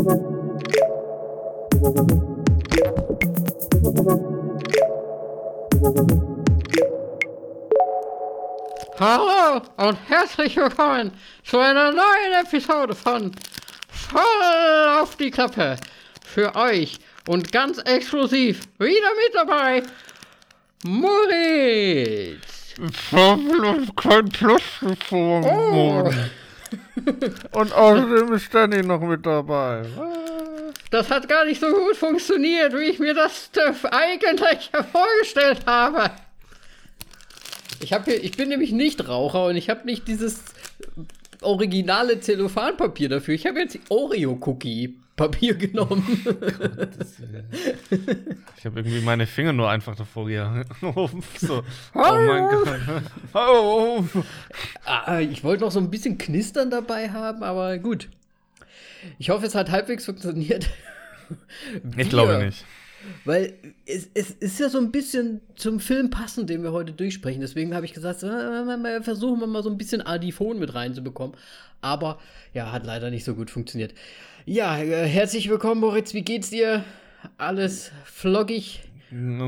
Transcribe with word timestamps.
Hallo 0.00 0.16
und 9.76 9.98
herzlich 10.08 10.56
willkommen 10.56 11.12
zu 11.44 11.58
einer 11.58 11.92
neuen 11.92 12.46
Episode 12.46 12.94
von 12.94 13.32
Voll 13.90 14.22
auf 15.02 15.16
die 15.16 15.30
Klappe. 15.30 15.76
Für 16.24 16.56
euch 16.56 16.98
und 17.28 17.52
ganz 17.52 17.76
exklusiv 17.76 18.62
wieder 18.78 18.88
mit 18.88 19.34
dabei 19.34 19.82
Moritz. 20.82 22.40
Ich 22.88 23.12
habe 23.12 23.86
kein 23.96 24.30
Plus. 24.30 24.62
Oh. 25.10 26.10
Und 27.52 27.72
außerdem 27.72 28.32
ist 28.32 28.54
Danny 28.54 28.82
noch 28.82 29.00
mit 29.00 29.24
dabei. 29.24 29.84
Das 30.90 31.10
hat 31.10 31.28
gar 31.28 31.44
nicht 31.44 31.60
so 31.60 31.68
gut 31.68 31.96
funktioniert, 31.96 32.72
wie 32.72 32.90
ich 32.90 32.98
mir 32.98 33.14
das 33.14 33.50
eigentlich 33.90 34.70
vorgestellt 34.92 35.60
habe. 35.66 36.10
Ich, 37.82 37.92
hab 37.92 38.04
hier, 38.04 38.22
ich 38.22 38.32
bin 38.32 38.48
nämlich 38.48 38.72
nicht 38.72 39.08
Raucher 39.08 39.46
und 39.46 39.56
ich 39.56 39.70
habe 39.70 39.86
nicht 39.86 40.06
dieses 40.08 40.42
originale 41.40 42.20
Zellophanpapier 42.20 43.08
dafür. 43.08 43.34
Ich 43.34 43.46
habe 43.46 43.60
jetzt 43.60 43.78
Oreo-Cookie-Papier 45.20 45.54
genommen. 45.54 46.04
Ich 48.56 48.64
habe 48.64 48.80
irgendwie 48.80 49.00
meine 49.00 49.26
Finger 49.26 49.52
nur 49.52 49.70
einfach 49.70 49.96
davor 49.96 50.26
gehoben. 50.26 51.22
So. 51.38 51.62
Oh 51.94 52.12
mein 52.26 52.48
Gott. 52.48 53.02
Oh. 53.34 54.04
Ich 55.20 55.44
wollte 55.44 55.64
noch 55.64 55.72
so 55.72 55.80
ein 55.80 55.90
bisschen 55.90 56.18
Knistern 56.18 56.70
dabei 56.70 57.10
haben, 57.10 57.42
aber 57.42 57.78
gut. 57.78 58.08
Ich 59.18 59.30
hoffe, 59.30 59.46
es 59.46 59.54
hat 59.54 59.70
halbwegs 59.70 60.04
funktioniert. 60.04 60.68
Ich 61.96 62.10
glaube 62.10 62.44
nicht. 62.44 62.64
Weil 63.24 63.54
es, 63.86 64.08
es 64.12 64.30
ist 64.32 64.60
ja 64.60 64.68
so 64.68 64.78
ein 64.78 64.92
bisschen 64.92 65.40
zum 65.54 65.80
Film 65.80 66.10
passend, 66.10 66.50
den 66.50 66.62
wir 66.62 66.72
heute 66.72 66.92
durchsprechen. 66.92 67.40
Deswegen 67.40 67.74
habe 67.74 67.86
ich 67.86 67.94
gesagt, 67.94 68.22
äh, 68.22 69.02
versuchen 69.02 69.40
wir 69.40 69.46
mal 69.46 69.62
so 69.62 69.70
ein 69.70 69.78
bisschen 69.78 70.02
Adifon 70.02 70.58
mit 70.58 70.74
reinzubekommen. 70.74 71.34
Aber 71.80 72.18
ja, 72.52 72.72
hat 72.72 72.84
leider 72.84 73.10
nicht 73.10 73.24
so 73.24 73.34
gut 73.34 73.50
funktioniert. 73.50 73.94
Ja, 74.46 74.78
äh, 74.78 75.06
herzlich 75.06 75.48
willkommen, 75.48 75.80
Moritz. 75.80 76.14
Wie 76.14 76.22
geht's 76.22 76.50
dir? 76.50 76.84
Alles 77.38 77.92
floggig? 78.04 78.82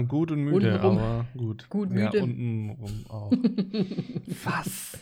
Gut 0.09 0.33
und 0.33 0.41
müde, 0.41 0.57
Untenrum. 0.73 0.99
aber 0.99 1.27
gut. 1.37 1.69
Gut 1.71 1.91
müde. 1.91 2.11
Ja, 2.19 2.23
untenrum 2.23 3.05
auch. 3.09 3.31
Was? 4.45 4.99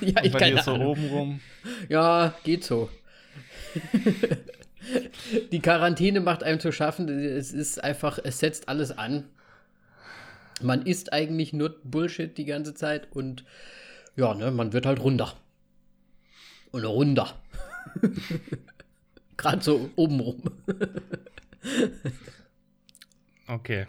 ja, 0.00 0.20
Und 0.20 0.26
ich 0.26 0.32
bei 0.32 0.38
keine 0.38 0.56
dir 0.56 0.62
so 0.62 0.72
Ahnung. 0.74 0.86
obenrum? 0.88 1.40
Ja, 1.88 2.34
geht 2.44 2.64
so. 2.64 2.88
Die 5.52 5.60
Quarantäne 5.60 6.20
macht 6.20 6.42
einem 6.42 6.60
zu 6.60 6.72
schaffen. 6.72 7.08
Es 7.08 7.52
ist 7.52 7.82
einfach, 7.82 8.18
es 8.22 8.38
setzt 8.38 8.68
alles 8.68 8.96
an. 8.96 9.24
Man 10.62 10.82
isst 10.86 11.12
eigentlich 11.12 11.52
nur 11.52 11.76
Bullshit 11.84 12.36
die 12.38 12.44
ganze 12.46 12.74
Zeit 12.74 13.08
und 13.12 13.44
ja, 14.16 14.34
ne, 14.34 14.50
man 14.50 14.72
wird 14.72 14.86
halt 14.86 15.00
runder. 15.00 15.34
Und 16.70 16.84
runder. 16.84 17.34
Gerade 19.36 19.62
so 19.62 19.90
obenrum. 19.96 20.42
Okay. 23.46 23.86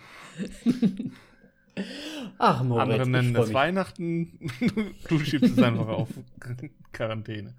Ach, 2.38 2.64
Moritz, 2.64 2.84
Andere 2.84 3.10
nennen 3.10 3.34
das 3.34 3.48
mich. 3.48 3.54
Weihnachten. 3.56 4.40
Du 5.08 5.20
schiebst 5.20 5.58
es 5.58 5.64
einfach 5.64 5.88
auf 5.88 6.10
Quarantäne. 6.94 7.54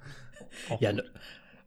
Auch 0.68 0.80
Ja, 0.80 0.92
gut. 0.92 1.04
ne, 1.04 1.10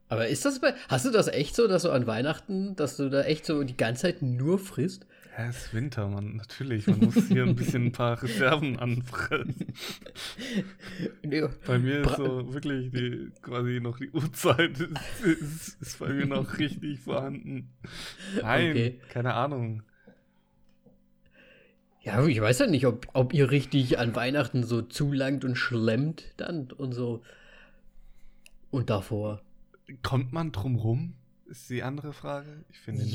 aber 0.07 0.27
ist 0.27 0.45
das 0.45 0.59
bei, 0.59 0.73
hast 0.87 1.05
du 1.05 1.11
das 1.11 1.27
echt 1.27 1.55
so, 1.55 1.67
dass 1.67 1.83
du 1.83 1.91
an 1.91 2.07
Weihnachten, 2.07 2.75
dass 2.75 2.97
du 2.97 3.09
da 3.09 3.21
echt 3.21 3.45
so 3.45 3.63
die 3.63 3.77
ganze 3.77 4.03
Zeit 4.03 4.21
nur 4.21 4.57
frisst? 4.57 5.05
Ja, 5.37 5.45
es 5.45 5.57
ist 5.65 5.73
Winter, 5.73 6.07
man. 6.09 6.35
Natürlich. 6.35 6.87
Man 6.87 6.99
muss 6.99 7.27
hier 7.27 7.43
ein 7.43 7.55
bisschen 7.55 7.85
ein 7.87 7.91
paar 7.91 8.21
Reserven 8.21 8.77
anfressen. 8.79 9.55
Nee, 11.23 11.43
Bei 11.65 11.77
mir 11.79 12.01
ist 12.01 12.17
so 12.17 12.53
wirklich 12.53 12.91
die, 12.91 13.31
quasi 13.41 13.79
noch 13.79 13.97
die 13.99 14.09
Uhrzeit 14.09 14.79
ist, 14.79 15.21
ist, 15.23 15.81
ist 15.81 15.99
bei 15.99 16.09
mir 16.09 16.25
noch 16.25 16.57
richtig 16.57 16.99
vorhanden. 16.99 17.69
Nein, 18.41 18.71
Okay. 18.71 18.99
keine 19.09 19.33
Ahnung. 19.35 19.83
Ja, 22.01 22.25
ich 22.25 22.41
weiß 22.41 22.59
ja 22.59 22.67
nicht, 22.67 22.85
ob, 22.87 23.07
ob 23.13 23.33
ihr 23.33 23.51
richtig 23.51 23.99
an 23.99 24.15
Weihnachten 24.15 24.63
so 24.63 24.81
zulangt 24.81 25.45
und 25.45 25.55
schlemmt 25.55 26.33
dann 26.37 26.71
und 26.71 26.93
so. 26.93 27.21
Und 28.71 28.89
davor. 28.89 29.41
Kommt 30.03 30.33
man 30.33 30.51
drum 30.51 30.75
rum? 30.75 31.13
Ist 31.47 31.69
die 31.69 31.83
andere 31.83 32.13
Frage. 32.13 32.63
Ich 32.69 32.79
finde 32.79 33.03
nicht. 33.03 33.13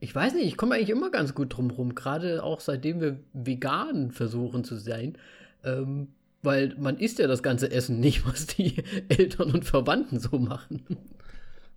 Ich 0.00 0.14
weiß 0.14 0.34
nicht, 0.34 0.46
ich 0.46 0.56
komme 0.56 0.76
eigentlich 0.76 0.90
immer 0.90 1.10
ganz 1.10 1.34
gut 1.34 1.56
drum 1.56 1.70
rum, 1.70 1.94
gerade 1.94 2.42
auch 2.44 2.60
seitdem 2.60 3.00
wir 3.00 3.18
vegan 3.32 4.12
versuchen 4.12 4.64
zu 4.64 4.76
sein. 4.76 5.18
Ähm, 5.64 6.08
weil 6.42 6.74
man 6.78 6.98
isst 6.98 7.18
ja 7.18 7.26
das 7.26 7.42
ganze 7.42 7.70
Essen 7.70 8.00
nicht, 8.00 8.26
was 8.26 8.46
die 8.46 8.82
Eltern 9.08 9.52
und 9.52 9.64
Verwandten 9.64 10.20
so 10.20 10.38
machen. 10.38 10.84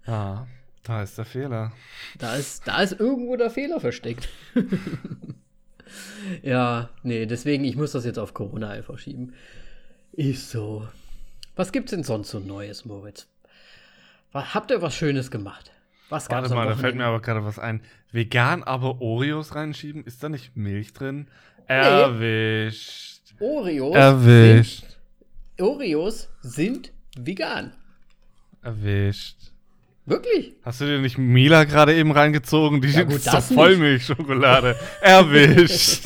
Ah, 0.05 0.45
da 0.83 1.03
ist 1.03 1.17
der 1.17 1.25
Fehler. 1.25 1.71
Da 2.17 2.35
ist, 2.35 2.67
da 2.67 2.81
ist 2.81 2.99
irgendwo 2.99 3.35
der 3.35 3.49
Fehler 3.49 3.79
versteckt. 3.79 4.29
ja, 6.43 6.89
nee, 7.03 7.25
deswegen, 7.25 7.63
ich 7.65 7.75
muss 7.75 7.91
das 7.91 8.05
jetzt 8.05 8.19
auf 8.19 8.33
Corona 8.33 8.69
einfach 8.69 8.97
schieben. 8.97 9.33
Ist 10.13 10.49
so. 10.49 10.87
Was 11.55 11.71
gibt's 11.71 11.91
denn 11.91 12.03
sonst 12.03 12.31
so 12.31 12.39
Neues, 12.39 12.85
Moritz? 12.85 13.27
Habt 14.33 14.71
ihr 14.71 14.81
was 14.81 14.95
Schönes 14.95 15.29
gemacht? 15.29 15.71
Was 16.11 16.27
gab's 16.27 16.49
Warte 16.49 16.55
mal, 16.55 16.67
da 16.67 16.75
fällt 16.75 16.95
mir 16.95 17.05
aber 17.05 17.21
gerade 17.21 17.45
was 17.45 17.57
ein. 17.57 17.81
Vegan, 18.11 18.63
aber 18.63 18.99
Oreos 19.01 19.55
reinschieben? 19.55 20.03
Ist 20.03 20.21
da 20.21 20.27
nicht 20.27 20.57
Milch 20.57 20.91
drin? 20.91 21.27
Erwischt. 21.67 23.21
Oreos 23.39 23.95
Erwischt. 23.95 24.81
Sind, 24.81 25.61
Oreos 25.61 26.29
sind 26.41 26.91
vegan. 27.17 27.71
Erwischt. 28.61 29.37
Wirklich? 30.05 30.53
Hast 30.63 30.81
du 30.81 30.85
dir 30.85 30.99
nicht 30.99 31.17
Mila 31.17 31.63
gerade 31.63 31.95
eben 31.95 32.11
reingezogen? 32.11 32.81
Die 32.81 32.89
Ja, 32.89 33.03
gut, 33.03 33.15
ist 33.15 33.27
doch 33.27 33.35
nicht. 33.35 33.53
Vollmilchschokolade. 33.53 34.75
Erwischt. 34.99 36.03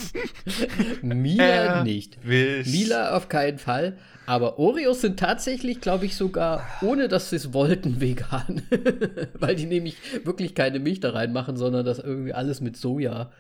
Mila 1.02 1.84
nicht. 1.84 2.18
Erwischt. 2.18 2.72
Mila 2.72 3.16
auf 3.18 3.28
keinen 3.28 3.58
Fall. 3.58 3.98
Aber 4.26 4.58
Oreos 4.58 5.02
sind 5.02 5.20
tatsächlich, 5.20 5.82
glaube 5.82 6.06
ich, 6.06 6.16
sogar, 6.16 6.66
ohne 6.82 7.08
dass 7.08 7.30
sie 7.30 7.36
es 7.36 7.54
wollten, 7.54 8.02
vegan. 8.02 8.64
Weil 9.34 9.56
die 9.56 9.66
nämlich 9.66 9.98
wirklich 10.26 10.56
keine 10.56 10.80
Milch 10.80 11.00
da 11.00 11.12
reinmachen, 11.12 11.58
sondern 11.58 11.86
dass 11.86 12.00
irgendwie 12.00 12.34
alles 12.34 12.62
mit 12.62 12.78
Soja 12.78 13.32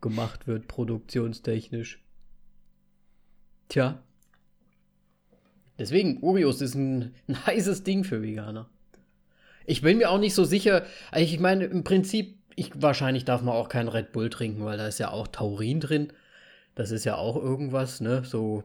gemacht 0.00 0.46
wird, 0.46 0.68
produktionstechnisch. 0.68 2.02
Tja. 3.68 4.02
Deswegen, 5.78 6.22
Oreos 6.22 6.60
ist 6.60 6.74
ein, 6.74 7.14
ein 7.28 7.46
heißes 7.46 7.84
Ding 7.84 8.04
für 8.04 8.22
Veganer. 8.22 8.68
Ich 9.64 9.80
bin 9.80 9.98
mir 9.98 10.10
auch 10.10 10.18
nicht 10.18 10.34
so 10.34 10.44
sicher. 10.44 10.84
Ich 11.16 11.38
meine, 11.40 11.64
im 11.64 11.84
Prinzip, 11.84 12.36
ich, 12.56 12.70
wahrscheinlich 12.74 13.24
darf 13.24 13.42
man 13.42 13.54
auch 13.54 13.68
kein 13.68 13.88
Red 13.88 14.12
Bull 14.12 14.28
trinken, 14.28 14.64
weil 14.64 14.76
da 14.76 14.86
ist 14.86 14.98
ja 14.98 15.10
auch 15.10 15.28
Taurin 15.28 15.80
drin. 15.80 16.12
Das 16.74 16.90
ist 16.90 17.04
ja 17.04 17.16
auch 17.16 17.36
irgendwas, 17.36 18.00
ne? 18.00 18.22
So 18.24 18.64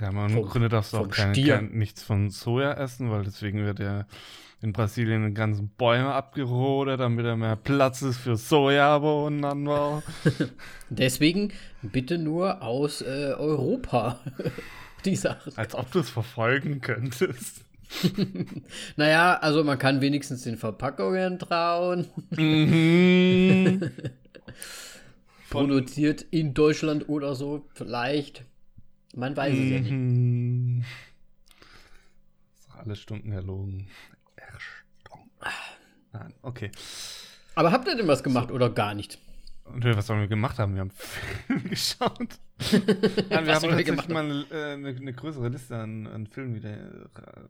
Ja, 0.00 0.12
man 0.12 0.30
Vom- 0.30 0.46
Grunde 0.48 0.68
darfst 0.68 0.92
du 0.92 0.98
auch 0.98 1.12
Stier. 1.12 1.56
kein, 1.56 1.70
nichts 1.72 2.02
von 2.02 2.30
Soja 2.30 2.72
essen, 2.74 3.10
weil 3.10 3.24
deswegen 3.24 3.64
wird 3.64 3.80
ja 3.80 4.06
in 4.60 4.72
Brasilien 4.72 5.24
die 5.26 5.34
ganzen 5.34 5.68
Bäume 5.68 6.12
abgerodet, 6.12 7.00
damit 7.00 7.24
da 7.24 7.36
mehr 7.36 7.56
Platz 7.56 8.02
ist 8.02 8.18
für 8.18 8.36
Sojabohnenanbau. 8.36 10.02
Deswegen 10.90 11.52
bitte 11.82 12.18
nur 12.18 12.60
aus 12.62 13.00
äh, 13.02 13.34
Europa 13.36 14.18
die 15.04 15.14
Sachen. 15.16 15.52
Als 15.56 15.74
ob 15.76 15.90
du 15.92 16.00
es 16.00 16.10
verfolgen 16.10 16.80
könntest. 16.80 17.64
Naja, 18.96 19.38
also 19.40 19.64
man 19.64 19.78
kann 19.78 20.02
wenigstens 20.02 20.42
den 20.42 20.58
Verpackungen 20.58 21.38
trauen. 21.38 22.06
Mhm. 22.36 23.90
Produziert 25.48 26.20
in 26.30 26.52
Deutschland 26.52 27.08
oder 27.08 27.34
so, 27.34 27.64
vielleicht. 27.72 28.44
Man 29.18 29.36
weiß 29.36 29.52
es 29.52 29.70
ja 29.70 29.80
nicht. 29.80 29.90
Mhm. 29.90 30.84
Ist 32.54 32.68
doch 32.68 32.76
alles 32.76 33.00
Stunden 33.00 33.32
erlogen. 33.32 33.88
Nein, 36.12 36.32
okay. 36.42 36.70
Aber 37.54 37.72
habt 37.72 37.86
ihr 37.88 37.96
denn 37.96 38.06
was 38.08 38.22
gemacht 38.22 38.50
oder 38.50 38.70
gar 38.70 38.94
nicht? 38.94 39.18
Und 39.64 39.84
was 39.84 40.06
sollen 40.06 40.20
wir 40.20 40.28
gemacht 40.28 40.58
haben? 40.58 40.74
Wir 40.74 40.80
haben 40.80 40.90
Filme 40.94 41.62
geschaut. 41.68 42.38
Nein, 42.72 42.80
wir 42.80 43.46
Was 43.46 43.62
haben 43.62 43.62
wir 43.70 43.76
tatsächlich 43.76 44.08
mal 44.08 44.24
eine, 44.24 44.46
äh, 44.50 44.72
eine, 44.74 44.88
eine 44.88 45.12
größere 45.12 45.48
Liste 45.48 45.76
an, 45.76 46.06
an 46.06 46.26
Filmen 46.26 46.54
wieder 46.54 46.70
äh, 46.70 47.40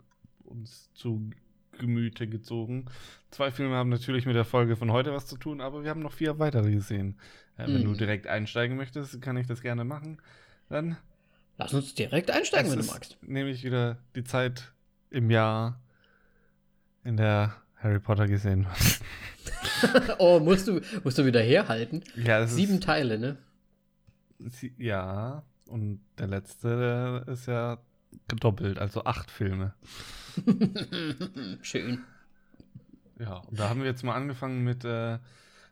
uns 0.45 0.91
zu 0.95 1.31
Gemüte 1.79 2.27
gezogen. 2.27 2.87
Zwei 3.31 3.51
Filme 3.53 3.77
haben 3.77 3.91
natürlich 3.91 4.27
mit 4.27 4.35
der 4.35 4.45
Folge 4.45 4.75
von 4.75 4.91
heute 4.91 5.13
was 5.13 5.27
zu 5.27 5.37
tun, 5.37 5.61
aber 5.61 5.85
wir 5.85 5.91
haben 5.91 6.01
noch 6.03 6.13
vier 6.13 6.39
weitere 6.41 6.73
gesehen. 6.73 7.17
Äh, 7.57 7.67
wenn 7.69 7.83
Mhm. 7.83 7.85
du 7.85 7.93
direkt 7.95 8.27
einsteigen 8.27 8.77
möchtest, 8.77 9.23
kann 9.23 9.37
ich 9.37 9.47
das 9.47 9.61
gerne 9.61 9.85
machen. 9.85 10.21
Dann 10.71 10.97
Lass 11.59 11.75
uns 11.75 11.95
direkt 11.95 12.31
einsteigen, 12.31 12.71
es 12.71 12.77
wenn 12.79 12.87
du 12.87 12.91
magst. 12.93 13.19
nämlich 13.23 13.65
wieder 13.65 13.99
die 14.15 14.25
Zeit 14.25 14.73
im 15.11 15.31
Jahr, 15.31 15.81
in 17.05 17.17
der 17.17 17.55
Harry 17.77 17.99
Potter 17.99 18.27
gesehen. 18.27 18.67
oh, 20.19 20.39
musst 20.41 20.69
du, 20.69 20.81
musst 21.05 21.19
du 21.19 21.25
wieder 21.27 21.41
herhalten? 21.43 22.03
Ja, 22.17 22.47
Sieben 22.47 22.75
ist, 22.75 22.85
Teile, 22.85 23.19
ne? 23.19 23.37
sie- 24.39 24.75
Ja, 24.79 25.43
und 25.67 26.01
der 26.19 26.29
letzte 26.29 27.25
ist 27.27 27.47
ja 27.47 27.79
gedoppelt, 28.29 28.79
also 28.79 29.05
acht 29.05 29.31
Filme. 29.31 29.75
Schön. 31.63 32.05
Ja, 33.19 33.39
und 33.39 33.59
da 33.59 33.69
haben 33.69 33.81
wir 33.81 33.87
jetzt 33.87 34.05
mal 34.05 34.15
angefangen 34.15 34.63
mit 34.63 34.85
äh, 34.85 35.19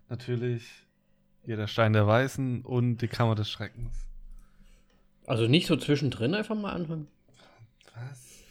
natürlich 0.08 0.84
hier 1.44 1.56
der 1.56 1.68
Stein 1.68 1.92
der 1.92 2.06
Weißen 2.06 2.62
und 2.62 2.98
die 2.98 3.08
Kammer 3.08 3.34
des 3.36 3.48
Schreckens. 3.48 3.94
Also 5.26 5.46
nicht 5.46 5.66
so 5.66 5.76
zwischendrin 5.76 6.34
einfach 6.34 6.54
mal 6.54 6.72
anfangen. 6.72 7.08
Was? 7.94 8.42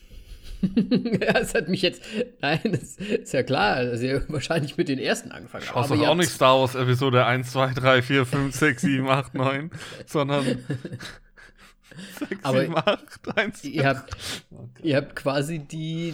ja, 0.76 1.40
es 1.40 1.54
hat 1.54 1.70
mich 1.70 1.82
jetzt. 1.82 2.02
Nein, 2.42 2.60
das 2.66 2.98
ist 2.98 3.34
ja 3.34 3.44
klar, 3.44 3.84
dass 3.86 4.02
ihr 4.02 4.26
wahrscheinlich 4.30 4.78
mit 4.78 4.90
den 4.90 5.00
ersten 5.00 5.32
angefangen 5.32 5.66
habt. 5.66 5.74
Schaust 5.74 5.92
doch 5.92 6.08
auch 6.08 6.16
nicht 6.16 6.30
Star 6.30 6.60
Wars 6.60 6.76
Episode 6.76 7.26
1, 7.26 7.52
2, 7.52 7.74
3, 7.74 8.02
4, 8.02 8.26
5, 8.26 8.56
6, 8.56 8.82
7, 8.82 9.08
8, 9.08 9.34
9, 9.36 9.72
sondern 10.06 10.44
6, 12.20 12.44
Aber 12.44 12.62
7, 12.62 12.76
8, 12.78 13.38
1, 13.38 13.64
Ihr 13.64 13.88
habt, 13.88 14.18
Okay. 14.52 14.82
ihr 14.84 14.98
habt 14.98 15.16
quasi 15.16 15.60
die, 15.60 16.14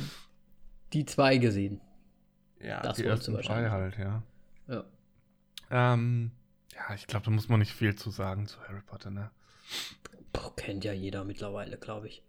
die 0.93 1.05
zwei 1.05 1.37
gesehen. 1.37 1.81
Ja, 2.59 2.81
das 2.81 2.97
die 2.97 3.05
ersten 3.05 3.33
drei 3.33 3.69
halt, 3.71 3.97
ja. 3.97 4.21
Ja. 4.67 4.83
Ähm, 5.71 6.31
ja, 6.75 6.93
ich 6.93 7.07
glaube, 7.07 7.25
da 7.25 7.31
muss 7.31 7.49
man 7.49 7.59
nicht 7.59 7.73
viel 7.73 7.95
zu 7.95 8.11
sagen 8.11 8.45
zu 8.45 8.59
Harry 8.67 8.81
Potter, 8.85 9.09
ne? 9.09 9.31
Boah, 10.33 10.55
kennt 10.55 10.83
ja 10.83 10.93
jeder 10.93 11.23
mittlerweile, 11.23 11.77
glaube 11.77 12.07
ich. 12.07 12.23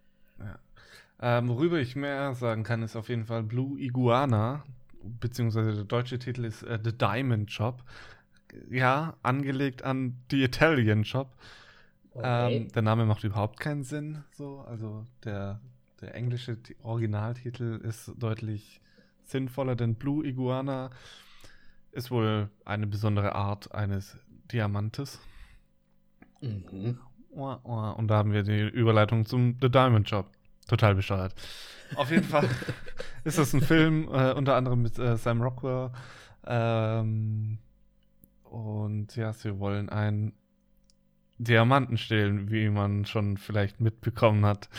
Ähm, 1.21 1.47
worüber 1.49 1.79
ich 1.79 1.95
mehr 1.95 2.33
sagen 2.35 2.63
kann, 2.63 2.83
ist 2.83 2.95
auf 2.95 3.09
jeden 3.09 3.25
Fall 3.25 3.43
Blue 3.43 3.79
Iguana, 3.79 4.63
beziehungsweise 5.01 5.73
der 5.73 5.83
deutsche 5.85 6.19
Titel 6.19 6.43
ist 6.45 6.63
äh, 6.63 6.79
The 6.83 6.97
Diamond 6.97 7.51
Shop. 7.51 7.83
Ja, 8.69 9.15
angelegt 9.23 9.83
an 9.83 10.17
The 10.29 10.43
Italian 10.43 11.05
Shop. 11.05 11.35
Ähm, 12.21 12.67
der 12.69 12.81
Name 12.81 13.05
macht 13.05 13.23
überhaupt 13.23 13.59
keinen 13.59 13.83
Sinn, 13.83 14.23
so. 14.31 14.59
Also 14.61 15.05
der, 15.23 15.61
der 16.01 16.15
englische 16.15 16.61
Ti- 16.61 16.75
Originaltitel 16.83 17.79
ist 17.83 18.11
deutlich 18.17 18.81
sinnvoller, 19.23 19.75
denn 19.75 19.95
Blue 19.95 20.25
Iguana 20.25 20.91
ist 21.91 22.11
wohl 22.11 22.49
eine 22.65 22.87
besondere 22.87 23.35
Art 23.35 23.73
eines 23.73 24.17
Diamantes. 24.51 25.19
mhm. 26.41 26.97
Und 27.35 28.07
da 28.07 28.17
haben 28.17 28.31
wir 28.31 28.43
die 28.43 28.61
Überleitung 28.61 29.25
zum 29.25 29.57
The 29.61 29.69
Diamond 29.69 30.07
Shop. 30.07 30.29
Total 30.67 30.95
bescheuert. 30.95 31.33
Auf 31.95 32.09
jeden 32.09 32.23
Fall 32.23 32.47
ist 33.23 33.37
das 33.37 33.53
ein 33.53 33.61
Film, 33.61 34.07
äh, 34.11 34.33
unter 34.33 34.55
anderem 34.55 34.81
mit 34.81 34.97
äh, 34.97 35.17
Sam 35.17 35.41
Rockwell. 35.41 35.91
Ähm, 36.45 37.57
und 38.43 39.15
ja, 39.15 39.33
sie 39.33 39.59
wollen 39.59 39.89
einen 39.89 40.33
Diamanten 41.37 41.97
stehlen, 41.97 42.51
wie 42.51 42.69
man 42.69 43.05
schon 43.05 43.37
vielleicht 43.37 43.81
mitbekommen 43.81 44.45
hat. 44.45 44.69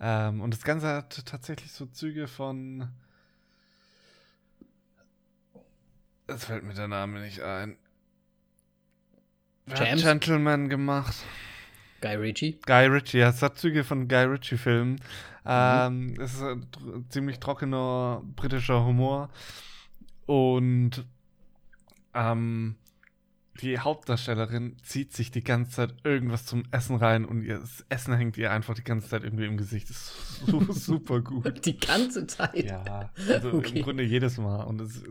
Ähm, 0.00 0.40
und 0.40 0.54
das 0.54 0.62
Ganze 0.62 0.88
hat 0.88 1.26
tatsächlich 1.26 1.72
so 1.72 1.86
Züge 1.86 2.28
von. 2.28 2.88
Es 6.28 6.44
fällt 6.44 6.64
mir 6.64 6.74
der 6.74 6.88
Name 6.88 7.20
nicht 7.20 7.42
ein. 7.42 7.76
Wer 9.66 9.92
hat? 9.92 9.98
Gentleman 9.98 10.68
gemacht? 10.68 11.16
Guy 12.00 12.14
Ritchie. 12.16 12.60
Guy 12.66 12.86
Ritchie, 12.86 13.18
ja, 13.18 13.30
es 13.30 13.42
hat 13.42 13.58
Züge 13.58 13.84
von 13.84 14.08
Guy 14.08 14.24
Ritchie-Filmen. 14.24 15.00
Ähm, 15.44 16.14
es 16.20 16.34
ist 16.34 16.42
ein 16.42 16.66
ziemlich 17.08 17.38
trockener 17.38 18.22
britischer 18.36 18.84
Humor. 18.84 19.30
Und 20.26 21.04
ähm, 22.14 22.76
die 23.60 23.78
Hauptdarstellerin 23.78 24.76
zieht 24.82 25.14
sich 25.14 25.30
die 25.30 25.44
ganze 25.44 25.70
Zeit 25.70 25.94
irgendwas 26.04 26.44
zum 26.44 26.64
Essen 26.72 26.96
rein 26.96 27.24
und 27.24 27.42
ihr 27.42 27.58
das 27.60 27.86
Essen 27.88 28.14
hängt 28.14 28.36
ihr 28.36 28.50
einfach 28.50 28.74
die 28.74 28.84
ganze 28.84 29.08
Zeit 29.08 29.24
irgendwie 29.24 29.46
im 29.46 29.56
Gesicht. 29.56 29.88
Das 29.88 29.96
ist 29.96 30.46
su 30.46 30.60
super 30.72 31.20
gut. 31.20 31.64
Die 31.64 31.78
ganze 31.78 32.26
Zeit. 32.26 32.64
Ja, 32.64 33.10
also 33.28 33.52
Okay. 33.52 33.78
im 33.78 33.84
Grunde 33.84 34.02
jedes 34.02 34.36
Mal. 34.36 34.64
Und 34.64 34.80
es 34.80 35.02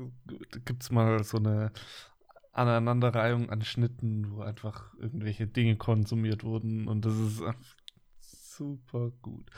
gibt 0.66 0.92
mal 0.92 1.24
so 1.24 1.38
eine 1.38 1.72
Aneinanderreihung 2.56 3.50
an 3.50 3.62
Schnitten, 3.64 4.32
wo 4.32 4.42
einfach 4.42 4.94
irgendwelche 5.00 5.48
Dinge 5.48 5.76
konsumiert 5.76 6.44
wurden. 6.44 6.88
Und 6.88 7.06
das 7.06 7.14
ist 7.18 7.42
super 8.20 9.12
gut. 9.22 9.50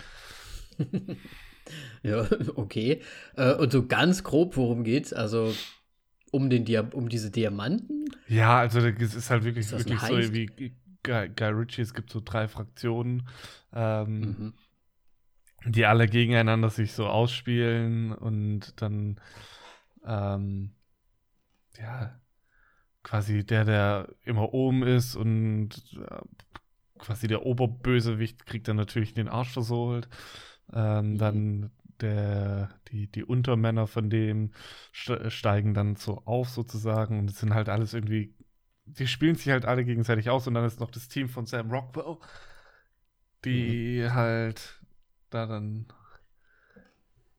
Ja, 2.02 2.26
okay. 2.56 3.02
Äh, 3.36 3.54
und 3.56 3.74
so 3.74 3.86
ganz 3.88 4.24
grob, 4.24 4.56
worum 4.56 4.86
geht's? 4.86 5.12
Also 5.12 5.54
um 6.32 6.50
den 6.50 6.64
Dia 6.64 6.88
um 6.94 7.10
diese 7.10 7.30
Diamanten? 7.30 8.06
Ja, 8.28 8.60
also 8.60 8.80
es 8.80 9.16
ist 9.16 9.30
halt 9.30 9.44
wirklich, 9.44 9.66
Ist 9.66 9.74
wirklich 9.74 10.00
so 10.00 10.34
wie 10.34 10.46
Guy, 11.04 11.30
Guy 11.30 11.50
Ritchie. 11.50 11.82
Es 11.82 11.94
gibt 11.94 12.10
so 12.10 12.22
drei 12.24 12.48
Fraktionen, 12.48 13.28
ähm, 13.74 14.22
Mhm. 14.22 14.54
die 15.66 15.86
alle 15.86 16.08
gegeneinander 16.08 16.70
sich 16.70 16.94
so 16.94 17.08
ausspielen 17.08 18.14
und 18.14 18.82
dann 18.82 19.20
ähm, 20.06 20.72
ja 21.78 22.18
quasi 23.08 23.46
der, 23.46 23.66
der 23.66 24.10
immer 24.26 24.54
oben 24.54 24.84
ist 24.84 25.16
und 25.16 25.72
quasi 27.00 27.28
der 27.28 27.46
Oberbösewicht 27.46 28.46
kriegt 28.46 28.68
dann 28.68 28.76
natürlich 28.78 29.14
den 29.14 29.28
Arsch 29.28 29.52
versohlt. 29.54 30.10
Ähm, 30.74 31.14
Mhm. 31.14 31.18
Dann 31.18 31.72
der, 32.02 32.70
die, 32.92 33.08
die 33.08 33.24
Untermänner 33.24 33.88
von 33.88 34.10
dem 34.10 34.52
ste- 34.92 35.32
steigen 35.32 35.74
dann 35.74 35.96
so 35.96 36.22
auf 36.26 36.50
sozusagen 36.50 37.20
und 37.20 37.30
es 37.32 37.40
sind 37.40 37.54
halt 37.54 37.70
alles 37.70 37.94
irgendwie, 37.94 38.34
die 38.86 39.08
spielen 39.08 39.36
sich 39.36 39.50
halt 39.50 39.66
alle 39.66 39.86
gegenseitig 39.86 40.30
aus 40.30 40.48
und 40.48 40.54
dann 40.56 40.66
ist 40.66 40.80
noch 40.80 40.92
das 40.92 41.08
Team 41.10 41.30
von 41.30 41.46
Sam 41.46 41.72
Rockwell, 41.72 42.18
die 43.46 44.08
halt 44.10 44.80
da 45.30 45.46
dann 45.46 45.88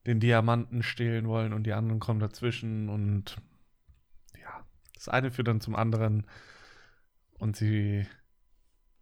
den 0.06 0.20
Diamanten 0.20 0.82
stehlen 0.82 1.29
wollen 1.29 1.53
und 1.53 1.65
die 1.65 1.73
anderen 1.73 2.00
kommen 2.00 2.20
dazwischen 2.20 2.88
und 2.88 3.37
das 4.99 5.09
eine 5.09 5.31
führt 5.31 5.49
dann 5.49 5.61
zum 5.61 5.77
anderen 5.77 6.27
und 7.39 7.56
sie 7.56 8.06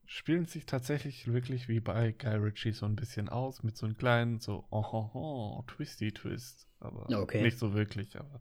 spielen 0.07 0.47
sich 0.47 0.67
tatsächlich 0.67 1.33
wirklich 1.33 1.69
wie 1.69 1.81
bei 1.81 2.13
Guy 2.13 2.37
Ritchie 2.37 2.73
so 2.73 2.87
ein 2.87 2.97
bisschen 2.97 3.29
aus 3.29 3.63
mit 3.63 3.77
so 3.77 3.87
einem 3.87 3.97
kleinen 3.97 4.39
so 4.41 4.65
oh, 4.71 4.85
oh, 4.93 5.11
oh 5.15 5.65
twisty 5.67 6.13
twist, 6.13 6.69
aber 6.79 7.13
Okay. 7.13 7.43
nicht 7.43 7.59
so 7.59 7.75
wirklich, 7.75 8.19
aber 8.19 8.41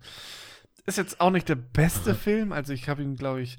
ist 0.86 0.98
jetzt 0.98 1.20
auch 1.20 1.32
nicht 1.32 1.50
der 1.50 1.56
beste 1.56 2.13
Film, 2.13 2.51
also 2.51 2.72
ich 2.74 2.88
habe 2.89 3.01
ihm 3.01 3.15
glaube 3.15 3.41
ich 3.41 3.58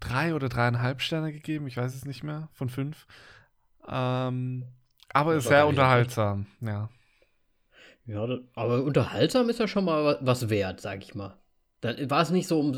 drei 0.00 0.34
oder 0.34 0.48
dreieinhalb 0.48 1.00
Sterne 1.00 1.32
gegeben, 1.32 1.66
ich 1.66 1.76
weiß 1.76 1.94
es 1.94 2.04
nicht 2.04 2.22
mehr, 2.22 2.48
von 2.52 2.68
fünf. 2.68 3.06
Ähm, 3.88 4.66
aber 5.12 5.34
ist 5.36 5.48
sehr 5.48 5.66
unterhaltsam, 5.66 6.46
ja. 6.60 6.90
Ja, 8.06 8.26
aber 8.54 8.82
unterhaltsam 8.84 9.48
ist 9.48 9.58
ja 9.60 9.66
schon 9.68 9.84
mal 9.84 10.04
wa- 10.04 10.18
was 10.20 10.48
wert, 10.50 10.80
sag 10.80 11.02
ich 11.02 11.14
mal. 11.14 11.36
Dann 11.82 12.10
war 12.10 12.22
es 12.22 12.30
nicht 12.30 12.46
so 12.46 12.60
um. 12.60 12.70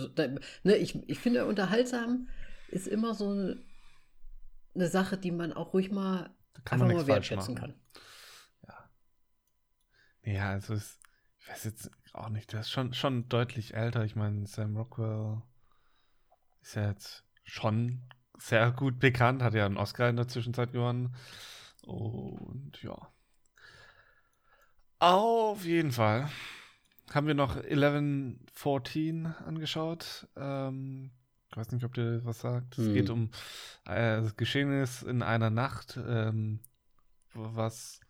Ne, 0.64 0.76
ich, 0.76 1.08
ich 1.08 1.18
finde, 1.18 1.44
unterhaltsam 1.46 2.28
ist 2.68 2.88
immer 2.88 3.14
so 3.14 3.30
eine, 3.30 3.62
eine 4.74 4.88
Sache, 4.88 5.18
die 5.18 5.30
man 5.30 5.52
auch 5.52 5.74
ruhig 5.74 5.92
mal 5.92 6.34
einfach 6.64 6.88
mal 6.88 7.06
wertschätzen 7.06 7.54
kann. 7.54 7.74
Ja. 8.66 8.90
Ja, 10.22 10.50
also 10.50 10.72
es, 10.72 10.98
ich 11.38 11.48
weiß 11.48 11.64
jetzt 11.64 11.90
auch 12.14 12.30
nicht, 12.30 12.52
der 12.52 12.60
ist 12.60 12.70
schon, 12.70 12.94
schon 12.94 13.28
deutlich 13.28 13.74
älter. 13.74 14.04
Ich 14.04 14.16
meine, 14.16 14.46
Sam 14.46 14.74
Rockwell 14.74 15.42
ist 16.62 16.74
ja 16.74 16.88
jetzt 16.88 17.24
schon 17.44 18.08
sehr 18.38 18.70
gut 18.70 18.98
bekannt, 19.00 19.42
hat 19.42 19.52
ja 19.52 19.66
einen 19.66 19.76
Oscar 19.76 20.08
in 20.08 20.16
der 20.16 20.28
Zwischenzeit 20.28 20.72
gewonnen. 20.72 21.14
Und 21.82 22.82
ja. 22.82 22.96
Auf 24.98 25.66
jeden 25.66 25.92
Fall 25.92 26.30
haben 27.12 27.26
wir 27.26 27.34
noch 27.34 27.56
1114 27.56 29.26
angeschaut. 29.26 30.28
Ähm, 30.36 31.10
ich 31.50 31.56
weiß 31.56 31.70
nicht, 31.72 31.84
ob 31.84 31.94
dir 31.94 32.24
was 32.24 32.40
sagt. 32.40 32.78
Es 32.78 32.86
Hm. 32.86 32.94
geht 32.94 33.10
um 33.10 33.30
äh, 33.84 34.20
das 34.22 34.36
Geschehnis 34.36 35.02
in 35.02 35.22
einer 35.22 35.50
Nacht, 35.50 35.98
ähm, 36.06 36.60
was 37.34 38.00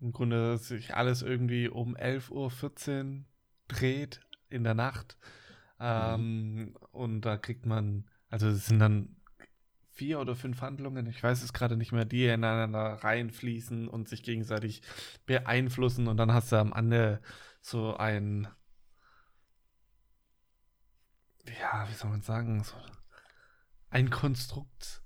im 0.00 0.12
Grunde 0.12 0.58
sich 0.58 0.94
alles 0.94 1.22
irgendwie 1.22 1.68
um 1.68 1.96
11.14 1.96 3.18
Uhr 3.18 3.24
dreht 3.68 4.20
in 4.50 4.64
der 4.64 4.74
Nacht. 4.74 5.16
Ähm, 5.80 6.74
Und 6.92 7.22
da 7.22 7.36
kriegt 7.36 7.66
man, 7.66 8.08
also 8.30 8.48
es 8.48 8.66
sind 8.66 8.78
dann 8.78 9.16
vier 9.92 10.20
oder 10.20 10.34
fünf 10.34 10.60
Handlungen, 10.60 11.06
ich 11.06 11.22
weiß 11.22 11.42
es 11.42 11.52
gerade 11.52 11.76
nicht 11.76 11.92
mehr, 11.92 12.04
die 12.04 12.24
ineinander 12.26 12.94
reinfließen 13.04 13.88
und 13.88 14.08
sich 14.08 14.22
gegenseitig 14.22 14.82
beeinflussen 15.26 16.08
und 16.08 16.16
dann 16.16 16.32
hast 16.32 16.50
du 16.52 16.56
am 16.56 16.72
Ende 16.72 17.20
so 17.64 17.96
ein, 17.96 18.46
ja, 21.60 21.86
wie 21.88 21.94
soll 21.94 22.10
man 22.10 22.22
sagen, 22.22 22.62
so 22.62 22.74
ein 23.90 24.10
Konstrukt 24.10 25.02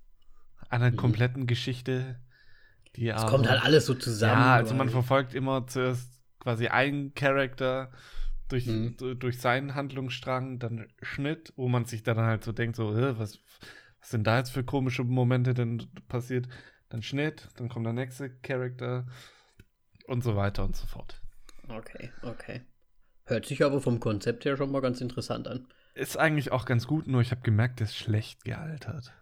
einer 0.69 0.91
Mhm. 0.91 0.97
kompletten 0.97 1.47
Geschichte, 1.47 2.21
die 2.97 3.09
Es 3.09 3.27
kommt 3.27 3.49
halt 3.49 3.63
alles 3.63 3.87
so 3.87 3.95
zusammen. 3.95 4.33
ja, 4.35 4.55
also 4.55 4.75
man 4.75 4.89
verfolgt 4.89 5.35
immer 5.35 5.67
zuerst 5.67 6.21
quasi 6.41 6.69
einen 6.69 7.15
Charakter, 7.15 7.93
durch, 8.49 8.67
Mhm. 8.67 8.97
du- 8.97 9.15
durch 9.15 9.41
seinen 9.41 9.75
Handlungsstrang, 9.75 10.59
dann 10.59 10.89
Schnitt, 11.03 11.53
wo 11.57 11.69
man 11.69 11.85
sich 11.85 12.03
dann 12.03 12.17
halt 12.19 12.45
so 12.45 12.53
denkt, 12.53 12.77
so, 12.77 12.97
"Hä, 12.97 13.15
was, 13.19 13.39
was 14.01 14.11
sind 14.11 14.27
da 14.27 14.39
jetzt 14.39 14.51
für 14.51 14.65
komische 14.65 15.05
Momente 15.05 15.55
denn 15.55 15.87
passiert? 16.09 16.49
Dann 16.89 17.03
Schnitt, 17.03 17.49
dann 17.57 17.69
kommt 17.69 17.85
der 17.87 17.93
nächste 17.93 18.31
Charakter 18.41 19.07
und 20.07 20.25
so 20.25 20.35
weiter 20.37 20.65
und 20.65 20.75
so 20.77 20.87
fort. 20.87 21.18
Okay, 21.69 22.11
okay. 22.23 22.63
Hört 23.25 23.47
sich 23.47 23.63
aber 23.63 23.81
vom 23.81 24.01
Konzept 24.01 24.45
her 24.45 24.57
schon 24.57 24.71
mal 24.73 24.81
ganz 24.81 25.01
interessant 25.01 25.49
an. 25.49 25.69
Ist 25.95 26.17
eigentlich 26.17 26.53
auch 26.53 26.65
ganz 26.65 26.87
gut, 26.87 27.07
nur 27.07 27.21
ich 27.21 27.31
habe 27.31 27.43
gemerkt, 27.43 27.81
der 27.81 27.87
ist 27.87 27.97
schlecht 27.97 28.45
gealtert. 28.45 29.13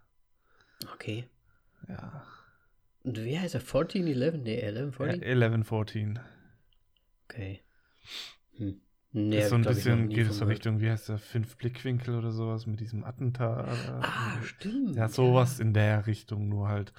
Okay. 0.95 1.29
Ja. 1.89 2.25
Und 3.03 3.23
wie 3.23 3.39
heißt 3.39 3.55
er? 3.55 3.61
1411? 3.61 4.35
Nee, 4.43 4.63
1114? 4.63 5.23
11, 5.23 5.69
14. 5.69 6.19
Okay. 7.29 7.61
Hm. 8.57 8.81
Nee, 9.13 9.39
ist 9.39 9.49
so 9.49 9.55
ein 9.55 9.63
bisschen, 9.63 10.09
geht 10.11 10.29
es 10.29 10.39
so. 10.39 10.45
Richtung, 10.45 10.81
wie 10.81 10.91
heißt 10.91 11.09
der, 11.09 11.19
fünf 11.19 11.57
Blickwinkel 11.57 12.17
oder 12.17 12.33
sowas 12.33 12.67
mit 12.67 12.81
diesem 12.81 13.03
Attentat. 13.03 13.67
Ah, 14.03 14.43
stimmt. 14.43 14.95
Ja, 14.95 15.09
sowas 15.09 15.59
in 15.59 15.73
der 15.73 16.07
Richtung, 16.07 16.49
nur 16.49 16.69
halt 16.69 16.93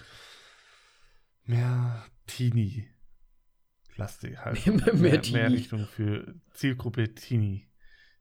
mehr 1.44 2.04
Teenie. 2.26 2.90
Lastig 3.98 4.38
halt. 4.38 4.66
Mehr- 4.68 4.94
mehr 4.94 5.22
mehr, 5.32 5.52
Richtung 5.52 5.86
für 5.86 6.36
Zielgruppe 6.54 7.14
Teenie. 7.14 7.68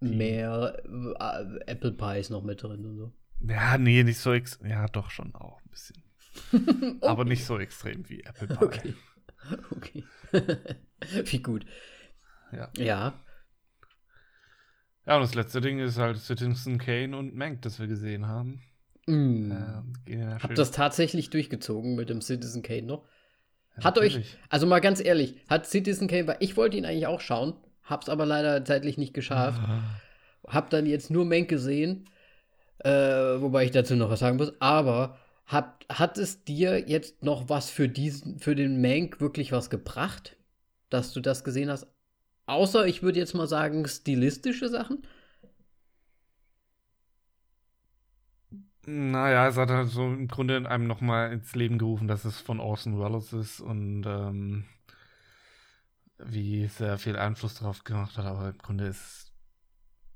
Mehr 0.00 0.82
äh, 0.84 1.70
Apple 1.70 1.92
Pie 1.92 2.18
ist 2.20 2.30
noch 2.30 2.42
mit 2.42 2.62
drin 2.62 2.84
und 2.84 2.96
so. 2.96 3.12
Ja, 3.40 3.78
nee, 3.78 4.02
nicht 4.02 4.18
so 4.18 4.32
ex 4.32 4.58
Ja, 4.66 4.86
doch 4.88 5.10
schon 5.10 5.34
auch 5.34 5.60
ein 5.62 5.70
bisschen. 5.70 6.02
Aber 7.02 7.24
nicht 7.24 7.44
so 7.44 7.58
extrem 7.58 8.08
wie 8.08 8.20
Apple 8.22 8.48
Pie. 8.48 8.64
Okay. 8.64 8.94
Okay. 9.70 10.02
wie 11.24 11.38
gut. 11.40 11.66
Ja. 12.50 12.68
Ja. 12.76 13.14
ja, 15.06 15.14
und 15.16 15.22
das 15.22 15.34
letzte 15.36 15.60
Ding 15.60 15.78
ist 15.78 15.98
halt 15.98 16.18
Citizen 16.18 16.78
Kane 16.78 17.16
und 17.16 17.36
Mank, 17.36 17.62
das 17.62 17.78
wir 17.78 17.86
gesehen 17.86 18.26
haben. 18.26 18.60
Mm. 19.06 19.52
Ähm, 19.52 19.92
ja 20.08 20.42
Hab 20.42 20.52
das 20.56 20.72
tatsächlich 20.72 21.30
durchgezogen 21.30 21.94
mit 21.94 22.08
dem 22.10 22.20
Citizen 22.20 22.62
Kane 22.62 22.82
noch. 22.82 23.06
Hat 23.82 23.98
euch, 23.98 24.20
also 24.48 24.66
mal 24.66 24.80
ganz 24.80 25.04
ehrlich, 25.04 25.36
hat 25.48 25.66
Citizen 25.66 26.08
Kane, 26.08 26.26
weil 26.26 26.36
ich 26.40 26.56
wollte 26.56 26.76
ihn 26.76 26.86
eigentlich 26.86 27.06
auch 27.06 27.20
schauen, 27.20 27.54
hab's 27.82 28.08
aber 28.08 28.26
leider 28.26 28.64
zeitlich 28.64 28.98
nicht 28.98 29.14
geschafft. 29.14 29.60
Ah. 29.62 29.82
Hab 30.48 30.70
dann 30.70 30.86
jetzt 30.86 31.10
nur 31.10 31.24
Mank 31.24 31.48
gesehen, 31.48 32.08
äh, 32.78 32.90
wobei 32.90 33.64
ich 33.64 33.70
dazu 33.70 33.96
noch 33.96 34.10
was 34.10 34.20
sagen 34.20 34.36
muss, 34.36 34.52
aber 34.60 35.18
hat, 35.46 35.84
hat 35.88 36.18
es 36.18 36.44
dir 36.44 36.88
jetzt 36.88 37.22
noch 37.22 37.48
was 37.48 37.70
für 37.70 37.88
diesen, 37.88 38.38
für 38.38 38.54
den 38.54 38.80
Mank 38.80 39.20
wirklich 39.20 39.52
was 39.52 39.70
gebracht, 39.70 40.36
dass 40.90 41.12
du 41.12 41.20
das 41.20 41.44
gesehen 41.44 41.70
hast? 41.70 41.86
Außer, 42.46 42.86
ich 42.86 43.02
würde 43.02 43.18
jetzt 43.18 43.34
mal 43.34 43.48
sagen, 43.48 43.86
stilistische 43.86 44.68
Sachen. 44.68 45.02
Naja, 48.86 49.48
es 49.48 49.56
hat 49.56 49.70
halt 49.70 49.88
so 49.88 50.04
im 50.06 50.28
Grunde 50.28 50.68
einem 50.68 50.86
nochmal 50.86 51.32
ins 51.32 51.54
Leben 51.54 51.78
gerufen, 51.78 52.06
dass 52.08 52.24
es 52.24 52.40
von 52.40 52.60
Orson 52.60 52.98
Welles 53.00 53.32
ist 53.32 53.60
und 53.60 54.04
ähm, 54.06 54.64
wie 56.18 56.66
sehr 56.68 56.98
viel 56.98 57.16
Einfluss 57.16 57.54
darauf 57.56 57.84
gemacht 57.84 58.16
hat, 58.18 58.26
aber 58.26 58.50
im 58.50 58.58
Grunde 58.58 58.86
ist, 58.86 59.32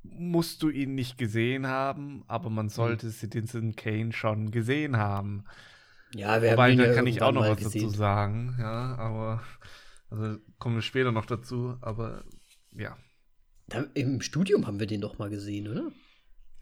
musst 0.03 0.63
du 0.63 0.71
ihn 0.71 0.95
nicht 0.95 1.19
gesehen 1.19 1.67
haben, 1.67 2.25
aber 2.29 2.51
man 2.51 2.69
sollte 2.69 3.11
Citizen 3.11 3.77
Kane 3.77 4.13
schon 4.13 4.51
gesehen 4.51 4.97
haben. 4.97 5.45
Ja, 6.15 6.43
wir 6.43 6.51
Wobei, 6.51 6.73
ihn 6.73 6.79
da 6.79 6.89
kann 6.89 7.07
ich 7.07 7.23
auch 7.23 7.33
noch 7.33 7.49
was 7.49 7.61
dazu 7.61 7.63
gesehen. 7.63 7.91
sagen, 7.93 8.57
ja, 8.59 8.97
aber 8.97 9.43
also 10.11 10.39
kommen 10.59 10.77
wir 10.77 10.83
später 10.83 11.13
noch 11.13 11.27
dazu, 11.27 11.77
aber 11.81 12.25
ja, 12.73 12.97
Da, 13.69 13.87
Im 13.95 14.21
Studium 14.21 14.67
haben 14.67 14.81
wir 14.81 14.87
den 14.87 15.01
doch 15.01 15.19
mal 15.19 15.31
gesehen, 15.31 15.67
oder? 15.69 15.93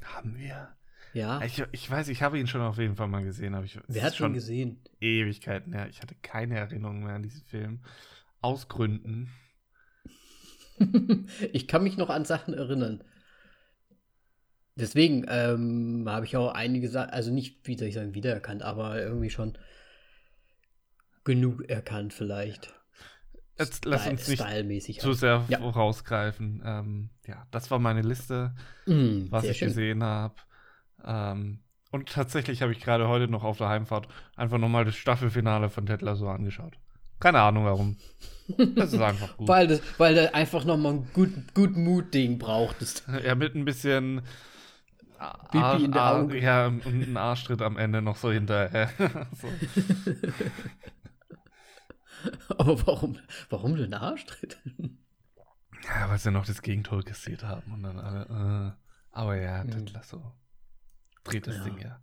haben 0.05 0.37
wir. 0.37 0.78
Ja. 1.19 1.43
Ich, 1.43 1.63
ich 1.73 1.91
weiß, 1.91 2.09
ich 2.09 2.23
habe 2.23 2.39
ihn 2.39 2.47
schon 2.47 2.61
auf 2.61 2.79
jeden 2.79 2.95
Fall 2.95 3.09
mal 3.09 3.25
gesehen, 3.25 3.55
aber 3.55 3.65
ich 3.65 3.79
Wer 3.89 4.05
hat 4.05 4.15
schon 4.15 4.35
gesehen? 4.35 4.81
Ewigkeiten 5.01 5.73
her. 5.73 5.89
Ich 5.89 6.01
hatte 6.01 6.15
keine 6.23 6.57
Erinnerung 6.57 7.03
mehr 7.03 7.15
an 7.17 7.25
diesen 7.25 7.45
Film. 7.45 7.81
Aus 8.41 8.69
Gründen. 8.69 9.29
ich 11.53 11.67
kann 11.67 11.83
mich 11.83 11.97
noch 11.97 12.09
an 12.09 12.25
Sachen 12.25 12.55
erinnern. 12.55 13.03
Deswegen 14.77 15.27
ähm, 15.29 16.05
habe 16.07 16.25
ich 16.25 16.37
auch 16.37 16.53
einige 16.55 16.89
Sachen, 16.89 17.11
also 17.11 17.33
nicht, 17.33 17.67
wie 17.67 17.77
soll 17.77 17.89
ich 17.89 17.95
sagen, 17.95 18.15
wiedererkannt, 18.15 18.63
aber 18.63 19.03
irgendwie 19.03 19.31
schon 19.31 19.59
genug 21.25 21.69
erkannt 21.69 22.15
vielleicht. 22.15 22.73
Jetzt 23.59 23.87
lass 23.87 24.07
uns 24.07 24.29
nicht 24.29 24.41
Stylmäßig 24.41 25.01
zu 25.01 25.09
halt. 25.09 25.19
sehr 25.19 25.45
Ja. 25.49 25.59
vorausgreifen. 25.59 26.63
Ähm, 26.65 27.11
ja, 27.27 27.45
das 27.51 27.73
war 27.73 27.81
meine 27.81 28.03
Liste, 28.03 28.55
Mm, 28.87 29.27
was 29.31 29.45
ich 29.47 29.59
schön. 29.59 29.69
gesehen 29.69 30.05
habe. 30.05 30.37
Ähm, 31.05 31.61
und 31.91 32.09
tatsächlich 32.09 32.63
habe 32.63 32.73
ich 32.73 32.81
gerade 32.81 33.09
heute 33.09 33.29
noch 33.29 33.45
auf 33.45 33.59
der 33.59 33.69
Heimfahrt 33.69 34.09
einfach 34.37 34.59
nochmal 34.59 34.85
das 34.85 34.97
Staffelfinale 34.97 35.71
von 35.71 35.87
Ted 35.87 36.03
Lasso 36.03 36.31
angeschaut. 36.31 36.79
Keine 37.21 37.41
Ahnung 37.41 37.65
warum. 37.65 37.97
Das 38.77 38.93
ist 38.93 39.01
einfach 39.01 39.37
gut. 39.37 39.49
Weil, 39.49 39.67
das, 39.67 39.81
weil 39.99 40.15
du 40.15 40.35
einfach 40.35 40.65
nochmal 40.65 40.95
ein 40.95 41.11
gut, 41.13 41.31
gut 41.55 41.77
Mut-Ding 41.77 42.39
brauchtest. 42.39 43.05
ja, 43.25 43.35
mit 43.35 43.55
ein 43.55 43.65
bisschen 43.65 44.23
Pipi 45.51 45.85
in 45.85 45.93
der 45.93 46.05
Augen. 46.15 46.35
Ja, 46.37 46.67
und 46.67 46.85
ein 46.87 47.17
Arschtritt 47.17 47.63
am 47.63 47.77
Ende 47.77 48.03
noch 48.03 48.17
so 48.17 48.31
hinterher. 48.31 48.91
so. 49.33 49.49
Aber 52.57 52.87
warum, 52.87 53.19
warum 53.51 53.77
du 53.77 53.85
einen 53.85 53.95
Arschtritt? 53.95 54.59
Ja, 55.85 56.09
weil 56.09 56.19
sie 56.19 56.31
noch 56.31 56.47
das 56.47 56.63
Gegentor 56.63 57.03
kassiert 57.03 57.45
haben 57.45 57.73
und 57.73 57.83
dann 57.83 57.99
alle. 57.99 58.77
Äh, 58.77 58.89
aber 59.11 59.37
ja, 59.37 59.65
Mhm. 59.65 59.71
Ted 59.71 59.93
Lasso 59.93 60.33
dreht 61.25 61.47
das 61.47 61.57
Ja. 61.57 61.65
Ding 61.65 61.79
ja. 61.79 62.01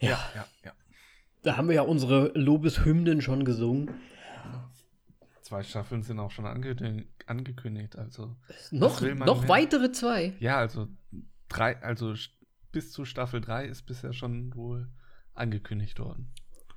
Ja, 0.00 0.30
ja, 0.34 0.46
ja. 0.64 0.72
da 1.42 1.56
haben 1.56 1.68
wir 1.68 1.74
ja 1.74 1.82
unsere 1.82 2.28
Lobeshymnen 2.38 3.20
schon 3.20 3.44
gesungen. 3.44 3.90
Zwei 5.42 5.62
Staffeln 5.62 6.02
sind 6.02 6.20
auch 6.20 6.30
schon 6.30 6.46
ange 6.46 7.06
angekündigt, 7.26 7.96
also. 7.96 8.36
Noch, 8.70 9.00
noch 9.00 9.40
mehr? 9.40 9.48
weitere 9.48 9.90
zwei. 9.92 10.34
Ja, 10.40 10.58
also 10.58 10.88
drei, 11.48 11.82
also 11.82 12.14
bis 12.70 12.92
zu 12.92 13.04
Staffel 13.04 13.40
3 13.40 13.66
ist 13.66 13.86
bisher 13.86 14.12
schon 14.12 14.54
wohl 14.54 14.88
angekündigt 15.34 15.98
worden. 15.98 16.30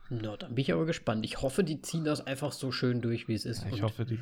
Na, 0.09 0.35
dann 0.35 0.55
bin 0.55 0.61
ich 0.61 0.73
aber 0.73 0.85
gespannt. 0.85 1.25
Ich 1.25 1.41
hoffe, 1.41 1.63
die 1.63 1.81
ziehen 1.81 2.03
das 2.03 2.25
einfach 2.25 2.51
so 2.51 2.71
schön 2.71 3.01
durch, 3.01 3.27
wie 3.27 3.33
es 3.33 3.45
ist. 3.45 3.63
Ja, 3.63 3.69
ich 3.71 3.81
hoffe, 3.81 4.05
die 4.05 4.19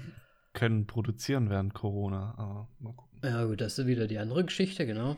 können 0.54 0.88
produzieren 0.88 1.50
während 1.50 1.74
Corona, 1.74 2.36
aber 2.38 2.70
mal 2.80 2.94
gucken. 2.94 3.20
Ja, 3.24 3.46
gut, 3.46 3.62
das 3.62 3.80
ist 3.80 3.88
wieder 3.88 4.08
die 4.08 4.18
andere 4.20 4.46
Geschichte, 4.46 4.86
genau. 4.86 5.18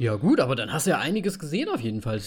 Ja, 0.00 0.14
gut, 0.16 0.40
aber 0.40 0.56
dann 0.56 0.72
hast 0.72 0.86
du 0.86 0.90
ja 0.92 0.98
einiges 0.98 1.38
gesehen 1.38 1.68
auf 1.68 1.80
jeden 1.82 2.00
Fall. 2.00 2.22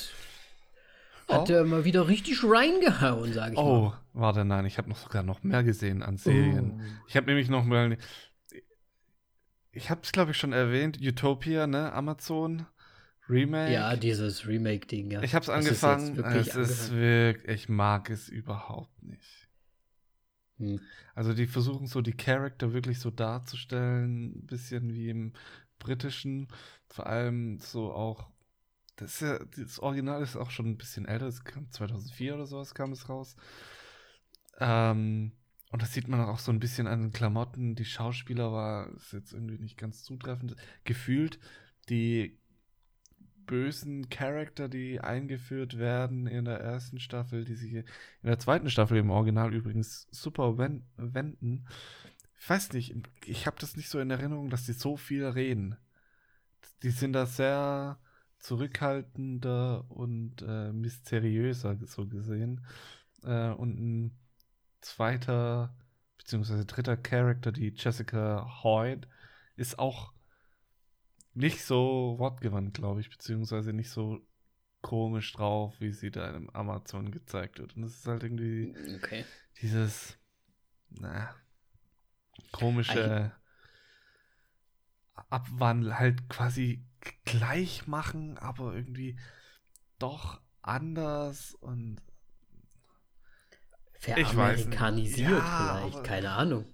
Hat 1.28 1.50
Oh. 1.50 1.52
ja 1.54 1.64
mal 1.64 1.86
wieder 1.86 2.08
richtig 2.08 2.44
reingehauen, 2.44 3.34
sag 3.34 3.54
ich 3.54 3.58
Oh, 3.58 3.86
mal. 3.90 4.00
warte, 4.14 4.46
nein, 4.46 4.68
ich 4.68 4.78
habe 4.78 4.90
noch 4.90 4.98
sogar 4.98 5.24
noch 5.24 5.42
mehr 5.42 5.64
gesehen 5.64 6.04
an 6.04 6.18
Serien. 6.18 6.74
Oh. 6.76 6.82
Ich 7.08 7.18
habe 7.18 7.26
nämlich 7.26 7.50
noch 7.50 7.66
mal. 7.66 7.98
Ich 9.72 9.90
habe 9.90 10.02
es, 10.04 10.12
glaube 10.12 10.32
ich, 10.32 10.38
schon 10.38 10.54
erwähnt. 10.54 11.00
Utopia, 11.02 11.66
ne? 11.66 11.92
Amazon 11.94 12.68
Remake. 13.28 13.74
Ja, 13.74 13.96
dieses 13.96 14.46
Remake-Ding, 14.46 15.10
ja. 15.10 15.24
ich 15.24 15.34
habe 15.34 15.42
es 15.42 15.50
angefangen. 15.50 16.24
es 16.24 16.56
ist 16.56 16.92
wirklich. 16.94 17.56
Ich 17.64 17.70
mag 17.70 18.12
es 18.12 18.30
überhaupt 18.30 19.02
nicht. 19.02 19.50
Hm. 20.58 20.80
Also 21.16 21.34
die 21.34 21.48
versuchen 21.48 21.88
so 21.88 22.02
die 22.02 22.14
Charakter 22.14 22.72
wirklich 22.74 23.00
so 23.00 23.10
darzustellen, 23.10 24.36
ein 24.36 24.46
bisschen 24.46 24.94
wie 24.94 25.10
im 25.10 25.34
britischen, 25.84 26.48
vor 26.90 27.08
allem 27.08 27.60
so 27.60 27.94
auch. 27.94 28.30
Das, 28.98 29.20
ja, 29.22 29.40
das 29.58 29.80
Original 29.80 30.24
ist 30.24 30.38
auch 30.38 30.52
schon 30.52 30.68
ein 30.68 30.78
bisschen 30.78 31.06
älter, 31.06 31.28
es 31.28 31.44
kam 31.46 31.72
2004 31.72 32.36
oder 32.36 32.48
sowas 32.48 32.76
kam 32.76 32.92
es 32.94 33.10
raus. 33.10 33.36
Ähm, 34.60 35.32
und 35.72 35.82
das 35.82 35.94
sieht 35.94 36.08
man 36.08 36.22
auch 36.22 36.40
so 36.40 36.52
ein 36.52 36.60
bisschen 36.60 36.88
an 36.88 37.02
den 37.02 37.12
Klamotten. 37.12 37.76
Die 37.76 37.86
Schauspieler 37.86 38.52
war 38.52 38.92
ist 38.96 39.14
jetzt 39.14 39.34
irgendwie 39.34 39.58
nicht 39.58 39.78
ganz 39.78 40.04
zutreffend. 40.04 40.56
Gefühlt 40.84 41.40
die 41.90 42.38
bösen 43.46 44.10
Charakter, 44.10 44.70
die 44.70 45.02
eingeführt 45.02 45.78
werden 45.78 46.28
in 46.28 46.46
der 46.46 46.60
ersten 46.60 47.00
Staffel, 47.00 47.44
die 47.44 47.56
sich 47.56 47.74
in 47.74 47.84
der 48.24 48.40
zweiten 48.40 48.70
Staffel 48.70 48.98
im 48.98 49.10
Original 49.10 49.54
übrigens 49.54 50.08
super 50.12 50.58
wen- 50.58 50.86
wenden. 50.96 51.66
Ich 52.44 52.50
weiß 52.50 52.74
nicht, 52.74 52.94
ich 53.26 53.48
habe 53.48 53.56
das 53.62 53.78
nicht 53.78 53.88
so 53.88 54.02
in 54.02 54.12
Erinnerung, 54.12 54.50
dass 54.50 54.66
die 54.66 54.74
so 54.74 54.98
viel 54.98 55.26
reden. 55.26 55.78
Die 56.82 56.90
sind 56.90 57.14
da 57.14 57.26
sehr 57.26 57.98
zurückhaltender 58.40 59.90
und 59.90 60.42
äh, 60.42 60.74
mysteriöser 60.74 61.78
so 61.86 62.06
gesehen. 62.06 62.66
Äh, 63.24 63.52
und 63.52 63.80
ein 63.80 64.18
zweiter 64.82 65.74
beziehungsweise 66.18 66.66
dritter 66.66 66.98
Charakter, 66.98 67.54
die 67.54 67.74
Jessica 67.74 68.62
Hoyt, 68.62 69.08
ist 69.56 69.80
auch 69.80 70.12
nicht 71.34 71.64
so 71.64 72.16
wortgewandt, 72.18 72.74
glaube 72.74 73.00
ich, 73.00 73.10
beziehungsweise 73.10 73.72
nicht 73.72 73.90
so 73.90 74.20
komisch 74.82 75.32
drauf, 75.32 75.80
wie 75.80 75.94
sie 75.94 76.12
da 76.12 76.32
im 76.32 76.50
Amazon 76.50 77.10
gezeigt 77.10 77.60
wird. 77.60 77.78
Und 77.78 77.84
das 77.84 77.94
ist 77.94 78.06
halt 78.06 78.24
irgendwie 78.24 78.76
Okay. 78.98 79.24
dieses, 79.62 80.18
na, 80.90 81.34
komische 82.52 83.32
Abwandel 85.30 85.98
halt 86.00 86.30
quasi 86.30 86.86
gleich 87.26 87.88
machen, 87.88 88.38
aber 88.38 88.74
irgendwie 88.74 89.20
doch 90.00 90.42
anders 90.62 91.56
und 91.56 92.02
veramerikanisiert 93.94 95.30
ja, 95.30 95.78
vielleicht, 95.82 96.04
keine 96.04 96.32
Ahnung. 96.32 96.66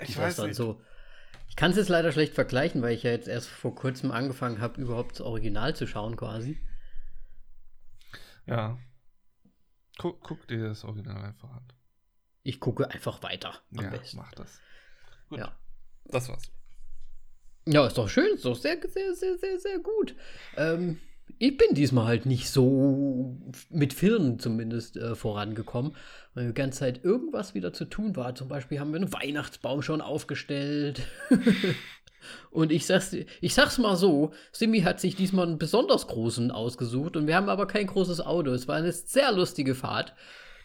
Ich 0.00 0.16
weiß 0.16 0.38
nicht. 0.38 0.54
So 0.54 0.80
ich 1.48 1.56
kann 1.56 1.72
es 1.72 1.76
jetzt 1.76 1.88
leider 1.88 2.12
schlecht 2.12 2.34
vergleichen, 2.34 2.82
weil 2.82 2.94
ich 2.94 3.02
ja 3.02 3.10
jetzt 3.10 3.26
erst 3.26 3.48
vor 3.48 3.74
kurzem 3.74 4.12
angefangen 4.12 4.60
habe, 4.60 4.80
überhaupt 4.80 5.12
das 5.12 5.20
Original 5.22 5.74
zu 5.74 5.86
schauen 5.86 6.16
quasi. 6.16 6.60
Ja. 8.46 8.78
Guck, 9.98 10.22
guck 10.22 10.46
dir 10.46 10.68
das 10.68 10.84
Original 10.84 11.24
einfach 11.24 11.50
an. 11.50 11.66
Ich 12.42 12.60
gucke 12.60 12.90
einfach 12.90 13.22
weiter. 13.22 13.54
Am 13.76 13.84
ja, 13.84 13.90
besten. 13.90 14.18
mach 14.18 14.30
das. 14.32 14.60
Gut. 15.28 15.38
Ja. 15.38 15.52
Das 16.06 16.28
war's. 16.28 16.50
Ja, 17.66 17.86
ist 17.86 17.98
doch 17.98 18.08
schön, 18.08 18.34
ist 18.34 18.44
doch 18.44 18.56
sehr, 18.56 18.78
sehr, 18.88 19.14
sehr, 19.14 19.36
sehr, 19.36 19.58
sehr 19.58 19.78
gut. 19.78 20.14
Ähm, 20.56 20.98
ich 21.38 21.56
bin 21.56 21.74
diesmal 21.74 22.06
halt 22.06 22.24
nicht 22.24 22.48
so 22.50 23.36
mit 23.68 23.92
Filmen 23.92 24.38
zumindest 24.38 24.96
äh, 24.96 25.14
vorangekommen, 25.14 25.94
weil 26.34 26.48
die 26.48 26.54
ganze 26.54 26.80
Zeit 26.80 27.04
irgendwas 27.04 27.54
wieder 27.54 27.72
zu 27.72 27.84
tun 27.84 28.16
war. 28.16 28.34
Zum 28.34 28.48
Beispiel 28.48 28.80
haben 28.80 28.92
wir 28.92 29.00
einen 29.00 29.12
Weihnachtsbaum 29.12 29.82
schon 29.82 30.00
aufgestellt. 30.00 31.02
und 32.50 32.72
ich 32.72 32.86
sag's, 32.86 33.12
ich 33.12 33.54
sag's 33.54 33.78
mal 33.78 33.96
so, 33.96 34.32
Simi 34.50 34.80
hat 34.80 34.98
sich 34.98 35.14
diesmal 35.14 35.46
einen 35.46 35.58
besonders 35.58 36.06
großen 36.06 36.50
ausgesucht 36.50 37.16
und 37.16 37.26
wir 37.26 37.36
haben 37.36 37.50
aber 37.50 37.66
kein 37.66 37.86
großes 37.86 38.20
Auto. 38.20 38.50
Es 38.50 38.66
war 38.66 38.76
eine 38.76 38.92
sehr 38.92 39.30
lustige 39.32 39.74
Fahrt 39.74 40.14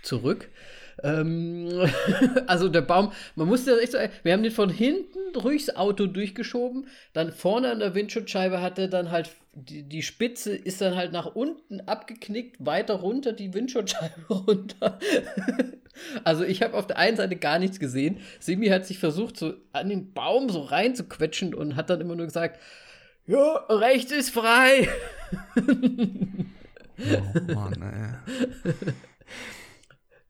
zurück. 0.02 0.50
Ähm, 1.02 1.70
also 2.48 2.70
der 2.70 2.82
Baum, 2.82 3.12
man 3.36 3.48
musste 3.48 3.80
echt 3.82 3.94
so, 3.94 3.98
wir 4.24 4.34
haben 4.34 4.44
den 4.44 4.52
von 4.52 4.70
hinten 4.70 5.20
durchs 5.34 5.70
Auto 5.70 6.06
durchgeschoben, 6.06 6.88
dann 7.14 7.32
vorne 7.32 7.72
an 7.72 7.80
der 7.80 7.96
Windschutzscheibe 7.96 8.62
hatte 8.62 8.90
dann 8.90 9.12
halt, 9.12 9.32
die, 9.54 9.84
die 9.84 10.04
Spitze 10.04 10.56
ist 10.56 10.82
dann 10.82 10.96
halt 10.96 11.12
nach 11.12 11.36
unten 11.36 11.82
abgeknickt, 11.82 12.58
weiter 12.66 12.96
runter, 12.96 13.34
die 13.34 13.54
Windschutzscheibe 13.54 14.22
runter. 14.30 15.00
also 16.24 16.44
ich 16.44 16.62
habe 16.62 16.76
auf 16.76 16.88
der 16.88 16.98
einen 16.98 17.18
Seite 17.18 17.36
gar 17.36 17.60
nichts 17.60 17.80
gesehen. 17.80 18.20
Simi 18.40 18.68
hat 18.68 18.86
sich 18.86 19.00
versucht, 19.00 19.38
so 19.38 19.54
an 19.72 19.90
den 19.90 20.14
Baum 20.14 20.50
so 20.50 20.62
reinzuquetschen 20.62 21.54
und 21.54 21.76
hat 21.76 21.90
dann 21.90 22.02
immer 22.02 22.16
nur 22.16 22.26
gesagt, 22.26 22.60
ja, 23.26 23.56
rechts 23.70 24.12
ist 24.12 24.32
frei. 24.32 24.90
oh 25.56 27.54
Mann, 27.54 28.20
ey. 28.66 28.74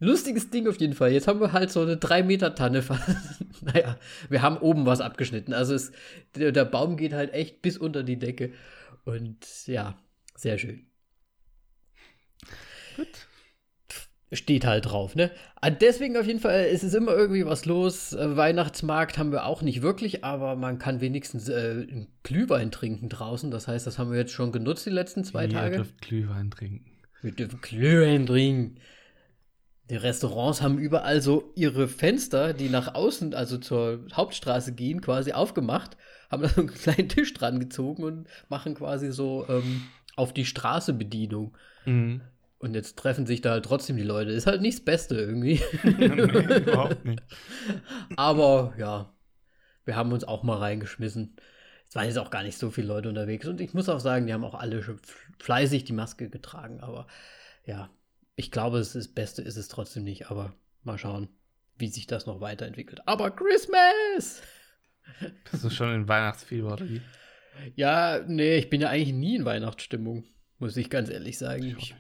Lustiges 0.04 0.50
Ding 0.50 0.68
auf 0.68 0.80
jeden 0.80 0.94
Fall. 0.94 1.12
Jetzt 1.12 1.28
haben 1.28 1.40
wir 1.40 1.54
halt 1.54 1.72
so 1.72 1.82
eine 1.82 1.98
3 1.98 2.24
Meter 2.24 2.56
Tanne. 2.56 2.84
naja, 3.62 3.98
wir 4.30 4.42
haben 4.42 4.58
oben 4.58 4.86
was 4.86 5.02
abgeschnitten. 5.02 5.54
Also 5.54 5.74
es, 5.74 5.92
der, 6.36 6.52
der, 6.52 6.66
Baum 6.66 6.98
geht 6.98 7.14
halt 7.14 7.34
echt 7.34 7.62
bis 7.62 7.78
unter 7.78 8.04
die 8.04 8.20
Decke. 8.20 8.52
Und 9.06 9.48
ja, 9.66 9.98
sehr 10.36 10.58
schön. 10.58 10.86
Gut. 12.98 13.08
Steht 14.34 14.66
halt 14.66 14.88
drauf, 14.88 15.16
ne? 15.16 15.32
Ah, 15.62 15.70
deswegen 15.70 16.18
auf 16.18 16.26
jeden 16.26 16.40
Fall, 16.40 16.66
es 16.72 16.84
ist 16.84 16.96
immer 16.96 17.16
irgendwie 17.16 17.46
was 17.46 17.66
los. 17.66 18.14
Äh, 18.14 18.36
Weihnachtsmarkt 18.36 19.20
haben 19.20 19.32
wir 19.32 19.46
auch 19.46 19.62
nicht 19.62 19.84
wirklich, 19.84 20.24
aber 20.24 20.56
man 20.56 20.80
kann 20.80 21.02
wenigstens 21.02 21.50
äh, 21.50 21.86
Glühwein 22.24 22.72
trinken 22.72 23.10
draußen. 23.10 23.52
Das 23.52 23.68
heißt, 23.68 23.86
das 23.86 24.00
haben 24.00 24.12
wir 24.12 24.18
jetzt 24.18 24.34
schon 24.34 24.52
genutzt 24.52 24.88
die 24.88 24.90
letzten 24.90 25.24
zwei 25.24 25.46
Ihr 25.46 25.52
Tage. 25.52 25.72
Wir 25.72 25.78
dürfen 25.78 25.98
Glühwein 26.02 26.52
trinken. 26.52 26.92
Wir 27.22 27.32
dürfen 27.32 27.62
Glühwein 27.62 28.26
trinken. 28.26 28.80
Die 29.90 29.96
Restaurants 29.98 30.62
haben 30.62 30.78
überall 30.78 31.22
so 31.22 31.52
ihre 31.56 31.88
Fenster, 31.88 32.54
die 32.54 32.70
nach 32.70 32.96
außen, 32.96 33.34
also 33.34 33.58
zur 33.58 34.06
Hauptstraße 34.14 34.74
gehen, 34.74 35.02
quasi 35.02 35.34
aufgemacht, 35.34 35.98
haben 36.32 36.42
da 36.42 36.50
so 36.50 36.62
einen 36.62 36.70
kleinen 36.74 37.10
Tisch 37.10 37.34
dran 37.34 37.60
gezogen 37.60 38.04
und 38.04 38.28
machen 38.50 38.76
quasi 38.76 39.12
so 39.12 39.46
ähm, 39.50 39.84
auf 40.16 40.34
die 40.34 40.46
Straße 40.46 40.94
Bedienung. 40.94 41.58
Mhm. 41.86 42.22
Und 42.60 42.76
jetzt 42.76 42.98
treffen 42.98 43.26
sich 43.26 43.42
da 43.42 43.52
halt 43.52 43.66
trotzdem 43.66 43.98
die 43.98 44.04
Leute. 44.04 44.32
Ist 44.32 44.48
halt 44.48 44.62
nicht 44.62 44.78
das 44.78 44.86
Beste 44.86 45.16
irgendwie. 45.16 45.62
nee, 45.84 46.06
überhaupt 46.58 47.04
nicht. 47.04 47.22
Aber 48.16 48.74
ja, 48.78 49.14
wir 49.84 49.98
haben 49.98 50.14
uns 50.14 50.24
auch 50.24 50.44
mal 50.44 50.60
reingeschmissen. 50.60 51.36
Es 51.90 51.96
waren 51.96 52.06
jetzt 52.06 52.18
auch 52.18 52.30
gar 52.30 52.42
nicht 52.42 52.58
so 52.58 52.72
viele 52.72 52.88
Leute 52.88 53.10
unterwegs. 53.10 53.48
Und 53.48 53.60
ich 53.60 53.74
muss 53.74 53.90
auch 53.90 54.00
sagen, 54.00 54.28
die 54.28 54.34
haben 54.34 54.46
auch 54.46 54.56
alle 54.56 54.82
fleißig 55.40 55.84
die 55.84 55.92
Maske 55.92 56.30
getragen. 56.30 56.80
Aber 56.80 57.08
ja, 57.66 57.90
ich 58.36 58.52
glaube, 58.52 58.78
das, 58.78 58.94
das 58.94 59.08
Beste 59.08 59.42
ist 59.42 59.58
es 59.58 59.68
trotzdem 59.68 60.04
nicht, 60.04 60.30
aber 60.30 60.54
mal 60.84 60.98
schauen, 60.98 61.30
wie 61.78 61.88
sich 61.88 62.08
das 62.08 62.26
noch 62.26 62.42
weiterentwickelt. 62.42 63.02
Aber 63.08 63.32
Christmas! 63.32 64.42
Bist 65.52 65.64
du 65.64 65.70
schon 65.70 65.94
in 65.94 66.08
Weihnachtsfieber 66.08 66.74
oder 66.74 66.90
wie? 66.90 67.02
Ja, 67.76 68.24
nee, 68.28 68.58
ich 68.58 68.70
bin 68.70 68.82
ja 68.82 68.90
eigentlich 68.90 69.14
nie 69.14 69.36
in 69.36 69.46
Weihnachtsstimmung, 69.46 70.24
muss 70.60 70.78
ich 70.78 70.90
ganz 70.90 71.10
ehrlich 71.10 71.38
sagen. 71.38 71.76
Ich 71.78 71.96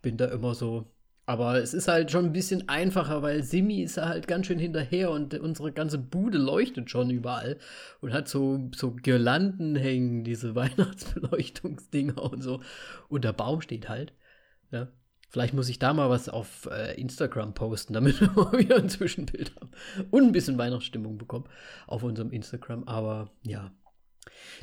bin 0.00 0.16
da 0.16 0.26
immer 0.26 0.54
so. 0.54 0.92
Aber 1.24 1.62
es 1.62 1.72
ist 1.72 1.86
halt 1.86 2.10
schon 2.10 2.26
ein 2.26 2.32
bisschen 2.32 2.68
einfacher, 2.68 3.22
weil 3.22 3.42
Simi 3.44 3.82
ist 3.82 3.96
halt 3.96 4.26
ganz 4.26 4.46
schön 4.46 4.58
hinterher 4.58 5.10
und 5.10 5.34
unsere 5.34 5.72
ganze 5.72 5.98
Bude 5.98 6.36
leuchtet 6.36 6.90
schon 6.90 7.10
überall 7.10 7.58
und 8.00 8.12
hat 8.12 8.28
so, 8.28 8.70
so 8.74 8.92
Girlanden 8.92 9.76
hängen, 9.76 10.24
diese 10.24 10.54
Weihnachtsbeleuchtungsdinger 10.56 12.20
und 12.22 12.42
so. 12.42 12.60
Und 13.08 13.24
der 13.24 13.32
Baum 13.32 13.60
steht 13.60 13.88
halt. 13.88 14.12
Ja. 14.72 14.88
Vielleicht 15.32 15.54
muss 15.54 15.70
ich 15.70 15.78
da 15.78 15.94
mal 15.94 16.10
was 16.10 16.28
auf 16.28 16.68
äh, 16.70 17.00
Instagram 17.00 17.54
posten, 17.54 17.94
damit 17.94 18.20
wir 18.20 18.30
mal 18.32 18.58
wieder 18.58 18.76
ein 18.76 18.90
Zwischenbild 18.90 19.54
haben 19.56 19.70
und 20.10 20.24
ein 20.24 20.32
bisschen 20.32 20.58
Weihnachtsstimmung 20.58 21.16
bekommen 21.16 21.46
auf 21.86 22.02
unserem 22.02 22.30
Instagram. 22.32 22.86
Aber 22.86 23.30
ja. 23.42 23.72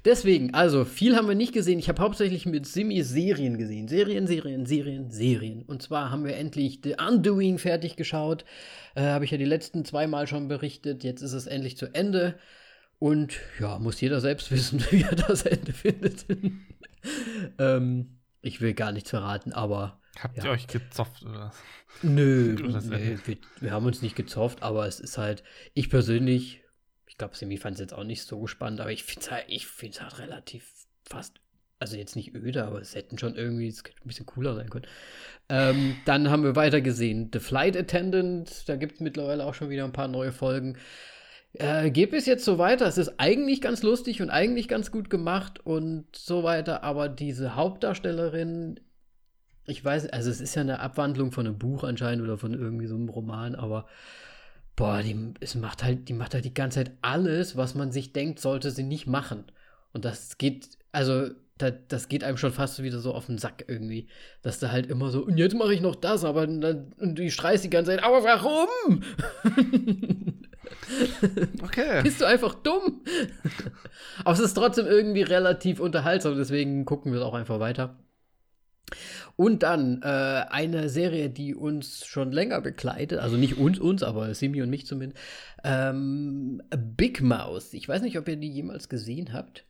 Deswegen, 0.06 0.54
also 0.54 0.86
viel 0.86 1.16
haben 1.16 1.28
wir 1.28 1.34
nicht 1.34 1.54
gesehen. 1.54 1.80
Ich 1.80 1.90
habe 1.90 2.04
hauptsächlich 2.04 2.46
mit 2.46 2.68
Simi 2.68 3.02
Serien 3.02 3.58
gesehen. 3.58 3.88
Serien, 3.88 4.28
Serien, 4.28 4.68
Serien, 4.68 5.10
Serien. 5.10 5.64
Und 5.64 5.82
zwar 5.82 6.12
haben 6.12 6.24
wir 6.24 6.38
endlich 6.38 6.82
The 6.84 6.98
Undoing 7.04 7.58
fertig 7.58 7.96
geschaut. 7.96 8.46
Äh, 8.94 9.02
habe 9.02 9.26
ich 9.26 9.32
ja 9.32 9.40
die 9.40 9.46
letzten 9.46 9.86
zweimal 9.86 10.28
schon 10.28 10.48
berichtet. 10.48 11.04
Jetzt 11.04 11.24
ist 11.24 11.34
es 11.34 11.48
endlich 11.48 11.78
zu 11.78 11.88
Ende. 11.96 12.38
Und 13.00 13.40
ja, 13.60 13.80
muss 13.80 14.00
jeder 14.00 14.22
selbst 14.22 14.52
wissen, 14.52 14.86
wie 14.92 15.02
er 15.02 15.16
das 15.16 15.48
Ende 15.48 15.74
findet. 15.74 16.28
ähm, 17.58 18.20
ich 18.44 18.62
will 18.62 18.76
gar 18.76 18.92
nichts 18.92 19.10
verraten, 19.10 19.52
aber 19.52 19.99
Habt 20.22 20.38
ja. 20.38 20.46
ihr 20.46 20.52
euch 20.52 20.68
gezofft 20.68 21.24
oder? 21.24 21.52
Nö, 22.02 22.56
nee, 22.90 23.18
wir, 23.26 23.38
wir, 23.60 23.72
haben 23.72 23.86
uns 23.86 24.02
nicht 24.02 24.16
gezofft, 24.16 24.64
aber 24.64 24.88
es 24.88 25.00
ist 25.00 25.18
halt, 25.18 25.44
ich 25.74 25.90
persönlich, 25.90 26.62
ich 27.08 27.18
glaube, 27.18 27.36
Semi 27.36 27.58
fand 27.58 27.76
es 27.76 27.82
jetzt 27.82 27.94
auch 27.94 28.04
nicht 28.04 28.24
so 28.24 28.48
spannend, 28.48 28.82
aber 28.82 28.92
ich 28.92 29.04
finde 29.04 29.22
es 29.22 29.32
halt, 29.32 29.46
ich 29.48 29.68
halt 30.02 30.20
relativ 30.20 30.72
fast, 31.08 31.40
also 31.80 31.96
jetzt 31.96 32.16
nicht 32.16 32.36
öde, 32.36 32.66
aber 32.66 32.80
es 32.80 32.96
hätten 32.96 33.18
schon 33.18 33.36
irgendwie, 33.36 33.68
es 33.68 33.84
ein 33.84 34.08
bisschen 34.08 34.26
cooler 34.26 34.56
sein 34.56 34.70
können. 34.70 34.88
Ähm, 35.48 35.96
dann 36.06 36.30
haben 36.30 36.44
wir 36.44 36.56
weiter 36.56 36.82
gesehen, 36.82 37.30
The 37.34 37.40
Flight 37.40 37.76
Attendant, 37.76 38.68
da 38.68 38.76
gibt 38.76 38.96
es 38.96 39.00
mittlerweile 39.00 39.46
auch 39.46 39.54
schon 39.54 39.70
wieder 39.70 39.86
ein 39.86 39.94
paar 39.94 40.08
neue 40.08 40.32
Folgen. 40.32 40.78
Äh, 41.54 41.90
geht 41.90 42.12
bis 42.12 42.28
jetzt 42.28 42.46
so 42.46 42.60
weiter. 42.60 42.86
Es 42.86 43.00
ist 43.00 43.20
eigentlich 43.20 43.60
ganz 43.60 43.82
lustig 43.82 44.22
und 44.22 44.30
eigentlich 44.30 44.68
ganz 44.68 44.92
gut 44.92 45.10
gemacht 45.10 45.66
und 45.66 46.06
so 46.16 46.44
weiter, 46.44 46.84
aber 46.84 47.10
diese 47.10 47.56
Hauptdarstellerin 47.56 48.80
ich 49.70 49.84
weiß, 49.84 50.08
also 50.10 50.30
es 50.30 50.42
ist 50.42 50.56
ja 50.56 50.62
eine 50.62 50.80
Abwandlung 50.80 51.32
von 51.32 51.46
einem 51.46 51.58
Buch 51.58 51.84
anscheinend 51.84 52.24
oder 52.24 52.38
von 52.38 52.54
irgendwie 52.54 52.88
so 52.88 52.96
einem 52.96 53.10
Roman, 53.10 53.56
aber 53.56 53.86
boah, 54.76 55.02
die, 55.02 55.34
es 55.40 55.56
macht 55.56 55.84
halt, 55.84 56.10
die 56.10 56.14
macht 56.14 56.34
halt 56.34 56.46
die 56.46 56.54
ganze 56.54 56.80
Zeit 56.80 56.92
alles, 57.02 57.56
was 57.58 57.76
man 57.76 57.92
sich 57.92 58.14
denkt, 58.14 58.40
sollte 58.40 58.72
sie 58.72 58.84
nicht 58.84 59.08
machen. 59.08 59.44
Und 59.94 60.06
das 60.06 60.38
geht, 60.38 60.70
also 60.92 61.30
das, 61.58 61.74
das 61.90 62.08
geht 62.08 62.24
einem 62.24 62.38
schon 62.38 62.54
fast 62.54 62.82
wieder 62.82 63.00
so 63.00 63.14
auf 63.14 63.26
den 63.26 63.38
Sack 63.38 63.66
irgendwie. 63.68 64.08
Dass 64.42 64.60
du 64.60 64.72
halt 64.72 64.88
immer 64.88 65.10
so, 65.10 65.26
und 65.26 65.38
jetzt 65.38 65.56
mache 65.56 65.74
ich 65.74 65.82
noch 65.82 65.96
das, 65.96 66.24
aber 66.24 66.48
dann, 66.48 66.94
und 66.98 67.20
du 67.20 67.30
schreist 67.30 67.64
die 67.64 67.70
ganze 67.70 67.92
Zeit, 67.92 68.04
aber 68.04 68.24
warum? 68.24 69.04
Okay. 71.64 72.02
Bist 72.04 72.22
du 72.22 72.26
einfach 72.26 72.56
dumm? 72.56 73.02
aber 74.24 74.34
es 74.34 74.40
ist 74.40 74.54
trotzdem 74.54 74.86
irgendwie 74.88 75.22
relativ 75.22 75.80
unterhaltsam, 75.80 76.36
deswegen 76.36 76.86
gucken 76.86 77.12
wir 77.12 77.20
es 77.20 77.26
auch 77.26 77.34
einfach 77.34 77.60
weiter. 77.60 77.98
Und 79.36 79.64
dann 79.64 80.02
äh, 80.02 80.06
eine 80.50 80.90
Serie, 80.90 81.30
die 81.30 81.56
uns 81.56 82.06
schon 82.06 82.32
länger 82.32 82.62
begleitet, 82.62 83.20
also 83.20 83.38
nicht 83.38 83.58
uns, 83.58 83.80
uns, 83.80 84.04
aber 84.04 84.34
Simi 84.34 84.62
und 84.62 84.70
mich 84.70 84.86
zumindest. 84.86 85.22
Ähm, 85.64 86.62
Big 86.76 87.22
Mouse. 87.22 87.74
Ich 87.74 87.88
weiß 87.88 88.02
nicht, 88.02 88.18
ob 88.18 88.28
ihr 88.28 88.38
die 88.38 88.52
jemals 88.52 88.90
gesehen 88.90 89.34
habt. 89.34 89.66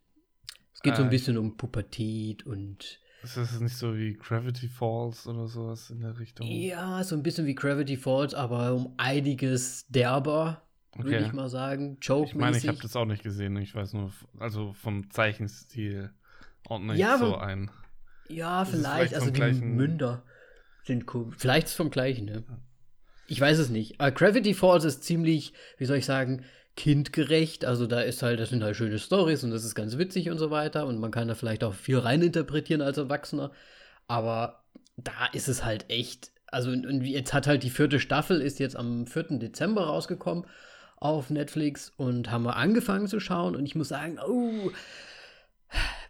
Es 0.74 0.82
geht 0.82 0.94
äh, 0.94 0.98
so 0.98 1.02
ein 1.04 1.10
äh, 1.10 1.12
bisschen 1.12 1.38
um 1.38 1.58
Pubertät 1.58 2.46
und. 2.46 3.00
Ist 3.22 3.36
das 3.36 3.60
nicht 3.60 3.76
so 3.76 3.98
wie 3.98 4.14
Gravity 4.14 4.70
Falls 4.70 5.28
oder 5.28 5.48
sowas 5.48 5.90
in 5.90 6.00
der 6.00 6.18
Richtung? 6.20 6.48
Ja, 6.48 7.04
so 7.04 7.16
ein 7.16 7.24
bisschen 7.24 7.46
wie 7.46 7.56
Gravity 7.56 7.98
Falls, 7.98 8.34
aber 8.34 8.74
um 8.74 8.94
einiges 8.96 9.86
derber, 9.90 10.62
okay. 10.94 11.04
würde 11.04 11.26
ich 11.26 11.34
mal 11.34 11.50
sagen. 11.50 11.98
Joke 12.02 12.30
ich 12.30 12.36
meine, 12.36 12.58
ich 12.58 12.68
habe 12.68 12.78
das 12.82 12.96
auch 12.96 13.06
nicht 13.06 13.24
gesehen. 13.24 13.58
Ich 13.58 13.76
weiß 13.76 13.92
nur, 13.92 14.14
also 14.40 14.72
vom 14.72 15.12
Zeichenstil 15.12 16.12
ordne 16.70 16.94
ich 16.94 17.00
ja, 17.00 17.18
so 17.18 17.36
ein. 17.36 17.70
Ja, 18.30 18.66
vielleicht. 18.66 19.10
vielleicht 19.10 19.16
also 19.16 19.32
die 19.32 19.66
Münder 19.66 20.24
sind 20.86 21.14
cool. 21.14 21.34
Vielleicht 21.38 21.68
ist 21.68 21.72
es 21.72 21.78
vom 21.78 21.92
gleichen, 21.92 22.26
ne? 22.26 22.44
ich 23.30 23.40
weiß 23.40 23.60
es 23.60 23.70
nicht. 23.70 24.02
Uh, 24.02 24.12
Gravity 24.12 24.54
Falls 24.54 24.84
ist 24.84 25.04
ziemlich, 25.04 25.54
wie 25.78 25.86
soll 25.86 25.98
ich 25.98 26.06
sagen, 26.06 26.44
kindgerecht. 26.76 27.64
Also 27.64 27.86
da 27.86 28.02
ist 28.02 28.24
halt, 28.24 28.40
das 28.40 28.50
sind 28.50 28.64
halt 28.64 28.76
schöne 28.76 28.98
Stories 28.98 29.44
und 29.44 29.52
das 29.52 29.64
ist 29.64 29.76
ganz 29.76 29.98
witzig 29.98 30.30
und 30.30 30.40
so 30.40 30.50
weiter. 30.50 30.88
Und 30.88 31.00
man 31.00 31.12
kann 31.12 31.28
da 31.28 31.36
vielleicht 31.36 31.64
auch 31.64 31.76
viel 31.76 32.00
reininterpretieren 32.00 32.82
als 32.82 32.98
Erwachsener. 32.98 33.52
Aber 34.08 34.64
da 34.98 35.28
ist 35.34 35.48
es 35.48 35.64
halt 35.64 35.90
echt. 35.90 36.32
Also 36.48 36.72
jetzt 36.72 37.34
hat 37.34 37.46
halt 37.46 37.62
die 37.62 37.70
vierte 37.70 38.00
Staffel, 38.00 38.42
ist 38.42 38.58
jetzt 38.58 38.76
am 38.76 39.06
4. 39.06 39.38
Dezember 39.38 39.84
rausgekommen 39.84 40.46
auf 40.98 41.30
Netflix 41.30 41.94
und 41.96 42.32
haben 42.32 42.44
wir 42.44 42.56
angefangen 42.56 43.08
zu 43.08 43.20
schauen. 43.20 43.56
Und 43.56 43.66
ich 43.66 43.76
muss 43.76 43.90
sagen, 43.90 44.18
oh, 44.26 44.72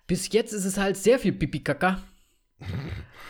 bis 0.09 0.33
jetzt 0.33 0.53
ist 0.53 0.65
es 0.65 0.77
halt 0.77 0.97
sehr 0.97 1.19
viel 1.19 1.31
Pipi-Kaka. 1.31 2.01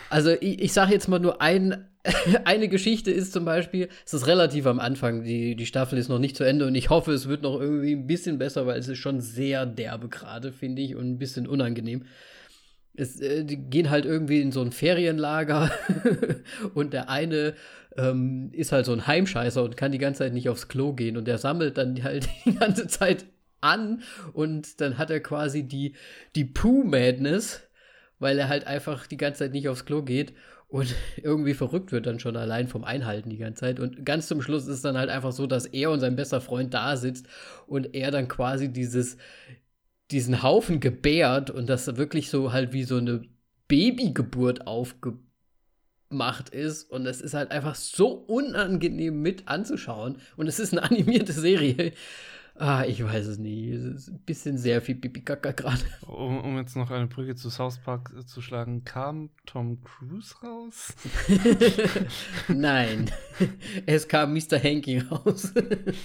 Also 0.09 0.31
ich, 0.31 0.61
ich 0.61 0.73
sage 0.73 0.93
jetzt 0.93 1.09
mal 1.09 1.19
nur 1.19 1.41
ein, 1.41 1.85
eine 2.45 2.69
Geschichte 2.69 3.11
ist 3.11 3.33
zum 3.33 3.43
Beispiel, 3.43 3.89
es 4.05 4.13
ist 4.13 4.27
relativ 4.27 4.65
am 4.65 4.79
Anfang, 4.79 5.23
die, 5.23 5.57
die 5.57 5.65
Staffel 5.65 5.99
ist 5.99 6.07
noch 6.07 6.19
nicht 6.19 6.37
zu 6.37 6.45
Ende 6.45 6.65
und 6.65 6.73
ich 6.75 6.89
hoffe, 6.89 7.11
es 7.11 7.27
wird 7.27 7.43
noch 7.43 7.59
irgendwie 7.59 7.91
ein 7.91 8.07
bisschen 8.07 8.39
besser, 8.39 8.65
weil 8.65 8.79
es 8.79 8.87
ist 8.87 8.97
schon 8.97 9.19
sehr 9.19 9.65
derbe 9.65 10.07
gerade, 10.07 10.53
finde 10.53 10.81
ich, 10.81 10.95
und 10.95 11.05
ein 11.11 11.19
bisschen 11.19 11.47
unangenehm. 11.47 12.05
Es, 12.95 13.19
äh, 13.19 13.43
die 13.43 13.57
gehen 13.57 13.89
halt 13.89 14.05
irgendwie 14.05 14.39
in 14.39 14.53
so 14.53 14.61
ein 14.61 14.71
Ferienlager 14.71 15.69
und 16.75 16.93
der 16.93 17.09
eine 17.09 17.55
ähm, 17.97 18.51
ist 18.53 18.71
halt 18.71 18.85
so 18.85 18.93
ein 18.93 19.05
Heimscheißer 19.05 19.61
und 19.61 19.75
kann 19.75 19.91
die 19.91 19.97
ganze 19.97 20.19
Zeit 20.19 20.33
nicht 20.33 20.47
aufs 20.47 20.69
Klo 20.69 20.93
gehen 20.93 21.17
und 21.17 21.27
der 21.27 21.39
sammelt 21.39 21.77
dann 21.77 22.01
halt 22.01 22.29
die 22.45 22.55
ganze 22.55 22.87
Zeit 22.87 23.25
an 23.61 24.01
und 24.33 24.81
dann 24.81 24.97
hat 24.97 25.09
er 25.09 25.19
quasi 25.19 25.63
die, 25.63 25.95
die 26.35 26.45
Poo-Madness, 26.45 27.61
weil 28.19 28.37
er 28.37 28.49
halt 28.49 28.67
einfach 28.67 29.07
die 29.07 29.17
ganze 29.17 29.39
Zeit 29.39 29.51
nicht 29.53 29.69
aufs 29.69 29.85
Klo 29.85 30.01
geht 30.03 30.33
und 30.69 30.95
irgendwie 31.17 31.53
verrückt 31.53 31.91
wird 31.91 32.05
dann 32.05 32.19
schon 32.19 32.37
allein 32.37 32.67
vom 32.67 32.83
Einhalten 32.83 33.29
die 33.29 33.37
ganze 33.37 33.61
Zeit. 33.61 33.79
Und 33.79 34.05
ganz 34.05 34.27
zum 34.27 34.41
Schluss 34.41 34.67
ist 34.67 34.85
dann 34.85 34.97
halt 34.97 35.09
einfach 35.09 35.33
so, 35.33 35.47
dass 35.47 35.65
er 35.65 35.91
und 35.91 35.99
sein 35.99 36.15
bester 36.15 36.39
Freund 36.39 36.73
da 36.73 36.95
sitzt 36.95 37.27
und 37.67 37.93
er 37.93 38.11
dann 38.11 38.27
quasi 38.27 38.71
dieses, 38.71 39.17
diesen 40.11 40.41
Haufen 40.41 40.79
gebärt 40.79 41.49
und 41.49 41.67
das 41.67 41.97
wirklich 41.97 42.29
so 42.29 42.53
halt 42.53 42.71
wie 42.71 42.83
so 42.83 42.97
eine 42.97 43.23
Babygeburt 43.67 44.67
aufgemacht 44.67 46.49
ist. 46.51 46.83
Und 46.89 47.05
es 47.05 47.21
ist 47.21 47.33
halt 47.33 47.51
einfach 47.51 47.75
so 47.75 48.09
unangenehm 48.09 49.21
mit 49.21 49.47
anzuschauen. 49.47 50.17
Und 50.37 50.47
es 50.47 50.59
ist 50.59 50.71
eine 50.71 50.83
animierte 50.89 51.33
Serie. 51.33 51.93
Ah, 52.61 52.83
ich 52.85 53.01
weiß 53.01 53.25
es 53.25 53.37
nicht. 53.37 53.69
Es 53.69 53.85
ist 53.85 54.07
ein 54.09 54.19
bisschen 54.25 54.57
sehr 54.57 54.81
viel 54.81 54.95
Pipi-Kaka 54.95 55.53
gerade. 55.53 55.81
Um, 56.05 56.41
um, 56.41 56.57
jetzt 56.57 56.75
noch 56.75 56.91
eine 56.91 57.07
Brücke 57.07 57.33
zu 57.35 57.49
South 57.49 57.79
Park 57.79 58.13
äh, 58.19 58.25
zu 58.25 58.41
schlagen, 58.41 58.83
kam 58.83 59.29
Tom 59.45 59.81
Cruise 59.81 60.35
raus? 60.43 60.93
Nein. 62.49 63.09
Es 63.85 64.09
kam 64.09 64.33
Mr. 64.33 64.61
Hanky 64.61 64.99
raus. 64.99 65.53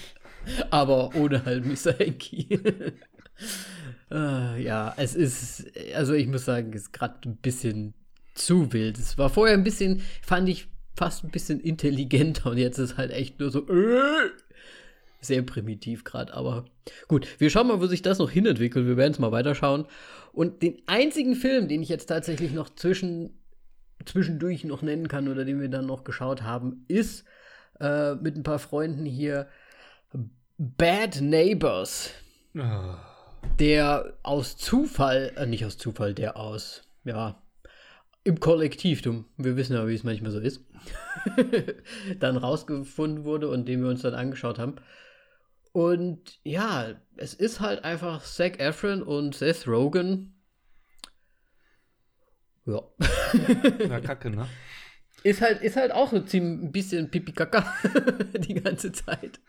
Aber 0.70 1.16
ohne 1.16 1.44
halt 1.44 1.66
Mr. 1.66 1.98
Hanky. 1.98 2.60
ah, 4.10 4.54
ja, 4.54 4.94
es 4.96 5.16
ist, 5.16 5.72
also 5.96 6.12
ich 6.12 6.28
muss 6.28 6.44
sagen, 6.44 6.72
es 6.72 6.82
ist 6.82 6.92
gerade 6.92 7.28
ein 7.28 7.36
bisschen 7.36 7.94
zu 8.34 8.72
wild. 8.72 8.96
Es 8.96 9.18
war 9.18 9.28
vorher 9.28 9.56
ein 9.56 9.64
bisschen, 9.64 10.02
fand 10.22 10.48
ich 10.48 10.68
fast 10.94 11.24
ein 11.24 11.30
bisschen 11.30 11.58
intelligenter 11.58 12.50
und 12.50 12.58
jetzt 12.58 12.78
ist 12.78 12.96
halt 12.96 13.10
echt 13.10 13.40
nur 13.40 13.50
so. 13.50 13.66
Äh, 13.68 14.30
sehr 15.24 15.42
primitiv 15.42 16.04
gerade, 16.04 16.34
aber 16.34 16.64
gut. 17.08 17.28
Wir 17.38 17.50
schauen 17.50 17.68
mal, 17.68 17.80
wo 17.80 17.86
sich 17.86 18.02
das 18.02 18.18
noch 18.18 18.30
hinentwickelt. 18.30 18.86
Wir 18.86 18.96
werden 18.96 19.12
es 19.12 19.18
mal 19.18 19.32
weiterschauen. 19.32 19.86
Und 20.32 20.62
den 20.62 20.82
einzigen 20.86 21.34
Film, 21.34 21.68
den 21.68 21.82
ich 21.82 21.88
jetzt 21.88 22.06
tatsächlich 22.06 22.52
noch 22.52 22.74
zwischen, 22.74 23.38
zwischendurch 24.04 24.64
noch 24.64 24.82
nennen 24.82 25.08
kann 25.08 25.28
oder 25.28 25.44
den 25.44 25.60
wir 25.60 25.68
dann 25.68 25.86
noch 25.86 26.04
geschaut 26.04 26.42
haben, 26.42 26.84
ist 26.88 27.24
äh, 27.80 28.14
mit 28.14 28.36
ein 28.36 28.42
paar 28.42 28.58
Freunden 28.58 29.04
hier 29.04 29.48
Bad 30.58 31.20
Neighbors. 31.20 32.10
Oh. 32.56 32.94
Der 33.58 34.14
aus 34.22 34.56
Zufall, 34.56 35.32
äh, 35.36 35.46
nicht 35.46 35.64
aus 35.64 35.78
Zufall, 35.78 36.14
der 36.14 36.36
aus, 36.36 36.82
ja, 37.04 37.42
im 38.24 38.40
Kollektiv, 38.40 39.02
du, 39.02 39.24
wir 39.36 39.56
wissen 39.56 39.74
ja, 39.74 39.86
wie 39.86 39.94
es 39.94 40.02
manchmal 40.02 40.32
so 40.32 40.38
ist, 40.38 40.62
dann 42.20 42.36
rausgefunden 42.36 43.24
wurde 43.24 43.48
und 43.48 43.68
den 43.68 43.82
wir 43.82 43.90
uns 43.90 44.02
dann 44.02 44.14
angeschaut 44.14 44.58
haben. 44.58 44.76
Und 45.74 46.38
ja, 46.44 46.94
es 47.16 47.34
ist 47.34 47.58
halt 47.58 47.82
einfach 47.82 48.22
Zac 48.22 48.60
Efron 48.60 49.02
und 49.02 49.34
Seth 49.34 49.66
Rogen. 49.66 50.40
Ja. 52.64 52.80
Na, 53.88 53.98
kacke, 53.98 54.30
ne? 54.30 54.46
Ist 55.24 55.40
halt, 55.40 55.62
ist 55.62 55.74
halt 55.74 55.90
auch 55.90 56.12
so 56.12 56.20
ziemlich 56.20 56.68
ein 56.68 56.70
bisschen 56.70 57.10
Pipi-Kaka 57.10 57.74
die 58.38 58.54
ganze 58.54 58.92
Zeit. 58.92 59.40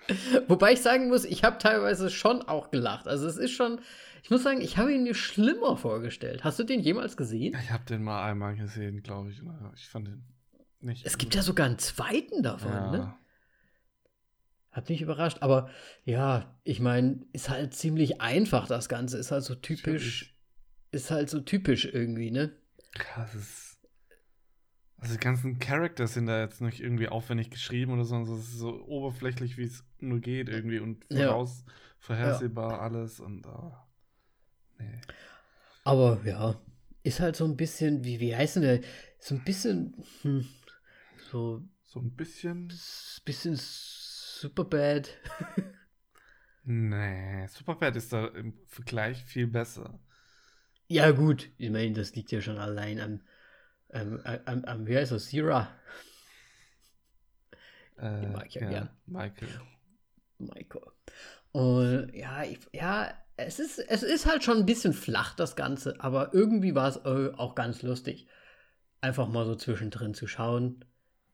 Wobei 0.48 0.74
ich 0.74 0.82
sagen 0.82 1.10
muss, 1.10 1.26
ich 1.26 1.44
habe 1.44 1.60
teilweise 1.60 2.10
schon 2.10 2.42
auch 2.42 2.72
gelacht. 2.72 3.08
Also 3.08 3.28
es 3.28 3.38
ist 3.38 3.52
schon, 3.52 3.80
ich 4.24 4.32
muss 4.32 4.42
sagen, 4.42 4.62
ich 4.62 4.80
habe 4.80 4.92
ihn 4.92 5.04
mir 5.04 5.14
schlimmer 5.14 5.78
vorgestellt. 5.78 6.44
Hast 6.44 6.58
du 6.58 6.64
den 6.64 6.80
jemals 6.80 7.18
gesehen? 7.18 7.56
Ich 7.62 7.70
habe 7.70 7.86
den 7.86 8.02
mal 8.02 8.26
einmal 8.26 8.56
gesehen, 8.56 9.04
glaube 9.04 9.30
ich. 9.30 9.44
Ich 9.76 9.88
fand 9.90 10.08
den 10.08 10.24
nicht. 10.82 11.06
Es 11.06 11.20
gibt 11.20 11.36
ja 11.36 11.44
sogar 11.44 11.68
einen 11.68 11.78
zweiten 11.78 12.42
davon, 12.42 12.72
ja. 12.72 12.92
ne? 12.92 13.14
Hat 14.76 14.90
mich 14.90 15.02
überrascht, 15.02 15.38
aber 15.40 15.70
ja, 16.04 16.54
ich 16.66 16.82
meine, 16.82 17.26
ist 17.32 17.50
halt 17.50 17.74
ziemlich 17.74 18.20
einfach 18.20 18.68
das 18.68 18.90
Ganze, 18.90 19.18
ist 19.18 19.32
halt 19.32 19.46
so 19.46 19.56
typisch, 19.56 20.36
ist 20.92 21.12
halt 21.12 21.30
so 21.30 21.40
typisch 21.40 21.86
irgendwie, 21.86 22.30
ne? 22.30 22.52
Krass. 22.92 23.80
Also 24.98 25.14
die 25.14 25.22
ganzen 25.22 25.60
Charakter 25.60 26.08
sind 26.08 26.26
da 26.26 26.42
jetzt 26.42 26.60
nicht 26.60 26.82
irgendwie 26.82 27.08
aufwendig 27.08 27.52
geschrieben 27.52 27.94
oder 27.94 28.04
so, 28.04 28.22
es 28.22 28.30
ist 28.30 28.58
so 28.58 28.84
oberflächlich, 28.84 29.58
wie 29.58 29.64
es 29.64 29.86
nur 30.02 30.20
geht 30.20 30.50
irgendwie 30.50 30.80
und 30.80 31.06
voraus 31.06 31.64
ja. 31.66 31.74
vorhersehbar 32.00 32.72
ja. 32.72 32.80
alles 32.80 33.22
und 33.22 33.48
oh, 33.48 33.72
nee. 34.78 35.00
Aber 35.86 36.20
ja, 36.26 36.60
ist 37.04 37.22
halt 37.22 37.38
so 37.38 37.46
ein 37.46 37.56
bisschen, 37.56 38.04
wie, 38.04 38.20
wie 38.20 38.36
heißt 38.36 38.58
denn 38.58 38.64
der? 38.64 38.82
So 39.20 39.36
ein 39.36 39.44
bisschen, 39.46 40.04
hm, 40.24 40.46
so. 41.32 41.64
So 41.96 42.02
ein 42.02 42.12
bisschen. 42.12 42.74
Bisschen 43.24 43.58
Superbad. 44.40 45.10
nee, 46.64 47.48
Superbad 47.48 47.96
ist 47.96 48.12
da 48.12 48.28
im 48.28 48.54
Vergleich 48.68 49.24
viel 49.24 49.48
besser. 49.48 50.00
Ja, 50.88 51.12
gut. 51.12 51.50
Ich 51.58 51.70
meine, 51.70 51.94
das 51.94 52.16
liegt 52.16 52.32
ja 52.32 52.42
schon 52.42 52.58
allein 52.58 53.00
am, 53.00 53.22
am, 53.94 54.20
am, 54.46 54.66
am 54.66 54.88
wie 54.88 54.98
heißt 54.98 55.14
er, 55.14 55.20
Sierra. 55.20 55.70
Äh, 57.98 58.22
Den 58.22 58.34
mag 58.34 58.48
ich 58.48 58.56
ja, 58.56 58.62
ja 58.64 58.70
gern. 58.70 58.90
Michael. 59.06 59.62
Michael. 60.38 60.92
Und 61.54 62.14
ja, 62.14 62.44
ich, 62.44 62.60
ja, 62.74 63.14
es 63.38 63.60
ist, 63.60 63.80
es 63.80 64.04
ist 64.04 64.26
halt 64.26 64.44
schon 64.44 64.58
ein 64.58 64.66
bisschen 64.66 64.94
flach, 64.94 65.34
das 65.36 65.56
Ganze, 65.56 66.00
aber 66.02 66.34
irgendwie 66.34 66.76
war 66.76 66.90
es 66.90 66.98
äh, 66.98 67.32
auch 67.38 67.56
ganz 67.56 67.84
lustig. 67.84 68.28
Einfach 69.00 69.30
mal 69.30 69.46
so 69.46 69.56
zwischendrin 69.56 70.14
zu 70.14 70.28
schauen. 70.28 70.84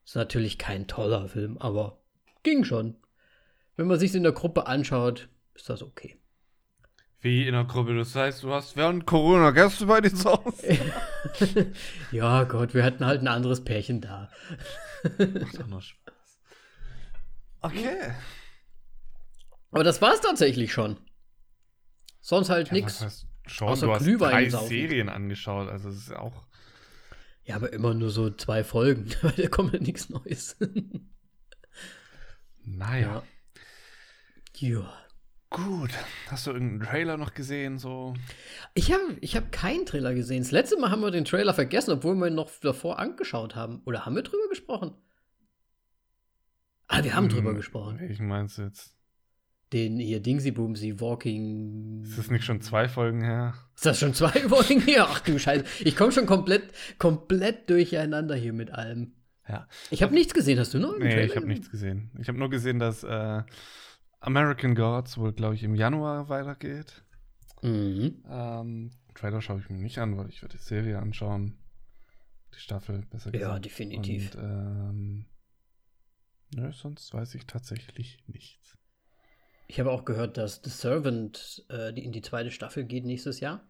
Ist 0.06 0.16
natürlich 0.16 0.60
kein 0.60 0.88
toller 0.88 1.28
Film, 1.28 1.58
aber 1.58 2.01
ging 2.44 2.64
schon. 2.64 2.98
Wenn 3.76 3.88
man 3.88 4.00
sich 4.00 4.14
in 4.14 4.24
der 4.24 4.32
Gruppe 4.32 4.68
anschaut, 4.68 5.30
ist 5.56 5.70
das 5.70 5.82
okay. 5.82 6.18
Wie 7.22 7.48
in 7.48 7.54
der 7.54 7.66
Gruppe? 7.66 7.96
Das 7.96 8.16
heißt, 8.16 8.42
du 8.42 8.52
hast 8.52 8.76
während 8.76 9.06
Corona 9.06 9.52
Gäste 9.52 9.86
bei 9.86 10.02
dir 10.02 10.14
zu 10.14 10.32
Hause? 10.32 10.78
ja, 12.12 12.44
Gott, 12.46 12.74
wir 12.74 12.84
hatten 12.84 13.06
halt 13.06 13.22
ein 13.22 13.28
anderes 13.28 13.64
Pärchen 13.64 14.02
da. 14.02 14.30
Macht 15.18 15.60
doch 15.60 15.68
noch 15.68 15.82
Spaß. 15.82 16.40
Okay. 17.62 18.14
Aber 19.72 19.84
das 19.84 20.02
war's 20.02 20.22
tatsächlich 20.22 20.74
schon. 20.74 20.98
Sonst 22.22 22.50
halt 22.50 22.70
ja, 22.70 22.74
nichts. 22.74 23.28
Schon, 23.46 23.68
außer 23.68 23.86
du 23.86 23.94
hast 23.94 24.04
Glühwein 24.04 24.32
drei 24.32 24.50
saufen. 24.50 24.68
Serien 24.68 25.10
angeschaut, 25.10 25.70
also 25.70 25.90
es 25.90 25.98
ist 25.98 26.14
auch. 26.14 26.46
Ja, 27.44 27.56
aber 27.56 27.74
immer 27.74 27.94
nur 27.94 28.10
so 28.10 28.30
zwei 28.32 28.64
Folgen, 28.64 29.12
weil 29.22 29.34
da 29.34 29.48
kommt 29.48 29.74
ja 29.74 29.80
nichts 29.80 30.10
Neues. 30.10 30.58
Naja. 32.78 33.24
Ja. 34.58 34.70
ja. 34.70 35.02
Gut. 35.52 35.90
Hast 36.28 36.48
du 36.48 36.52
irgendeinen 36.52 36.90
Trailer 36.90 37.18
noch 37.18 37.34
gesehen? 37.34 37.78
So? 37.78 38.14
Ich 38.74 38.94
habe 38.94 39.18
ich 39.20 39.36
hab 39.36 39.52
keinen 39.52 39.86
Trailer 39.86 40.14
gesehen. 40.14 40.44
Das 40.44 40.52
letzte 40.52 40.80
Mal 40.80 40.92
haben 40.92 41.02
wir 41.02 41.12
den 41.12 41.26
Trailer 41.26 41.54
vergessen, 41.54 41.92
obwohl 41.92 42.16
wir 42.16 42.28
ihn 42.28 42.36
noch 42.36 42.50
davor 42.62 43.00
angeschaut 43.00 43.54
haben. 43.54 43.82
Oder 43.86 44.06
haben 44.06 44.16
wir 44.16 44.24
drüber 44.24 44.48
gesprochen? 44.48 44.94
Ah, 46.88 47.04
wir 47.04 47.16
haben 47.16 47.26
hm, 47.26 47.36
drüber 47.36 47.54
gesprochen. 47.54 48.00
Welchen 48.00 48.28
meinst 48.28 48.58
du 48.58 48.62
jetzt? 48.62 48.96
Den 49.74 50.00
hier 50.00 50.22
Dingsy 50.22 50.52
Boomsy 50.52 51.02
Walking. 51.02 52.04
Ist 52.04 52.18
das 52.18 52.32
nicht 52.32 52.46
schon 52.46 52.62
zwei 52.62 52.88
Folgen 52.88 53.22
her? 53.22 53.54
Ist 53.76 53.86
das 53.86 54.00
schon 54.00 54.14
zwei 54.14 54.32
Folgen 54.48 54.82
her? 54.82 55.08
Ach 55.10 55.20
du 55.20 55.38
Scheiße. 55.38 55.66
Ich 55.82 55.98
komme 55.98 56.14
schon 56.14 56.26
komplett, 56.26 56.72
komplett 56.98 57.70
durcheinander 57.70 58.36
hier 58.36 58.54
mit 58.54 58.72
allem. 58.72 59.16
Ja. 59.52 59.68
Ich 59.90 60.02
habe 60.02 60.14
nichts 60.14 60.34
gesehen. 60.34 60.60
Hast 60.60 60.74
du 60.74 60.80
noch? 60.80 60.98
Nee, 60.98 61.26
ich 61.26 61.36
habe 61.36 61.48
nichts 61.48 61.70
gesehen. 61.70 62.10
Ich 62.20 62.28
habe 62.28 62.38
nur 62.38 62.50
gesehen, 62.50 62.80
dass 62.80 63.04
äh, 63.04 63.44
American 64.22 64.76
Gods 64.76 65.18
wohl, 65.18 65.34
glaube 65.34 65.56
ich, 65.56 65.64
im 65.64 65.76
Januar 65.76 66.30
weitergeht. 66.30 67.04
Mhm. 67.62 68.24
Ähm, 68.30 68.92
Trailer 69.14 69.42
schaue 69.42 69.60
ich 69.60 69.70
mir 69.70 69.78
nicht 69.78 69.98
an, 69.98 70.18
weil 70.18 70.30
ich 70.30 70.42
werde 70.42 70.58
die 70.58 70.64
Serie 70.64 71.00
anschauen. 71.00 71.58
Die 72.56 72.60
Staffel, 72.60 73.06
besser 73.10 73.32
gesagt. 73.32 73.52
Ja, 73.52 73.60
definitiv. 73.60 74.36
Und, 74.36 74.44
ähm, 74.44 75.26
Nö, 76.56 76.72
sonst 76.74 77.14
weiß 77.14 77.36
ich 77.36 77.46
tatsächlich 77.46 78.20
nichts. 78.28 78.78
Ich 79.68 79.80
habe 79.80 79.92
auch 79.92 80.04
gehört, 80.04 80.38
dass 80.38 80.62
The 80.64 80.70
Servant 80.70 81.66
äh, 81.70 81.94
die 81.94 82.04
in 82.04 82.12
die 82.12 82.22
zweite 82.22 82.52
Staffel 82.52 82.84
geht 82.84 83.06
nächstes 83.06 83.40
Jahr. 83.40 83.66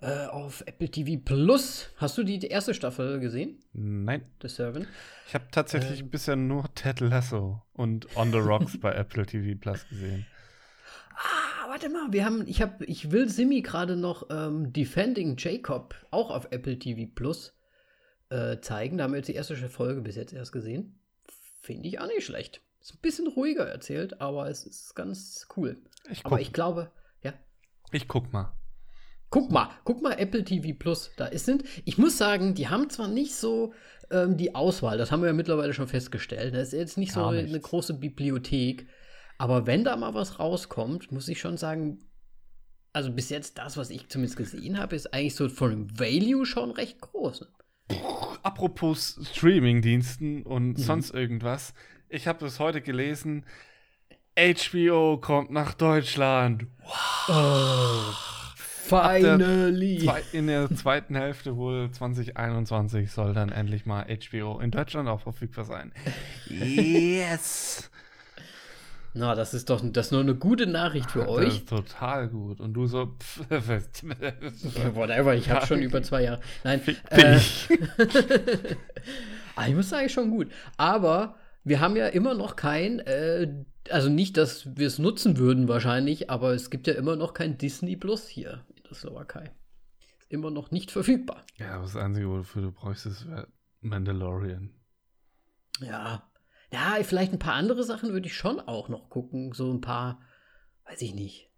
Äh, 0.00 0.26
auf 0.26 0.62
Apple 0.66 0.90
TV 0.90 1.20
Plus. 1.24 1.90
Hast 1.96 2.18
du 2.18 2.24
die, 2.24 2.40
erste 2.40 2.74
Staffel 2.74 3.20
gesehen? 3.20 3.62
Nein. 3.72 4.24
The 4.40 4.48
Servant? 4.48 4.88
Ich 5.28 5.34
habe 5.34 5.44
tatsächlich 5.52 6.00
Ähm. 6.00 6.10
bisher 6.10 6.34
nur 6.34 6.72
Ted 6.74 6.98
Lasso 7.00 7.62
und 7.72 8.16
On 8.16 8.32
the 8.32 8.38
Rocks 8.38 8.80
bei 8.80 8.92
Apple 8.92 9.24
TV 9.26 9.56
Plus 9.60 9.88
gesehen. 9.88 10.26
Ah, 11.14 11.68
warte 11.68 11.88
mal, 11.88 12.12
wir 12.12 12.24
haben, 12.24 12.48
ich 12.48 12.60
habe, 12.60 12.84
ich 12.86 13.12
will 13.12 13.28
Simi 13.28 13.60
gerade 13.62 13.96
noch 13.96 14.28
ähm, 14.30 14.72
Defending 14.72 15.36
Jacob 15.38 15.94
auch 16.10 16.30
auf 16.30 16.48
Apple 16.50 16.78
TV 16.80 17.08
Plus 17.14 17.54
äh, 18.30 18.58
zeigen. 18.60 18.98
Da 18.98 19.04
haben 19.04 19.12
wir 19.12 19.18
jetzt 19.18 19.28
die 19.28 19.34
erste 19.34 19.56
Folge 19.68 20.00
bis 20.00 20.16
jetzt 20.16 20.32
erst 20.32 20.50
gesehen. 20.52 20.98
Finde 21.60 21.86
ich 21.86 22.00
auch 22.00 22.08
nicht 22.08 22.26
schlecht. 22.26 22.60
Ist 22.80 22.94
ein 22.94 23.00
bisschen 23.02 23.28
ruhiger 23.28 23.68
erzählt, 23.68 24.20
aber 24.20 24.48
es 24.48 24.66
ist 24.66 24.96
ganz 24.96 25.46
cool. 25.56 25.76
Ich 26.10 26.26
Aber 26.26 26.40
ich 26.40 26.52
glaube, 26.52 26.90
ja. 27.22 27.32
ich 27.92 28.08
guck 28.08 28.32
mal. 28.32 28.52
Guck 29.32 29.50
mal, 29.50 29.70
guck 29.84 30.02
mal 30.02 30.12
Apple 30.12 30.44
TV 30.44 30.78
Plus. 30.78 31.10
Da 31.16 31.24
ist 31.26 31.46
sind, 31.46 31.64
ich 31.86 31.96
muss 31.98 32.18
sagen, 32.18 32.54
die 32.54 32.68
haben 32.68 32.90
zwar 32.90 33.08
nicht 33.08 33.34
so 33.34 33.72
ähm, 34.10 34.36
die 34.36 34.54
Auswahl, 34.54 34.98
das 34.98 35.10
haben 35.10 35.22
wir 35.22 35.28
ja 35.28 35.32
mittlerweile 35.32 35.72
schon 35.72 35.88
festgestellt. 35.88 36.54
Das 36.54 36.68
ist 36.68 36.78
jetzt 36.78 36.98
nicht 36.98 37.12
so 37.12 37.20
Gar 37.20 37.30
eine 37.30 37.42
nichts. 37.44 37.68
große 37.68 37.94
Bibliothek. 37.94 38.86
Aber 39.38 39.66
wenn 39.66 39.84
da 39.84 39.96
mal 39.96 40.12
was 40.14 40.38
rauskommt, 40.38 41.10
muss 41.12 41.28
ich 41.28 41.40
schon 41.40 41.56
sagen, 41.56 41.98
also 42.92 43.10
bis 43.10 43.30
jetzt 43.30 43.56
das, 43.56 43.78
was 43.78 43.88
ich 43.88 44.08
zumindest 44.08 44.36
gesehen 44.36 44.78
habe, 44.78 44.94
ist 44.94 45.14
eigentlich 45.14 45.34
so 45.34 45.48
von 45.48 45.70
dem 45.70 45.98
Value 45.98 46.44
schon 46.44 46.70
recht 46.70 47.00
groß. 47.00 47.46
Apropos 48.42 49.18
Streamingdiensten 49.32 50.42
und 50.42 50.74
Mhm. 50.74 50.76
sonst 50.76 51.10
irgendwas. 51.14 51.72
Ich 52.10 52.26
habe 52.26 52.40
das 52.40 52.60
heute 52.60 52.82
gelesen. 52.82 53.46
HBO 54.36 55.16
kommt 55.18 55.50
nach 55.50 55.72
Deutschland. 55.74 56.66
Finally! 58.88 59.98
Zwei, 60.00 60.22
in 60.32 60.46
der 60.48 60.74
zweiten 60.74 61.14
Hälfte 61.14 61.56
wohl 61.56 61.90
2021 61.90 63.10
soll 63.10 63.32
dann 63.32 63.50
endlich 63.50 63.86
mal 63.86 64.04
HBO 64.06 64.58
in 64.60 64.70
Deutschland 64.70 65.08
auch 65.08 65.20
verfügbar 65.20 65.64
sein. 65.64 65.92
Yes! 66.48 67.90
Na, 69.14 69.34
das 69.34 69.52
ist 69.52 69.68
doch 69.68 69.82
das 69.84 70.06
ist 70.06 70.12
nur 70.12 70.22
eine 70.22 70.34
gute 70.34 70.66
Nachricht 70.66 71.10
für 71.10 71.20
Das 71.20 71.28
euch. 71.28 71.48
ist 71.48 71.68
total 71.68 72.28
gut. 72.28 72.60
Und 72.60 72.72
du 72.72 72.86
so. 72.86 73.14
pff, 73.20 73.40
Whatever, 74.94 75.34
ich 75.34 75.50
habe 75.50 75.66
schon 75.66 75.82
über 75.82 76.02
zwei 76.02 76.22
Jahre. 76.22 76.40
Nein, 76.64 76.80
äh. 77.10 77.38
Ah, 79.54 79.68
ich 79.68 79.74
muss 79.74 79.90
sagen, 79.90 80.08
schon 80.08 80.30
gut. 80.30 80.50
Aber 80.78 81.34
wir 81.62 81.80
haben 81.80 81.94
ja 81.94 82.06
immer 82.06 82.32
noch 82.32 82.56
kein, 82.56 83.00
äh, 83.00 83.48
also 83.90 84.08
nicht, 84.08 84.38
dass 84.38 84.76
wir 84.78 84.86
es 84.86 84.98
nutzen 84.98 85.36
würden 85.36 85.68
wahrscheinlich, 85.68 86.30
aber 86.30 86.54
es 86.54 86.70
gibt 86.70 86.86
ja 86.86 86.94
immer 86.94 87.16
noch 87.16 87.34
kein 87.34 87.58
Disney 87.58 87.96
Plus 87.96 88.26
hier 88.28 88.62
der 88.70 88.71
Slowakei. 88.94 89.52
Ist 90.18 90.30
immer 90.30 90.50
noch 90.50 90.70
nicht 90.70 90.90
verfügbar. 90.90 91.44
Ja, 91.56 91.80
das 91.80 91.96
Einzige, 91.96 92.28
wofür 92.28 92.62
du 92.62 92.72
bräuchst, 92.72 93.06
ist 93.06 93.28
wär 93.28 93.48
Mandalorian. 93.80 94.70
Ja. 95.80 96.28
Ja, 96.72 96.96
vielleicht 97.02 97.32
ein 97.32 97.38
paar 97.38 97.54
andere 97.54 97.84
Sachen 97.84 98.12
würde 98.12 98.26
ich 98.26 98.36
schon 98.36 98.58
auch 98.60 98.88
noch 98.88 99.10
gucken. 99.10 99.52
So 99.52 99.72
ein 99.72 99.80
paar, 99.80 100.20
weiß 100.88 101.02
ich 101.02 101.14
nicht. 101.14 101.50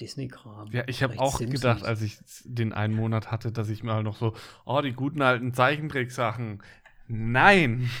Disney-Kram. 0.00 0.70
Ja, 0.72 0.84
ich 0.86 1.02
habe 1.02 1.18
auch 1.20 1.38
Simpsons. 1.38 1.60
gedacht, 1.60 1.84
als 1.84 2.02
ich 2.02 2.18
den 2.44 2.72
einen 2.72 2.94
Monat 2.94 3.30
hatte, 3.30 3.52
dass 3.52 3.68
ich 3.68 3.82
mir 3.82 3.94
halt 3.94 4.04
noch 4.04 4.16
so, 4.16 4.34
oh, 4.64 4.80
die 4.80 4.92
guten 4.92 5.22
alten 5.22 5.52
Zeichentricksachen. 5.52 6.62
Nein! 7.06 7.90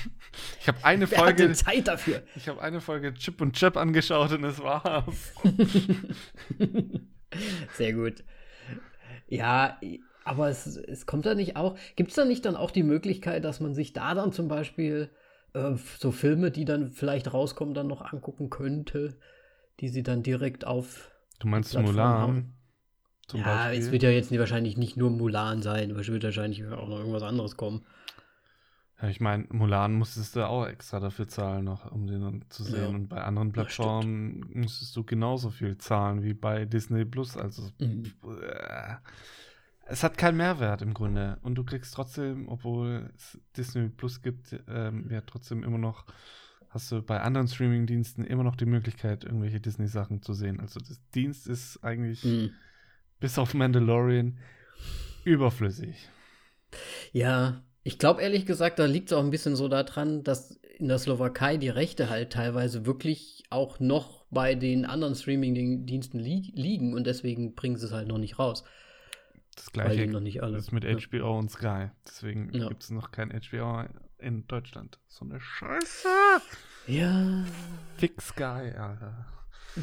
Ich 0.60 0.66
habe 0.66 0.82
eine 0.82 1.08
Wer 1.10 1.18
Folge, 1.18 1.42
denn 1.44 1.54
Zeit 1.54 1.86
dafür? 1.86 2.24
ich 2.34 2.48
habe 2.48 2.60
eine 2.60 2.80
Folge 2.80 3.14
Chip 3.14 3.40
und 3.40 3.52
Chap 3.54 3.76
angeschaut 3.76 4.32
und 4.32 4.42
es 4.42 4.58
war's. 4.58 5.32
Sehr 7.74 7.92
gut. 7.92 8.24
Ja, 9.28 9.78
aber 10.24 10.48
es, 10.48 10.76
es 10.76 11.06
kommt 11.06 11.26
da 11.26 11.34
nicht 11.34 11.56
auch. 11.56 11.76
Gibt 11.96 12.10
es 12.10 12.16
da 12.16 12.24
nicht 12.24 12.44
dann 12.44 12.56
auch 12.56 12.70
die 12.70 12.82
Möglichkeit, 12.82 13.44
dass 13.44 13.60
man 13.60 13.74
sich 13.74 13.92
da 13.92 14.14
dann 14.14 14.32
zum 14.32 14.48
Beispiel 14.48 15.10
äh, 15.52 15.74
so 15.98 16.10
Filme, 16.10 16.50
die 16.50 16.64
dann 16.64 16.90
vielleicht 16.90 17.32
rauskommen, 17.32 17.74
dann 17.74 17.86
noch 17.86 18.02
angucken 18.12 18.50
könnte, 18.50 19.16
die 19.80 19.88
sie 19.88 20.02
dann 20.02 20.22
direkt 20.22 20.66
auf. 20.66 21.10
Du 21.38 21.48
meinst 21.48 21.76
Mulan? 21.78 22.54
ja, 23.32 23.42
Beispiel? 23.42 23.80
es 23.80 23.92
wird 23.92 24.02
ja 24.02 24.10
jetzt 24.10 24.36
wahrscheinlich 24.38 24.76
nicht 24.76 24.96
nur 24.96 25.10
Mulan 25.10 25.62
sein, 25.62 25.90
es 25.90 26.08
wird 26.08 26.24
wahrscheinlich 26.24 26.64
auch 26.66 26.88
noch 26.88 26.98
irgendwas 26.98 27.22
anderes 27.22 27.56
kommen. 27.56 27.84
Ja, 29.04 29.10
ich 29.10 29.20
meine, 29.20 29.44
Mulan 29.50 29.92
musstest 29.92 30.34
du 30.34 30.48
auch 30.48 30.66
extra 30.66 30.98
dafür 30.98 31.28
zahlen, 31.28 31.66
noch, 31.66 31.92
um 31.92 32.06
den 32.06 32.22
dann 32.22 32.44
zu 32.48 32.64
sehen. 32.64 32.74
Ja, 32.80 32.88
Und 32.88 33.08
bei 33.08 33.22
anderen. 33.22 33.52
Plattformen 33.52 34.50
musstest 34.54 34.96
du 34.96 35.04
genauso 35.04 35.50
viel 35.50 35.76
zahlen 35.76 36.22
wie 36.22 36.32
bei 36.32 36.64
Disney 36.64 37.04
Plus. 37.04 37.36
Also 37.36 37.70
Mhm. 37.78 38.14
äh, 38.24 38.94
es 39.86 40.02
hat 40.02 40.16
keinen 40.16 40.38
Mehrwert 40.38 40.80
im 40.80 40.94
Grunde. 40.94 41.36
Und 41.42 41.56
du 41.56 41.64
kriegst 41.64 41.92
trotzdem, 41.92 42.48
obwohl 42.48 43.10
es 43.14 43.38
Disney 43.58 43.90
Plus 43.90 44.22
gibt, 44.22 44.58
ähm, 44.68 45.10
ja 45.10 45.20
trotzdem 45.20 45.64
immer 45.64 45.76
noch, 45.76 46.06
hast 46.70 46.90
du 46.90 47.02
bei 47.02 47.20
anderen 47.20 47.46
Streaming-Diensten 47.46 48.24
immer 48.24 48.42
noch 48.42 48.56
die 48.56 48.64
Möglichkeit, 48.64 49.24
irgendwelche 49.24 49.60
Disney-Sachen 49.60 50.22
zu 50.22 50.32
sehen. 50.32 50.60
Also 50.60 50.80
das 50.80 50.98
Dienst 51.14 51.46
ist 51.46 51.84
eigentlich, 51.84 52.24
Mhm. 52.24 52.52
bis 53.20 53.38
auf 53.38 53.52
Mandalorian, 53.52 54.38
überflüssig. 55.24 56.08
Ja, 57.12 57.62
ich 57.84 57.98
glaube 57.98 58.22
ehrlich 58.22 58.46
gesagt, 58.46 58.78
da 58.78 58.86
liegt 58.86 59.10
es 59.10 59.16
auch 59.16 59.22
ein 59.22 59.30
bisschen 59.30 59.54
so 59.56 59.68
daran, 59.68 60.24
dass 60.24 60.58
in 60.78 60.88
der 60.88 60.98
Slowakei 60.98 61.56
die 61.56 61.68
Rechte 61.68 62.10
halt 62.10 62.32
teilweise 62.32 62.84
wirklich 62.86 63.44
auch 63.50 63.78
noch 63.78 64.24
bei 64.30 64.54
den 64.56 64.84
anderen 64.84 65.14
Streaming-Diensten 65.14 66.18
li 66.18 66.50
liegen 66.56 66.94
und 66.94 67.06
deswegen 67.06 67.54
bringen 67.54 67.76
sie 67.76 67.86
es 67.86 67.92
halt 67.92 68.08
noch 68.08 68.18
nicht 68.18 68.38
raus. 68.40 68.64
Das 69.54 69.70
gleiche 69.70 70.08
noch 70.08 70.18
nicht 70.20 70.42
alle. 70.42 70.58
ist 70.58 70.72
mit 70.72 70.82
ja. 70.82 70.96
HBO 70.96 71.38
und 71.38 71.50
Sky. 71.50 71.90
Deswegen 72.08 72.52
Ja. 72.52 72.68
gibt 72.68 72.82
es 72.82 72.90
noch 72.90 73.12
kein 73.12 73.30
HBO 73.30 73.84
in 74.18 74.46
Deutschland. 74.48 74.98
So 75.06 75.24
eine 75.24 75.40
Scheiße. 75.40 76.08
Ja. 76.88 77.44
Fick 77.96 78.20
Sky, 78.20 78.72
Alter. 78.76 79.26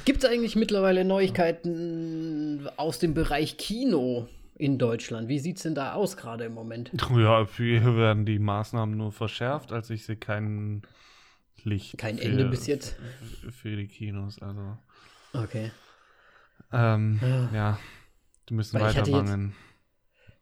Gibt 0.05 0.23
es 0.23 0.29
eigentlich 0.29 0.55
mittlerweile 0.57 1.05
Neuigkeiten 1.05 2.67
aus 2.77 2.99
dem 2.99 3.13
Bereich 3.13 3.57
Kino 3.57 4.27
in 4.61 4.77
Deutschland? 4.77 5.27
Wie 5.27 5.39
sieht 5.39 5.57
es 5.57 5.63
denn 5.63 5.75
da 5.75 5.93
aus 5.93 6.15
gerade 6.17 6.45
im 6.45 6.53
Moment? 6.53 6.91
Ja, 7.15 7.45
für 7.45 7.63
hier 7.79 7.95
werden 7.97 8.25
die 8.25 8.39
Maßnahmen 8.39 8.95
nur 8.95 9.11
verschärft, 9.11 9.71
als 9.71 9.89
ich 9.89 10.05
sehe 10.05 10.15
kein 10.17 10.83
Licht. 11.63 11.97
Kein 11.97 12.17
für, 12.17 12.25
Ende 12.25 12.45
bis 12.45 12.67
jetzt. 12.67 12.95
Für, 13.51 13.75
die 13.75 13.87
Kinos, 13.87 14.39
also. 14.41 14.77
Okay. 15.33 15.71
Ähm, 16.71 17.19
Ja. 17.21 17.49
ja, 17.53 17.79
die 18.49 18.53
müssen 18.53 18.79
Weil 18.79 18.91
ich 18.91 18.97
hatte 18.97 19.11
jetzt- 19.11 19.19
weitermachen. 19.19 19.55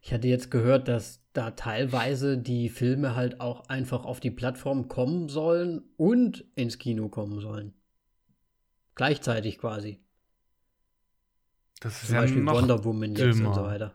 Ich 0.02 0.14
hatte 0.14 0.28
jetzt 0.28 0.50
gehört, 0.50 0.88
dass 0.88 1.20
da 1.34 1.50
teilweise 1.50 2.38
die 2.38 2.70
Filme 2.70 3.14
halt 3.16 3.40
auch 3.42 3.68
einfach 3.68 4.04
auf 4.06 4.18
die 4.20 4.30
Plattform 4.30 4.88
kommen 4.88 5.28
sollen 5.28 5.82
und 5.98 6.44
ins 6.54 6.78
Kino 6.78 7.08
kommen 7.10 7.38
sollen. 7.40 7.74
Gleichzeitig 8.94 9.58
quasi. 9.58 10.00
Das 11.80 12.02
ist 12.02 12.06
Zum 12.06 12.14
ja 12.14 12.20
Beispiel 12.22 12.42
noch 12.42 12.54
Wonder 12.54 12.82
Woman 12.84 13.14
jetzt 13.14 13.40
und 13.40 13.54
so 13.54 13.62
weiter. 13.62 13.94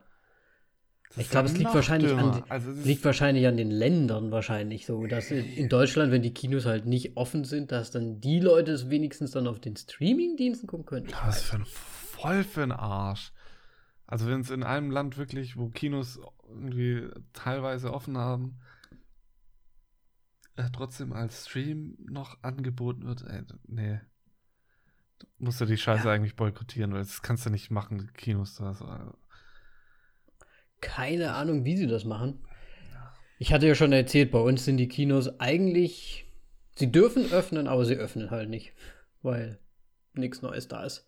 Das 1.09 1.17
Ich 1.17 1.29
glaube, 1.29 1.47
es 1.47 1.57
liegt 1.57 1.73
wahrscheinlich 1.73 2.11
an 2.11 2.43
Also 2.49 2.71
Liegt 2.71 3.05
wahrscheinlich 3.05 3.47
an 3.47 3.57
den 3.57 3.71
Ländern 3.71 4.31
wahrscheinlich 4.31 4.85
so, 4.85 5.05
dass 5.05 5.31
in 5.31 5.69
Deutschland, 5.69 6.11
wenn 6.11 6.21
die 6.21 6.33
Kinos 6.33 6.65
halt 6.65 6.85
nicht 6.85 7.15
offen 7.15 7.43
sind, 7.43 7.71
dass 7.71 7.91
dann 7.91 8.19
die 8.19 8.39
Leute 8.39 8.71
es 8.71 8.89
wenigstens 8.89 9.31
dann 9.31 9.47
auf 9.47 9.59
den 9.59 9.75
Streaming-Diensten 9.75 10.67
gucken 10.67 10.85
können. 10.85 11.05
Ich 11.07 11.15
Was 11.23 11.41
für 11.43 11.57
ein 11.57 11.65
voll 11.65 12.43
für 12.43 12.63
ein 12.63 12.71
Arsch. 12.71 13.31
Also 14.07 14.27
wenn 14.27 14.41
es 14.41 14.49
in 14.49 14.63
einem 14.63 14.91
Land 14.91 15.17
wirklich, 15.17 15.57
wo 15.57 15.69
Kinos 15.69 16.19
irgendwie 16.47 17.07
teilweise 17.33 17.91
offen 17.93 18.17
haben, 18.17 18.59
äh, 20.57 20.69
trotzdem 20.71 21.11
als 21.13 21.47
Stream 21.47 21.97
noch 21.99 22.37
angeboten 22.43 23.05
wird, 23.05 23.23
ey, 23.23 23.43
nee. 23.67 23.99
Du 25.19 25.27
musst 25.45 25.59
ja 25.59 25.65
die 25.65 25.77
Scheiße 25.77 26.07
Ja. 26.07 26.13
eigentlich 26.13 26.35
boykottieren, 26.35 26.93
weil 26.93 26.99
das 26.99 27.21
kannst 27.21 27.45
du 27.45 27.49
nicht 27.49 27.71
machen, 27.71 28.11
Kinos 28.13 28.55
da 28.55 28.73
so. 28.73 28.85
Keine 30.85 31.33
Ahnung, 31.33 31.65
wie 31.65 31.75
sie 31.75 31.87
das 31.87 32.05
machen. 32.05 32.45
Ich 33.39 33.51
hatte 33.51 33.67
ja 33.67 33.73
schon 33.73 33.91
erzählt, 33.91 34.29
bei 34.29 34.39
uns 34.39 34.65
sind 34.65 34.77
die 34.77 34.87
Kinos 34.87 35.39
eigentlich, 35.39 36.25
sie 36.75 36.91
dürfen 36.91 37.31
öffnen, 37.31 37.67
aber 37.67 37.85
sie 37.85 37.95
öffnen 37.95 38.29
halt 38.29 38.49
nicht, 38.49 38.73
weil 39.23 39.59
nichts 40.13 40.43
Neues 40.43 40.67
da 40.67 40.83
ist. 40.83 41.07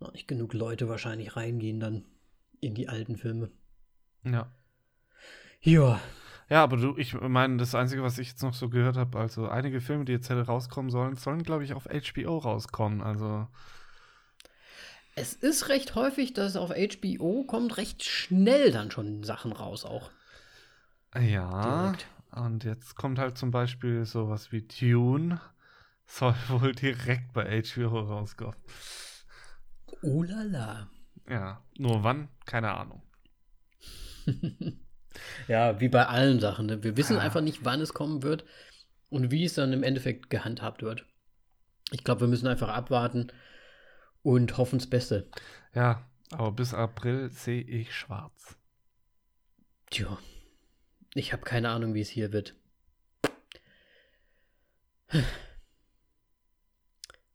Noch 0.00 0.12
nicht 0.12 0.26
genug 0.26 0.52
Leute 0.52 0.88
wahrscheinlich 0.88 1.36
reingehen 1.36 1.78
dann 1.78 2.04
in 2.60 2.74
die 2.74 2.88
alten 2.88 3.16
Filme. 3.16 3.50
Ja. 4.24 4.52
Ja, 5.60 6.00
Ja, 6.48 6.64
aber 6.64 6.76
du, 6.76 6.96
ich 6.96 7.14
meine, 7.14 7.56
das 7.56 7.74
Einzige, 7.76 8.02
was 8.02 8.18
ich 8.18 8.30
jetzt 8.30 8.42
noch 8.42 8.54
so 8.54 8.68
gehört 8.68 8.96
habe, 8.96 9.16
also 9.18 9.48
einige 9.48 9.80
Filme, 9.80 10.04
die 10.04 10.12
jetzt 10.12 10.28
hätte 10.28 10.42
rauskommen 10.42 10.90
sollen, 10.90 11.14
sollen, 11.14 11.44
glaube 11.44 11.62
ich, 11.62 11.72
auf 11.72 11.86
HBO 11.86 12.38
rauskommen. 12.38 13.00
Also, 13.00 13.46
es 15.16 15.32
ist 15.32 15.68
recht 15.68 15.94
häufig, 15.96 16.32
dass 16.34 16.56
auf 16.56 16.70
HBO 16.70 17.42
kommt 17.44 17.76
recht 17.78 18.04
schnell 18.04 18.70
dann 18.70 18.90
schon 18.92 19.24
Sachen 19.24 19.52
raus 19.52 19.84
auch. 19.84 20.10
ja. 21.18 21.60
Direkt. 21.62 22.06
Und 22.32 22.64
jetzt 22.64 22.96
kommt 22.96 23.18
halt 23.18 23.38
zum 23.38 23.50
Beispiel 23.50 24.04
sowas 24.04 24.52
wie 24.52 24.66
Tune, 24.68 25.40
soll 26.06 26.34
wohl 26.48 26.72
direkt 26.74 27.32
bei 27.32 27.62
HBO 27.62 28.00
rauskommen. 28.00 28.56
Oh 30.02 30.22
la 30.22 30.42
la. 30.44 30.90
Ja, 31.28 31.62
nur 31.78 32.02
wann? 32.04 32.28
Keine 32.46 32.72
Ahnung. 32.74 33.02
ja, 35.48 35.80
wie 35.80 35.88
bei 35.88 36.06
allen 36.06 36.40
Sachen. 36.40 36.66
Ne? 36.66 36.82
Wir 36.82 36.96
wissen 36.96 37.16
Ja. 37.16 37.20
einfach 37.20 37.40
nicht, 37.40 37.64
wann 37.64 37.80
es 37.80 37.94
kommen 37.94 38.22
wird 38.22 38.44
und 39.10 39.30
wie 39.30 39.44
es 39.44 39.54
dann 39.54 39.72
im 39.72 39.82
Endeffekt 39.82 40.30
gehandhabt 40.30 40.82
wird. 40.82 41.06
Ich 41.92 42.04
glaube, 42.04 42.22
wir 42.22 42.28
müssen 42.28 42.48
einfach 42.48 42.68
abwarten 42.68 43.28
und 44.26 44.58
hoffen 44.58 44.80
das 44.80 44.90
Beste. 44.90 45.30
Ja, 45.72 46.04
aber 46.32 46.50
bis 46.50 46.74
April 46.74 47.30
sehe 47.30 47.62
ich 47.62 47.94
schwarz. 47.94 48.58
Tja, 49.88 50.18
ich 51.14 51.32
habe 51.32 51.44
keine 51.44 51.68
Ahnung, 51.70 51.94
wie 51.94 52.00
es 52.00 52.08
hier 52.08 52.32
wird. 52.32 52.56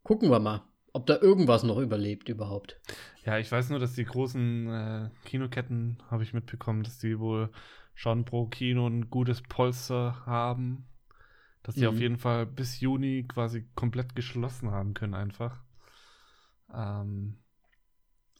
Gucken 0.04 0.30
wir 0.30 0.40
mal, 0.40 0.64
ob 0.92 1.06
da 1.06 1.18
irgendwas 1.22 1.64
noch 1.64 1.78
überlebt 1.78 2.28
überhaupt. 2.28 2.82
Ja, 3.24 3.38
ich 3.38 3.50
weiß 3.50 3.70
nur, 3.70 3.80
dass 3.80 3.94
die 3.94 4.04
großen 4.04 4.68
äh, 4.68 5.10
Kinoketten, 5.24 6.04
habe 6.10 6.24
ich 6.24 6.34
mitbekommen, 6.34 6.84
dass 6.84 6.98
die 7.00 7.20
wohl 7.20 7.52
schon 7.94 8.26
pro 8.26 8.48
Kino 8.48 8.86
ein 8.86 9.10
gutes 9.10 9.42
Polster 9.42 10.26
haben. 10.26 10.88
Dass 11.64 11.76
die 11.76 11.84
Mhm. 11.84 11.88
auf 11.88 12.00
jeden 12.00 12.18
Fall 12.18 12.46
bis 12.48 12.82
Juni 12.82 13.24
quasi 13.30 13.66
komplett 13.76 14.14
geschlossen 14.14 14.72
haben 14.72 14.94
können, 14.94 15.14
einfach. 15.14 15.64
Ähm, 16.74 17.38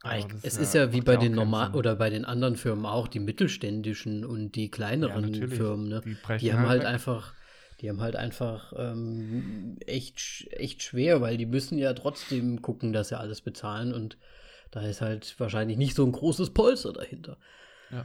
Ah, 0.04 0.18
es 0.42 0.58
ist 0.58 0.74
ja 0.74 0.92
wie 0.94 0.98
macht 0.98 1.06
bei 1.06 1.16
den 1.18 1.34
normalen 1.34 1.76
oder 1.76 1.96
bei 1.96 2.10
den 2.10 2.26
anderen 2.26 2.56
Firmen 2.56 2.88
auch, 2.88 3.08
die 3.08 3.20
mittelständischen 3.20 4.26
und 4.26 4.54
die 4.54 4.72
kleineren 4.72 5.30
natürlich. 5.30 5.54
Firmen, 5.54 5.90
ne? 5.90 6.02
Die 6.04 6.18
Die 6.40 6.54
haben 6.54 6.68
halt 6.68 6.82
weg. 6.82 6.88
einfach, 6.88 7.36
die 7.82 7.90
haben 7.90 8.02
halt 8.02 8.16
einfach 8.16 8.74
ähm, 8.76 9.78
echt, 9.86 10.48
echt 10.54 10.82
schwer, 10.82 11.22
weil 11.22 11.38
die 11.38 11.46
müssen 11.46 11.78
ja 11.78 11.94
trotzdem 11.94 12.64
gucken, 12.64 12.94
dass 12.94 13.10
sie 13.10 13.20
alles 13.20 13.42
bezahlen 13.42 13.94
und 13.94 14.18
da 14.72 14.82
ist 14.82 15.02
halt 15.02 15.40
wahrscheinlich 15.40 15.78
nicht 15.78 15.96
so 15.96 16.04
ein 16.04 16.12
großes 16.12 16.50
Polster 16.52 16.94
dahinter. 16.94 17.38
Ja. 17.92 18.04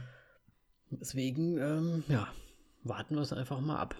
Deswegen, 0.91 1.57
ähm, 1.57 2.03
ja, 2.09 2.27
warten 2.83 3.15
wir 3.15 3.21
es 3.23 3.33
einfach 3.33 3.59
mal 3.59 3.79
ab. 3.79 3.95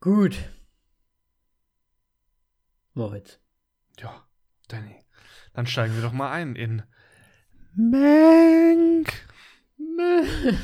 Gut. 0.00 0.38
Moritz. 2.94 3.38
Ja, 3.98 4.24
Danny. 4.68 4.96
Dann 5.54 5.66
steigen 5.66 5.94
wir 5.94 6.02
doch 6.02 6.12
mal 6.12 6.30
ein 6.32 6.56
in 6.56 6.82
Mank. 7.74 9.12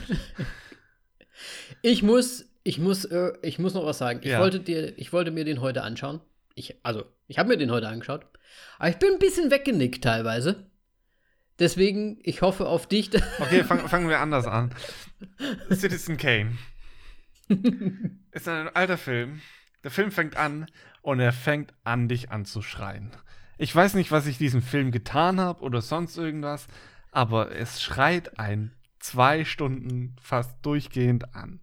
Ich 1.82 2.02
muss, 2.02 2.44
ich 2.62 2.78
muss, 2.78 3.06
äh, 3.06 3.32
ich 3.42 3.58
muss 3.58 3.72
noch 3.72 3.86
was 3.86 3.96
sagen. 3.98 4.20
Ich 4.22 4.30
Ja. 4.32 4.40
wollte 4.40 4.60
dir, 4.60 4.98
ich 4.98 5.12
wollte 5.14 5.30
mir 5.30 5.44
den 5.46 5.62
heute 5.62 5.82
anschauen. 5.82 6.20
Ich, 6.54 6.76
also, 6.84 7.04
ich 7.26 7.38
habe 7.38 7.48
mir 7.48 7.56
den 7.56 7.70
heute 7.70 7.88
angeschaut. 7.88 8.26
Aber 8.78 8.90
ich 8.90 8.96
bin 8.98 9.12
ein 9.14 9.18
bisschen 9.18 9.50
weggenickt 9.50 10.04
teilweise. 10.04 10.70
Deswegen, 11.58 12.18
ich 12.22 12.42
hoffe 12.42 12.66
auf 12.66 12.86
dich. 12.86 13.10
Okay, 13.40 13.64
fang, 13.64 13.88
fangen 13.88 14.10
wir 14.10 14.20
anders 14.20 14.46
an. 14.46 14.74
Citizen 15.72 16.18
Kane. 16.18 16.58
Ist 18.32 18.46
ein 18.48 18.68
alter 18.68 18.98
Film. 18.98 19.40
Der 19.82 19.90
Film 19.90 20.10
fängt 20.10 20.36
an 20.36 20.66
und 21.02 21.20
er 21.20 21.32
fängt 21.32 21.72
an, 21.84 22.08
dich 22.08 22.30
anzuschreien. 22.30 23.10
Ich 23.58 23.74
weiß 23.74 23.94
nicht, 23.94 24.10
was 24.10 24.26
ich 24.26 24.38
diesem 24.38 24.62
Film 24.62 24.90
getan 24.90 25.40
habe 25.40 25.62
oder 25.62 25.82
sonst 25.82 26.16
irgendwas, 26.16 26.66
aber 27.10 27.54
es 27.54 27.82
schreit 27.82 28.38
ein 28.38 28.72
zwei 28.98 29.44
Stunden 29.44 30.16
fast 30.20 30.64
durchgehend 30.64 31.34
an. 31.34 31.60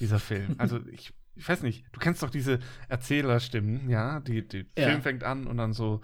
Dieser 0.00 0.18
Film. 0.18 0.54
Also 0.58 0.80
ich, 0.86 1.12
ich 1.34 1.48
weiß 1.48 1.62
nicht, 1.62 1.84
du 1.92 2.00
kennst 2.00 2.22
doch 2.22 2.30
diese 2.30 2.60
Erzählerstimmen, 2.88 3.88
ja? 3.90 4.20
Die, 4.20 4.46
die 4.46 4.66
Ja. 4.76 4.88
Film 4.88 5.02
fängt 5.02 5.24
an 5.24 5.46
und 5.46 5.56
dann 5.56 5.72
so, 5.72 6.00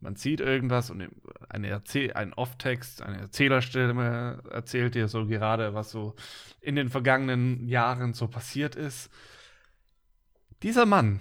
man 0.00 0.16
sieht 0.16 0.40
irgendwas 0.40 0.90
und 0.90 1.06
eine 1.48 1.68
Erzähl 1.68 2.12
ein 2.14 2.32
Off-Text, 2.32 3.02
eine 3.02 3.18
Erzählerstimme 3.18 4.42
erzählt 4.50 4.94
dir 4.94 5.08
so 5.08 5.26
gerade, 5.26 5.74
was 5.74 5.90
so 5.90 6.14
in 6.60 6.76
den 6.76 6.88
vergangenen 6.88 7.66
Jahren 7.66 8.14
so 8.14 8.28
passiert 8.28 8.76
ist. 8.76 9.10
Dieser 10.62 10.86
Mann 10.86 11.20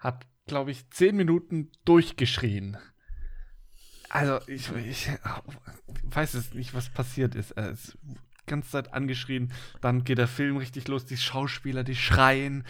hat, 0.00 0.26
glaube 0.46 0.72
ich, 0.72 0.90
zehn 0.90 1.16
Minuten 1.16 1.70
durchgeschrien. 1.84 2.76
Also, 4.08 4.40
ich, 4.48 4.68
ich 4.74 5.08
weiß 6.02 6.34
es 6.34 6.52
nicht, 6.52 6.74
was 6.74 6.88
passiert 6.88 7.36
ist. 7.36 7.52
Er 7.52 7.70
ist 7.70 7.96
die 8.02 8.16
ganze 8.46 8.70
Zeit 8.70 8.92
angeschrien. 8.92 9.52
Dann 9.80 10.02
geht 10.02 10.18
der 10.18 10.26
Film 10.26 10.56
richtig 10.56 10.88
los. 10.88 11.06
Die 11.06 11.16
Schauspieler, 11.16 11.84
die 11.84 11.94
schreien. 11.94 12.64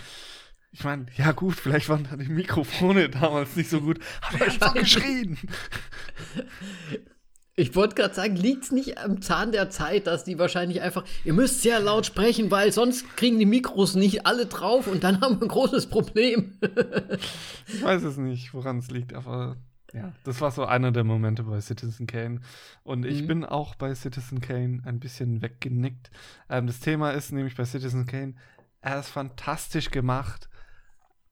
Ich 0.72 0.84
meine, 0.84 1.06
ja 1.16 1.32
gut, 1.32 1.54
vielleicht 1.54 1.88
waren 1.88 2.04
da 2.04 2.16
die 2.16 2.28
Mikrofone 2.28 3.08
damals 3.08 3.56
nicht 3.56 3.70
so 3.70 3.80
gut, 3.80 3.98
aber 4.20 4.40
er 4.40 4.52
hat 4.52 4.62
doch 4.62 4.74
geschrien. 4.74 5.38
Ich 7.60 7.76
wollte 7.76 7.94
gerade 7.94 8.14
sagen, 8.14 8.36
liegt 8.36 8.64
es 8.64 8.72
nicht 8.72 8.98
am 8.98 9.20
Zahn 9.20 9.52
der 9.52 9.68
Zeit, 9.70 10.06
dass 10.06 10.24
die 10.24 10.38
wahrscheinlich 10.38 10.80
einfach, 10.80 11.04
ihr 11.24 11.34
müsst 11.34 11.60
sehr 11.62 11.78
laut 11.78 12.06
sprechen, 12.06 12.50
weil 12.50 12.72
sonst 12.72 13.16
kriegen 13.16 13.38
die 13.38 13.44
Mikros 13.46 13.94
nicht 13.94 14.26
alle 14.26 14.46
drauf 14.46 14.86
und 14.86 15.04
dann 15.04 15.20
haben 15.20 15.36
wir 15.40 15.42
ein 15.46 15.48
großes 15.48 15.88
Problem. 15.88 16.58
Ich 17.72 17.82
weiß 17.82 18.02
es 18.02 18.16
nicht, 18.16 18.52
woran 18.52 18.78
es 18.78 18.90
liegt, 18.90 19.14
aber 19.14 19.56
ja, 19.92 20.12
das 20.24 20.40
war 20.40 20.50
so 20.50 20.64
einer 20.64 20.90
der 20.92 21.04
Momente 21.04 21.42
bei 21.44 21.60
Citizen 21.60 22.06
Kane. 22.06 22.40
Und 22.82 23.04
ich 23.04 23.22
Mhm. 23.22 23.26
bin 23.26 23.44
auch 23.44 23.74
bei 23.76 23.94
Citizen 23.94 24.40
Kane 24.40 24.82
ein 24.84 24.98
bisschen 25.00 25.40
weggenickt. 25.42 26.10
Ähm, 26.48 26.66
das 26.66 26.80
Thema 26.80 27.10
ist 27.10 27.30
nämlich 27.32 27.56
bei 27.56 27.64
Citizen 27.64 28.06
Kane, 28.06 28.34
er 28.80 28.98
ist 29.00 29.08
fantastisch 29.10 29.90
gemacht. 29.90 30.48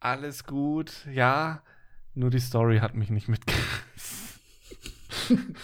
Alles 0.01 0.45
gut, 0.45 0.93
ja. 1.13 1.63
Nur 2.15 2.31
die 2.31 2.41
Story 2.41 2.79
hat 2.79 2.95
mich 2.95 3.11
nicht 3.11 3.29
mitgerissen. 3.29 4.29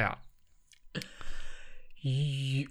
ja. 0.00 0.16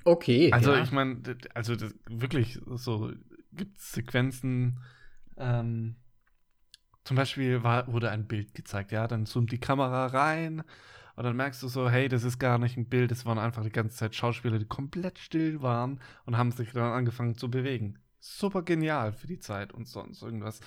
Okay. 0.03 0.51
Also 0.51 0.73
ja. 0.73 0.83
ich 0.83 0.91
meine, 0.91 1.21
also 1.53 1.75
das, 1.75 1.93
wirklich 2.07 2.59
so 2.65 3.11
gibt 3.51 3.77
es 3.77 3.91
Sequenzen. 3.91 4.79
Ähm, 5.37 5.95
zum 7.03 7.15
Beispiel 7.15 7.63
war, 7.63 7.91
wurde 7.91 8.11
ein 8.11 8.27
Bild 8.27 8.53
gezeigt, 8.53 8.91
ja, 8.91 9.07
dann 9.07 9.25
zoomt 9.25 9.51
die 9.51 9.59
Kamera 9.59 10.07
rein 10.07 10.63
und 11.15 11.23
dann 11.23 11.35
merkst 11.35 11.61
du 11.63 11.67
so, 11.67 11.89
hey, 11.89 12.07
das 12.07 12.23
ist 12.23 12.39
gar 12.39 12.57
nicht 12.57 12.77
ein 12.77 12.87
Bild, 12.87 13.11
es 13.11 13.25
waren 13.25 13.39
einfach 13.39 13.63
die 13.63 13.71
ganze 13.71 13.95
Zeit 13.95 14.15
Schauspieler, 14.15 14.59
die 14.59 14.67
komplett 14.67 15.17
still 15.19 15.61
waren 15.61 15.99
und 16.25 16.37
haben 16.37 16.51
sich 16.51 16.71
dann 16.71 16.91
angefangen 16.91 17.35
zu 17.35 17.49
bewegen. 17.49 17.99
Super 18.19 18.63
genial 18.63 19.13
für 19.13 19.27
die 19.27 19.39
Zeit 19.39 19.73
und 19.73 19.87
sonst 19.87 20.21
irgendwas. 20.21 20.59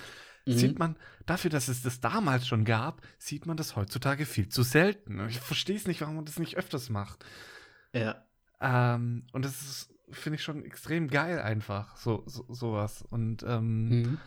Mhm. 0.45 0.53
Sieht 0.53 0.79
man, 0.79 0.97
dafür, 1.25 1.49
dass 1.49 1.67
es 1.67 1.81
das 1.81 1.99
damals 2.01 2.47
schon 2.47 2.65
gab, 2.65 3.01
sieht 3.17 3.45
man 3.45 3.57
das 3.57 3.75
heutzutage 3.75 4.25
viel 4.25 4.49
zu 4.49 4.63
selten. 4.63 5.25
Ich 5.29 5.39
verstehe 5.39 5.75
es 5.75 5.87
nicht, 5.87 6.01
warum 6.01 6.15
man 6.15 6.25
das 6.25 6.39
nicht 6.39 6.57
öfters 6.57 6.89
macht. 6.89 7.25
Ja. 7.93 8.25
Ähm, 8.59 9.27
und 9.31 9.45
das 9.45 9.61
ist, 9.61 9.93
finde 10.09 10.35
ich 10.35 10.43
schon 10.43 10.63
extrem 10.65 11.07
geil 11.07 11.39
einfach, 11.39 11.95
so, 11.97 12.23
so 12.25 12.45
sowas. 12.49 13.03
Und 13.09 13.43
ähm, 13.43 13.89
Mhm. 13.89 14.17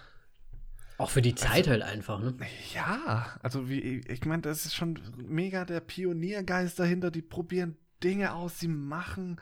Auch 0.98 1.10
für 1.10 1.20
die 1.20 1.34
Zeit 1.34 1.68
halt 1.68 1.82
einfach, 1.82 2.20
ne? 2.20 2.34
ja, 2.72 3.38
also 3.42 3.68
wie, 3.68 3.98
ich 3.98 4.24
meine, 4.24 4.40
das 4.40 4.64
ist 4.64 4.74
schon 4.74 4.98
mega 5.16 5.66
der 5.66 5.80
Pioniergeist 5.80 6.78
dahinter, 6.78 7.10
die 7.10 7.20
probieren 7.20 7.76
Dinge 8.02 8.32
aus, 8.32 8.58
sie 8.60 8.68
machen. 8.68 9.38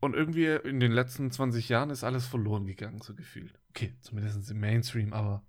Und 0.00 0.14
irgendwie 0.14 0.46
in 0.46 0.78
den 0.78 0.92
letzten 0.92 1.30
20 1.30 1.70
Jahren 1.70 1.88
ist 1.88 2.04
alles 2.04 2.26
verloren 2.26 2.66
gegangen, 2.66 3.00
so 3.00 3.14
gefühlt. 3.14 3.58
Okay, 3.70 3.94
zumindest 4.02 4.50
im 4.50 4.60
Mainstream, 4.60 5.14
aber 5.14 5.46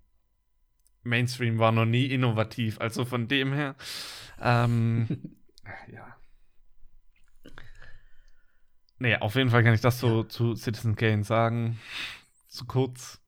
Mainstream 1.02 1.58
war 1.58 1.72
noch 1.72 1.84
nie 1.84 2.06
innovativ. 2.06 2.80
Also 2.80 3.04
von 3.04 3.28
dem 3.28 3.52
her, 3.52 3.74
ähm, 4.40 5.08
ja. 5.92 6.16
Nee, 8.98 9.16
auf 9.16 9.34
jeden 9.34 9.50
Fall 9.50 9.64
kann 9.64 9.74
ich 9.74 9.80
das 9.80 9.98
so 9.98 10.22
zu 10.22 10.54
Citizen 10.54 10.94
Kane 10.96 11.24
sagen. 11.24 11.78
Zu 12.48 12.66
kurz. 12.66 13.18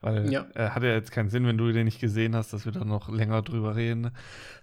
Weil 0.00 0.32
Ja. 0.32 0.46
äh, 0.54 0.68
hat 0.70 0.84
ja 0.84 0.90
jetzt 0.90 1.10
keinen 1.10 1.28
Sinn, 1.30 1.44
wenn 1.46 1.58
du 1.58 1.72
den 1.72 1.86
nicht 1.86 1.98
gesehen 2.00 2.36
hast, 2.36 2.52
dass 2.52 2.64
wir 2.64 2.70
da 2.70 2.84
noch 2.84 3.08
länger 3.08 3.42
drüber 3.42 3.74
reden. 3.74 4.12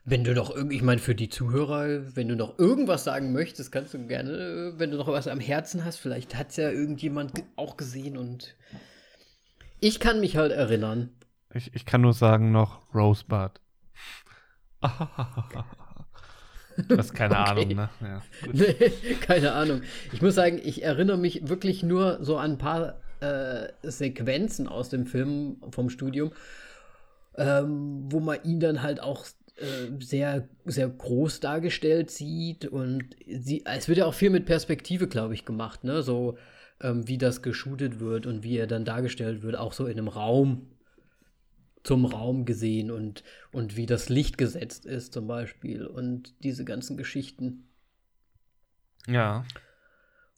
Wenn 0.06 0.24
du 0.24 0.34
noch 0.34 0.56
irgendwie, 0.56 0.78
ich 0.78 0.82
meine, 0.82 1.02
für 1.02 1.16
die 1.16 1.28
Zuhörer, 1.28 2.16
wenn 2.16 2.30
du 2.30 2.38
noch 2.38 2.58
irgendwas 2.58 3.04
sagen 3.04 3.34
möchtest, 3.34 3.74
kannst 3.74 3.94
du 3.94 4.08
gerne, 4.08 4.32
äh, 4.32 4.80
wenn 4.80 4.92
du 4.92 4.98
noch 4.98 5.08
was 5.10 5.28
am 5.28 5.42
Herzen 5.42 5.84
hast, 5.84 5.98
vielleicht 5.98 6.36
hat 6.36 6.52
es 6.52 6.56
ja 6.56 6.70
irgendjemand 6.72 7.36
ge- 7.36 7.44
auch 7.58 7.76
gesehen 7.76 8.16
und 8.16 8.56
ich 9.82 10.00
kann 10.00 10.22
mich 10.22 10.38
halt 10.38 10.54
erinnern. 10.54 11.10
Ich, 11.56 11.74
ich 11.74 11.86
kann 11.86 12.02
nur 12.02 12.14
sagen 12.14 12.52
noch 12.52 12.82
Rosebud. 12.94 13.52
du 14.82 14.90
hast 16.98 17.14
keine 17.14 17.36
Okay. 17.40 17.52
Ahnung, 17.52 17.70
ne? 17.70 17.90
Ja. 18.02 18.22
Nee, 18.52 18.92
keine 19.22 19.54
Ahnung. 19.54 19.82
Ich 20.12 20.22
muss 20.22 20.36
sagen, 20.36 20.60
ich 20.62 20.84
erinnere 20.84 21.18
mich 21.18 21.48
wirklich 21.48 21.82
nur 21.82 22.22
so 22.22 22.38
an 22.38 22.52
ein 22.52 22.58
paar 22.58 23.00
äh, 23.22 23.70
Sequenzen 23.84 24.68
aus 24.68 24.90
dem 24.90 25.06
Film 25.06 25.62
vom 25.72 25.90
Studium, 25.90 26.34
ähm, 27.38 28.12
wo 28.12 28.20
man 28.20 28.44
ihn 28.44 28.60
dann 28.60 28.82
halt 28.82 29.00
auch 29.00 29.26
äh, 29.56 30.04
sehr, 30.04 30.50
sehr 30.66 30.90
groß 30.90 31.40
dargestellt 31.40 32.12
sieht 32.12 32.66
und 32.66 33.16
sie, 33.26 33.64
es 33.66 33.88
wird 33.88 34.00
ja 34.00 34.08
auch 34.08 34.14
viel 34.14 34.30
mit 34.30 34.46
Perspektive, 34.46 35.08
glaube 35.08 35.34
ich, 35.34 35.46
gemacht, 35.46 35.86
ne? 35.86 36.04
So 36.04 36.38
ähm, 36.82 37.08
wie 37.08 37.18
das 37.18 37.42
geshootet 37.42 38.02
wird 38.02 38.26
und 38.26 38.44
wie 38.44 38.58
er 38.58 38.68
dann 38.68 38.84
dargestellt 38.84 39.42
wird, 39.42 39.56
auch 39.56 39.72
so 39.72 39.86
in 39.86 39.98
einem 39.98 40.10
Raum 40.10 40.68
zum 41.86 42.06
Raum 42.06 42.46
gesehen 42.46 42.90
und, 42.90 43.24
und 43.52 43.78
wie 43.78 43.86
das 43.86 44.10
Licht 44.10 44.40
gesetzt 44.40 44.88
ist 44.88 45.14
zum 45.14 45.28
Beispiel 45.28 45.86
und 45.86 46.34
diese 46.44 46.66
ganzen 46.66 46.98
Geschichten. 46.98 47.70
Ja. 49.06 49.46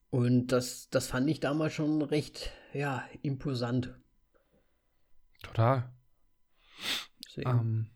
Und 0.09 0.47
das, 0.47 0.89
das 0.89 1.07
fand 1.07 1.29
ich 1.29 1.39
damals 1.39 1.73
schon 1.73 2.01
recht, 2.01 2.51
ja, 2.73 3.07
imposant. 3.21 3.97
Total. 5.41 5.89
Ähm, 7.37 7.91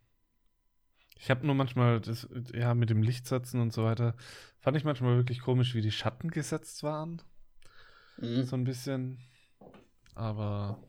ich 1.18 1.30
habe 1.30 1.46
nur 1.46 1.56
manchmal 1.56 2.00
das, 2.00 2.30
ja, 2.54 2.74
mit 2.74 2.90
dem 2.90 3.04
Lichtsetzen 3.04 3.60
und 3.60 3.74
so 3.74 3.84
weiter, 3.84 4.16
fand 4.60 4.78
ich 4.78 4.86
manchmal 4.86 5.18
wirklich 5.18 5.42
komisch, 5.42 5.76
wie 5.76 5.82
die 5.82 5.92
Schatten 5.92 6.30
gesetzt 6.30 6.84
waren. 6.84 7.22
Mhm. 8.16 8.44
So 8.44 8.56
ein 8.56 8.64
bisschen. 8.64 9.20
Aber 10.16 10.82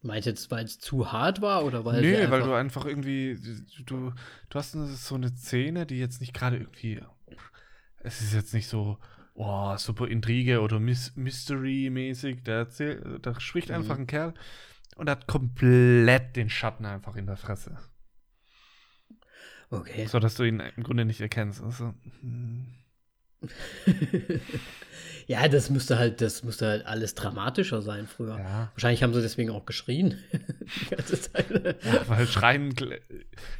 Meinst 0.00 0.26
du 0.26 0.30
jetzt, 0.30 0.50
weil 0.50 0.64
es 0.64 0.78
zu 0.78 1.10
hart 1.10 1.40
war 1.40 1.64
oder 1.64 1.84
weil 1.84 2.02
Nee, 2.02 2.30
weil 2.30 2.42
du 2.42 2.52
einfach 2.52 2.84
irgendwie 2.84 3.36
du 3.84 4.12
du 4.48 4.58
hast 4.58 4.72
so 4.72 5.14
eine 5.16 5.34
Szene, 5.34 5.86
die 5.86 5.98
jetzt 5.98 6.20
nicht 6.20 6.34
gerade 6.34 6.56
irgendwie 6.56 7.02
es 8.00 8.20
ist 8.20 8.32
jetzt 8.32 8.54
nicht 8.54 8.68
so 8.68 8.98
oh, 9.34 9.76
super 9.76 10.08
Intrige 10.08 10.60
oder 10.60 10.78
Mystery 10.78 11.90
mäßig, 11.90 12.44
da 12.44 12.52
erzählt 12.52 13.26
da 13.26 13.38
spricht 13.40 13.70
mhm. 13.70 13.74
einfach 13.76 13.98
ein 13.98 14.06
Kerl 14.06 14.34
und 14.96 15.10
hat 15.10 15.26
komplett 15.26 16.36
den 16.36 16.48
Schatten 16.48 16.84
einfach 16.86 17.16
in 17.16 17.26
der 17.26 17.36
Fresse. 17.36 17.78
Okay. 19.70 20.06
So 20.06 20.18
dass 20.18 20.36
du 20.36 20.44
ihn 20.44 20.60
im 20.60 20.82
Grunde 20.82 21.04
nicht 21.04 21.20
erkennst. 21.20 21.62
Also, 21.62 21.94
hm. 22.20 22.74
ja, 25.26 25.46
das 25.48 25.70
müsste 25.70 25.98
halt, 25.98 26.20
das 26.20 26.42
müsste 26.42 26.66
halt 26.66 26.86
alles 26.86 27.14
dramatischer 27.14 27.82
sein 27.82 28.06
früher. 28.06 28.38
Ja. 28.38 28.70
Wahrscheinlich 28.74 29.02
haben 29.02 29.14
sie 29.14 29.22
deswegen 29.22 29.50
auch 29.50 29.66
geschrien. 29.66 30.18
Die 30.90 30.94
ganze 30.94 31.20
Zeit. 31.20 31.50
Ja, 31.84 32.08
weil 32.08 32.26
Schreien, 32.26 32.74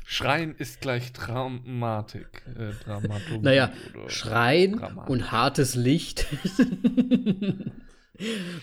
Schreien 0.05 0.55
ist 0.57 0.81
gleich 0.81 1.13
Dramatik. 1.13 2.43
Äh, 2.57 2.73
Dramaturgie 2.85 3.39
naja, 3.43 3.73
Schreien 4.09 4.79
Dramatik. 4.79 5.11
und 5.11 5.31
hartes 5.31 5.75
Licht. 5.75 6.27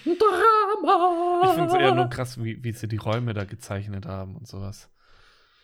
Drama! 0.06 1.42
Ich 1.44 1.50
finde 1.52 1.68
es 1.70 1.74
eher 1.76 1.96
nur 1.96 2.10
krass, 2.10 2.44
wie, 2.44 2.62
wie 2.64 2.74
sie 2.74 2.88
die 2.88 2.98
Räume 2.98 3.34
da 3.34 3.46
gezeichnet 3.46 4.06
haben 4.06 4.36
und 4.36 4.48
sowas. 4.48 4.90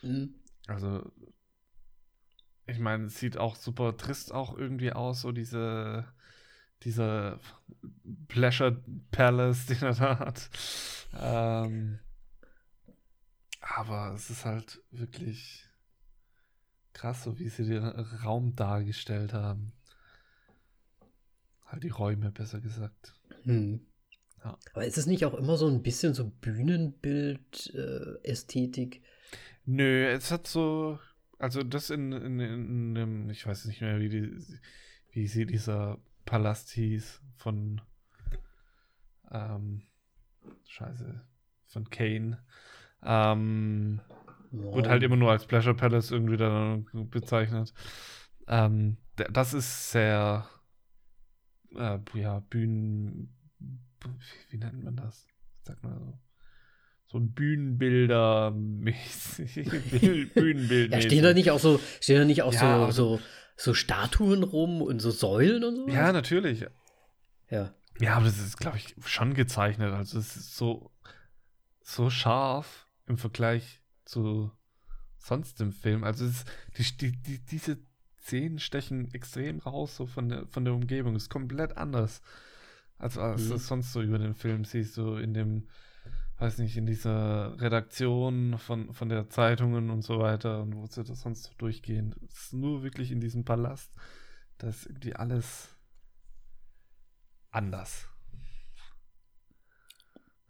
Mhm. 0.02 0.36
Also, 0.68 1.12
ich 2.72 2.80
meine, 2.80 3.05
es 3.05 3.19
sieht 3.19 3.38
auch 3.38 3.55
super 3.55 3.95
trist 3.97 4.34
auch 4.34 4.57
irgendwie 4.57 4.93
aus, 4.93 5.22
so 5.22 5.32
diese, 5.32 6.05
dieser 6.84 7.39
Pleasure 8.28 8.82
Palace, 9.11 9.65
den 9.67 9.82
er 9.82 9.93
da 9.93 10.19
hat. 10.19 10.49
Ähm, 11.19 11.99
aber 13.61 14.13
es 14.15 14.30
ist 14.30 14.45
halt 14.45 14.82
wirklich 14.91 15.67
krass, 16.93 17.24
so 17.24 17.39
wie 17.39 17.49
sie 17.49 17.65
den 17.65 17.84
Raum 17.84 18.55
dargestellt 18.55 19.34
haben. 19.34 19.74
Halt 21.65 21.84
die 21.84 21.89
Räume, 21.89 22.32
besser 22.32 22.59
gesagt. 22.59 23.13
Hm. 23.43 23.88
Ja. 24.43 24.57
Aber 24.74 24.86
ist 24.86 24.97
es 24.97 25.05
nicht 25.05 25.24
auch 25.26 25.36
immer 25.36 25.57
so 25.57 25.67
ein 25.67 25.84
bisschen 25.84 26.13
so 26.13 26.30
Bühnenbild-Ästhetik? 26.41 28.97
Äh, 28.97 29.01
Nö, 29.65 30.05
es 30.07 30.32
hat 30.32 30.47
so, 30.47 30.99
also 31.42 31.64
das 31.64 31.89
in, 31.89 32.12
in, 32.12 32.39
in, 32.39 32.96
in, 32.96 33.30
ich 33.30 33.46
weiß 33.46 33.66
nicht 33.66 33.82
mehr, 33.82 34.00
wie, 34.00 34.10
die, 34.10 34.38
wie 35.12 35.28
sie 35.28 35.46
dieser 35.46 35.98
Palast 36.26 36.70
hieß 36.70 37.22
von 37.36 37.82
ähm, 39.32 39.82
Scheiße, 40.68 41.22
von 41.68 41.89
Kane. 41.89 42.44
Ähm, 43.04 44.02
wow. 44.52 44.76
Wird 44.76 44.88
halt 44.88 45.04
immer 45.04 45.16
nur 45.16 45.32
als 45.32 45.48
Pleasure 45.48 45.76
Palace 45.76 46.12
irgendwie 46.12 46.38
dann 46.38 46.86
bezeichnet. 47.10 47.74
Ähm, 48.48 48.98
das 49.16 49.54
ist 49.54 49.92
sehr 49.92 50.48
äh, 51.76 52.00
ja, 52.14 52.39
Bühnen. 52.39 53.36
Wie 54.50 54.58
nennt 54.58 54.84
man 54.84 54.96
das? 54.96 55.28
Sag 55.64 55.82
mal 55.84 55.98
so 55.98 56.20
so 57.12 57.18
ein 57.18 57.34
Bühnenbilder 57.34 58.51
Bühnenbild. 60.34 60.93
ja, 60.93 61.01
stehen 61.01 61.24
da 61.24 61.34
nicht 61.34 61.51
auch 61.51 61.59
so, 61.59 61.80
stehen 61.99 62.20
da 62.20 62.26
nicht 62.26 62.43
auch 62.43 62.53
ja, 62.53 62.89
so, 62.91 63.18
so, 63.18 63.20
so 63.57 63.74
Statuen 63.74 64.43
rum 64.43 64.82
und 64.82 64.99
so 64.99 65.12
Säulen 65.12 65.66
und 65.66 65.76
so? 65.76 65.89
Ja, 65.89 66.14
natürlich. 66.14 66.66
Ja. 67.49 67.74
Ja, 67.99 68.16
aber 68.16 68.26
das 68.26 68.39
ist, 68.39 68.57
glaube 68.57 68.78
ich, 68.78 68.95
schon 69.05 69.34
gezeichnet. 69.34 69.93
Also 69.93 70.18
es 70.18 70.38
ist 70.38 70.55
so, 70.55 70.91
so 71.82 72.09
scharf 72.09 72.88
im 73.07 73.18
Vergleich 73.18 73.82
zu 74.05 74.51
sonst 75.18 75.59
im 75.59 75.74
Film. 75.74 76.05
Also 76.05 76.26
es 76.26 76.45
ist, 76.78 77.01
die, 77.01 77.12
die, 77.12 77.22
die, 77.22 77.45
diese 77.45 77.78
Szenen 78.22 78.59
stechen 78.59 79.14
extrem 79.14 79.59
raus 79.59 79.97
so 79.97 80.05
von 80.05 80.30
der, 80.30 80.47
von 80.47 80.64
der 80.64 80.74
Umgebung. 80.74 81.16
Es 81.16 81.24
ist 81.24 81.30
komplett 81.30 81.76
anders. 81.76 82.22
Als, 82.97 83.18
als 83.18 83.43
mhm. 83.43 83.49
du 83.49 83.57
sonst 83.57 83.91
so 83.91 84.01
über 84.01 84.18
den 84.18 84.34
Film 84.34 84.64
siehst, 84.64 84.93
so 84.93 85.18
in 85.18 85.34
dem 85.34 85.68
weiß 86.42 86.58
nicht, 86.58 86.76
in 86.76 86.88
dieser 86.88 87.62
Redaktion 87.62 88.58
von, 88.58 88.94
von 88.94 89.10
der 89.10 89.30
Zeitungen 89.30 89.92
und 89.92 90.02
so 90.02 90.20
weiter 90.20 90.64
und 90.64 90.76
wo 90.76 90.88
sie 90.88 91.04
das 91.04 91.22
sonst 91.22 91.44
so 91.44 91.52
durchgehen. 91.60 92.16
Es 92.28 92.46
ist 92.46 92.54
nur 92.54 92.82
wirklich 92.82 93.12
in 93.12 93.22
diesem 93.22 93.46
Palast. 93.46 93.94
Da 94.58 94.70
ist 94.70 94.88
irgendwie 94.88 95.16
alles 95.16 95.70
anders. 97.52 98.08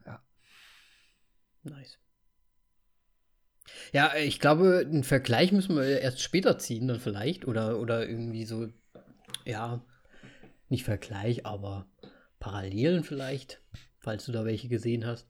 Ja. 0.05 0.23
Nice. 1.63 1.99
Ja, 3.91 4.15
ich 4.15 4.39
glaube, 4.39 4.85
einen 4.85 5.03
Vergleich 5.03 5.51
müssen 5.51 5.75
wir 5.75 5.99
erst 5.99 6.21
später 6.21 6.57
ziehen, 6.57 6.87
dann 6.87 7.01
vielleicht. 7.01 7.45
Oder, 7.45 7.79
oder 7.79 8.07
irgendwie 8.07 8.45
so, 8.45 8.69
ja, 9.43 9.85
nicht 10.69 10.85
Vergleich, 10.85 11.45
aber 11.45 11.91
Parallelen 12.39 13.03
vielleicht, 13.03 13.61
falls 13.99 14.25
du 14.25 14.31
da 14.31 14.45
welche 14.45 14.69
gesehen 14.69 15.05
hast. 15.05 15.27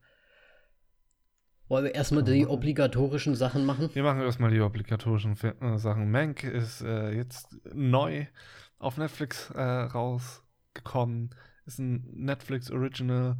Wollen 1.71 1.85
wir 1.85 1.95
erstmal 1.95 2.23
die 2.23 2.45
obligatorischen 2.45 3.33
Sachen 3.33 3.65
machen? 3.65 3.89
Wir 3.93 4.03
machen 4.03 4.19
erstmal 4.19 4.51
die 4.51 4.59
obligatorischen 4.59 5.37
äh, 5.41 5.77
Sachen. 5.77 6.11
Mank 6.11 6.43
ist 6.43 6.81
äh, 6.81 7.11
jetzt 7.11 7.47
neu 7.73 8.25
auf 8.77 8.97
Netflix 8.97 9.49
äh, 9.51 9.61
rausgekommen. 9.61 11.29
Ist 11.65 11.79
ein 11.79 12.09
Netflix 12.11 12.69
Original. 12.71 13.37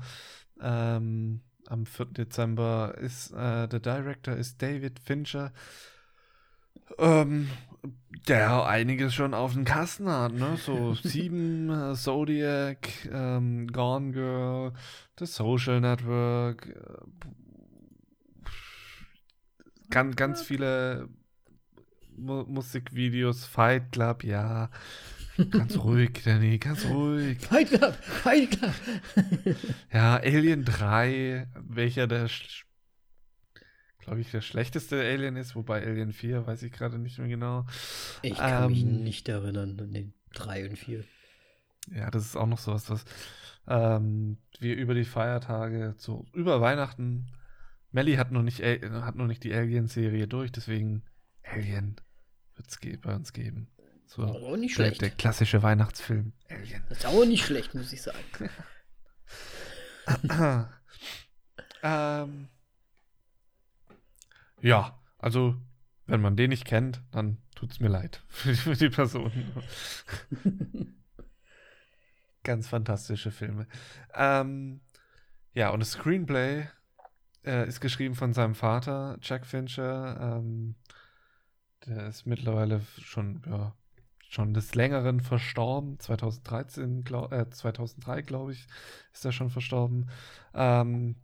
Ähm, 0.61 1.41
am 1.67 1.85
4. 1.85 2.05
Dezember 2.05 2.95
ist 3.01 3.31
äh, 3.31 3.67
der 3.67 3.81
Director 3.81 4.33
ist 4.33 4.61
David 4.61 4.99
Fincher. 4.99 5.51
Ähm, 6.99 7.49
der 8.29 8.65
einiges 8.65 9.13
schon 9.13 9.33
auf 9.33 9.53
dem 9.53 9.65
Kasten 9.65 10.07
hat, 10.07 10.31
ne? 10.31 10.55
So 10.55 10.93
Sieben, 11.03 11.69
äh, 11.69 11.95
Zodiac, 11.95 13.09
ähm, 13.11 13.67
Gone 13.67 14.11
Girl, 14.13 14.71
The 15.19 15.25
Social 15.25 15.81
Network, 15.81 16.67
äh, 16.67 17.40
ganz, 19.91 20.15
ganz 20.15 20.41
viele 20.41 21.09
Mu 22.17 22.43
Musikvideos, 22.43 23.45
Fight 23.45 23.91
Club, 23.91 24.23
ja. 24.23 24.69
Ganz 25.49 25.77
ruhig, 25.83 26.21
Danny, 26.23 26.57
ganz 26.57 26.85
ruhig. 26.85 27.39
Fight 27.39 27.69
Club, 27.69 27.95
Fight 27.95 28.51
Club. 28.51 28.73
ja, 29.93 30.17
Alien 30.17 30.65
3, 30.65 31.47
welcher 31.55 32.07
der, 32.07 32.29
glaube 33.99 34.21
ich, 34.21 34.31
der 34.31 34.41
schlechteste 34.41 35.01
Alien 35.01 35.35
ist, 35.35 35.55
wobei 35.55 35.85
Alien 35.85 36.13
4, 36.13 36.47
weiß 36.47 36.63
ich 36.63 36.71
gerade 36.71 36.99
nicht 36.99 37.17
mehr 37.17 37.27
genau. 37.27 37.65
Ich 38.21 38.37
kann 38.37 38.65
ähm, 38.65 38.71
mich 38.71 38.83
nicht 38.83 39.29
erinnern 39.29 39.79
an 39.79 39.93
den 39.93 40.13
3 40.33 40.69
und 40.69 40.77
4. 40.77 41.03
Ja, 41.95 42.11
das 42.11 42.25
ist 42.25 42.35
auch 42.35 42.45
noch 42.45 42.59
sowas, 42.59 42.89
was 42.89 43.05
ähm, 43.67 44.37
wir 44.59 44.75
über 44.75 44.93
die 44.93 45.05
Feiertage, 45.05 45.95
so 45.97 46.25
über 46.33 46.61
Weihnachten 46.61 47.27
Melly 47.91 48.15
hat 48.15 48.31
noch 48.31 48.43
nicht, 48.43 48.61
hat 48.61 49.15
noch 49.15 49.27
nicht 49.27 49.43
die 49.43 49.53
Alien-Serie 49.53 50.27
durch, 50.27 50.51
deswegen 50.51 51.03
Alien 51.43 51.95
wird 52.55 52.67
es 52.69 52.79
bei 53.01 53.15
uns 53.15 53.33
geben. 53.33 53.67
So, 54.05 54.23
auch 54.23 54.57
nicht 54.57 54.77
der, 54.77 54.85
schlecht. 54.85 55.01
Der 55.01 55.09
klassische 55.11 55.63
Weihnachtsfilm 55.63 56.33
Alien. 56.49 56.83
Das 56.89 56.99
ist 56.99 57.05
auch 57.05 57.25
nicht 57.25 57.45
schlecht, 57.45 57.73
muss 57.73 57.93
ich 57.93 58.01
sagen. 58.01 58.49
ähm, 61.83 62.49
ja, 64.61 64.99
also 65.17 65.55
wenn 66.07 66.19
man 66.21 66.35
den 66.35 66.49
nicht 66.49 66.65
kennt, 66.65 67.01
dann 67.11 67.37
tut 67.55 67.71
es 67.71 67.79
mir 67.79 67.87
leid 67.87 68.21
für 68.27 68.75
die 68.75 68.89
Person. 68.89 69.31
Ganz 72.43 72.67
fantastische 72.67 73.31
Filme. 73.31 73.67
Ähm, 74.13 74.81
ja, 75.53 75.69
und 75.69 75.79
das 75.79 75.91
Screenplay 75.91 76.67
äh, 77.45 77.67
ist 77.67 77.81
geschrieben 77.81 78.15
von 78.15 78.33
seinem 78.33 78.55
Vater, 78.55 79.17
Jack 79.21 79.45
Fincher. 79.45 80.39
Ähm, 80.39 80.75
der 81.85 82.07
ist 82.07 82.25
mittlerweile 82.25 82.81
schon 82.99 83.41
ja, 83.47 83.73
schon 84.31 84.53
des 84.53 84.75
Längeren 84.75 85.19
verstorben. 85.19 85.99
2013, 85.99 87.03
glaub, 87.03 87.33
äh, 87.33 87.49
2003, 87.49 88.21
glaube 88.21 88.53
ich, 88.53 88.67
ist 89.13 89.25
er 89.25 89.33
schon 89.33 89.49
verstorben. 89.49 90.09
Ähm, 90.53 91.17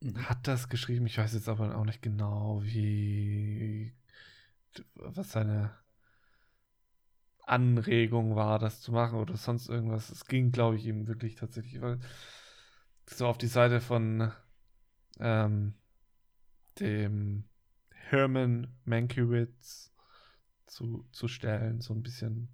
mhm. 0.00 0.28
Hat 0.28 0.46
das 0.46 0.68
geschrieben, 0.68 1.06
ich 1.06 1.18
weiß 1.18 1.32
jetzt 1.32 1.48
aber 1.48 1.76
auch 1.76 1.84
nicht 1.84 2.02
genau, 2.02 2.60
wie, 2.62 3.94
was 4.94 5.32
seine 5.32 5.74
Anregung 7.46 8.36
war, 8.36 8.58
das 8.58 8.82
zu 8.82 8.92
machen 8.92 9.18
oder 9.18 9.36
sonst 9.36 9.68
irgendwas. 9.68 10.10
Es 10.10 10.26
ging, 10.26 10.52
glaube 10.52 10.76
ich, 10.76 10.86
ihm 10.86 11.06
wirklich 11.06 11.36
tatsächlich, 11.36 11.80
weil 11.80 11.98
so 13.06 13.26
auf 13.26 13.38
die 13.38 13.46
Seite 13.46 13.80
von 13.80 14.32
ähm, 15.22 15.74
dem 16.78 17.44
Herman 17.90 18.68
Mankiewicz 18.84 19.92
zu, 20.66 21.06
zu 21.12 21.28
stellen, 21.28 21.80
so 21.80 21.94
ein 21.94 22.02
bisschen 22.02 22.48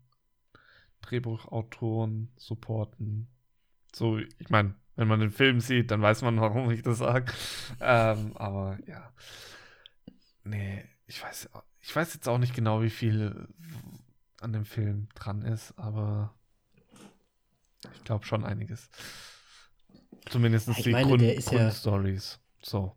Drehbuchautoren 1.01 2.31
supporten. 2.37 3.29
So, 3.95 4.19
ich 4.19 4.51
meine, 4.51 4.75
wenn 4.97 5.09
man 5.09 5.21
den 5.21 5.31
Film 5.31 5.61
sieht, 5.61 5.91
dann 5.91 6.03
weiß 6.03 6.23
man, 6.23 6.41
warum 6.41 6.71
ich 6.71 6.83
das 6.83 6.99
sage. 6.99 7.33
Ähm, 7.81 8.37
aber 8.37 8.79
ja. 8.87 9.13
Nee, 10.45 10.85
ich 11.07 11.23
weiß, 11.23 11.49
ich 11.81 11.95
weiß 11.95 12.15
jetzt 12.15 12.29
auch 12.29 12.39
nicht 12.39 12.55
genau, 12.55 12.83
wie 12.83 12.91
viel 12.91 13.49
an 14.41 14.53
dem 14.53 14.65
Film 14.65 15.09
dran 15.15 15.43
ist, 15.43 15.79
aber 15.79 16.35
ich 17.95 18.05
glaube 18.05 18.27
schon 18.27 18.45
einiges. 18.45 18.91
Zumindest 20.29 20.69
die 20.85 20.91
meine, 20.91 21.09
Grund, 21.09 21.45
Grundstories. 21.45 22.33
Ja, 22.33 22.48
so. 22.63 22.95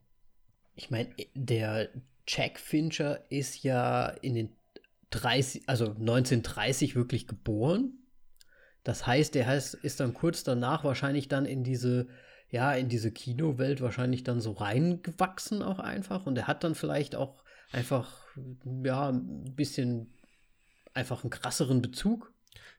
Ich 0.75 0.89
meine, 0.89 1.09
der 1.33 1.89
Jack 2.27 2.59
Fincher 2.59 3.19
ist 3.29 3.63
ja 3.63 4.07
in 4.07 4.35
den 4.35 4.55
30, 5.11 5.63
also 5.67 5.87
1930 5.87 6.95
wirklich 6.95 7.27
geboren. 7.27 7.93
Das 8.83 9.05
heißt, 9.05 9.35
er 9.35 9.47
heißt, 9.47 9.75
ist 9.75 9.99
dann 9.99 10.13
kurz 10.13 10.43
danach 10.43 10.83
wahrscheinlich 10.83 11.27
dann 11.27 11.45
in 11.45 11.63
diese, 11.63 12.07
ja, 12.49 12.73
in 12.73 12.89
diese 12.89 13.11
Kinowelt 13.11 13.81
wahrscheinlich 13.81 14.23
dann 14.23 14.41
so 14.41 14.53
reingewachsen 14.53 15.61
auch 15.61 15.79
einfach. 15.79 16.25
Und 16.25 16.37
er 16.37 16.47
hat 16.47 16.63
dann 16.63 16.75
vielleicht 16.75 17.15
auch 17.15 17.43
einfach, 17.71 18.25
ja, 18.83 19.09
ein 19.09 19.55
bisschen 19.55 20.13
einfach 20.93 21.23
einen 21.23 21.29
krasseren 21.29 21.81
Bezug 21.81 22.33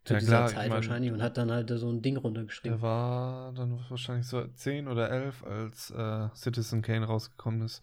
zu 0.05 0.14
ja, 0.14 0.20
dieser 0.20 0.37
klar, 0.37 0.49
Zeit 0.49 0.53
ich 0.53 0.68
mein, 0.68 0.70
wahrscheinlich 0.70 1.12
und 1.12 1.23
hat 1.23 1.37
dann 1.37 1.51
halt 1.51 1.70
so 1.70 1.89
ein 1.91 2.03
Ding 2.03 2.16
runtergeschrieben. 2.16 2.79
Er 2.79 2.83
war 2.83 3.53
dann 3.53 3.79
wahrscheinlich 3.89 4.27
so 4.27 4.45
10 4.45 4.89
oder 4.89 5.11
11, 5.11 5.45
als 5.45 5.91
äh, 5.91 6.29
Citizen 6.35 6.83
Kane 6.83 7.07
rausgekommen 7.07 7.62
ist. 7.62 7.83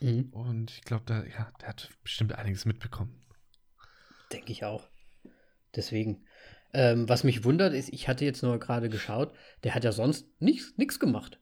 Mhm. 0.00 0.30
Und 0.32 0.70
ich 0.70 0.82
glaube, 0.82 1.04
der, 1.06 1.28
ja, 1.28 1.52
der 1.60 1.68
hat 1.68 1.90
bestimmt 2.02 2.34
einiges 2.34 2.64
mitbekommen. 2.64 3.22
Denke 4.32 4.52
ich 4.52 4.64
auch. 4.64 4.88
Deswegen. 5.74 6.24
Ähm, 6.76 7.08
was 7.08 7.22
mich 7.22 7.44
wundert, 7.44 7.72
ist, 7.72 7.92
ich 7.92 8.08
hatte 8.08 8.24
jetzt 8.24 8.42
nur 8.42 8.58
gerade 8.58 8.88
geschaut, 8.88 9.32
der 9.62 9.76
hat 9.76 9.84
ja 9.84 9.92
sonst 9.92 10.26
nichts 10.40 10.98
gemacht. 10.98 11.38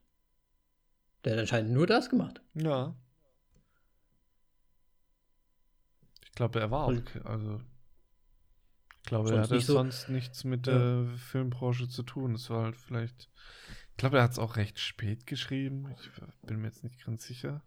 Der 1.25 1.33
hat 1.33 1.41
anscheinend 1.41 1.73
nur 1.73 1.87
das 1.87 2.11
gemacht. 2.11 2.43
Ja. 2.53 2.95
Ich 6.25 6.33
glaube, 6.33 6.61
er 6.61 6.70
war 6.70 6.85
auch, 6.85 7.25
also 7.25 7.62
ich 9.03 9.09
glaube, 9.09 9.28
sonst 9.28 9.50
er 9.50 9.57
hatte 9.57 9.61
so, 9.61 9.72
sonst 9.74 10.09
nichts 10.09 10.44
mit 10.44 10.66
ja. 10.66 10.78
der 10.78 11.18
Filmbranche 11.18 11.88
zu 11.88 12.03
tun. 12.03 12.34
Es 12.34 12.48
war 12.50 12.64
halt 12.64 12.76
vielleicht. 12.76 13.28
Ich 13.90 13.96
glaube, 13.96 14.18
er 14.18 14.22
hat 14.22 14.32
es 14.32 14.38
auch 14.38 14.57
recht 14.57 14.78
spät 14.78 15.26
geschrieben. 15.26 15.94
Ich 16.00 16.11
bin 16.46 16.61
mir 16.61 16.68
jetzt 16.68 16.84
nicht 16.84 17.05
ganz 17.05 17.24
sicher. 17.24 17.62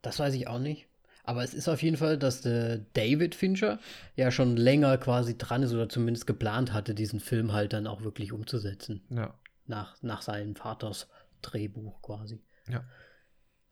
Das 0.00 0.18
weiß 0.18 0.34
ich 0.34 0.48
auch 0.48 0.58
nicht. 0.58 0.88
Aber 1.24 1.44
es 1.44 1.54
ist 1.54 1.68
auf 1.68 1.82
jeden 1.82 1.96
Fall, 1.96 2.18
dass 2.18 2.40
der 2.40 2.78
David 2.78 3.34
Fincher 3.34 3.78
ja 4.16 4.30
schon 4.30 4.56
länger 4.56 4.98
quasi 4.98 5.36
dran 5.38 5.62
ist 5.62 5.72
oder 5.72 5.88
zumindest 5.88 6.26
geplant 6.26 6.72
hatte, 6.72 6.94
diesen 6.94 7.20
Film 7.20 7.52
halt 7.52 7.72
dann 7.72 7.86
auch 7.86 8.02
wirklich 8.02 8.32
umzusetzen. 8.32 9.02
Ja. 9.10 9.34
Nach, 9.66 10.00
nach 10.02 10.22
seinem 10.22 10.56
Vaters 10.56 11.08
Drehbuch 11.42 12.02
quasi. 12.02 12.40
Ja. 12.68 12.84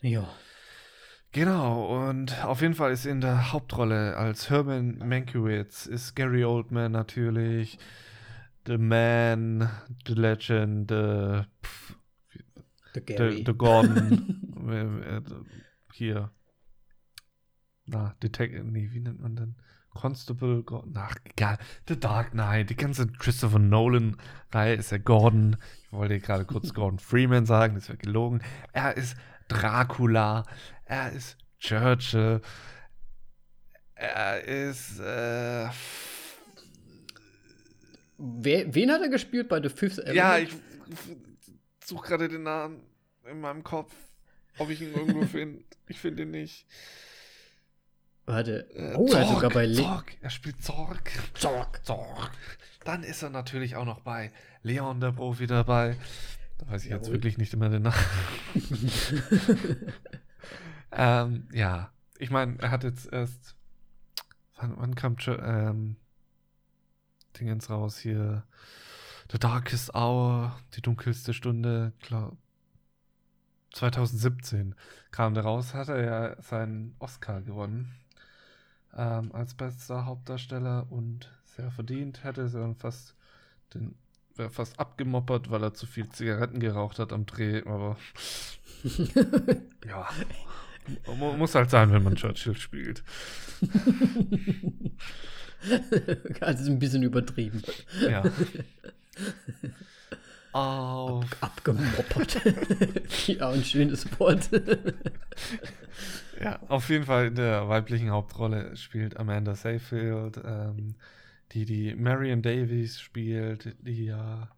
Ja. 0.03 0.29
Genau, 1.33 2.09
und 2.09 2.45
auf 2.45 2.61
jeden 2.61 2.75
Fall 2.75 2.91
ist 2.91 3.07
in 3.07 3.21
der 3.21 3.53
Hauptrolle 3.53 4.17
als 4.17 4.51
Herman 4.51 4.99
Mankiewicz 4.99 5.87
ist 5.87 6.17
Gary 6.17 6.45
Oldman 6.45 6.91
natürlich, 6.91 7.79
The 8.67 8.79
Man, 8.79 9.71
The 10.09 10.15
Legend, 10.15 10.91
The, 10.91 11.43
pff, 11.65 11.97
the, 12.95 13.03
the, 13.07 13.45
the 13.47 13.55
Gordon, 13.55 14.53
äh, 14.69 15.19
äh, 15.19 15.23
hier, 15.93 16.33
na, 17.87 18.17
Detective, 18.21 18.65
nee, 18.65 18.91
wie 18.91 19.01
nennt 19.01 19.21
man 19.21 19.37
denn? 19.37 19.55
Constable, 19.95 20.65
Gordon, 20.65 20.95
ach, 20.97 21.15
egal, 21.23 21.59
The 21.87 21.99
Dark 21.99 22.33
Knight, 22.33 22.71
die 22.71 22.77
ganze 22.77 23.07
Christopher 23.07 23.61
Nolan-Reihe 23.61 24.75
ist 24.75 24.91
ja 24.91 24.99
Gordon, 24.99 25.57
ich 25.85 25.93
wollte 25.93 26.19
gerade 26.19 26.45
kurz 26.45 26.75
Gordon 26.75 26.99
Freeman 26.99 27.47
sagen, 27.47 27.77
das 27.77 27.89
wäre 27.89 27.99
gelogen, 27.99 28.43
er 28.73 28.97
ist 28.97 29.17
Dracula, 29.51 30.45
er 30.85 31.13
ist 31.13 31.37
Churchill. 31.59 32.41
Er 33.95 34.45
ist. 34.45 34.99
Äh, 35.01 35.69
Wer, 38.23 38.75
wen 38.75 38.91
hat 38.91 39.01
er 39.01 39.09
gespielt 39.09 39.49
bei 39.49 39.63
The 39.63 39.71
Fifth 39.71 39.99
Element? 39.99 40.17
Ja, 40.17 40.39
ich, 40.39 40.51
suche 41.85 42.07
gerade 42.07 42.29
den 42.29 42.43
Namen 42.43 42.83
in 43.25 43.41
meinem 43.41 43.65
Kopf, 43.65 43.95
ob 44.59 44.69
ich 44.69 44.83
ihn 44.83 44.93
irgendwo 44.93 45.23
finde. 45.27 45.65
Ich 45.89 45.99
finde 45.99 46.25
ihn 46.25 46.31
nicht. 46.31 46.67
Warte. 48.27 48.69
Äh, 48.75 48.95
oh, 48.95 49.09
Zorg, 49.09 49.23
er 49.23 49.29
sogar 49.29 49.51
bei 49.51 49.67
Le 49.67 49.83
Zorg. 49.83 50.17
Er 50.21 50.31
spielt 50.31 50.63
Zorg. 50.63 51.11
Zorg. 51.35 51.85
Zorg. 51.85 52.31
Dann 52.85 53.03
ist 53.03 53.23
er 53.23 53.31
natürlich 53.31 53.77
auch 53.77 53.87
noch 53.87 54.01
bei 54.01 54.33
Leon 54.63 55.01
der 55.01 55.13
Profi 55.13 55.47
dabei. 55.47 55.97
Da 56.61 56.69
weiß 56.69 56.85
ich 56.85 56.91
Jawohl. 56.91 57.03
jetzt 57.03 57.13
wirklich 57.13 57.39
nicht 57.39 57.55
immer 57.55 57.69
den 57.71 57.83
Namen. 57.83 57.97
ähm, 60.93 61.49
ja, 61.53 61.91
ich 62.19 62.31
meine, 62.31 62.59
er 62.61 62.71
hat 62.71 62.85
jetzt 62.85 63.11
erst. 63.13 63.57
Wann, 64.57 64.75
wann 64.77 64.95
kam 64.95 65.17
ähm, 65.27 65.97
Dingens 67.39 67.71
raus 67.71 67.99
hier? 67.99 68.45
The 69.33 69.39
Darkest 69.39 69.95
Hour, 69.95 70.59
die 70.75 70.83
dunkelste 70.83 71.33
Stunde, 71.33 71.93
klar. 72.01 72.37
2017 73.73 74.75
kam 75.13 75.35
der 75.35 75.45
raus, 75.45 75.73
hat 75.73 75.89
er 75.89 76.05
ja 76.05 76.43
seinen 76.43 76.97
Oscar 76.99 77.41
gewonnen 77.41 77.95
ähm, 78.97 79.33
als 79.33 79.55
bester 79.55 80.05
Hauptdarsteller 80.05 80.87
und 80.91 81.31
sehr 81.45 81.71
verdient. 81.71 82.25
Hätte 82.25 82.43
er 82.43 82.49
dann 82.49 82.75
fast 82.75 83.15
den 83.75 83.95
wäre 84.41 84.51
fast 84.51 84.81
abgemoppert, 84.81 85.51
weil 85.51 85.63
er 85.63 85.75
zu 85.75 85.87
viel 85.87 86.09
Zigaretten 86.09 86.59
geraucht 86.59 86.99
hat 86.99 87.13
am 87.13 87.27
Dreh, 87.27 87.63
aber 87.65 87.97
ja. 89.87 90.09
Muss 91.37 91.55
halt 91.55 91.71
sein, 91.71 91.93
wenn 91.93 92.03
man 92.03 92.17
Churchill 92.17 92.57
spielt. 92.57 93.05
Das 96.41 96.59
ist 96.59 96.69
ein 96.69 96.79
bisschen 96.79 97.03
übertrieben. 97.03 97.63
Ja. 98.01 98.23
Auf. 100.53 101.23
Ab, 101.43 101.53
abgemoppert. 101.53 102.41
ja, 103.27 103.51
ein 103.51 103.63
schönes 103.63 104.07
Wort. 104.19 104.49
ja, 106.43 106.59
auf 106.69 106.89
jeden 106.89 107.05
Fall 107.05 107.27
in 107.27 107.35
der 107.35 107.69
weiblichen 107.69 108.09
Hauptrolle 108.09 108.75
spielt 108.75 109.19
Amanda 109.19 109.55
Seyfield. 109.55 110.41
Ähm, 110.43 110.95
die 111.53 111.65
die 111.65 111.95
Marion 111.95 112.43
Davies 112.43 113.01
spielt, 113.01 113.77
die 113.81 114.07
ja, 114.07 114.51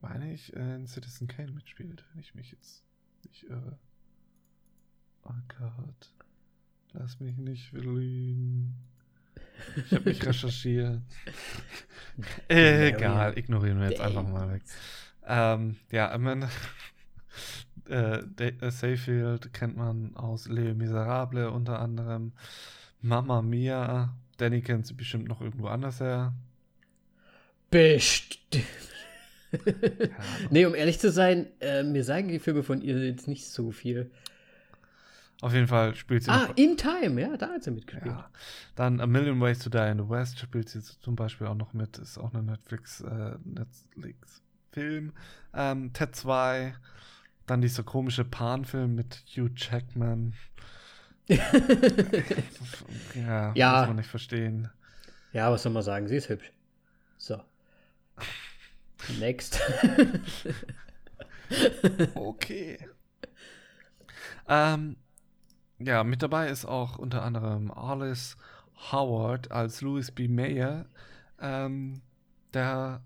meine 0.00 0.32
ich, 0.32 0.52
in 0.54 0.86
Citizen 0.86 1.28
Kane 1.28 1.52
mitspielt, 1.52 2.04
wenn 2.10 2.20
ich 2.20 2.34
mich 2.34 2.52
jetzt 2.52 2.84
nicht 3.24 3.44
irre. 3.44 3.78
Oh 5.24 5.32
Gott. 5.58 6.12
Lass 6.92 7.20
mich 7.20 7.36
nicht 7.36 7.72
lügen. 7.72 8.74
Ich 9.76 9.92
habe 9.92 10.08
mich 10.08 10.24
recherchiert. 10.26 11.02
egal, 12.48 13.36
ignorieren 13.36 13.80
wir 13.80 13.90
jetzt 13.90 14.00
einfach 14.00 14.26
mal 14.26 14.50
weg. 14.50 14.62
Ähm, 15.26 15.76
ja, 15.90 16.10
Amanda 16.12 16.48
äh, 17.88 18.20
äh, 18.20 18.70
Sayfield 18.70 19.52
kennt 19.52 19.76
man 19.76 20.16
aus 20.16 20.48
Les 20.48 20.74
Miserable 20.74 21.50
unter 21.50 21.80
anderem. 21.80 22.32
Mama 23.02 23.42
Mia 23.42 24.16
Danny 24.36 24.60
kennt 24.62 24.86
sie 24.86 24.94
bestimmt 24.94 25.28
noch 25.28 25.40
irgendwo 25.40 25.68
anders 25.68 26.00
her. 26.00 26.32
Bestimmt. 27.70 28.64
nee, 30.50 30.64
um 30.66 30.74
ehrlich 30.74 30.98
zu 30.98 31.10
sein, 31.10 31.46
äh, 31.60 31.82
mir 31.82 32.04
sagen 32.04 32.28
die 32.28 32.38
Filme 32.38 32.62
von 32.62 32.82
ihr 32.82 32.98
jetzt 33.06 33.28
nicht 33.28 33.46
so 33.46 33.70
viel. 33.70 34.10
Auf 35.42 35.52
jeden 35.52 35.66
Fall 35.66 35.94
spielt 35.94 36.24
sie. 36.24 36.30
Ah, 36.30 36.48
In 36.56 36.76
Time, 36.76 37.20
ja, 37.20 37.36
da 37.36 37.48
hat 37.50 37.62
sie 37.62 37.70
mitgespielt. 37.70 38.14
Ja. 38.14 38.30
Dann 38.74 39.00
A 39.00 39.06
Million 39.06 39.40
Ways 39.40 39.58
to 39.58 39.68
Die 39.68 39.90
in 39.90 39.98
the 39.98 40.08
West 40.08 40.38
spielt 40.38 40.68
sie 40.68 40.80
zum 40.80 41.14
Beispiel 41.14 41.46
auch 41.46 41.54
noch 41.54 41.74
mit. 41.74 41.98
Ist 41.98 42.16
auch 42.18 42.32
Netflix, 42.32 43.02
äh, 43.02 43.36
Netflix-Film. 43.44 45.12
Ähm, 45.52 45.92
Ted 45.92 46.16
2. 46.16 46.74
Dann 47.46 47.60
dieser 47.60 47.82
komische 47.82 48.24
Pan-Film 48.24 48.94
mit 48.94 49.24
Hugh 49.36 49.50
Jackman. 49.54 50.32
Ja, 53.14 53.52
Ja. 53.54 53.78
muss 53.80 53.86
man 53.88 53.96
nicht 53.96 54.08
verstehen. 54.10 54.70
Ja, 55.32 55.50
was 55.50 55.62
soll 55.62 55.72
man 55.72 55.82
sagen? 55.82 56.06
Sie 56.08 56.16
ist 56.16 56.28
hübsch. 56.28 56.52
So. 57.18 57.40
Next. 59.18 59.60
Okay. 62.16 62.76
ähm, 64.48 64.96
ja, 65.78 66.02
mit 66.02 66.20
dabei 66.22 66.48
ist 66.48 66.64
auch 66.64 66.98
unter 66.98 67.22
anderem 67.22 67.70
Alice 67.70 68.36
Howard 68.90 69.52
als 69.52 69.80
Louis 69.80 70.10
B. 70.10 70.26
Mayer, 70.26 70.86
ähm, 71.40 72.02
der 72.52 73.00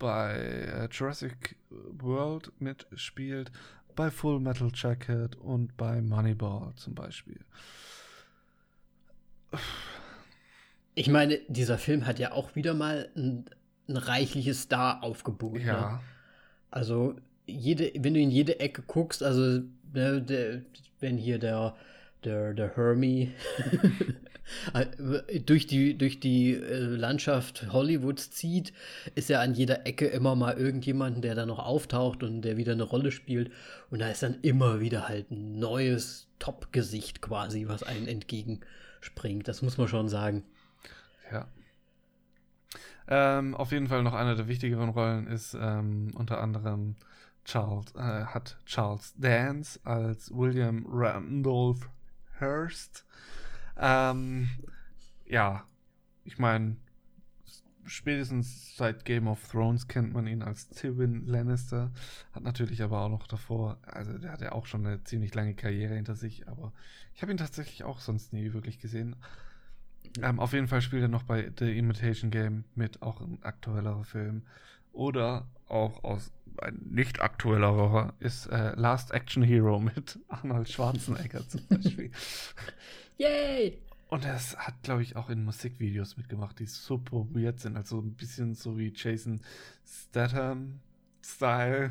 bei 0.00 0.34
äh, 0.34 0.88
Jurassic 0.90 1.54
World 1.70 2.50
mitspielt, 2.60 3.52
bei 3.94 4.10
Full 4.10 4.40
Metal 4.40 4.70
Jacket 4.74 5.36
und 5.36 5.76
bei 5.76 6.00
Moneyball 6.02 6.74
zum 6.76 6.94
Beispiel. 6.94 7.40
Ich 10.94 11.08
meine, 11.08 11.38
dieser 11.48 11.78
Film 11.78 12.06
hat 12.06 12.18
ja 12.18 12.32
auch 12.32 12.54
wieder 12.54 12.74
mal 12.74 13.10
ein, 13.16 13.46
ein 13.88 13.96
reichliches 13.96 14.62
Star 14.62 15.02
aufgeboten. 15.02 15.70
Ne? 15.70 15.72
Ja, 15.72 16.02
Also, 16.70 17.16
jede, 17.46 17.92
wenn 17.96 18.14
du 18.14 18.20
in 18.20 18.30
jede 18.30 18.60
Ecke 18.60 18.82
guckst, 18.82 19.22
also, 19.22 19.62
ne, 19.92 20.22
der, 20.22 20.62
wenn 21.00 21.16
hier 21.18 21.38
der, 21.38 21.76
der, 22.24 22.54
der 22.54 22.76
Hermie 22.76 23.32
durch 25.46 25.66
die, 25.66 25.96
durch 25.96 26.20
die 26.20 26.54
äh, 26.54 26.78
Landschaft 26.78 27.72
Hollywoods 27.72 28.30
zieht, 28.30 28.72
ist 29.14 29.28
ja 29.28 29.40
an 29.40 29.54
jeder 29.54 29.86
Ecke 29.86 30.06
immer 30.06 30.34
mal 30.34 30.56
irgendjemanden, 30.56 31.22
der 31.22 31.34
da 31.34 31.46
noch 31.46 31.58
auftaucht 31.58 32.22
und 32.22 32.42
der 32.42 32.56
wieder 32.56 32.72
eine 32.72 32.82
Rolle 32.82 33.10
spielt. 33.10 33.50
Und 33.90 34.00
da 34.00 34.08
ist 34.08 34.22
dann 34.22 34.40
immer 34.42 34.80
wieder 34.80 35.08
halt 35.08 35.30
ein 35.30 35.58
neues 35.58 36.28
Top-Gesicht 36.38 37.22
quasi, 37.22 37.68
was 37.68 37.82
einem 37.82 38.08
entgegenspringt. 38.08 39.48
Das 39.48 39.62
muss 39.62 39.78
man 39.78 39.88
schon 39.88 40.08
sagen. 40.08 40.44
ja. 41.30 41.46
Ähm, 43.08 43.54
auf 43.56 43.72
jeden 43.72 43.88
Fall 43.88 44.02
noch 44.02 44.14
eine 44.14 44.36
der 44.36 44.48
wichtigeren 44.48 44.88
Rollen 44.90 45.26
ist 45.26 45.54
ähm, 45.60 46.12
unter 46.14 46.40
anderem 46.40 46.94
Charles, 47.44 47.92
äh, 47.96 48.24
hat 48.26 48.56
Charles 48.64 49.14
Dance 49.16 49.80
als 49.82 50.30
William 50.32 50.86
Randolph 50.88 51.90
Hearst. 52.42 53.06
Ähm, 53.78 54.50
ja, 55.24 55.64
ich 56.24 56.38
meine, 56.38 56.76
spätestens 57.84 58.76
seit 58.76 59.04
Game 59.04 59.26
of 59.28 59.48
Thrones 59.48 59.88
kennt 59.88 60.12
man 60.12 60.26
ihn 60.26 60.42
als 60.42 60.68
Tywin 60.68 61.26
Lannister. 61.26 61.90
Hat 62.32 62.42
natürlich 62.42 62.82
aber 62.82 63.00
auch 63.00 63.08
noch 63.08 63.26
davor, 63.26 63.78
also 63.82 64.18
der 64.18 64.32
hat 64.32 64.40
ja 64.40 64.52
auch 64.52 64.66
schon 64.66 64.86
eine 64.86 65.02
ziemlich 65.04 65.34
lange 65.34 65.54
Karriere 65.54 65.94
hinter 65.94 66.14
sich, 66.14 66.48
aber 66.48 66.72
ich 67.14 67.22
habe 67.22 67.32
ihn 67.32 67.38
tatsächlich 67.38 67.84
auch 67.84 68.00
sonst 68.00 68.32
nie 68.32 68.52
wirklich 68.52 68.78
gesehen. 68.78 69.16
Ähm, 70.20 70.40
auf 70.40 70.52
jeden 70.52 70.68
Fall 70.68 70.82
spielt 70.82 71.02
er 71.02 71.08
noch 71.08 71.22
bei 71.22 71.50
The 71.58 71.76
Imitation 71.76 72.30
Game 72.30 72.64
mit, 72.74 73.02
auch 73.02 73.20
ein 73.20 73.42
aktuellerer 73.42 74.04
Film. 74.04 74.42
Oder 74.92 75.48
auch 75.72 76.04
aus 76.04 76.30
ein 76.58 76.78
nicht 76.90 77.20
aktuellerer 77.22 78.12
ist 78.20 78.46
äh, 78.46 78.74
Last 78.76 79.10
Action 79.12 79.42
Hero 79.42 79.80
mit 79.80 80.18
Arnold 80.28 80.68
Schwarzenegger 80.68 81.48
zum 81.48 81.66
Beispiel. 81.66 82.10
Yay! 83.18 83.78
Und 84.08 84.24
er 84.26 84.38
hat, 84.38 84.82
glaube 84.82 85.02
ich, 85.02 85.16
auch 85.16 85.30
in 85.30 85.42
Musikvideos 85.44 86.18
mitgemacht, 86.18 86.58
die 86.58 86.66
super 86.66 87.26
weird 87.30 87.58
sind. 87.60 87.76
Also 87.78 87.98
ein 88.00 88.12
bisschen 88.14 88.54
so 88.54 88.76
wie 88.76 88.92
Jason 88.94 89.40
Statham-Style. 89.86 91.90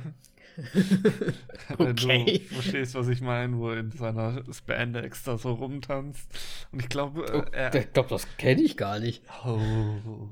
Wenn 1.77 1.91
Okay. 1.91 2.39
du 2.47 2.53
verstehst, 2.55 2.95
was 2.95 3.07
ich 3.07 3.21
meine, 3.21 3.57
wo 3.57 3.69
er 3.69 3.77
in 3.79 3.91
seiner 3.91 4.43
Spandex 4.53 5.23
da 5.23 5.38
so 5.38 5.53
rumtanzt. 5.53 6.27
Und 6.71 6.82
ich 6.84 6.89
glaube, 6.89 7.25
Oh, 7.34 7.39
äh, 7.51 7.57
er, 7.57 7.75
ich 7.75 7.93
glaube, 7.93 8.09
das 8.09 8.27
kenne 8.38 8.61
ich 8.61 8.77
gar 8.77 8.99
nicht. 8.99 9.23
Oh, 9.45 10.27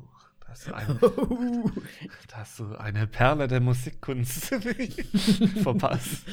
das 0.49 0.61
ist 0.61 0.73
ein, 0.73 0.99
da 2.27 2.37
hast 2.37 2.59
du 2.59 2.75
eine 2.75 3.05
Perle 3.05 3.47
der 3.47 3.59
Musikkunst 3.59 4.45
verpasst. 5.63 6.25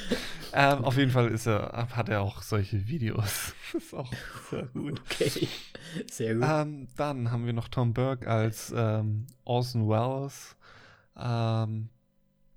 Ähm, 0.52 0.84
auf 0.84 0.96
jeden 0.96 1.10
Fall 1.10 1.28
ist 1.28 1.46
er, 1.46 1.88
hat 1.94 2.08
er 2.08 2.22
auch 2.22 2.42
solche 2.42 2.88
Videos. 2.88 3.54
Das 3.72 3.82
ist 3.82 3.94
auch 3.94 4.12
sehr 4.50 4.64
gut. 4.66 5.02
Okay, 5.02 5.48
sehr 6.10 6.34
gut. 6.34 6.44
Ähm, 6.48 6.88
dann 6.96 7.30
haben 7.30 7.44
wir 7.44 7.52
noch 7.52 7.68
Tom 7.68 7.92
Burke 7.92 8.26
als 8.26 8.72
ähm, 8.74 9.26
Orson 9.44 9.88
Welles, 9.88 10.56
ähm, 11.16 11.90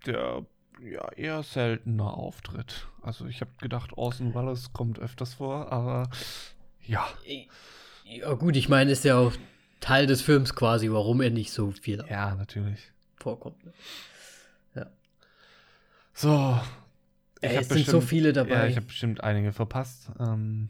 der 0.06 0.46
ja 0.82 1.12
eher 1.12 1.44
seltener 1.44 2.14
auftritt. 2.14 2.88
Also 3.02 3.26
ich 3.26 3.42
habe 3.42 3.52
gedacht, 3.60 3.98
Orson 3.98 4.34
Welles 4.34 4.72
kommt 4.72 4.98
öfters 4.98 5.34
vor, 5.34 5.72
aber 5.72 6.10
ja. 6.86 7.06
Ja, 8.06 8.34
gut, 8.34 8.56
ich 8.56 8.70
meine, 8.70 8.92
ist 8.92 9.04
ja 9.04 9.18
auch 9.18 9.34
Teil 9.80 10.08
des 10.08 10.22
Films 10.22 10.54
quasi, 10.56 10.90
warum 10.92 11.22
er 11.22 11.30
nicht 11.30 11.52
so 11.52 11.72
viel 11.72 12.04
Ja, 12.10 12.36
natürlich. 12.36 12.92
vorkommt. 13.18 13.64
ne? 13.66 13.74
So. 16.14 16.60
Äh, 17.42 17.56
hab 17.56 17.62
es 17.62 17.70
sind 17.70 17.86
so 17.86 18.02
viele 18.02 18.34
dabei. 18.34 18.50
Ja, 18.56 18.68
ich 18.68 18.76
habe 18.76 18.86
bestimmt 18.88 19.24
einige 19.24 19.54
verpasst. 19.54 20.10
Ähm, 20.20 20.70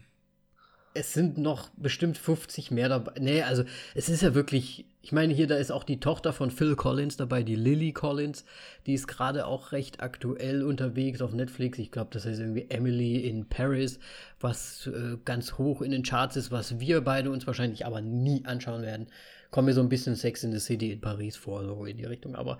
Es 0.94 1.12
sind 1.12 1.38
noch 1.38 1.70
bestimmt 1.76 2.18
50 2.18 2.70
mehr 2.70 2.88
dabei. 2.88 3.12
Nee, 3.18 3.42
also 3.42 3.64
es 3.94 4.08
ist 4.08 4.22
ja 4.22 4.34
wirklich, 4.34 4.84
ich 5.02 5.12
meine, 5.12 5.32
hier, 5.32 5.46
da 5.46 5.56
ist 5.56 5.72
auch 5.72 5.84
die 5.84 5.98
Tochter 5.98 6.34
von 6.34 6.50
Phil 6.50 6.76
Collins 6.76 7.16
dabei, 7.16 7.42
die 7.42 7.54
Lily 7.54 7.92
Collins. 7.92 8.44
Die 8.86 8.92
ist 8.92 9.08
gerade 9.08 9.46
auch 9.46 9.72
recht 9.72 10.02
aktuell 10.02 10.62
unterwegs 10.62 11.22
auf 11.22 11.32
Netflix. 11.32 11.78
Ich 11.78 11.90
glaube, 11.90 12.10
das 12.12 12.26
heißt 12.26 12.38
irgendwie 12.38 12.66
Emily 12.68 13.16
in 13.26 13.48
Paris, 13.48 13.98
was 14.40 14.86
äh, 14.88 15.16
ganz 15.24 15.56
hoch 15.56 15.80
in 15.80 15.90
den 15.90 16.02
Charts 16.02 16.36
ist, 16.36 16.50
was 16.50 16.80
wir 16.80 17.00
beide 17.00 17.30
uns 17.30 17.46
wahrscheinlich 17.46 17.86
aber 17.86 18.02
nie 18.02 18.44
anschauen 18.44 18.82
werden. 18.82 19.06
Kommt 19.50 19.66
mir 19.66 19.72
so 19.72 19.80
ein 19.80 19.88
bisschen 19.88 20.16
Sex 20.16 20.44
in 20.44 20.52
the 20.52 20.60
City 20.60 20.92
in 20.92 21.00
Paris 21.00 21.36
vor, 21.36 21.64
so 21.64 21.86
in 21.86 21.96
die 21.96 22.04
Richtung. 22.04 22.34
Aber 22.36 22.58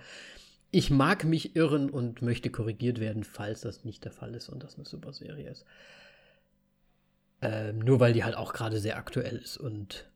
ich 0.71 0.91
mag 0.91 1.25
mich 1.25 1.57
irren 1.57 1.91
und 1.91 2.23
möchte 2.23 2.49
korrigiert 2.49 3.01
werden, 3.01 3.23
falls 3.23 3.61
das 3.61 3.85
nicht 3.85 4.05
der 4.05 4.13
Fall 4.13 4.35
ist 4.35 4.49
und 4.49 4.63
das 4.63 4.77
eine 4.77 4.87
super 4.87 5.13
Serie 5.13 5.51
ist. 5.51 5.67
Ähm, 7.43 7.81
nur 7.81 8.01
weil 8.01 8.15
die 8.15 8.25
halt 8.25 8.37
auch 8.37 8.55
gerade 8.55 8.79
sehr 8.79 8.97
aktuell 8.97 9.37
ist 9.37 9.59
und. 9.59 10.07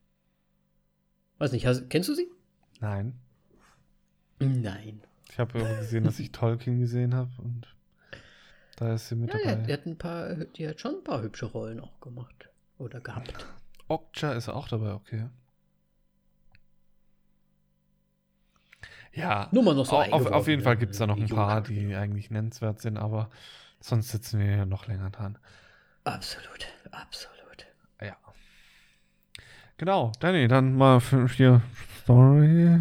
Weiß 1.39 1.53
nicht, 1.53 1.67
hast, 1.67 1.89
kennst 1.91 2.09
du 2.09 2.15
sie? 2.15 2.29
nein. 2.81 3.15
Nein. 4.39 5.03
Ich 5.31 5.39
habe 5.39 5.61
aber 5.61 5.75
gesehen, 5.75 6.05
dass 6.05 6.19
ich 6.19 6.31
Tolkien 6.33 6.79
gesehen 6.81 7.15
habe 7.15 7.31
und 7.43 7.67
da 8.77 8.95
ist 8.95 9.09
sie 9.09 9.17
mit 9.17 9.33
Ja, 9.33 9.39
die 9.39 9.45
dabei. 9.45 9.51
hat, 9.51 9.67
die, 9.69 9.73
hat 9.73 9.87
ein 9.87 9.99
paar, 9.99 10.35
die 10.35 10.69
hat 10.69 10.81
schon 10.81 10.97
ein 10.97 11.05
paar 11.05 11.23
hübsche 11.23 11.47
Rollen 11.47 11.81
auch 11.81 12.01
gemacht. 12.01 12.49
Oder 12.79 13.01
gehabt. 13.01 13.35
Okja 13.89 14.33
ist 14.33 14.49
auch 14.51 14.69
dabei, 14.69 14.93
okay. 14.95 15.29
Ja, 19.13 19.49
Nur 19.53 19.63
mal 19.63 19.75
noch 19.75 19.87
so 19.87 19.97
auf, 19.97 20.27
auf 20.27 20.49
jeden 20.49 20.63
Fall 20.63 20.75
ja, 20.75 20.81
gibt 20.81 20.93
es 20.93 20.99
da 20.99 21.07
noch 21.07 21.17
ein 21.21 21.29
paar, 21.29 21.63
die 21.63 21.95
eigentlich 21.95 22.31
nennenswert 22.31 22.81
sind, 22.81 22.97
aber 22.99 23.31
sonst 23.81 24.09
sitzen 24.11 24.41
wir 24.41 24.47
ja 24.47 24.67
noch 24.67 24.87
länger 24.89 25.11
dran. 25.11 25.39
Absolut, 26.05 26.67
absolut. 26.93 27.34
Genau, 29.77 30.13
Danny, 30.21 30.47
dann 30.49 30.75
mal 30.77 31.01
für 31.01 31.29
hier 31.29 31.61
Story. 32.03 32.81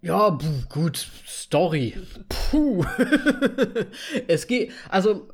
Ja, 0.00 0.30
puh, 0.30 0.62
gut, 0.68 0.96
Story. 1.26 1.96
Puh. 2.28 2.84
es 4.28 4.46
geht, 4.46 4.72
also 4.88 5.28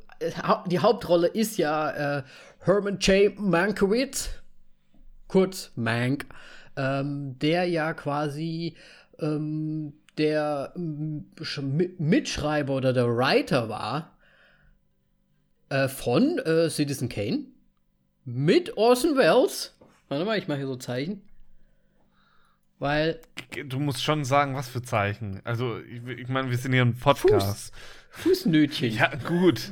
die 0.67 0.79
Hauptrolle 0.79 1.27
ist 1.27 1.57
ja 1.57 2.17
äh, 2.19 2.23
Herman 2.63 2.99
J. 2.99 3.39
Mankiewicz, 3.39 4.29
kurz 5.27 5.71
Mank, 5.75 6.25
ähm, 6.75 7.39
der 7.39 7.65
ja 7.65 7.93
quasi 7.93 8.75
ähm, 9.19 9.93
der 10.17 10.73
Mi- 10.75 11.93
Mitschreiber 11.97 12.75
oder 12.75 12.91
der 12.91 13.07
Writer 13.07 13.69
war 13.69 14.17
äh, 15.69 15.87
von 15.87 16.37
äh, 16.39 16.69
Citizen 16.69 17.07
Kane 17.07 17.45
mit 18.25 18.75
Orson 18.75 19.15
Welles. 19.15 19.75
Warte 20.09 20.25
mal, 20.25 20.37
ich 20.37 20.47
mache 20.47 20.57
hier 20.57 20.67
so 20.67 20.75
Zeichen. 20.75 21.21
Weil 22.79 23.19
Du 23.67 23.79
musst 23.79 24.03
schon 24.03 24.23
sagen, 24.25 24.55
was 24.55 24.69
für 24.69 24.81
Zeichen. 24.81 25.41
Also, 25.43 25.79
ich, 25.79 26.05
ich 26.07 26.27
meine, 26.29 26.49
wir 26.49 26.57
sind 26.57 26.71
hier 26.71 26.83
ein 26.83 26.95
Podcast. 26.95 27.73
Fußnötchen. 28.11 28.91
Ja, 28.91 29.11
gut. 29.15 29.71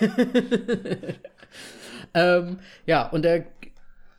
Ähm, 2.14 2.58
ja, 2.86 3.08
und 3.08 3.24
er, 3.24 3.44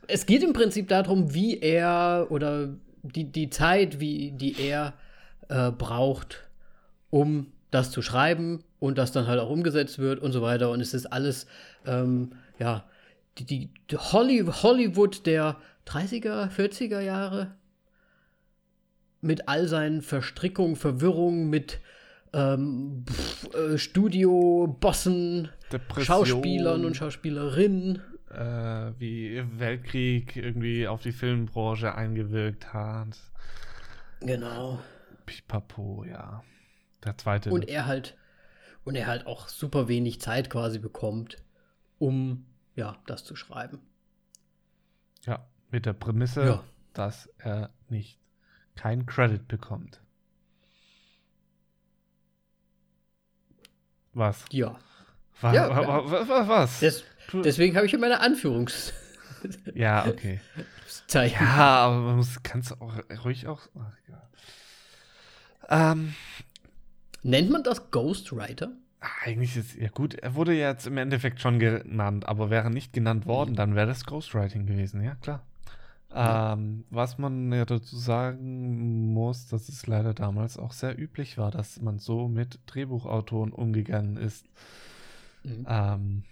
es 0.08 0.26
geht 0.26 0.42
im 0.42 0.52
Prinzip 0.52 0.88
darum, 0.88 1.34
wie 1.34 1.58
er 1.60 2.26
oder 2.30 2.70
die, 3.02 3.30
die 3.30 3.50
Zeit, 3.50 4.00
wie 4.00 4.32
die 4.32 4.60
er 4.60 4.94
äh, 5.48 5.70
braucht, 5.70 6.48
um 7.10 7.52
das 7.70 7.90
zu 7.90 8.02
schreiben 8.02 8.64
und 8.78 8.98
das 8.98 9.12
dann 9.12 9.26
halt 9.26 9.40
auch 9.40 9.50
umgesetzt 9.50 9.98
wird 9.98 10.20
und 10.20 10.32
so 10.32 10.42
weiter. 10.42 10.70
Und 10.70 10.80
es 10.80 10.94
ist 10.94 11.06
alles, 11.06 11.46
ähm, 11.86 12.32
ja, 12.58 12.84
die, 13.38 13.44
die, 13.44 13.70
die 13.90 13.96
Holly, 13.96 14.44
Hollywood 14.46 15.26
der 15.26 15.56
30er, 15.86 16.50
40er 16.50 17.00
Jahre 17.00 17.54
mit 19.20 19.48
all 19.48 19.66
seinen 19.68 20.02
Verstrickungen, 20.02 20.76
Verwirrungen, 20.76 21.48
mit 21.50 21.80
ähm, 22.32 23.04
pf, 23.08 23.54
äh, 23.54 23.78
Studio-Bossen, 23.78 25.48
Depression, 25.72 26.04
Schauspielern 26.26 26.84
und 26.84 26.96
Schauspielerinnen. 26.96 28.02
äh, 28.30 28.92
wie 28.98 29.42
Weltkrieg 29.58 30.36
irgendwie 30.36 30.86
auf 30.88 31.00
die 31.02 31.12
Filmbranche 31.12 31.94
eingewirkt 31.94 32.72
hat. 32.74 33.16
Genau. 34.20 34.80
Pipapo, 35.26 36.04
ja. 36.04 36.42
Der 37.04 37.16
zweite. 37.16 37.50
Und 37.50 37.68
er 37.68 37.86
halt, 37.86 38.16
und 38.84 38.94
er 38.96 39.06
halt 39.06 39.26
auch 39.26 39.48
super 39.48 39.88
wenig 39.88 40.20
Zeit 40.20 40.50
quasi 40.50 40.78
bekommt, 40.78 41.38
um 41.98 42.46
ja, 42.76 42.96
das 43.06 43.24
zu 43.24 43.36
schreiben. 43.36 43.78
Ja, 45.24 45.46
mit 45.70 45.86
der 45.86 45.92
Prämisse, 45.92 46.44
Ja. 46.46 46.64
dass 46.92 47.28
er 47.38 47.70
nicht 47.88 48.18
kein 48.76 49.06
Credit 49.06 49.46
bekommt. 49.48 50.00
Was? 54.12 54.44
Ja. 54.52 54.78
Was? 55.40 55.54
Ja, 55.54 55.68
wa- 55.70 55.82
klar. 55.82 56.10
wa- 56.10 56.28
wa- 56.28 56.48
was? 56.48 56.80
Des, 56.80 57.04
deswegen 57.32 57.76
habe 57.76 57.86
ich 57.86 57.90
hier 57.90 57.98
meine 57.98 58.20
Anführungszeichen. 58.20 58.94
ja, 59.74 60.06
okay. 60.06 60.40
Ja, 61.12 61.76
aber 61.86 62.00
man 62.00 62.16
muss, 62.16 62.42
kannst 62.42 62.80
auch 62.80 62.94
ruhig 63.24 63.46
auch. 63.46 63.62
Ach, 63.78 63.92
ja. 64.08 64.22
Ähm, 65.92 66.14
Nennt 67.22 67.50
man 67.50 67.62
das 67.62 67.90
Ghostwriter? 67.90 68.72
Eigentlich 69.22 69.56
ist, 69.56 69.74
ja 69.76 69.88
gut, 69.88 70.14
er 70.14 70.34
wurde 70.34 70.52
ja 70.54 70.70
jetzt 70.70 70.86
im 70.86 70.96
Endeffekt 70.96 71.40
schon 71.40 71.58
genannt, 71.58 72.26
aber 72.26 72.50
wäre 72.50 72.70
nicht 72.70 72.92
genannt 72.92 73.26
worden, 73.26 73.54
dann 73.54 73.74
wäre 73.74 73.86
das 73.86 74.04
Ghostwriting 74.04 74.66
gewesen, 74.66 75.02
ja 75.02 75.14
klar. 75.16 75.42
Ähm, 76.16 76.84
was 76.90 77.18
man 77.18 77.52
ja 77.52 77.64
dazu 77.64 77.96
sagen 77.96 79.12
muss, 79.12 79.48
dass 79.48 79.68
es 79.68 79.88
leider 79.88 80.14
damals 80.14 80.58
auch 80.58 80.70
sehr 80.70 80.96
üblich 80.96 81.38
war, 81.38 81.50
dass 81.50 81.80
man 81.80 81.98
so 81.98 82.28
mit 82.28 82.60
Drehbuchautoren 82.66 83.50
umgegangen 83.50 84.16
ist. 84.16 84.46
Mhm. 85.42 85.66
Ähm, 85.68 86.24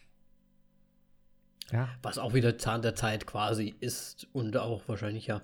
ja, 1.72 1.88
Was 2.02 2.18
auch 2.18 2.32
wieder 2.34 2.58
Zahn 2.58 2.82
der 2.82 2.94
Zeit 2.94 3.26
quasi 3.26 3.74
ist 3.80 4.28
und 4.32 4.56
auch 4.56 4.86
wahrscheinlich 4.86 5.26
ja. 5.26 5.40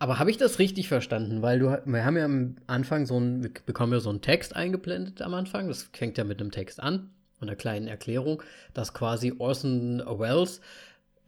Aber 0.00 0.18
habe 0.18 0.30
ich 0.30 0.38
das 0.38 0.58
richtig 0.58 0.88
verstanden? 0.88 1.42
Weil 1.42 1.58
du, 1.58 1.78
wir 1.84 2.04
haben 2.04 2.16
ja 2.16 2.24
am 2.24 2.56
Anfang 2.66 3.04
so 3.06 3.18
ein, 3.18 3.42
wir 3.42 3.50
bekommen 3.66 3.92
ja 3.92 4.00
so 4.00 4.08
einen 4.10 4.22
Text 4.22 4.56
eingeblendet 4.56 5.20
am 5.22 5.34
Anfang. 5.34 5.68
Das 5.68 5.84
fängt 5.92 6.16
ja 6.16 6.24
mit 6.24 6.40
einem 6.40 6.50
Text 6.50 6.82
an 6.82 7.10
und 7.38 7.48
einer 7.48 7.56
kleinen 7.56 7.86
Erklärung, 7.86 8.42
dass 8.72 8.94
quasi 8.94 9.34
Orson 9.38 9.98
Welles 10.00 10.62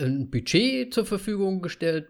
ein 0.01 0.31
Budget 0.31 0.93
zur 0.93 1.05
Verfügung 1.05 1.61
gestellt 1.61 2.09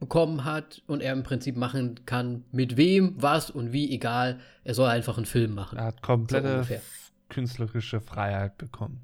bekommen 0.00 0.44
hat 0.44 0.82
und 0.88 1.00
er 1.00 1.12
im 1.12 1.22
Prinzip 1.22 1.56
machen 1.56 2.00
kann, 2.06 2.42
mit 2.50 2.76
wem, 2.76 3.14
was 3.18 3.48
und 3.50 3.72
wie, 3.72 3.92
egal. 3.94 4.40
Er 4.64 4.74
soll 4.74 4.88
einfach 4.88 5.16
einen 5.16 5.26
Film 5.26 5.54
machen. 5.54 5.78
er 5.78 5.84
hat 5.84 6.02
komplette 6.02 6.66
f- 6.68 7.12
künstlerische 7.28 8.00
Freiheit 8.00 8.58
bekommen. 8.58 9.00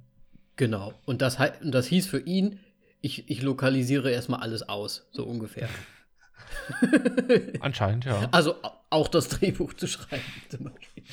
Genau. 0.56 0.92
Und 1.06 1.22
das, 1.22 1.38
und 1.62 1.70
das 1.72 1.86
hieß 1.86 2.08
für 2.08 2.18
ihn, 2.18 2.58
ich, 3.00 3.30
ich 3.30 3.42
lokalisiere 3.42 4.10
erstmal 4.10 4.40
alles 4.40 4.68
aus, 4.68 5.06
so 5.12 5.24
ungefähr. 5.24 5.68
Anscheinend, 7.60 8.04
ja. 8.04 8.28
Also 8.32 8.62
au- 8.62 8.72
auch 8.90 9.08
das 9.08 9.28
Drehbuch 9.28 9.74
zu 9.74 9.86
schreiben, 9.86 10.22
zum 10.48 10.64
Beispiel. 10.64 11.04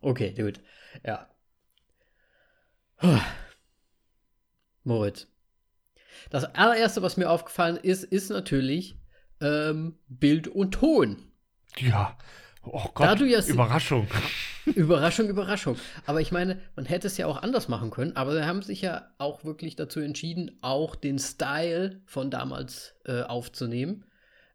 Okay, 0.00 0.32
gut. 0.34 0.60
Ja. 1.04 1.28
Moritz. 4.84 5.26
Das 6.30 6.44
allererste, 6.44 7.02
was 7.02 7.16
mir 7.16 7.30
aufgefallen 7.30 7.76
ist, 7.76 8.04
ist 8.04 8.30
natürlich 8.30 8.96
ähm, 9.40 9.98
Bild 10.08 10.48
und 10.48 10.72
Ton. 10.72 11.32
Ja. 11.78 12.16
Oh 12.66 12.86
Gott, 12.94 13.20
du 13.20 13.24
ja 13.26 13.42
se- 13.42 13.52
Überraschung. 13.52 14.06
Überraschung, 14.66 15.28
Überraschung. 15.28 15.76
Aber 16.06 16.20
ich 16.20 16.32
meine, 16.32 16.60
man 16.76 16.86
hätte 16.86 17.06
es 17.06 17.16
ja 17.16 17.26
auch 17.26 17.42
anders 17.42 17.68
machen 17.68 17.90
können, 17.90 18.16
aber 18.16 18.34
sie 18.34 18.44
haben 18.46 18.62
sich 18.62 18.80
ja 18.82 19.08
auch 19.18 19.44
wirklich 19.44 19.76
dazu 19.76 20.00
entschieden, 20.00 20.58
auch 20.62 20.94
den 20.96 21.18
Style 21.18 22.00
von 22.06 22.30
damals 22.30 22.94
äh, 23.04 23.22
aufzunehmen. 23.22 24.04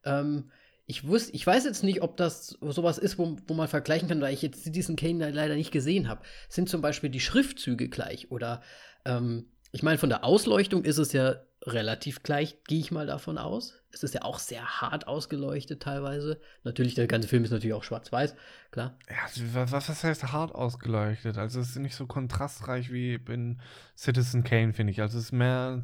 Ähm, 0.03 0.51
ich, 0.88 1.07
wusste, 1.07 1.34
ich 1.36 1.45
weiß 1.45 1.66
jetzt 1.66 1.84
nicht, 1.84 2.01
ob 2.01 2.18
das 2.18 2.57
sowas 2.62 2.97
ist, 2.97 3.20
wo, 3.20 3.38
wo 3.47 3.53
man 3.53 3.68
vergleichen 3.68 4.07
kann, 4.10 4.22
weil 4.22 4.34
ich 4.34 4.41
jetzt 4.41 4.74
diesen 4.76 4.95
Kane 4.95 5.30
leider 5.30 5.55
nicht 5.55 5.72
gesehen 5.72 6.07
habe. 6.10 6.22
Sind 6.47 6.68
zum 6.70 6.82
Beispiel 6.82 7.12
die 7.12 7.20
Schriftzüge 7.20 7.89
gleich? 7.89 8.32
Oder 8.32 8.62
ähm, 9.05 9.45
ich 9.72 9.84
meine, 9.84 9.99
von 9.99 10.10
der 10.10 10.24
Ausleuchtung 10.24 10.84
ist 10.84 10.97
es 10.97 11.14
ja 11.14 11.36
relativ 11.74 12.24
gleich, 12.24 12.63
gehe 12.65 12.80
ich 12.80 12.91
mal 12.91 13.07
davon 13.07 13.38
aus. 13.38 13.76
Es 13.91 14.03
ist 14.03 14.13
ja 14.13 14.22
auch 14.24 14.38
sehr 14.39 14.82
hart 14.82 15.07
ausgeleuchtet 15.07 15.82
teilweise. 15.82 16.39
Natürlich, 16.63 16.93
der 16.95 17.07
ganze 17.07 17.28
Film 17.28 17.43
ist 17.43 17.51
natürlich 17.51 17.74
auch 17.74 17.84
schwarz-weiß, 17.84 18.36
klar. 18.72 18.97
Ja, 19.09 19.15
also, 19.26 19.41
wa- 19.55 19.72
was, 19.72 19.89
was 19.89 20.03
heißt 20.03 20.32
hart 20.32 20.53
ausgeleuchtet? 20.53 21.38
Also 21.38 21.59
es 21.59 21.70
ist 21.70 21.78
nicht 21.78 21.95
so 21.95 22.05
kontrastreich 22.05 22.91
wie 22.91 23.15
in 23.15 23.59
Citizen 23.97 24.43
Kane, 24.43 24.74
finde 24.74 24.91
ich. 24.91 25.01
Also 25.01 25.17
es 25.17 25.26
ist 25.26 25.32
mehr, 25.32 25.82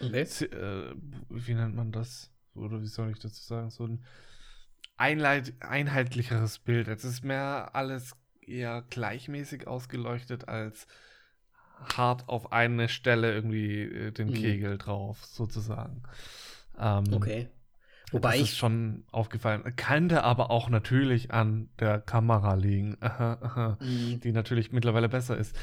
Okay. 0.00 0.22
äh, 0.22 0.94
wie 1.30 1.54
nennt 1.54 1.74
man 1.74 1.92
das? 1.92 2.30
Oder 2.54 2.80
wie 2.82 2.86
soll 2.86 3.10
ich 3.10 3.18
dazu 3.18 3.42
sagen? 3.42 3.70
So 3.70 3.86
ein 3.86 4.04
einleit 4.96 5.54
einheitlicheres 5.60 6.58
Bild. 6.58 6.88
Es 6.88 7.04
ist 7.04 7.24
mehr 7.24 7.70
alles 7.74 8.16
eher 8.40 8.82
gleichmäßig 8.90 9.66
ausgeleuchtet 9.66 10.48
als 10.48 10.86
hart 11.76 12.28
auf 12.28 12.52
eine 12.52 12.88
Stelle 12.88 13.32
irgendwie 13.34 13.82
äh, 13.82 14.12
den 14.12 14.28
Mhm. 14.28 14.34
Kegel 14.34 14.78
drauf, 14.78 15.24
sozusagen. 15.24 16.02
Ähm, 16.78 17.04
Okay. 17.12 17.48
Wobei 18.12 18.32
das 18.32 18.42
ist 18.42 18.52
ich. 18.52 18.58
schon 18.58 19.04
aufgefallen. 19.10 19.64
Könnte 19.76 20.22
aber 20.22 20.50
auch 20.50 20.68
natürlich 20.68 21.32
an 21.32 21.70
der 21.80 22.00
Kamera 22.00 22.54
liegen, 22.54 22.96
Mm, 23.80 24.20
die 24.22 24.32
natürlich 24.32 24.72
mittlerweile 24.72 25.08
besser 25.08 25.36
ist. 25.36 25.56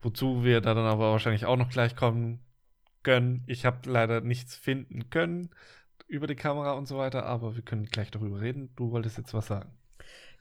Wozu 0.00 0.44
wir 0.44 0.60
da 0.60 0.74
dann 0.74 0.86
aber 0.86 1.12
wahrscheinlich 1.12 1.46
auch 1.46 1.56
noch 1.56 1.70
gleich 1.70 1.96
kommen 1.96 2.40
können. 3.02 3.44
Ich 3.46 3.66
habe 3.66 3.88
leider 3.90 4.20
nichts 4.20 4.56
finden 4.56 5.10
können 5.10 5.50
über 6.08 6.26
die 6.28 6.36
Kamera 6.36 6.72
und 6.72 6.86
so 6.86 6.98
weiter, 6.98 7.26
aber 7.26 7.56
wir 7.56 7.62
können 7.62 7.86
gleich 7.86 8.10
darüber 8.10 8.40
reden. 8.40 8.70
Du 8.76 8.92
wolltest 8.92 9.18
jetzt 9.18 9.34
was 9.34 9.46
sagen. 9.48 9.70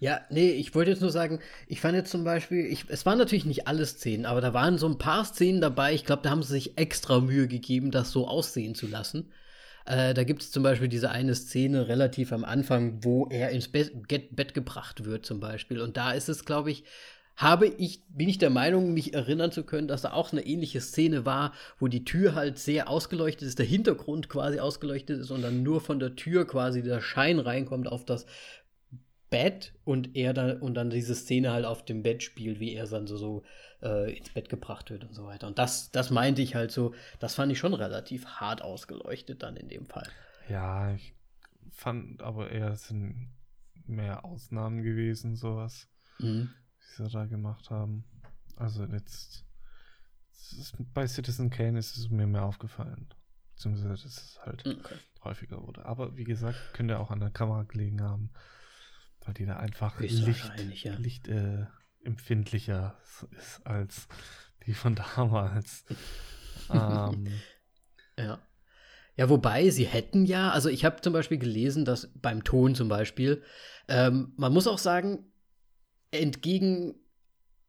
Ja, 0.01 0.21
nee, 0.31 0.49
ich 0.49 0.73
wollte 0.73 0.89
jetzt 0.89 1.01
nur 1.01 1.11
sagen, 1.11 1.39
ich 1.67 1.79
fand 1.79 1.95
jetzt 1.95 2.09
zum 2.09 2.23
Beispiel, 2.23 2.65
ich, 2.65 2.85
es 2.87 3.05
waren 3.05 3.19
natürlich 3.19 3.45
nicht 3.45 3.67
alle 3.67 3.85
Szenen, 3.85 4.25
aber 4.25 4.41
da 4.41 4.51
waren 4.51 4.79
so 4.79 4.87
ein 4.87 4.97
paar 4.97 5.23
Szenen 5.23 5.61
dabei. 5.61 5.93
Ich 5.93 6.05
glaube, 6.05 6.23
da 6.23 6.31
haben 6.31 6.41
sie 6.41 6.53
sich 6.53 6.75
extra 6.79 7.19
Mühe 7.19 7.47
gegeben, 7.47 7.91
das 7.91 8.09
so 8.09 8.27
aussehen 8.27 8.73
zu 8.73 8.87
lassen. 8.87 9.31
Äh, 9.85 10.15
da 10.15 10.23
gibt 10.23 10.41
es 10.41 10.49
zum 10.49 10.63
Beispiel 10.63 10.87
diese 10.87 11.11
eine 11.11 11.35
Szene 11.35 11.87
relativ 11.87 12.33
am 12.33 12.45
Anfang, 12.45 13.03
wo 13.03 13.27
er 13.29 13.51
ins 13.51 13.67
Be 13.67 13.91
Bett 14.31 14.55
gebracht 14.55 15.05
wird, 15.05 15.23
zum 15.23 15.39
Beispiel. 15.39 15.79
Und 15.79 15.97
da 15.97 16.13
ist 16.13 16.29
es, 16.29 16.45
glaube 16.45 16.71
ich, 16.71 16.83
habe 17.35 17.67
ich, 17.67 18.03
bin 18.09 18.29
ich 18.29 18.37
der 18.37 18.49
Meinung, 18.49 18.93
mich 18.93 19.13
erinnern 19.13 19.51
zu 19.51 19.63
können, 19.63 19.87
dass 19.87 20.01
da 20.01 20.13
auch 20.13 20.31
eine 20.31 20.45
ähnliche 20.45 20.81
Szene 20.81 21.25
war, 21.25 21.53
wo 21.79 21.87
die 21.87 22.05
Tür 22.05 22.35
halt 22.35 22.59
sehr 22.59 22.89
ausgeleuchtet 22.89 23.47
ist, 23.47 23.59
der 23.59 23.65
Hintergrund 23.65 24.29
quasi 24.29 24.59
ausgeleuchtet 24.59 25.19
ist 25.19 25.31
und 25.31 25.41
dann 25.41 25.63
nur 25.63 25.81
von 25.81 25.99
der 25.99 26.15
Tür 26.15 26.45
quasi 26.45 26.83
der 26.83 27.01
Schein 27.01 27.39
reinkommt 27.39 27.87
auf 27.87 28.05
das 28.05 28.25
Bett 29.31 29.73
und 29.83 30.15
er 30.15 30.33
dann 30.33 30.61
und 30.61 30.75
dann 30.75 30.91
diese 30.91 31.15
Szene 31.15 31.51
halt 31.51 31.65
auf 31.65 31.83
dem 31.83 32.03
Bett 32.03 32.21
spielt, 32.21 32.59
wie 32.59 32.73
er 32.75 32.85
dann 32.85 33.07
so, 33.07 33.17
so 33.17 33.43
äh, 33.81 34.15
ins 34.15 34.29
Bett 34.29 34.49
gebracht 34.49 34.91
wird 34.91 35.03
und 35.05 35.15
so 35.15 35.25
weiter. 35.25 35.47
Und 35.47 35.57
das, 35.57 35.89
das 35.89 36.11
meinte 36.11 36.43
ich 36.43 36.53
halt 36.53 36.71
so, 36.71 36.93
das 37.19 37.33
fand 37.33 37.51
ich 37.51 37.57
schon 37.57 37.73
relativ 37.73 38.25
hart 38.25 38.61
ausgeleuchtet 38.61 39.41
dann 39.41 39.55
in 39.55 39.69
dem 39.69 39.87
Fall. 39.87 40.07
Ja, 40.49 40.93
ich 40.93 41.15
fand 41.71 42.21
aber 42.21 42.51
eher, 42.51 42.75
sind 42.75 43.31
mehr 43.87 44.23
Ausnahmen 44.23 44.83
gewesen, 44.83 45.35
sowas, 45.35 45.87
Mhm. 46.19 46.53
die 46.97 47.03
sie 47.03 47.09
da 47.09 47.25
gemacht 47.25 47.69
haben. 47.71 48.03
Also 48.57 48.83
jetzt, 48.85 49.45
ist, 50.51 50.75
bei 50.93 51.07
Citizen 51.07 51.49
Kane 51.49 51.79
ist 51.79 51.95
es 51.97 52.09
mir 52.09 52.27
mehr 52.27 52.43
aufgefallen. 52.43 53.07
Beziehungsweise, 53.55 54.03
dass 54.03 54.05
es 54.05 54.39
halt 54.45 54.65
Okay. 54.67 54.95
häufiger 55.23 55.61
wurde. 55.65 55.85
Aber 55.85 56.17
wie 56.17 56.25
gesagt, 56.25 56.57
könnte 56.73 56.99
auch 56.99 57.11
an 57.11 57.19
der 57.21 57.29
Kamera 57.29 57.63
gelegen 57.63 58.01
haben, 58.01 58.31
weil 59.25 59.33
die 59.33 59.45
da 59.45 59.57
einfach 59.57 59.99
Licht, 59.99 60.83
ja. 60.83 60.93
Licht 60.95 61.27
äh, 61.27 61.65
empfindlicher 62.03 62.97
ist 63.37 63.65
als 63.65 64.07
die 64.65 64.73
von 64.73 64.95
damals. 64.95 65.85
ähm, 66.73 67.27
Ja. 68.17 68.39
Ja, 69.17 69.29
wobei 69.29 69.69
sie 69.69 69.85
hätten 69.85 70.25
ja, 70.25 70.51
also 70.51 70.69
ich 70.69 70.85
habe 70.85 71.01
zum 71.01 71.11
Beispiel 71.13 71.37
gelesen, 71.37 71.83
dass 71.85 72.09
beim 72.15 72.43
Ton 72.43 72.75
zum 72.75 72.87
Beispiel, 72.87 73.43
ähm, 73.87 74.33
man 74.37 74.53
muss 74.53 74.67
auch 74.67 74.77
sagen, 74.77 75.31
entgegen 76.11 76.95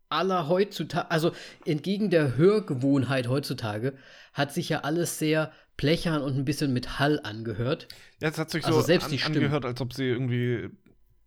aller 0.09 0.49
heutzutage, 0.49 1.11
also 1.11 1.33
entgegen 1.67 2.11
der 2.11 2.37
Hörgewohnheit 2.37 3.29
heutzutage, 3.29 3.97
hat 4.33 4.53
sich 4.53 4.69
ja 4.69 4.81
alles 4.81 5.19
sehr 5.19 5.53
blechern 5.77 6.23
und 6.23 6.37
ein 6.37 6.45
bisschen 6.45 6.73
mit 6.73 6.99
Hall 6.99 7.19
angehört. 7.23 7.89
ja, 8.21 8.29
es 8.29 8.39
hat 8.39 8.51
sich 8.51 8.65
Also 8.65 8.81
so 8.81 8.87
selbst 8.87 9.07
an, 9.07 9.11
die 9.11 9.19
Stimmen. 9.19 9.37
angehört, 9.37 9.65
als 9.65 9.81
ob 9.81 9.93
sie 9.93 10.05
irgendwie, 10.05 10.69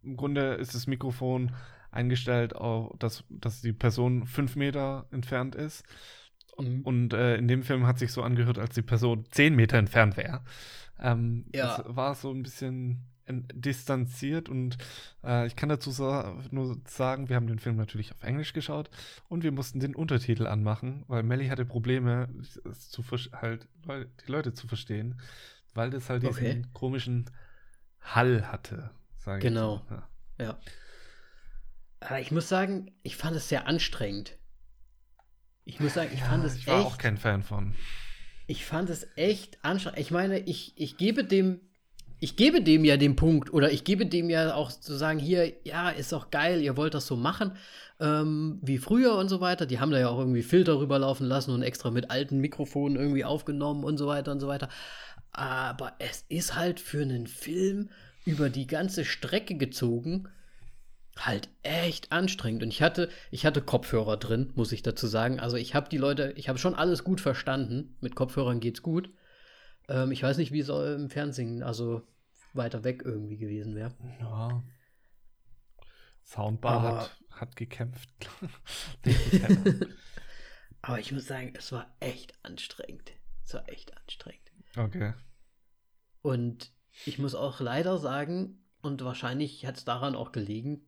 im 0.06 0.18
Grunde 0.18 0.54
ist 0.54 0.76
das 0.76 0.88
Mikrofon 0.88 1.52
eingestellt, 1.92 2.56
auf, 2.56 2.96
dass, 3.00 3.24
dass 3.30 3.62
die 3.62 3.74
Person 3.74 4.26
fünf 4.26 4.56
Meter 4.56 5.08
entfernt 5.12 5.56
ist. 5.56 5.84
Mhm. 6.58 6.82
Und 6.82 7.14
äh, 7.14 7.38
in 7.38 7.48
dem 7.48 7.64
Film 7.64 7.88
hat 7.88 8.00
sich 8.00 8.12
so 8.12 8.22
angehört, 8.22 8.60
als 8.60 8.76
die 8.76 8.82
Person 8.82 9.26
zehn 9.32 9.56
Meter 9.56 9.78
entfernt 9.78 10.18
wäre. 10.18 10.42
Ähm, 11.00 11.46
Ja. 11.54 11.78
Das 11.78 11.96
war 11.96 12.16
so 12.16 12.32
ein 12.32 12.44
bisschen 12.44 13.06
distanziert 13.28 14.50
und 14.50 14.78
äh, 15.24 15.48
ich 15.48 15.56
kann 15.56 15.70
dazu 15.70 15.90
sa 15.90 16.38
nur 16.52 16.78
sagen, 16.86 17.28
wir 17.28 17.36
haben 17.36 17.48
den 17.48 17.58
Film 17.58 17.76
natürlich 17.76 18.12
auf 18.12 18.22
Englisch 18.22 18.54
geschaut 18.54 18.90
und 19.28 19.44
wir 19.44 19.52
mussten 19.52 19.80
den 19.80 19.96
Untertitel 19.96 20.46
anmachen, 20.46 21.04
weil 21.08 21.24
Melly 21.24 21.48
hatte 21.48 21.66
Probleme, 21.66 22.30
zu 22.72 23.04
halt 23.34 23.68
die 23.88 24.32
Leute 24.32 24.54
zu 24.54 24.68
verstehen, 24.68 25.20
weil 25.74 25.90
das 25.90 26.10
halt 26.10 26.22
diesen 26.22 26.46
okay. 26.46 26.62
komischen 26.74 27.26
Hall 28.00 28.52
hatte. 28.52 28.92
Genau. 29.40 29.82
Ja. 29.90 30.10
ja. 30.40 30.60
Aber 32.00 32.20
ich 32.20 32.32
muss 32.32 32.48
sagen, 32.50 32.92
ich 33.04 33.16
fand 33.16 33.36
es 33.36 33.50
sehr 33.50 33.68
anstrengend. 33.68 34.38
Ich 35.64 35.80
muss 35.80 35.96
sagen, 35.96 36.12
ich 36.14 36.20
ja, 36.20 36.28
fand 36.28 36.46
es 36.46 36.56
ich 36.56 36.68
war 36.68 36.80
echt, 36.80 36.86
auch 36.86 36.98
kein 36.98 37.18
Fan 37.18 37.42
von. 37.42 37.74
Ich 38.48 38.66
fand 38.66 38.90
es 38.90 39.08
echt 39.16 39.64
anstrengend. 39.64 40.00
Ich 40.00 40.12
meine, 40.12 40.40
ich, 40.40 40.74
ich 40.78 40.98
gebe 40.98 41.24
dem 41.24 41.62
ich 42.20 42.38
gebe 42.38 42.62
dem 42.62 42.86
ja 42.86 42.98
den 42.98 43.16
Punkt 43.16 43.54
oder 43.54 43.72
ich 43.72 43.84
gebe 43.84 44.06
dem 44.06 44.30
ja 44.30 44.56
auch 44.56 44.72
zu 44.72 44.96
sagen, 44.96 45.20
hier, 45.20 45.54
ja, 45.64 45.90
ist 45.90 46.12
doch 46.12 46.32
geil, 46.32 46.62
ihr 46.62 46.78
wollt 46.78 46.94
das 46.94 47.08
so 47.08 47.16
machen, 47.16 47.52
ähm, 48.00 48.60
wie 48.62 48.78
früher 48.78 49.16
und 49.16 49.30
so 49.30 49.42
weiter. 49.42 49.66
Die 49.66 49.80
haben 49.80 49.92
da 49.92 50.00
ja 50.00 50.10
auch 50.10 50.20
irgendwie 50.20 50.42
Filter 50.44 50.80
rüberlaufen 50.80 51.28
lassen 51.28 51.52
und 51.52 51.62
extra 51.62 51.92
mit 51.92 52.12
alten 52.12 52.40
Mikrofonen 52.40 52.98
irgendwie 52.98 53.26
aufgenommen 53.26 53.84
und 53.84 53.98
so 53.98 54.08
weiter 54.08 54.32
und 54.32 54.40
so 54.40 54.48
weiter. 54.48 54.70
Aber 55.32 55.94
es 56.00 56.26
ist 56.30 56.56
halt 56.56 56.80
für 56.80 57.02
einen 57.02 57.28
Film 57.28 57.90
über 58.26 58.50
die 58.50 58.68
ganze 58.68 59.06
Strecke 59.06 59.56
gezogen 59.56 60.28
halt 61.18 61.50
echt 61.64 62.12
anstrengend. 62.12 62.64
Und 62.64 62.70
ich 62.70 62.82
hatte, 62.82 63.10
ich 63.32 63.46
hatte 63.46 63.62
Kopfhörer 63.62 64.18
drin, 64.18 64.52
muss 64.56 64.72
ich 64.72 64.84
dazu 64.84 65.08
sagen. 65.08 65.40
Also 65.40 65.58
ich 65.58 65.74
habe 65.74 65.90
die 65.90 65.98
Leute, 65.98 66.34
ich 66.36 66.50
habe 66.50 66.60
schon 66.60 66.76
alles 66.76 67.04
gut 67.04 67.22
verstanden. 67.22 67.96
Mit 68.02 68.16
Kopfhörern 68.16 68.60
geht's 68.60 68.82
gut. 68.82 69.10
Ähm, 69.88 70.12
ich 70.12 70.22
weiß 70.24 70.38
nicht, 70.38 70.52
wie 70.52 70.60
es 70.60 70.70
im 70.70 71.10
Fernsehen, 71.10 71.64
also 71.64 72.02
weiter 72.54 72.84
weg 72.84 73.04
irgendwie 73.06 73.38
gewesen 73.38 73.76
wäre. 73.76 73.94
Ja. 74.20 74.64
Soundbar 76.24 76.74
Aber, 76.74 77.00
hat, 77.00 77.18
hat 77.32 77.56
gekämpft. 77.56 78.10
Aber 80.82 81.00
ich 81.00 81.12
muss 81.12 81.28
sagen, 81.28 81.54
es 81.58 81.72
war 81.72 81.96
echt 82.00 82.34
anstrengend. 82.44 83.12
Es 83.46 83.54
war 83.54 83.68
echt 83.70 83.96
anstrengend. 83.96 84.52
Okay. 84.76 85.14
Und 86.22 86.72
ich 87.06 87.20
muss 87.20 87.36
auch 87.36 87.60
leider 87.60 87.98
sagen, 87.98 88.62
und 88.82 89.04
wahrscheinlich 89.04 89.66
hat 89.66 89.78
es 89.78 89.86
daran 89.86 90.16
auch 90.16 90.32
gelegen, 90.32 90.88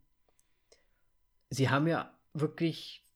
sie 1.49 1.69
haben 1.69 1.87
ja 1.87 2.13
wirklich 2.33 3.07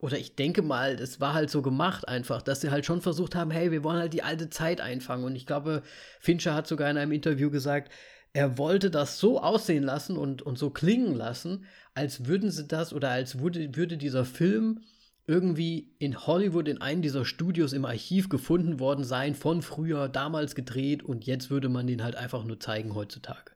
oder 0.00 0.16
ich 0.16 0.36
denke 0.36 0.62
mal, 0.62 0.96
das 0.96 1.20
war 1.20 1.34
halt 1.34 1.50
so 1.50 1.60
gemacht 1.60 2.06
einfach, 2.06 2.40
dass 2.40 2.60
sie 2.60 2.70
halt 2.70 2.86
schon 2.86 3.00
versucht 3.00 3.34
haben, 3.34 3.50
hey, 3.50 3.72
wir 3.72 3.82
wollen 3.82 3.98
halt 3.98 4.12
die 4.12 4.22
alte 4.22 4.48
Zeit 4.48 4.80
einfangen. 4.80 5.24
Und 5.24 5.34
ich 5.34 5.44
glaube, 5.44 5.82
Fincher 6.20 6.54
hat 6.54 6.68
sogar 6.68 6.88
in 6.88 6.96
einem 6.96 7.10
Interview 7.10 7.50
gesagt, 7.50 7.90
er 8.32 8.58
wollte 8.58 8.90
das 8.90 9.18
so 9.18 9.40
aussehen 9.40 9.82
lassen 9.82 10.16
und, 10.16 10.42
und 10.42 10.56
so 10.56 10.70
klingen 10.70 11.16
lassen, 11.16 11.66
als 11.94 12.26
würden 12.26 12.50
sie 12.50 12.68
das 12.68 12.92
oder 12.92 13.10
als 13.10 13.40
würde, 13.40 13.74
würde 13.74 13.96
dieser 13.96 14.24
Film 14.24 14.82
irgendwie 15.28 15.94
in 15.98 16.26
Hollywood 16.26 16.68
in 16.68 16.80
einem 16.80 17.02
dieser 17.02 17.24
Studios 17.24 17.74
im 17.74 17.84
Archiv 17.84 18.30
gefunden 18.30 18.80
worden 18.80 19.04
sein, 19.04 19.34
von 19.34 19.60
früher, 19.62 20.08
damals 20.08 20.54
gedreht 20.54 21.02
und 21.02 21.26
jetzt 21.26 21.50
würde 21.50 21.68
man 21.68 21.86
den 21.86 22.02
halt 22.02 22.16
einfach 22.16 22.44
nur 22.44 22.58
zeigen 22.58 22.94
heutzutage. 22.94 23.52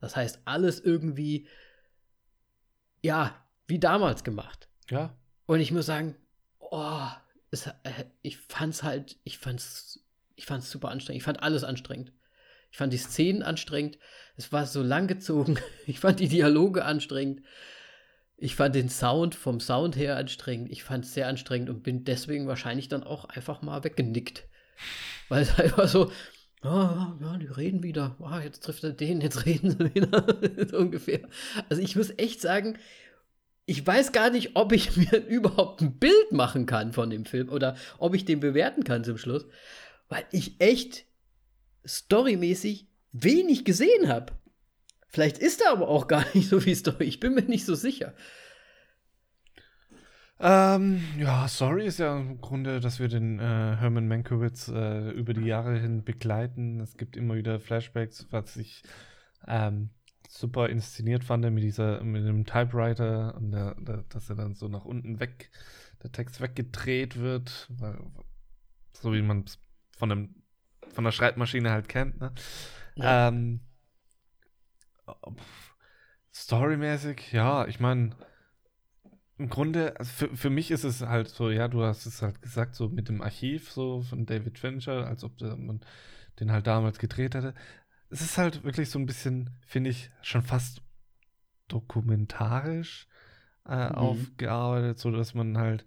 Das 0.00 0.16
heißt, 0.16 0.40
alles 0.44 0.80
irgendwie, 0.80 1.46
ja, 3.02 3.34
wie 3.68 3.78
damals 3.78 4.24
gemacht. 4.24 4.68
Ja, 4.90 5.16
und 5.46 5.60
ich 5.60 5.70
muss 5.70 5.86
sagen, 5.86 6.16
oh, 6.58 7.06
es, 7.50 7.68
äh, 7.68 8.04
ich 8.22 8.36
fand's 8.36 8.82
halt, 8.82 9.16
ich 9.22 9.38
fand's, 9.38 10.04
ich 10.34 10.44
fand's 10.44 10.70
super 10.70 10.90
anstrengend. 10.90 11.20
Ich 11.20 11.24
fand 11.24 11.42
alles 11.42 11.64
anstrengend. 11.64 12.12
Ich 12.72 12.78
fand 12.78 12.92
die 12.92 12.98
Szenen 12.98 13.42
anstrengend. 13.42 13.98
Es 14.36 14.52
war 14.52 14.66
so 14.66 14.82
langgezogen. 14.82 15.58
Ich 15.86 16.00
fand 16.00 16.18
die 16.18 16.28
Dialoge 16.28 16.84
anstrengend. 16.84 17.42
Ich 18.38 18.54
fand 18.54 18.74
den 18.74 18.88
Sound 18.88 19.34
vom 19.34 19.60
Sound 19.60 19.96
her 19.96 20.16
anstrengend. 20.16 20.70
Ich 20.70 20.84
fand 20.84 21.04
es 21.04 21.14
sehr 21.14 21.28
anstrengend 21.28 21.70
und 21.70 21.82
bin 21.82 22.04
deswegen 22.04 22.46
wahrscheinlich 22.46 22.88
dann 22.88 23.02
auch 23.02 23.24
einfach 23.26 23.62
mal 23.62 23.82
weggenickt. 23.82 24.44
Weil 25.28 25.42
es 25.42 25.58
einfach 25.58 25.88
so, 25.88 26.10
oh, 26.62 26.68
ja, 26.68 27.38
die 27.40 27.46
reden 27.46 27.82
wieder. 27.82 28.16
Oh, 28.20 28.38
jetzt 28.42 28.62
trifft 28.62 28.84
er 28.84 28.92
den, 28.92 29.20
jetzt 29.20 29.46
reden 29.46 29.70
sie 29.70 29.94
wieder. 29.94 30.26
so 30.70 30.78
ungefähr. 30.78 31.20
Also 31.68 31.82
ich 31.82 31.96
muss 31.96 32.10
echt 32.18 32.40
sagen, 32.40 32.78
ich 33.64 33.84
weiß 33.84 34.12
gar 34.12 34.30
nicht, 34.30 34.52
ob 34.54 34.72
ich 34.72 34.96
mir 34.96 35.16
überhaupt 35.26 35.80
ein 35.80 35.98
Bild 35.98 36.32
machen 36.32 36.66
kann 36.66 36.92
von 36.92 37.10
dem 37.10 37.24
Film 37.24 37.48
oder 37.48 37.76
ob 37.98 38.14
ich 38.14 38.24
den 38.24 38.40
bewerten 38.40 38.84
kann 38.84 39.02
zum 39.02 39.18
Schluss, 39.18 39.44
weil 40.08 40.24
ich 40.30 40.60
echt 40.60 41.04
storymäßig 41.84 42.86
wenig 43.12 43.64
gesehen 43.64 44.08
habe. 44.08 44.32
Vielleicht 45.08 45.38
ist 45.38 45.62
er 45.62 45.72
aber 45.72 45.88
auch 45.88 46.08
gar 46.08 46.24
nicht 46.34 46.48
so 46.48 46.64
wie 46.64 46.74
Story. 46.74 47.04
Ich 47.04 47.20
bin 47.20 47.34
mir 47.34 47.42
nicht 47.42 47.64
so 47.64 47.74
sicher. 47.74 48.14
Ähm, 50.38 51.02
ja, 51.18 51.48
Story 51.48 51.86
ist 51.86 51.98
ja 51.98 52.18
im 52.18 52.40
Grunde, 52.40 52.80
dass 52.80 53.00
wir 53.00 53.08
den 53.08 53.38
äh, 53.38 53.42
Herman 53.76 54.06
Mankiewicz 54.06 54.68
äh, 54.68 55.10
über 55.12 55.32
die 55.32 55.46
Jahre 55.46 55.78
hin 55.78 56.04
begleiten. 56.04 56.80
Es 56.80 56.98
gibt 56.98 57.16
immer 57.16 57.36
wieder 57.36 57.58
Flashbacks, 57.58 58.26
was 58.30 58.56
ich 58.56 58.82
ähm, 59.48 59.90
super 60.28 60.68
inszeniert 60.68 61.24
fand 61.24 61.50
mit 61.50 61.64
dieser, 61.64 62.02
mit 62.02 62.26
dem 62.26 62.44
Typewriter 62.44 63.34
und 63.36 63.52
der, 63.52 63.74
der, 63.76 64.04
dass 64.10 64.28
er 64.28 64.36
dann 64.36 64.54
so 64.54 64.68
nach 64.68 64.84
unten 64.84 65.20
weg, 65.20 65.50
der 66.02 66.12
Text 66.12 66.42
weggedreht 66.42 67.16
wird, 67.16 67.68
weil, 67.78 67.98
so 68.92 69.14
wie 69.14 69.22
man 69.22 69.44
es 69.44 69.58
von 69.96 70.10
dem, 70.10 70.34
von 70.92 71.04
der 71.04 71.12
Schreibmaschine 71.12 71.70
halt 71.70 71.88
kennt, 71.88 72.20
ne? 72.20 72.32
Ja. 72.96 73.28
Ähm, 73.28 73.60
storymäßig, 76.34 77.32
ja, 77.32 77.66
ich 77.66 77.80
meine, 77.80 78.10
im 79.38 79.48
Grunde, 79.48 79.98
also 79.98 80.10
für, 80.10 80.36
für 80.36 80.50
mich 80.50 80.70
ist 80.70 80.84
es 80.84 81.02
halt 81.02 81.28
so, 81.28 81.50
ja, 81.50 81.68
du 81.68 81.82
hast 81.82 82.06
es 82.06 82.22
halt 82.22 82.40
gesagt, 82.42 82.74
so 82.74 82.88
mit 82.88 83.08
dem 83.08 83.22
Archiv 83.22 83.70
so 83.70 84.02
von 84.02 84.26
David 84.26 84.58
Fincher, 84.58 85.06
als 85.06 85.24
ob 85.24 85.36
der, 85.38 85.56
man 85.56 85.80
den 86.40 86.52
halt 86.52 86.66
damals 86.66 86.98
gedreht 86.98 87.34
hätte 87.34 87.54
es 88.10 88.20
ist 88.20 88.38
halt 88.38 88.64
wirklich 88.64 88.90
so 88.90 88.98
ein 88.98 89.06
bisschen, 89.06 89.50
finde 89.66 89.90
ich, 89.90 90.10
schon 90.22 90.42
fast 90.42 90.82
dokumentarisch 91.68 93.08
äh, 93.66 93.88
mhm. 93.88 93.94
aufgearbeitet, 93.94 94.98
so 94.98 95.10
dass 95.10 95.34
man 95.34 95.58
halt 95.58 95.84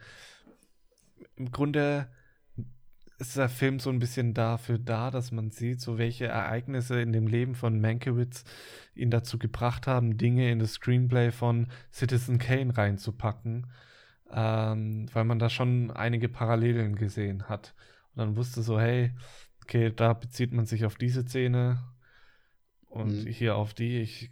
im 1.36 1.51
Grunde 1.51 2.11
ist 3.20 3.38
der 3.38 3.49
Film 3.49 3.80
so 3.80 3.89
ein 3.89 3.99
bisschen 3.99 4.34
dafür 4.34 4.78
da, 4.78 5.11
dass 5.11 5.32
man 5.32 5.51
sieht, 5.51 5.82
so 5.82 5.97
welche 5.97 6.28
Ereignisse 6.28 7.01
in 7.01 7.13
dem 7.13 7.28
Leben 7.28 7.55
von 7.55 7.80
Mankiewicz 7.80 8.43
ihn 8.95 9.11
dazu 9.11 9.38
gebracht 9.38 9.88
haben, 9.88 10.17
Dinge 10.17 10.51
in 10.51 10.59
das 10.59 10.74
Screenplay 10.74 11.32
von 11.32 11.67
Citizen 11.91 12.39
Kane 12.39 12.76
reinzupacken, 12.76 13.67
ähm, 14.32 15.07
weil 15.13 15.26
man 15.26 15.39
da 15.39 15.49
schon 15.49 15.91
einige 15.91 16.30
Parallelen 16.30 16.95
gesehen 16.95 17.49
hat. 17.49 17.76
Und 18.15 18.20
dann 18.20 18.36
wusste 18.36 18.61
so, 18.61 18.80
hey, 18.80 19.11
okay, 19.63 19.91
da 19.95 20.13
bezieht 20.13 20.53
man 20.53 20.65
sich 20.65 20.86
auf 20.86 20.95
diese 20.95 21.24
Szene, 21.24 21.80
und 22.89 23.26
mhm. 23.26 23.28
hier 23.28 23.55
auf 23.55 23.74
die, 23.74 24.01
ich 24.01 24.32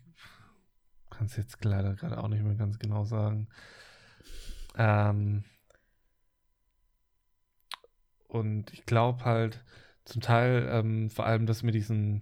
kann 1.09 1.27
es 1.27 1.37
jetzt 1.37 1.63
leider 1.63 1.95
gerade 1.95 2.17
auch 2.17 2.27
nicht 2.27 2.43
mehr 2.43 2.55
ganz 2.55 2.79
genau 2.79 3.05
sagen. 3.05 3.47
Ähm, 4.75 5.43
und 8.27 8.71
ich 8.73 8.85
glaube 8.85 9.25
halt 9.25 9.63
zum 10.05 10.21
Teil 10.21 10.67
ähm, 10.71 11.09
vor 11.09 11.25
allem 11.25 11.45
das 11.45 11.63
mit 11.63 11.75
diesem 11.75 12.21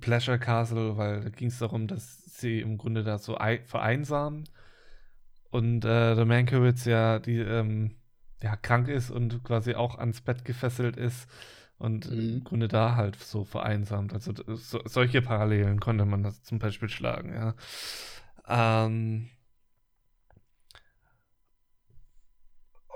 Pleasure 0.00 0.38
Castle, 0.38 0.96
weil 0.96 1.20
da 1.22 1.28
ging 1.28 1.48
es 1.48 1.58
darum, 1.58 1.86
dass 1.86 2.24
sie 2.24 2.60
im 2.60 2.78
Grunde 2.78 3.04
da 3.04 3.18
so 3.18 3.36
vereinsamen 3.66 4.44
und 5.50 5.84
äh, 5.84 6.14
der 6.16 6.24
Mankiewicz 6.24 6.84
ja 6.84 7.18
die 7.20 7.38
ähm, 7.38 7.96
ja 8.42 8.56
krank 8.56 8.88
ist 8.88 9.10
und 9.10 9.44
quasi 9.44 9.74
auch 9.74 9.98
ans 9.98 10.20
Bett 10.20 10.44
gefesselt 10.44 10.96
ist 10.96 11.28
und 11.78 12.10
mhm. 12.10 12.18
im 12.18 12.44
Grunde 12.44 12.68
da 12.68 12.96
halt 12.96 13.16
so 13.16 13.44
vereinsamt. 13.44 14.12
Also 14.12 14.32
so, 14.54 14.80
solche 14.84 15.22
Parallelen 15.22 15.80
konnte 15.80 16.04
man 16.04 16.22
das 16.22 16.42
zum 16.42 16.58
Beispiel 16.58 16.88
schlagen, 16.88 17.32
ja. 17.34 17.54
Ähm 18.48 19.28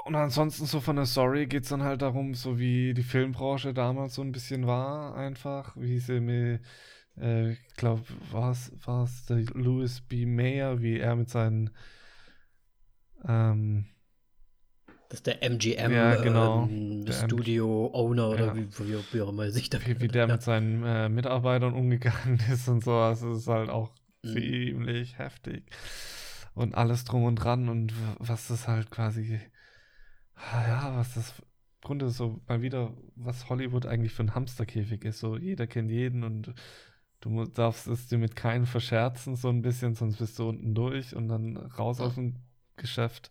und 0.09 0.17
ansonsten 0.17 0.67
so 0.67 0.81
von 0.81 0.97
der 0.97 1.07
Story 1.07 1.47
geht 1.47 1.65
es 1.65 1.69
dann 1.69 1.83
halt 1.83 2.03
darum, 2.03 2.35
so 2.35 2.59
wie 2.59 2.95
die 2.95 3.03
Filmbranche 3.03 3.75
damals 3.75 4.15
so 4.15 4.23
ein 4.23 4.33
bisschen 4.33 4.67
war, 4.67 5.15
einfach, 5.15 5.77
wie 5.77 5.99
sie 5.99 6.21
mir, 6.21 6.61
äh, 7.21 7.53
ich 7.53 7.75
glaube, 7.77 8.03
war 8.33 8.51
es 8.53 9.27
der 9.27 9.45
Louis 9.53 10.01
B. 10.01 10.27
Mayer, 10.27 10.81
wie 10.81 10.99
er 10.99 11.15
mit 11.15 11.29
seinen 11.29 11.71
ähm, 13.27 13.87
das 15.09 15.21
ist 15.21 15.27
der 15.27 15.43
MGM 15.43 15.91
ja, 15.91 16.17
genau. 16.17 16.69
ähm, 16.71 17.07
Studio 17.11 17.91
Owner 17.95 18.29
oder 18.29 18.47
ja. 18.47 18.57
wie, 18.57 18.69
wie, 18.79 18.99
wie, 19.13 19.23
auch 19.23 19.31
immer 19.31 19.51
sich 19.51 19.71
da 19.71 19.79
Wie, 19.87 20.01
wie 20.01 20.09
der 20.09 20.27
ja. 20.27 20.35
mit 20.35 20.43
seinen 20.43 20.85
äh, 20.85 21.09
Mitarbeitern 21.09 21.73
umgegangen 21.73 22.39
ist 22.53 22.69
und 22.69 22.85
so, 22.85 22.93
das 22.93 23.23
ist 23.23 23.47
halt 23.47 23.71
auch 23.71 23.91
mhm. 24.23 24.33
ziemlich 24.33 25.19
heftig. 25.19 25.65
Und 26.55 26.75
alles 26.75 27.05
drum 27.05 27.25
und 27.25 27.37
dran 27.37 27.69
und 27.69 27.95
was 28.19 28.49
das 28.49 28.69
halt 28.69 28.91
quasi, 28.91 29.41
ja, 30.53 30.97
was 30.97 31.15
das 31.15 31.39
im 31.39 31.45
Grunde 31.83 32.11
so 32.11 32.41
mal 32.47 32.63
wieder, 32.63 32.93
was 33.15 33.49
Hollywood 33.49 33.87
eigentlich 33.87 34.13
für 34.13 34.23
ein 34.23 34.35
Hamsterkäfig 34.35 35.05
ist. 35.05 35.21
So 35.21 35.37
jeder 35.37 35.67
kennt 35.67 35.91
jeden 35.91 36.25
und 36.25 36.55
Du 37.21 37.45
darfst 37.47 37.89
es 37.89 38.07
dir 38.07 38.19
mit 38.19 38.37
keinem 38.37 38.67
verscherzen, 38.67 39.35
so 39.35 39.49
ein 39.49 39.63
bisschen, 39.63 39.95
sonst 39.95 40.19
bist 40.19 40.39
du 40.39 40.49
unten 40.49 40.75
durch 40.75 41.17
und 41.17 41.29
dann 41.29 41.57
raus 41.57 42.01
aus 42.01 42.15
dem 42.15 42.37
Geschäft. 42.77 43.31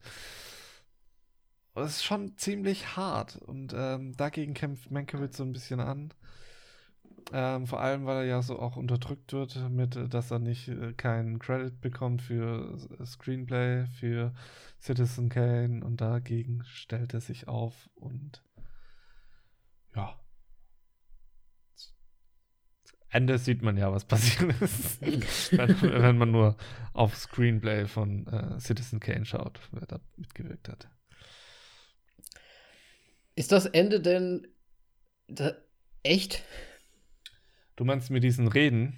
Das 1.74 1.92
ist 1.92 2.04
schon 2.04 2.38
ziemlich 2.38 2.98
hart 2.98 3.38
und 3.38 3.74
ähm, 3.78 4.18
dagegen 4.18 4.54
kämpft 4.54 4.92
Mankiewicz 4.92 5.38
so 5.38 5.44
ein 5.44 5.54
bisschen 5.54 5.80
an. 5.80 6.14
Ähm, 7.32 7.66
vor 7.66 7.80
allem, 7.80 8.06
weil 8.06 8.18
er 8.18 8.26
ja 8.26 8.42
so 8.42 8.60
auch 8.60 8.76
unterdrückt 8.76 9.32
wird, 9.32 9.70
mit, 9.70 9.96
dass 10.14 10.32
er 10.32 10.40
nicht 10.40 10.68
äh, 10.70 10.94
keinen 10.94 11.40
Credit 11.40 11.80
bekommt 11.80 12.22
für 12.22 12.78
Screenplay, 13.06 13.86
für 13.86 14.34
Citizen 14.80 15.30
Kane 15.30 15.84
und 15.84 16.02
dagegen 16.02 16.64
stellt 16.66 17.14
er 17.14 17.22
sich 17.22 17.48
auf 17.48 17.90
und 17.96 18.44
ja. 19.96 20.20
Ende 23.10 23.38
sieht 23.38 23.62
man 23.62 23.78
ja, 23.78 23.92
was 23.92 24.06
passiert 24.06 24.62
ist, 24.62 25.02
wenn, 25.58 25.82
wenn, 25.82 26.18
man 26.18 26.32
nur 26.32 26.58
auf 26.94 27.16
Screenplay 27.16 27.88
von 27.88 28.28
äh, 28.28 28.60
Citizen 28.60 29.00
Kane 29.00 29.26
schaut, 29.26 29.60
wer 29.72 29.88
da 29.88 30.00
mitgewirkt 30.18 30.68
hat. 30.68 30.90
Ist 33.36 33.52
das 33.52 33.66
Ende 33.66 34.02
denn 34.02 34.48
da 35.28 35.54
echt? 36.04 36.44
Du 37.76 37.86
meinst 37.86 38.10
mit 38.10 38.24
diesen 38.24 38.48
Reden? 38.48 38.98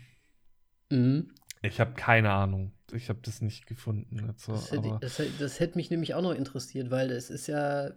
Mhm. 0.89 1.34
Ich 1.61 1.80
habe 1.80 1.93
keine 1.93 2.32
Ahnung. 2.32 2.71
Ich 2.93 3.09
habe 3.09 3.19
das 3.23 3.41
nicht 3.41 3.67
gefunden. 3.67 4.19
Also, 4.27 4.53
das, 4.53 4.71
hätte, 4.71 4.97
das, 5.01 5.21
das, 5.39 5.59
hätte, 5.59 5.77
mich 5.77 5.89
nämlich 5.89 6.13
auch 6.13 6.21
noch 6.21 6.33
interessiert, 6.33 6.91
weil 6.91 7.11
es 7.11 7.29
ist 7.29 7.47
ja, 7.47 7.91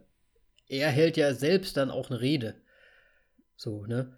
er 0.69 0.91
hält 0.91 1.17
ja 1.17 1.35
selbst 1.35 1.77
dann 1.77 1.91
auch 1.91 2.11
eine 2.11 2.21
Rede. 2.21 2.61
So, 3.57 3.85
ne? 3.87 4.17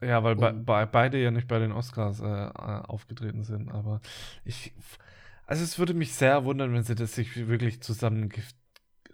Ja, 0.00 0.22
weil 0.24 0.36
be 0.36 0.52
be 0.52 0.88
beide 0.90 1.18
ja 1.18 1.30
nicht 1.30 1.48
bei 1.48 1.58
den 1.58 1.72
Oscars 1.72 2.20
äh, 2.20 2.24
äh, 2.24 2.50
aufgetreten 2.52 3.44
sind. 3.44 3.70
Aber 3.70 4.00
ich, 4.44 4.72
also 5.46 5.62
es 5.62 5.78
würde 5.78 5.94
mich 5.94 6.14
sehr 6.14 6.44
wundern, 6.44 6.72
wenn 6.72 6.84
sie 6.84 6.94
das 6.94 7.14
sich 7.14 7.48
wirklich 7.48 7.82
zusammen, 7.82 8.30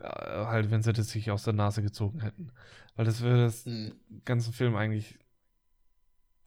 äh, 0.00 0.02
halt, 0.02 0.70
wenn 0.70 0.82
sie 0.82 0.92
das 0.92 1.10
sich 1.10 1.30
aus 1.30 1.42
der 1.42 1.54
Nase 1.54 1.82
gezogen 1.82 2.20
hätten. 2.20 2.52
Weil 2.94 3.04
das 3.04 3.20
würde 3.20 3.44
das 3.44 3.66
mhm. 3.66 3.92
ganzen 4.24 4.52
Film 4.52 4.76
eigentlich 4.76 5.18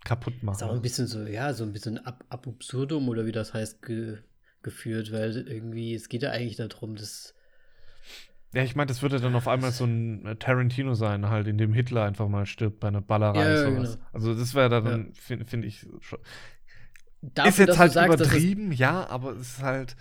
kaputt 0.03 0.43
machen. 0.43 0.55
Ist 0.55 0.63
auch 0.63 0.73
ein 0.73 0.81
bisschen 0.81 1.07
so, 1.07 1.21
ja, 1.21 1.53
so 1.53 1.63
ein 1.63 1.73
bisschen 1.73 1.97
ab, 2.05 2.23
ab 2.29 2.47
absurdum 2.47 3.09
oder 3.09 3.25
wie 3.25 3.31
das 3.31 3.53
heißt, 3.53 3.81
ge, 3.81 4.17
geführt, 4.61 5.11
weil 5.11 5.47
irgendwie, 5.47 5.93
es 5.93 6.09
geht 6.09 6.23
ja 6.23 6.31
eigentlich 6.31 6.57
darum, 6.57 6.95
dass. 6.95 7.35
Ja, 8.53 8.63
ich 8.63 8.75
meine, 8.75 8.87
das 8.87 9.03
würde 9.03 9.19
dann 9.19 9.35
auf 9.35 9.47
einmal 9.47 9.71
so 9.71 9.85
ein 9.85 10.37
Tarantino 10.39 10.95
sein, 10.95 11.29
halt, 11.29 11.47
in 11.47 11.57
dem 11.57 11.73
Hitler 11.73 12.03
einfach 12.03 12.27
mal 12.27 12.47
stirbt 12.47 12.79
bei 12.79 12.87
einer 12.87 13.01
Ballerei. 13.01 13.43
Ja, 13.43 13.63
ja, 13.63 13.69
genau. 13.69 13.89
Also 14.11 14.33
das 14.33 14.55
wäre 14.55 14.69
dann, 14.69 14.85
ja. 14.85 15.11
finde 15.13 15.45
find 15.45 15.65
ich, 15.65 15.85
schon. 16.01 16.19
Dafür, 17.21 17.49
ist 17.49 17.57
jetzt 17.59 17.77
halt 17.77 17.91
sagst, 17.91 18.15
übertrieben, 18.15 18.71
ja, 18.71 19.07
aber 19.07 19.33
es 19.33 19.57
ist 19.57 19.61
halt, 19.61 19.95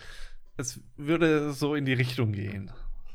es 0.56 0.80
würde 0.96 1.52
so 1.52 1.74
in 1.74 1.84
die 1.84 1.92
Richtung 1.92 2.32
gehen. 2.32 2.70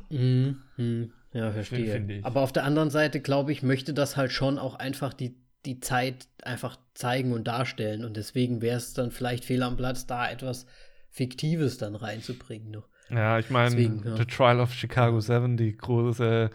Mhm, 0.10 0.62
mh, 0.78 1.08
ja, 1.32 1.52
verstehe. 1.52 1.94
Find, 1.94 2.26
aber 2.26 2.42
auf 2.42 2.52
der 2.52 2.66
anderen 2.66 2.90
Seite, 2.90 3.20
glaube 3.20 3.52
ich, 3.54 3.64
möchte 3.64 3.94
das 3.94 4.18
halt 4.18 4.32
schon 4.32 4.60
auch 4.60 4.76
einfach 4.76 5.14
die 5.14 5.36
die 5.66 5.80
Zeit 5.80 6.28
einfach 6.42 6.78
zeigen 6.94 7.32
und 7.34 7.46
darstellen. 7.46 8.04
Und 8.04 8.18
deswegen 8.18 8.62
wäre 8.62 8.78
es 8.78 8.94
dann 8.94 9.12
vielleicht 9.12 9.46
fehl 9.46 9.64
am 9.64 9.78
Platz, 9.78 10.06
da 10.06 10.30
etwas 10.30 10.66
Fiktives 11.10 11.78
dann 11.78 11.96
reinzubringen 11.96 12.72
noch. 12.72 12.88
Ja, 13.10 13.38
ich 13.38 13.50
meine, 13.50 13.80
ja. 13.80 14.18
The 14.18 14.26
Trial 14.26 14.60
of 14.60 14.74
Chicago 14.74 15.20
7, 15.20 15.58
die 15.58 15.76
große, 15.76 16.50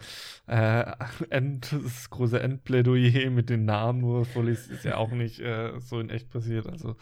äh, 0.47 0.85
End, 1.29 1.71
das 1.71 2.09
große 2.09 2.39
Endplädoyer 2.39 3.29
mit 3.29 3.49
den 3.49 3.65
Namen, 3.65 4.03
wo 4.03 4.21
es 4.21 4.67
ist 4.67 4.83
ja 4.83 4.97
auch 4.97 5.11
nicht 5.11 5.39
äh, 5.39 5.79
so 5.79 5.99
in 5.99 6.09
echt 6.09 6.29
passiert. 6.29 6.67
Also, 6.67 6.97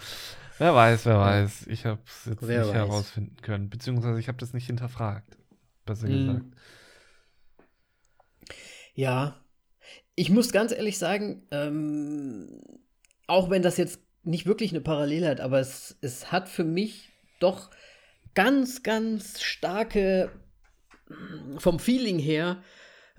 wer 0.60 0.76
weiß, 0.76 1.06
wer 1.06 1.20
weiß. 1.20 1.68
Ich 1.68 1.86
habe 1.86 2.02
es 2.06 2.26
jetzt 2.26 2.48
wer 2.48 2.60
nicht 2.60 2.70
weiß. 2.70 2.76
herausfinden 2.76 3.38
können. 3.42 3.70
Beziehungsweise 3.70 4.20
ich 4.20 4.28
habe 4.28 4.38
das 4.38 4.54
nicht 4.54 4.68
hinterfragt, 4.68 5.38
besser 5.86 6.08
hm. 6.08 6.28
gesagt. 6.28 6.46
Ja, 8.94 9.40
ich 10.16 10.30
muss 10.30 10.52
ganz 10.52 10.72
ehrlich 10.72 10.98
sagen, 10.98 11.44
ähm, 11.52 12.62
auch 13.28 13.50
wenn 13.50 13.62
das 13.62 13.78
jetzt 13.78 14.00
nicht 14.24 14.46
wirklich 14.46 14.72
eine 14.72 14.82
Parallele 14.82 15.28
hat, 15.30 15.40
aber 15.40 15.60
es, 15.60 15.98
es 16.02 16.32
hat 16.32 16.50
für 16.50 16.64
mich 16.64 17.10
doch 17.40 17.70
ganz, 18.34 18.84
ganz 18.84 19.42
starke, 19.42 20.32
vom 21.58 21.80
Feeling 21.80 22.20
her, 22.20 22.62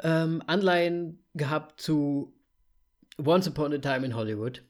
ähm, 0.01 0.43
Anleihen 0.47 1.25
gehabt 1.35 1.81
zu 1.81 2.35
Once 3.16 3.49
Upon 3.49 3.73
a 3.73 3.79
Time 3.79 4.07
in 4.07 4.14
Hollywood. 4.14 4.62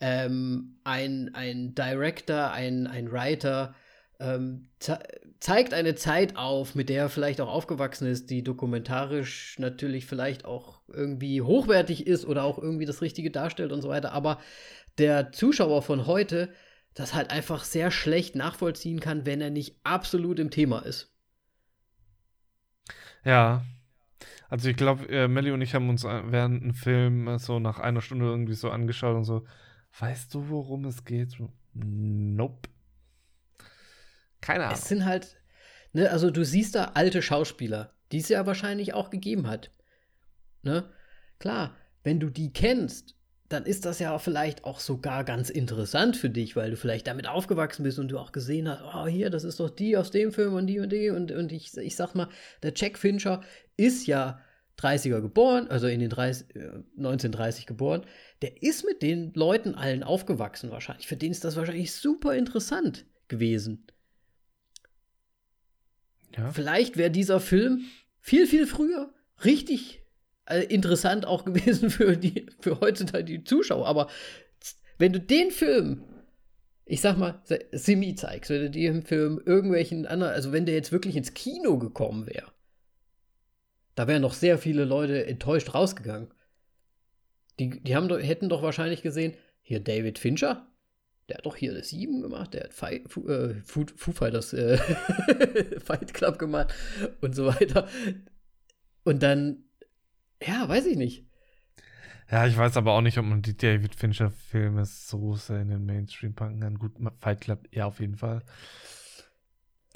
Ähm, 0.00 0.78
ein, 0.84 1.34
ein 1.34 1.74
Director, 1.74 2.50
ein, 2.50 2.86
ein 2.86 3.10
Writer, 3.12 3.74
ähm, 4.22 4.68
ze 4.78 4.98
zeigt 5.40 5.74
eine 5.74 5.96
Zeit 5.96 6.36
auf, 6.36 6.76
mit 6.76 6.88
der 6.88 7.02
er 7.02 7.08
vielleicht 7.08 7.40
auch 7.40 7.48
aufgewachsen 7.48 8.06
ist, 8.06 8.30
die 8.30 8.44
dokumentarisch 8.44 9.58
natürlich 9.58 10.06
vielleicht 10.06 10.44
auch 10.44 10.82
irgendwie 10.88 11.42
hochwertig 11.42 12.06
ist 12.06 12.24
oder 12.24 12.44
auch 12.44 12.58
irgendwie 12.58 12.86
das 12.86 13.02
Richtige 13.02 13.32
darstellt 13.32 13.72
und 13.72 13.82
so 13.82 13.88
weiter. 13.88 14.12
Aber 14.12 14.38
der 14.98 15.32
Zuschauer 15.32 15.82
von 15.82 16.06
heute 16.06 16.50
das 16.94 17.14
halt 17.14 17.30
einfach 17.30 17.64
sehr 17.64 17.90
schlecht 17.90 18.36
nachvollziehen 18.36 19.00
kann, 19.00 19.24
wenn 19.24 19.40
er 19.40 19.50
nicht 19.50 19.80
absolut 19.82 20.38
im 20.38 20.50
Thema 20.50 20.80
ist. 20.80 21.12
Ja. 23.24 23.64
Also 24.48 24.68
ich 24.68 24.76
glaube, 24.76 25.08
äh, 25.08 25.28
Melly 25.28 25.50
und 25.50 25.62
ich 25.62 25.74
haben 25.74 25.88
uns 25.88 26.04
äh, 26.04 26.22
während 26.26 26.62
dem 26.62 26.74
Film 26.74 27.26
äh, 27.26 27.38
so 27.38 27.58
nach 27.58 27.78
einer 27.78 28.02
Stunde 28.02 28.26
irgendwie 28.26 28.54
so 28.54 28.70
angeschaut 28.70 29.16
und 29.16 29.24
so, 29.24 29.46
weißt 29.98 30.34
du, 30.34 30.50
worum 30.50 30.84
es 30.84 31.04
geht? 31.04 31.38
Nope. 31.72 32.68
Keine 34.42 34.64
Ahnung. 34.64 34.76
Es 34.78 34.88
sind 34.88 35.06
halt, 35.06 35.38
ne, 35.94 36.10
also 36.10 36.30
du 36.30 36.44
siehst 36.44 36.74
da 36.74 36.92
alte 36.94 37.22
Schauspieler, 37.22 37.94
die 38.12 38.18
es 38.18 38.28
ja 38.28 38.44
wahrscheinlich 38.44 38.92
auch 38.92 39.08
gegeben 39.08 39.48
hat. 39.48 39.70
Ne? 40.62 40.84
Klar, 41.38 41.74
wenn 42.04 42.20
du 42.20 42.28
die 42.28 42.52
kennst, 42.52 43.16
dann 43.48 43.64
ist 43.64 43.84
das 43.84 43.98
ja 43.98 44.18
vielleicht 44.18 44.64
auch 44.64 44.80
sogar 44.80 45.24
ganz 45.24 45.50
interessant 45.50 46.16
für 46.16 46.30
dich, 46.30 46.56
weil 46.56 46.70
du 46.70 46.76
vielleicht 46.76 47.06
damit 47.06 47.28
aufgewachsen 47.28 47.82
bist 47.82 47.98
und 47.98 48.08
du 48.08 48.18
auch 48.18 48.32
gesehen 48.32 48.68
hast, 48.68 48.82
oh, 48.82 49.06
hier, 49.06 49.30
das 49.30 49.44
ist 49.44 49.60
doch 49.60 49.70
die 49.70 49.96
aus 49.96 50.10
dem 50.10 50.32
Film 50.32 50.54
und 50.54 50.66
die 50.66 50.80
und 50.80 50.90
die. 50.90 51.10
Und, 51.10 51.32
und 51.32 51.52
ich, 51.52 51.76
ich 51.76 51.96
sag 51.96 52.14
mal, 52.14 52.28
der 52.62 52.72
Jack 52.74 52.98
Fincher 52.98 53.42
ist 53.76 54.06
ja 54.06 54.40
30er 54.78 55.20
geboren, 55.20 55.68
also 55.68 55.86
in 55.86 56.00
den 56.00 56.08
30, 56.08 56.54
1930 56.96 57.64
äh, 57.64 57.66
geboren. 57.66 58.06
Der 58.40 58.62
ist 58.62 58.84
mit 58.84 59.02
den 59.02 59.32
Leuten 59.34 59.74
allen 59.74 60.02
aufgewachsen 60.02 60.70
wahrscheinlich. 60.70 61.06
Für 61.06 61.16
den 61.16 61.30
ist 61.30 61.44
das 61.44 61.56
wahrscheinlich 61.56 61.92
super 61.92 62.34
interessant 62.34 63.04
gewesen. 63.28 63.86
Ja. 66.36 66.50
Vielleicht 66.50 66.96
wäre 66.96 67.10
dieser 67.10 67.40
Film 67.40 67.84
viel, 68.20 68.46
viel 68.46 68.66
früher 68.66 69.12
richtig 69.44 70.02
äh, 70.46 70.62
interessant 70.64 71.26
auch 71.26 71.44
gewesen 71.46 71.90
für 71.90 72.16
die, 72.16 72.46
für 72.60 72.80
heutzutage 72.80 73.24
die 73.24 73.44
Zuschauer. 73.44 73.86
Aber 73.86 74.08
wenn 74.98 75.12
du 75.12 75.20
den 75.20 75.50
Film, 75.50 76.04
ich 76.84 77.00
sag 77.00 77.18
mal, 77.18 77.42
Simi 77.72 78.14
zeigst, 78.14 78.50
wenn 78.50 78.62
du 78.62 78.70
den 78.70 79.02
Film 79.02 79.40
irgendwelchen 79.44 80.06
anderen, 80.06 80.32
also 80.32 80.52
wenn 80.52 80.66
der 80.66 80.74
jetzt 80.74 80.92
wirklich 80.92 81.16
ins 81.16 81.34
Kino 81.34 81.78
gekommen 81.78 82.26
wäre, 82.26 82.52
da 83.94 84.06
wären 84.06 84.22
noch 84.22 84.34
sehr 84.34 84.58
viele 84.58 84.84
Leute 84.84 85.26
enttäuscht 85.26 85.74
rausgegangen. 85.74 86.32
Die, 87.58 87.82
die 87.82 87.94
haben, 87.94 88.08
hätten 88.20 88.48
doch 88.48 88.62
wahrscheinlich 88.62 89.02
gesehen, 89.02 89.34
hier 89.60 89.80
David 89.80 90.18
Fincher, 90.18 90.71
der 91.28 91.38
hat 91.38 91.46
doch 91.46 91.56
hier 91.56 91.74
das 91.74 91.88
7 91.88 92.20
gemacht, 92.20 92.54
der 92.54 92.64
hat 92.64 92.74
Fight, 92.74 93.04
äh, 93.16 93.54
Foo, 93.62 93.86
Foo 93.96 94.12
Fighters 94.12 94.52
äh, 94.52 94.76
Fight 95.80 96.12
Club 96.14 96.38
gemacht 96.38 96.74
und 97.20 97.34
so 97.34 97.46
weiter. 97.46 97.88
Und 99.04 99.22
dann, 99.22 99.64
ja, 100.44 100.68
weiß 100.68 100.86
ich 100.86 100.96
nicht. 100.96 101.26
Ja, 102.30 102.46
ich 102.46 102.56
weiß 102.56 102.76
aber 102.76 102.92
auch 102.92 103.02
nicht, 103.02 103.18
ob 103.18 103.26
man 103.26 103.42
die 103.42 103.56
David 103.56 103.94
Fincher-Filme 103.94 104.84
so 104.86 105.34
sehr 105.34 105.60
in 105.60 105.68
den 105.68 105.84
Mainstream 105.84 106.34
packen 106.34 106.60
kann. 106.60 106.78
Gut, 106.78 106.92
Fight 107.20 107.42
Club, 107.42 107.68
ja, 107.70 107.86
auf 107.86 108.00
jeden 108.00 108.16
Fall. 108.16 108.42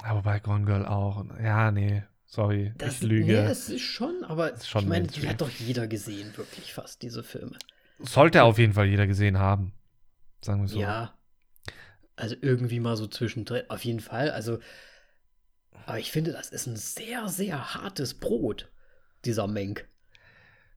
Aber 0.03 0.23
bei 0.23 0.39
Gone 0.41 0.67
Girl 0.67 0.85
auch. 0.85 1.25
Ja, 1.43 1.71
nee, 1.73 2.03
sorry, 2.27 2.73
das, 2.77 2.97
ich 2.97 3.03
lüge. 3.09 3.33
Ja, 3.33 3.45
es 3.45 3.71
ist 3.71 3.83
schon, 3.83 4.23
aber 4.25 4.53
ist 4.53 4.69
schon 4.69 4.83
ich 4.83 4.89
meine, 4.89 5.07
die 5.07 5.27
hat 5.27 5.41
doch 5.41 5.49
jeder 5.49 5.87
gesehen, 5.87 6.37
wirklich 6.37 6.75
fast, 6.75 7.03
diese 7.03 7.23
Filme. 7.23 7.57
Sollte 8.01 8.43
auf 8.43 8.59
jeden 8.59 8.75
Fall 8.75 8.87
jeder 8.87 9.07
gesehen 9.07 9.39
haben. 9.39 9.73
Sagen 10.43 10.61
wir 10.61 10.69
so. 10.69 10.79
Ja, 10.79 11.16
also 12.17 12.35
irgendwie 12.41 12.81
mal 12.81 12.97
so 12.97 13.07
zwischendrin, 13.07 13.65
auf 13.69 13.85
jeden 13.85 14.01
Fall. 14.01 14.31
Also, 14.31 14.59
aber 15.85 15.99
ich 15.99 16.11
finde, 16.11 16.33
das 16.33 16.49
ist 16.49 16.67
ein 16.67 16.77
sehr, 16.77 17.29
sehr 17.29 17.75
hartes 17.75 18.15
Brot, 18.15 18.71
dieser 19.25 19.47
Menk. 19.47 19.87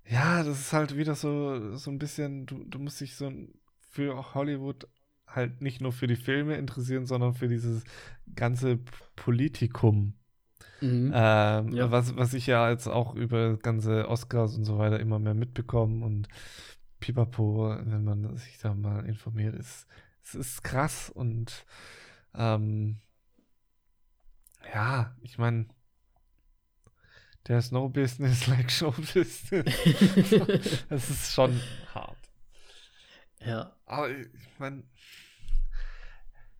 Ja, 0.05 0.43
das 0.43 0.59
ist 0.59 0.73
halt 0.73 0.97
wieder 0.97 1.15
so, 1.15 1.75
so 1.75 1.89
ein 1.91 1.99
bisschen, 1.99 2.45
du, 2.45 2.63
du 2.65 2.79
musst 2.79 2.99
dich 2.99 3.15
so 3.15 3.31
für 3.79 4.33
Hollywood 4.33 4.87
halt 5.27 5.61
nicht 5.61 5.81
nur 5.81 5.91
für 5.91 6.07
die 6.07 6.15
Filme 6.15 6.55
interessieren, 6.57 7.05
sondern 7.05 7.33
für 7.33 7.47
dieses 7.47 7.83
ganze 8.35 8.79
Politikum. 9.15 10.15
Mhm. 10.81 11.11
Ähm, 11.13 11.71
ja. 11.73 11.91
was, 11.91 12.15
was 12.15 12.33
ich 12.33 12.47
ja 12.47 12.69
jetzt 12.69 12.87
auch 12.87 13.15
über 13.15 13.57
ganze 13.57 14.07
Oscars 14.07 14.55
und 14.57 14.65
so 14.65 14.77
weiter 14.77 14.99
immer 14.99 15.19
mehr 15.19 15.33
mitbekomme 15.33 16.05
und 16.05 16.27
Pipapo, 16.99 17.75
wenn 17.83 18.03
man 18.03 18.35
sich 18.35 18.57
da 18.57 18.73
mal 18.73 19.05
informiert, 19.05 19.55
ist, 19.55 19.87
es 20.29 20.35
ist 20.35 20.63
krass 20.63 21.09
und 21.09 21.65
ähm, 22.35 23.01
ja, 24.73 25.15
ich 25.21 25.37
meine, 25.37 25.67
there's 27.45 27.71
no 27.71 27.89
business 27.89 28.47
like 28.47 28.71
show 28.71 28.91
business. 28.91 30.85
das 30.89 31.09
ist 31.09 31.33
schon 31.33 31.59
hart. 31.93 32.17
Ja. 33.39 33.75
Aber 33.85 34.09
ich 34.09 34.59
meine, 34.59 34.83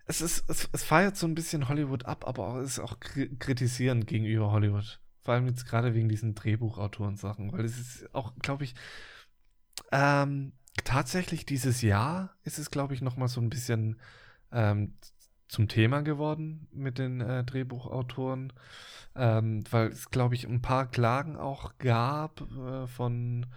es 0.06 0.22
ist, 0.22 0.50
es, 0.50 0.68
es 0.72 0.84
feiert 0.84 1.18
so 1.18 1.28
ein 1.28 1.36
bisschen 1.36 1.70
Hollywood 1.70 2.06
ab, 2.06 2.28
aber 2.28 2.48
auch, 2.48 2.56
es 2.56 2.72
ist 2.72 2.80
auch 2.80 3.00
kritisierend 3.00 4.08
gegenüber 4.08 4.52
Hollywood. 4.52 5.00
Vor 5.22 5.34
allem 5.36 5.48
jetzt 5.48 5.68
gerade 5.68 5.94
wegen 5.94 6.10
diesen 6.10 6.34
Drehbuchautoren-Sachen, 6.34 7.52
weil 7.52 7.66
es 7.66 7.78
ist 7.78 8.16
auch, 8.16 8.34
glaube 8.42 8.64
ich, 8.64 8.74
ähm, 9.92 10.54
tatsächlich 10.84 11.46
dieses 11.46 11.82
Jahr 11.82 12.36
ist 12.44 12.58
es, 12.58 12.72
glaube 12.72 12.94
ich, 12.94 13.02
nochmal 13.02 13.28
so 13.28 13.42
ein 13.42 13.50
bisschen 13.50 14.00
ähm, 14.52 14.94
zum 15.48 15.68
Thema 15.68 16.02
geworden 16.02 16.68
mit 16.72 17.00
den 17.00 17.22
äh, 17.22 17.44
Drehbuchautoren, 17.44 18.54
ähm, 19.16 19.64
weil 19.72 19.88
es, 19.90 20.10
glaube 20.12 20.36
ich, 20.36 20.48
ein 20.48 20.62
paar 20.62 20.90
Klagen 20.90 21.36
auch 21.36 21.78
gab 21.80 22.42
äh, 22.42 22.88
von 22.88 23.48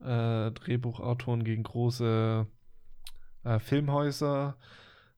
äh, 0.00 0.50
Drehbuchautoren 0.50 1.44
gegen 1.44 1.62
große 1.62 2.46
äh, 3.44 3.58
Filmhäuser, 3.58 4.56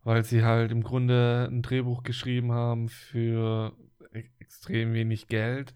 weil 0.03 0.25
sie 0.25 0.45
halt 0.45 0.73
im 0.73 0.83
Grunde 0.83 1.49
ein 1.51 1.63
Drehbuch 1.63 2.03
geschrieben 2.03 2.53
haben 2.53 2.89
für 2.89 3.77
e 4.13 4.25
extrem 4.39 4.95
wenig 4.95 5.29
Geld 5.29 5.75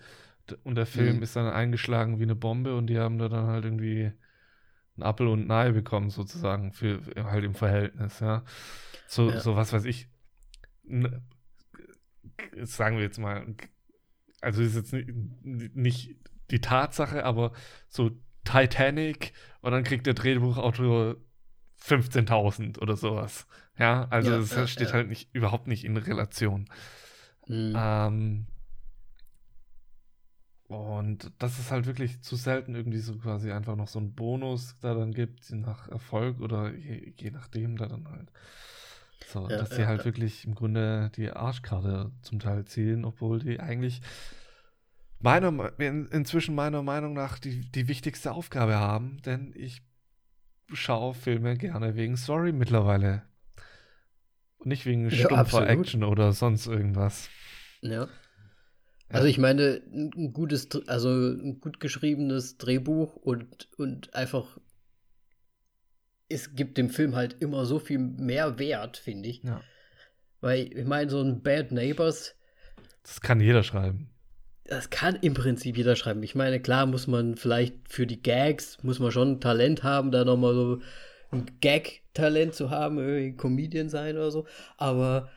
und 0.65 0.77
der 0.77 0.87
Film 0.87 1.17
mhm. 1.17 1.23
ist 1.23 1.37
dann 1.37 1.47
eingeschlagen 1.47 2.19
wie 2.19 2.25
eine 2.25 2.35
Bombe 2.35 2.75
und 2.75 2.89
die 2.89 2.99
haben 2.99 3.19
da 3.19 3.29
dann 3.29 3.47
halt 3.47 3.65
irgendwie 3.65 4.13
ein 4.97 5.03
Apfel 5.03 5.29
und 5.29 5.47
ein 5.47 5.51
Ei 5.51 5.73
bekommen 5.73 6.11
sozusagen 6.11 6.73
für 6.73 7.01
halt 7.17 7.45
im 7.45 7.55
Verhältnis, 7.55 8.21
ja. 8.21 8.45
So, 9.07 9.31
ja. 9.31 9.41
so 9.41 9.57
was 9.57 9.73
weiß 9.73 9.85
ich. 9.85 10.09
Sagen 12.63 12.97
wir 12.97 13.05
jetzt 13.05 13.19
mal, 13.19 13.55
also 14.41 14.63
ist 14.63 14.75
jetzt 14.75 14.93
nicht, 14.93 15.77
nicht 15.77 16.17
die 16.51 16.61
Tatsache, 16.61 17.25
aber 17.25 17.53
so 17.89 18.11
Titanic 18.45 19.33
und 19.61 19.73
dann 19.73 19.85
kriegt 19.85 20.07
der 20.07 20.15
Drehbuchautor 20.15 21.17
15.000 21.81 22.79
oder 22.79 22.97
sowas. 22.97 23.47
Ja, 23.79 24.07
also 24.11 24.31
ja, 24.31 24.39
das 24.39 24.55
ja, 24.55 24.67
steht 24.67 24.89
ja. 24.89 24.95
halt 24.95 25.09
nicht, 25.09 25.35
überhaupt 25.35 25.67
nicht 25.67 25.85
in 25.85 25.97
Relation. 25.97 26.69
Mhm. 27.47 27.75
Ähm, 27.77 28.47
und 30.73 31.31
das 31.39 31.59
ist 31.59 31.71
halt 31.71 31.87
wirklich 31.87 32.23
zu 32.23 32.37
selten 32.37 32.75
irgendwie 32.75 32.99
so 32.99 33.17
quasi 33.17 33.53
einfach 33.53 33.77
noch 33.77 33.89
so 33.89 33.99
ein 33.99 34.15
Bonus 34.15 34.77
da 34.81 34.95
dann 34.95 35.13
gibt, 35.13 35.51
nach 35.53 35.89
Erfolg 35.89 36.41
oder 36.41 36.73
je, 36.75 37.13
je 37.17 37.31
nachdem 37.31 37.77
da 37.77 37.87
dann 37.87 38.09
halt. 38.09 38.31
So, 39.29 39.47
dass 39.47 39.71
sie 39.71 39.87
halt 39.87 40.05
wirklich 40.05 40.45
im 40.45 40.55
Grunde 40.55 41.11
die 41.17 41.31
Arschkarte 41.31 42.11
zum 42.23 42.39
Teil 42.39 42.65
ziehen, 42.65 43.05
obwohl 43.05 43.39
die 43.39 43.61
eigentlich 43.61 44.03
meiner, 45.21 45.73
in, 45.79 46.07
inzwischen 46.09 46.55
meiner 46.55 46.83
Meinung 46.83 47.15
nach 47.15 47.39
die, 47.39 47.61
die 47.71 47.89
wichtigste 47.89 48.33
Aufgabe 48.33 48.77
haben, 48.77 49.23
denn 49.25 49.53
ich 49.57 49.83
schaue 50.73 51.15
Filme 51.15 51.57
gerne 51.57 51.95
wegen 51.95 52.17
Story 52.17 52.53
mittlerweile. 52.53 53.23
Und 54.59 54.67
nicht 54.67 54.87
wegen 54.87 55.09
ja, 55.09 55.17
stumpfer 55.17 55.69
Action 55.69 56.05
oder 56.05 56.33
sonst 56.33 56.67
irgendwas. 56.67 57.29
Ja. 57.81 58.09
Also 59.13 59.29
ich 59.29 59.39
meine, 59.39 59.83
ein 59.93 60.33
gutes, 60.33 60.69
also 60.87 61.09
ein 61.11 61.61
gut 61.61 61.81
geschriebenes 61.81 62.57
Drehbuch 62.57 63.17
und, 63.17 63.69
und 63.79 64.15
einfach, 64.15 64.59
es 66.29 66.55
gibt 66.55 66.79
dem 66.79 66.91
Film 66.91 67.15
halt 67.15 67.37
immer 67.41 67.67
so 67.67 67.79
viel 67.79 67.99
mehr 67.99 68.59
Wert, 68.59 68.97
finde 68.97 69.29
ich. 69.29 69.43
Ja. 69.43 69.61
Weil, 70.41 70.77
ich 70.77 70.87
meine, 70.87 71.11
so 71.11 71.21
ein 71.21 71.43
Bad 71.43 71.73
Neighbors. 71.73 72.35
Das 73.03 73.21
kann 73.21 73.41
jeder 73.41 73.63
schreiben 73.63 74.13
das 74.65 74.91
kann 74.91 75.19
im 75.21 75.35
Prinzip 75.35 75.77
jeder 75.77 75.97
schreiben. 75.97 76.23
Ich 76.23 76.35
meine, 76.35 76.61
klar 76.61 76.87
muss 76.87 77.07
man 77.07 77.37
vielleicht 77.37 77.75
für 77.89 78.07
die 78.07 78.23
Gags, 78.23 78.83
muss 78.83 79.01
man 79.01 79.11
schon 79.11 79.41
Talent 79.41 79.83
haben, 79.83 80.11
da 80.11 80.25
nochmal 80.25 80.55
so 80.55 80.81
ein 81.31 81.47
Gag-Talent 81.61 82.55
zu 82.55 82.71
haben, 82.71 82.99
irgendwie 82.99 83.37
Comedian 83.37 83.89
sein 83.89 84.17
oder 84.17 84.31
so. 84.31 84.47
Aber 84.77 85.31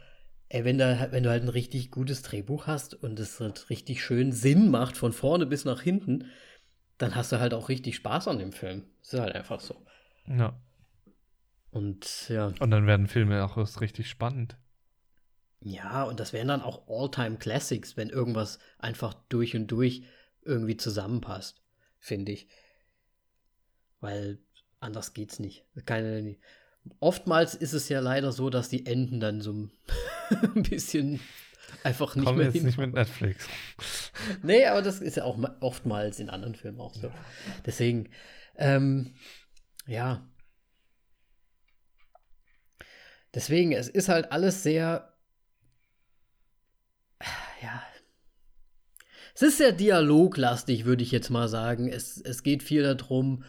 ey, 0.50 0.64
wenn, 0.66 0.78
da, 0.78 1.12
wenn 1.12 1.24
du 1.24 1.30
halt 1.30 1.44
ein 1.44 1.50
richtig 1.50 1.92
gutes 1.92 2.22
Drehbuch 2.22 2.68
hast 2.68 2.94
und 2.94 3.20
es 3.20 3.40
halt 3.40 3.70
richtig 3.70 4.04
schön 4.04 4.32
Sinn 4.32 4.70
macht, 4.70 4.98
von 4.98 5.14
vorne 5.14 5.46
bis 5.46 5.66
nach 5.66 5.82
hinten, 5.82 6.30
dann 6.98 7.16
hast 7.16 7.32
du 7.32 7.40
halt 7.40 7.54
auch 7.54 7.70
richtig 7.70 7.96
Spaß 7.96 8.28
an 8.28 8.40
dem 8.40 8.52
Film. 8.52 8.86
Das 9.02 9.14
ist 9.14 9.20
halt 9.20 9.36
einfach 9.36 9.60
so. 9.60 9.86
Ja. 10.28 10.60
Und 11.72 12.30
ja. 12.30 12.54
Und 12.60 12.72
dann 12.72 12.88
werden 12.88 13.08
Filme 13.08 13.44
auch 13.44 13.58
erst 13.58 13.82
richtig 13.82 14.10
spannend. 14.10 14.58
Ja, 15.62 16.04
und 16.04 16.20
das 16.20 16.32
wären 16.32 16.48
dann 16.48 16.62
auch 16.62 16.88
All-Time-Classics, 16.88 17.98
wenn 17.98 18.10
irgendwas 18.10 18.60
einfach 18.78 19.14
durch 19.30 19.56
und 19.56 19.68
durch 19.68 20.04
irgendwie 20.44 20.78
zusammenpasst, 20.78 21.64
finde 22.00 22.34
ich. 22.34 22.48
Weil 24.00 24.40
anders 24.80 25.14
geht's 25.14 25.40
nicht. 25.40 25.66
Keine, 25.86 26.38
oftmals 27.00 27.56
ist 27.56 27.74
es 27.74 27.90
ja 27.90 28.00
leider 28.00 28.32
so, 28.32 28.50
dass 28.50 28.70
die 28.70 28.86
Enden 28.86 29.20
dann 29.20 29.42
so 29.42 29.52
ein 30.56 30.64
bisschen 30.64 31.20
einfach 31.84 32.16
nicht 32.16 32.26
Kommen 32.26 32.40
mehr 32.40 32.48
jetzt 32.52 32.64
nicht 32.64 32.78
mit 32.78 32.94
Netflix. 32.94 33.48
nee, 34.44 34.66
aber 34.66 34.82
das 34.82 35.00
ist 35.02 35.18
ja 35.18 35.24
auch 35.24 35.38
oftmals 35.60 36.20
in 36.20 36.30
anderen 36.30 36.56
Filmen 36.56 36.80
auch 36.80 36.96
so. 36.96 37.12
Deswegen, 37.66 38.10
ähm, 38.58 39.14
ja. 39.88 40.28
Deswegen, 43.34 43.74
es 43.74 43.90
ist 43.90 44.10
halt 44.10 44.32
alles 44.32 44.64
sehr 44.64 45.16
ja. 47.62 47.84
Es 49.34 49.42
ist 49.42 49.58
sehr 49.58 49.74
dialoglastig, 49.74 50.86
würde 50.86 51.04
ich 51.04 51.12
jetzt 51.12 51.30
mal 51.30 51.50
sagen. 51.50 51.90
Es, 51.90 52.22
es 52.22 52.44
geht 52.44 52.64
viel 52.64 52.84
darum, 52.84 53.44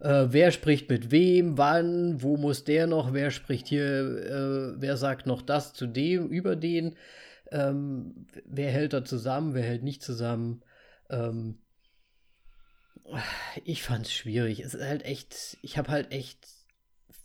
äh, 0.00 0.26
wer 0.28 0.50
spricht 0.52 0.88
mit 0.90 1.10
wem, 1.10 1.58
wann, 1.58 2.22
wo 2.22 2.36
muss 2.36 2.64
der 2.64 2.86
noch, 2.86 3.12
wer 3.12 3.30
spricht 3.30 3.68
hier, 3.68 3.84
äh, 3.84 4.80
wer 4.80 4.96
sagt 4.96 5.26
noch 5.26 5.42
das 5.42 5.72
zu 5.72 5.86
dem, 5.86 6.28
über 6.28 6.56
den, 6.56 6.96
ähm, 7.50 8.26
wer 8.44 8.70
hält 8.70 8.92
da 8.92 9.04
zusammen, 9.04 9.54
wer 9.54 9.64
hält 9.64 9.82
nicht 9.82 10.02
zusammen. 10.02 10.62
Ähm, 11.10 11.58
ich 13.64 13.82
fand 13.82 14.06
es 14.06 14.12
schwierig. 14.12 14.60
Es 14.60 14.74
ist 14.74 14.84
halt 14.84 15.04
echt, 15.04 15.56
ich 15.62 15.78
habe 15.78 15.90
halt 15.90 16.12
echt 16.12 16.46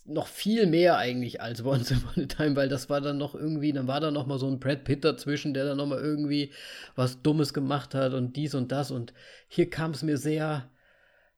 noch 0.05 0.27
viel 0.27 0.65
mehr 0.65 0.97
eigentlich 0.97 1.41
als 1.41 1.63
Once 1.65 1.91
Upon 1.91 2.23
a 2.23 2.27
Time, 2.27 2.55
weil 2.55 2.69
das 2.69 2.89
war 2.89 3.01
dann 3.01 3.17
noch 3.17 3.35
irgendwie, 3.35 3.73
dann 3.73 3.87
war 3.87 3.99
da 3.99 4.11
noch 4.11 4.25
mal 4.25 4.39
so 4.39 4.47
ein 4.47 4.59
Brad 4.59 4.83
Pitt 4.83 5.03
dazwischen, 5.03 5.53
der 5.53 5.65
dann 5.65 5.77
noch 5.77 5.85
mal 5.85 5.99
irgendwie 5.99 6.51
was 6.95 7.21
Dummes 7.21 7.53
gemacht 7.53 7.93
hat 7.95 8.13
und 8.13 8.35
dies 8.35 8.55
und 8.55 8.71
das 8.71 8.91
und 8.91 9.13
hier 9.47 9.69
kam 9.69 9.91
es 9.91 10.03
mir 10.03 10.17
sehr, 10.17 10.69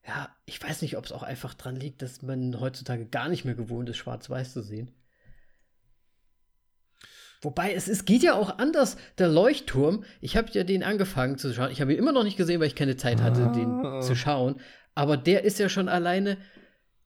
ja, 0.06 0.28
ich 0.44 0.62
weiß 0.62 0.82
nicht, 0.82 0.96
ob 0.96 1.04
es 1.04 1.12
auch 1.12 1.22
einfach 1.22 1.54
dran 1.54 1.76
liegt, 1.76 2.02
dass 2.02 2.22
man 2.22 2.60
heutzutage 2.60 3.06
gar 3.06 3.28
nicht 3.28 3.44
mehr 3.44 3.54
gewohnt 3.54 3.88
ist, 3.88 3.96
schwarz-weiß 3.96 4.52
zu 4.52 4.62
sehen. 4.62 4.92
Wobei, 7.42 7.74
es, 7.74 7.88
es 7.88 8.04
geht 8.04 8.22
ja 8.22 8.34
auch 8.34 8.58
anders. 8.58 8.96
Der 9.18 9.28
Leuchtturm, 9.28 10.04
ich 10.20 10.36
habe 10.36 10.50
ja 10.52 10.64
den 10.64 10.82
angefangen 10.82 11.38
zu 11.38 11.52
schauen. 11.52 11.70
Ich 11.70 11.80
habe 11.80 11.92
ihn 11.92 11.98
immer 11.98 12.12
noch 12.12 12.24
nicht 12.24 12.36
gesehen, 12.36 12.60
weil 12.60 12.68
ich 12.68 12.74
keine 12.74 12.96
Zeit 12.96 13.20
hatte, 13.20 13.46
ah. 13.46 13.52
den 13.52 14.02
zu 14.02 14.14
schauen. 14.14 14.60
Aber 14.94 15.16
der 15.16 15.44
ist 15.44 15.58
ja 15.58 15.68
schon 15.68 15.88
alleine 15.88 16.38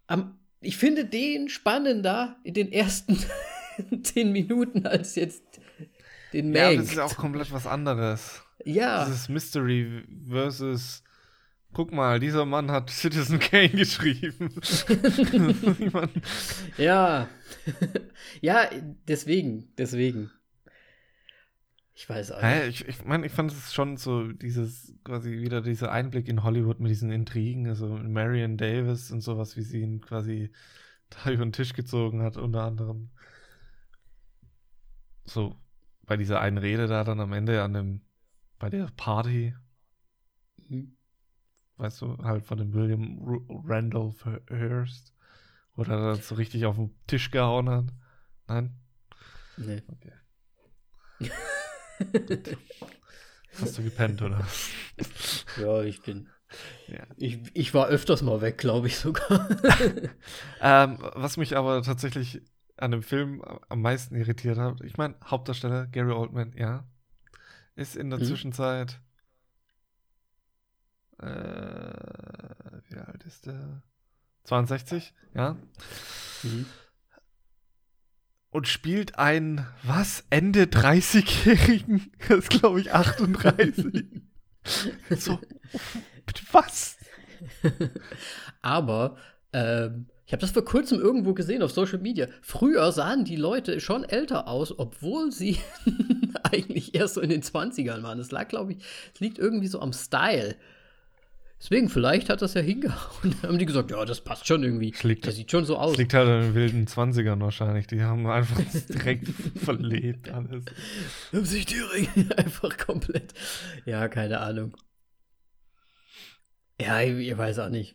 am 0.07 0.41
ich 0.61 0.77
finde 0.77 1.07
den 1.07 1.49
spannender 1.49 2.37
in 2.45 2.55
den 2.55 2.71
ersten 2.71 3.19
zehn 4.03 4.31
Minuten 4.31 4.87
als 4.87 5.15
jetzt 5.15 5.43
den 6.33 6.53
Mank. 6.53 6.57
Ja, 6.57 6.77
das 6.77 6.93
ist 6.93 6.99
auch 6.99 7.17
komplett 7.17 7.51
was 7.53 7.67
anderes. 7.67 8.43
Ja. 8.65 9.05
Das 9.05 9.09
ist 9.09 9.29
Mystery 9.31 10.05
versus 10.29 11.03
Guck 11.73 11.93
mal, 11.93 12.19
dieser 12.19 12.45
Mann 12.45 12.71
hat 12.71 12.91
Citizen 12.91 13.39
Kane 13.39 13.69
geschrieben. 13.71 14.55
ja. 16.77 17.29
ja, 18.41 18.71
deswegen, 19.07 19.73
deswegen. 19.77 20.31
Ich 21.95 22.09
weiß 22.09 22.33
auch 22.33 22.43
nicht. 22.43 22.81
Ich, 22.81 22.89
ich 22.89 23.05
meine, 23.05 23.27
ich 23.27 23.33
fand 23.33 23.53
es 23.53 23.75
schon 23.75 23.97
so, 23.99 24.33
dieses, 24.33 24.95
quasi 25.05 25.33
wieder 25.33 25.61
dieser 25.61 25.93
Einblick 25.93 26.29
in 26.29 26.43
Hollywood 26.43 26.81
mit 26.81 26.91
diesen 26.91 27.13
Intrigen, 27.13 27.69
also 27.69 27.89
Marion 27.89 28.57
Davis 28.57 29.11
und 29.11 29.21
sowas, 29.21 29.57
wie 29.57 29.63
sie 29.63 29.81
ihn 29.81 30.01
quasi 30.01 30.51
da 31.11 31.31
über 31.31 31.45
den 31.45 31.53
Tisch 31.53 31.75
gezogen 31.75 32.23
hat, 32.23 32.37
unter 32.37 32.63
anderem. 32.63 33.11
So, 35.25 35.57
bei 36.07 36.17
dieser 36.17 36.41
einen 36.41 36.59
Rede 36.59 36.87
da 36.87 37.05
dann 37.05 37.21
am 37.21 37.33
Ende 37.33 37.63
an 37.63 37.75
dem, 37.75 38.01
bei 38.59 38.71
der 38.71 38.89
Party. 38.97 39.55
Mhm. 40.69 40.97
Weißt 41.81 42.03
du, 42.03 42.19
halt 42.19 42.45
von 42.45 42.59
dem 42.59 42.75
William 42.75 43.19
R 43.27 43.41
Randolph 43.65 44.27
Hearst, 44.51 45.15
wo 45.75 45.83
er 45.83 45.89
dann 45.89 46.21
so 46.21 46.35
richtig 46.35 46.67
auf 46.67 46.77
den 46.77 46.95
Tisch 47.07 47.31
gehauen 47.31 47.71
hat. 47.71 47.87
Nein? 48.47 48.75
Nee. 49.57 49.83
Okay. 49.89 50.13
Hast 53.59 53.79
du 53.79 53.83
gepennt, 53.83 54.21
oder? 54.21 54.47
Ja, 55.57 55.83
ich 55.83 56.03
bin 56.03 56.29
Ja. 56.89 57.07
Ich, 57.17 57.39
ich 57.55 57.73
war 57.73 57.87
öfters 57.87 58.21
mal 58.21 58.43
weg, 58.43 58.59
glaube 58.59 58.89
ich 58.89 58.99
sogar. 58.99 59.49
ähm, 60.61 60.99
was 61.15 61.39
mich 61.39 61.57
aber 61.57 61.83
tatsächlich 61.83 62.43
an 62.77 62.91
dem 62.91 63.03
Film 63.03 63.43
am 63.71 63.81
meisten 63.81 64.17
irritiert 64.17 64.59
hat, 64.59 64.83
ich 64.83 64.99
meine, 64.99 65.15
Hauptdarsteller 65.25 65.87
Gary 65.87 66.13
Oldman, 66.13 66.53
ja, 66.59 66.85
ist 67.75 67.97
in 67.97 68.11
der 68.11 68.19
hm. 68.19 68.27
Zwischenzeit. 68.27 69.01
Äh, 71.21 72.81
wie 72.89 72.97
alt 72.97 73.25
ist 73.25 73.47
der? 73.47 73.83
62, 74.45 75.15
ja. 75.35 75.57
Mhm. 76.43 76.67
Und 78.51 78.67
spielt 78.67 79.19
einen, 79.19 79.67
was, 79.85 80.25
Ende 80.31 80.65
30-Jährigen? 80.65 82.13
Das 82.29 82.39
ist, 82.39 82.51
glaube 82.51 82.81
ich, 82.81 82.93
38. 82.93 84.23
so, 85.11 85.39
was? 86.53 86.97
Aber 88.63 89.17
ähm, 89.53 90.07
ich 90.27 90.33
habe 90.33 90.43
das 90.43 90.53
vor 90.53 90.65
kurzem 90.65 91.01
irgendwo 91.01 91.35
gesehen 91.35 91.61
auf 91.61 91.73
Social 91.73 91.99
Media. 91.99 92.29
Früher 92.41 92.93
sahen 92.93 93.25
die 93.25 93.35
Leute 93.35 93.81
schon 93.81 94.05
älter 94.05 94.47
aus, 94.47 94.79
obwohl 94.79 95.33
sie 95.33 95.59
eigentlich 96.45 96.95
erst 96.95 97.15
so 97.15 97.21
in 97.21 97.31
den 97.31 97.43
20ern 97.43 98.05
waren. 98.05 98.19
Das 98.19 98.31
lag, 98.31 98.47
glaube 98.47 98.73
ich, 98.73 98.79
es 99.13 99.19
liegt 99.19 99.41
irgendwie 99.41 99.67
so 99.67 99.81
am 99.81 99.93
Style. 99.93 100.55
Deswegen, 101.61 101.91
vielleicht 101.91 102.31
hat 102.31 102.41
das 102.41 102.55
ja 102.55 102.63
hingehauen. 102.63 103.35
haben 103.43 103.59
die 103.59 103.67
gesagt, 103.67 103.91
ja, 103.91 104.03
das 104.07 104.23
passt 104.23 104.47
schon 104.47 104.63
irgendwie. 104.63 104.95
liegt, 105.03 105.27
das 105.27 105.37
sieht 105.37 105.51
schon 105.51 105.67
so 105.67 105.77
aus. 105.77 105.93
Das 105.93 105.99
liegt 105.99 106.15
halt 106.15 106.27
an 106.27 106.41
den 106.41 106.55
wilden 106.55 106.87
20ern 106.87 107.39
wahrscheinlich. 107.41 107.87
Die 107.87 108.03
haben 108.03 108.27
einfach 108.27 108.59
direkt 108.89 109.29
verlebt 109.29 110.31
alles. 110.31 110.65
Haben 111.33 111.45
sich 111.45 111.67
direkt 111.67 112.39
einfach 112.39 112.77
komplett. 112.79 113.35
Ja, 113.85 114.09
keine 114.09 114.41
Ahnung. 114.41 114.75
Ja, 116.81 117.03
ich, 117.03 117.29
ich 117.29 117.37
weiß 117.37 117.59
auch 117.59 117.69
nicht. 117.69 117.95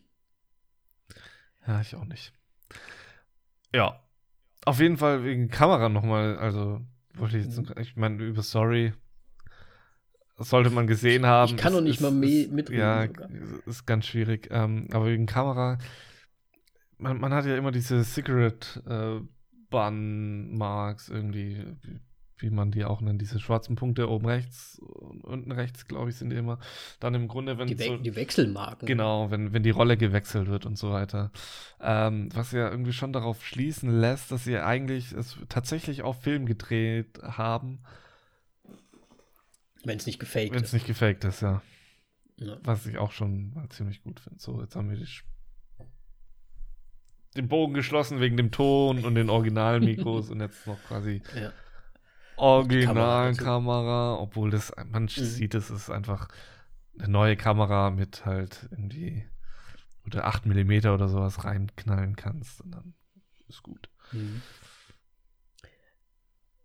Ja, 1.66 1.80
ich 1.80 1.96
auch 1.96 2.04
nicht. 2.04 2.32
Ja. 3.74 4.00
Auf 4.64 4.78
jeden 4.78 4.96
Fall 4.96 5.24
wegen 5.24 5.48
Kamera 5.48 5.88
nochmal, 5.88 6.38
also 6.38 6.80
wollte 7.14 7.38
ich 7.38 7.44
jetzt, 7.44 7.58
mhm. 7.58 7.74
ich 7.80 7.96
meine, 7.96 8.22
über 8.22 8.42
Story 8.42 8.92
sollte 10.38 10.70
man 10.70 10.86
gesehen 10.86 11.26
haben. 11.26 11.54
Ich 11.54 11.56
kann 11.56 11.72
doch 11.72 11.80
nicht 11.80 11.96
ist, 11.96 12.00
mal 12.02 12.10
mitreden. 12.10 12.78
Ja, 12.78 13.06
sogar. 13.06 13.28
ist 13.66 13.86
ganz 13.86 14.06
schwierig. 14.06 14.48
Ähm, 14.50 14.88
aber 14.92 15.06
wegen 15.06 15.26
Kamera, 15.26 15.78
man, 16.98 17.18
man, 17.18 17.32
hat 17.32 17.46
ja 17.46 17.56
immer 17.56 17.72
diese 17.72 18.04
Secret 18.04 18.82
äh, 18.86 19.20
Bun 19.70 20.56
Marks 20.56 21.08
irgendwie, 21.08 21.64
wie, 21.82 22.00
wie, 22.38 22.50
man 22.50 22.70
die 22.70 22.84
auch 22.84 23.00
nennt, 23.00 23.20
diese 23.20 23.40
schwarzen 23.40 23.76
Punkte 23.76 24.10
oben 24.10 24.26
rechts 24.26 24.78
und 24.78 25.24
unten 25.24 25.52
rechts, 25.52 25.88
glaube 25.88 26.10
ich, 26.10 26.16
sind 26.16 26.30
die 26.30 26.36
immer. 26.36 26.58
Dann 27.00 27.14
im 27.14 27.28
Grunde, 27.28 27.56
wenn 27.56 27.68
die, 27.68 27.78
We 27.78 27.84
so, 27.84 27.96
die 27.96 28.14
Wechselmarken. 28.14 28.86
Genau, 28.86 29.30
wenn, 29.30 29.54
wenn 29.54 29.62
die 29.62 29.70
Rolle 29.70 29.96
gewechselt 29.96 30.48
wird 30.48 30.66
und 30.66 30.76
so 30.76 30.90
weiter. 30.90 31.30
Ähm, 31.80 32.28
was 32.34 32.52
ja 32.52 32.70
irgendwie 32.70 32.92
schon 32.92 33.14
darauf 33.14 33.44
schließen 33.44 34.00
lässt, 34.00 34.32
dass 34.32 34.44
sie 34.44 34.58
eigentlich 34.58 35.12
es 35.12 35.38
tatsächlich 35.48 36.02
auf 36.02 36.22
Film 36.22 36.44
gedreht 36.44 37.20
haben 37.22 37.80
wenn 39.86 39.98
es 39.98 40.06
nicht 40.06 40.18
gefaked 40.18 40.46
ist. 40.46 40.52
Wenn 40.52 40.64
es 40.64 40.72
nicht 40.72 40.86
gefaked 40.86 41.24
ist, 41.24 41.42
ja. 41.42 41.62
ja. 42.38 42.58
Was 42.62 42.86
ich 42.86 42.98
auch 42.98 43.12
schon 43.12 43.54
mal 43.54 43.68
ziemlich 43.68 44.02
gut 44.02 44.20
finde. 44.20 44.40
So, 44.40 44.60
jetzt 44.60 44.74
haben 44.76 44.90
wir 44.90 44.96
die, 44.96 45.08
den 47.36 47.48
Bogen 47.48 47.74
geschlossen 47.74 48.20
wegen 48.20 48.36
dem 48.36 48.50
Ton 48.50 49.04
und 49.04 49.14
den 49.14 49.30
Originalmikros 49.30 50.30
und 50.30 50.40
jetzt 50.40 50.66
noch 50.66 50.82
quasi 50.84 51.22
ja. 51.34 51.52
Originalkamera, 52.36 54.16
obwohl 54.18 54.50
das, 54.50 54.72
man 54.90 55.04
mhm. 55.04 55.08
sieht, 55.08 55.54
es 55.54 55.70
ist 55.70 55.90
einfach 55.90 56.28
eine 56.98 57.08
neue 57.08 57.36
Kamera 57.36 57.90
mit 57.90 58.26
halt 58.26 58.68
irgendwie 58.70 59.24
oder 60.06 60.26
8 60.26 60.46
mm 60.46 60.86
oder 60.86 61.08
sowas 61.08 61.44
reinknallen 61.44 62.16
kannst 62.16 62.60
und 62.60 62.72
dann 62.72 62.94
ist 63.48 63.62
gut. 63.62 63.88
Mhm. 64.12 64.42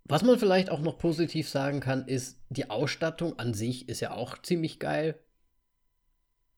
Was 0.06 0.24
man 0.24 0.40
vielleicht 0.40 0.70
auch 0.70 0.82
noch 0.82 0.98
positiv 0.98 1.48
sagen 1.50 1.80
kann, 1.80 2.08
ist, 2.08 2.42
die 2.50 2.70
Ausstattung 2.70 3.40
an 3.40 3.54
sich 3.54 3.88
ist 3.88 4.00
ja 4.00 4.12
auch 4.12 4.38
ziemlich 4.42 4.80
geil. 4.80 5.20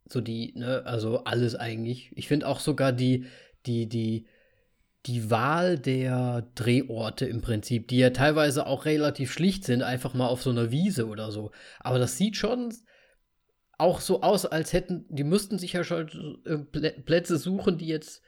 So 0.08 0.22
die, 0.22 0.54
ne, 0.56 0.84
also 0.86 1.24
alles 1.24 1.56
eigentlich. 1.56 2.12
Ich 2.16 2.28
finde 2.28 2.48
auch 2.48 2.60
sogar 2.60 2.92
die, 2.92 3.26
die, 3.66 3.88
die, 3.88 4.28
die 5.06 5.30
Wahl 5.30 5.78
der 5.78 6.48
Drehorte 6.56 7.26
im 7.26 7.42
Prinzip, 7.42 7.88
die 7.88 7.98
ja 7.98 8.12
teilweise 8.12 8.66
auch 8.66 8.86
relativ 8.86 9.32
schlicht 9.32 9.66
sind, 9.66 9.84
einfach 9.84 10.14
mal 10.14 10.28
auf 10.28 10.42
so 10.42 10.50
einer 10.50 10.72
Wiese 10.72 11.08
oder 11.08 11.32
so. 11.32 11.52
Aber 11.80 12.00
das 12.00 12.18
sieht 12.18 12.38
schon 12.38 12.74
auch 13.78 14.00
so 14.00 14.22
aus, 14.22 14.46
als 14.46 14.72
hätten, 14.72 15.06
die 15.10 15.24
müssten 15.24 15.60
sich 15.60 15.74
ja 15.74 15.84
schon 15.84 16.42
äh, 16.46 16.58
Plätze 16.60 17.38
suchen, 17.38 17.78
die 17.78 17.88
jetzt 17.88 18.22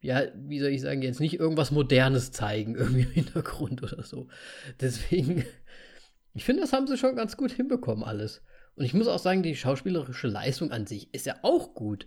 ja, 0.00 0.22
wie 0.34 0.60
soll 0.60 0.70
ich 0.70 0.80
sagen, 0.80 1.02
jetzt 1.02 1.20
nicht 1.20 1.38
irgendwas 1.38 1.70
Modernes 1.70 2.32
zeigen, 2.32 2.74
irgendwie 2.76 3.02
im 3.02 3.10
Hintergrund 3.10 3.82
oder 3.82 4.02
so. 4.02 4.28
Deswegen, 4.80 5.44
ich 6.34 6.44
finde, 6.44 6.62
das 6.62 6.72
haben 6.72 6.86
sie 6.86 6.98
schon 6.98 7.16
ganz 7.16 7.36
gut 7.36 7.52
hinbekommen, 7.52 8.04
alles. 8.04 8.42
Und 8.76 8.84
ich 8.84 8.94
muss 8.94 9.08
auch 9.08 9.18
sagen, 9.18 9.42
die 9.42 9.56
schauspielerische 9.56 10.28
Leistung 10.28 10.70
an 10.70 10.86
sich 10.86 11.12
ist 11.12 11.26
ja 11.26 11.36
auch 11.42 11.74
gut. 11.74 12.06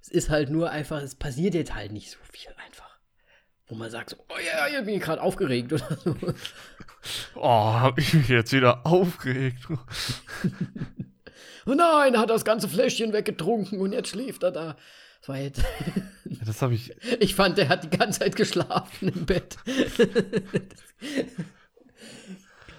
Es 0.00 0.08
ist 0.08 0.30
halt 0.30 0.50
nur 0.50 0.70
einfach, 0.70 1.02
es 1.02 1.16
passiert 1.16 1.54
jetzt 1.54 1.74
halt 1.74 1.90
nicht 1.90 2.10
so 2.10 2.18
viel 2.30 2.52
einfach. 2.64 3.00
Wo 3.66 3.74
man 3.74 3.90
sagt, 3.90 4.10
so, 4.10 4.16
oh 4.28 4.38
ja, 4.38 4.68
ich 4.68 4.84
bin 4.84 5.00
gerade 5.00 5.20
aufgeregt 5.20 5.72
oder 5.72 5.98
so. 6.04 6.16
Oh, 7.36 7.72
hab 7.72 7.98
ich 7.98 8.14
mich 8.14 8.28
jetzt 8.28 8.52
wieder 8.52 8.84
aufgeregt. 8.84 9.64
oh 11.66 11.74
nein, 11.74 12.14
er 12.14 12.20
hat 12.20 12.30
das 12.30 12.44
ganze 12.44 12.68
Fläschchen 12.68 13.12
weggetrunken 13.12 13.80
und 13.80 13.92
jetzt 13.92 14.08
schläft 14.08 14.42
er 14.42 14.50
da. 14.50 14.76
Das 15.20 15.28
war 15.28 15.38
jetzt. 15.38 15.64
Das 16.44 16.62
habe 16.62 16.74
ich. 16.74 16.94
Ich 17.20 17.34
fand, 17.34 17.58
der 17.58 17.68
hat 17.68 17.84
die 17.84 17.96
ganze 17.96 18.20
Zeit 18.20 18.36
geschlafen 18.36 19.08
im 19.08 19.26
Bett. 19.26 19.56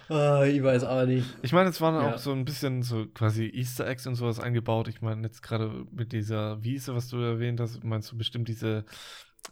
oh, 0.08 0.42
ich 0.46 0.62
weiß 0.62 0.84
auch 0.84 1.06
nicht. 1.06 1.26
Ich 1.42 1.52
meine, 1.52 1.70
es 1.70 1.80
waren 1.80 1.94
ja. 1.94 2.14
auch 2.14 2.18
so 2.18 2.32
ein 2.32 2.44
bisschen 2.44 2.82
so 2.82 3.06
quasi 3.06 3.46
Easter 3.46 3.86
Eggs 3.86 4.06
und 4.06 4.14
sowas 4.14 4.40
eingebaut. 4.40 4.88
Ich 4.88 5.02
meine, 5.02 5.22
jetzt 5.22 5.42
gerade 5.42 5.86
mit 5.90 6.12
dieser 6.12 6.62
Wiese, 6.62 6.94
was 6.94 7.08
du 7.08 7.18
erwähnt 7.18 7.60
hast, 7.60 7.84
meinst 7.84 8.10
du 8.12 8.16
bestimmt 8.16 8.48
diese 8.48 8.84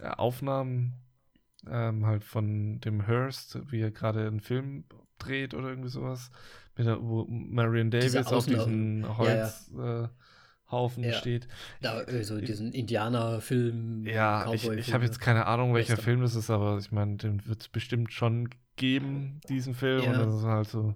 äh, 0.00 0.08
Aufnahmen 0.08 0.94
ähm, 1.68 2.06
halt 2.06 2.24
von 2.24 2.80
dem 2.80 3.06
Hearst, 3.06 3.58
wie 3.70 3.80
er 3.80 3.90
gerade 3.90 4.26
einen 4.26 4.40
Film 4.40 4.84
dreht 5.18 5.54
oder 5.54 5.68
irgendwie 5.68 5.88
sowas. 5.88 6.30
Mit 6.76 6.86
der, 6.86 7.02
wo 7.02 7.26
Marion 7.28 7.90
Davis 7.90 8.14
auf 8.26 8.46
diesen 8.46 9.16
Holz. 9.16 9.70
Ja, 9.74 9.84
ja. 9.84 10.04
Äh, 10.04 10.08
Haufen 10.70 11.04
ja. 11.04 11.12
steht. 11.12 11.46
Da, 11.80 11.98
also 11.98 12.40
diesen 12.40 12.72
Indianer-Film. 12.72 14.04
Ja, 14.06 14.52
ich, 14.52 14.68
ich 14.68 14.92
habe 14.92 15.04
jetzt 15.04 15.20
keine 15.20 15.46
Ahnung, 15.46 15.74
welcher 15.74 15.92
Western. 15.92 16.04
Film 16.04 16.20
das 16.22 16.34
ist, 16.34 16.50
aber 16.50 16.78
ich 16.78 16.90
meine, 16.90 17.16
den 17.16 17.46
wird 17.46 17.62
es 17.62 17.68
bestimmt 17.68 18.12
schon 18.12 18.48
geben, 18.74 19.40
diesen 19.48 19.74
Film. 19.74 20.02
Ja. 20.02 20.12
Und 20.12 20.18
das 20.18 20.34
ist 20.34 20.44
halt 20.44 20.68
so, 20.68 20.94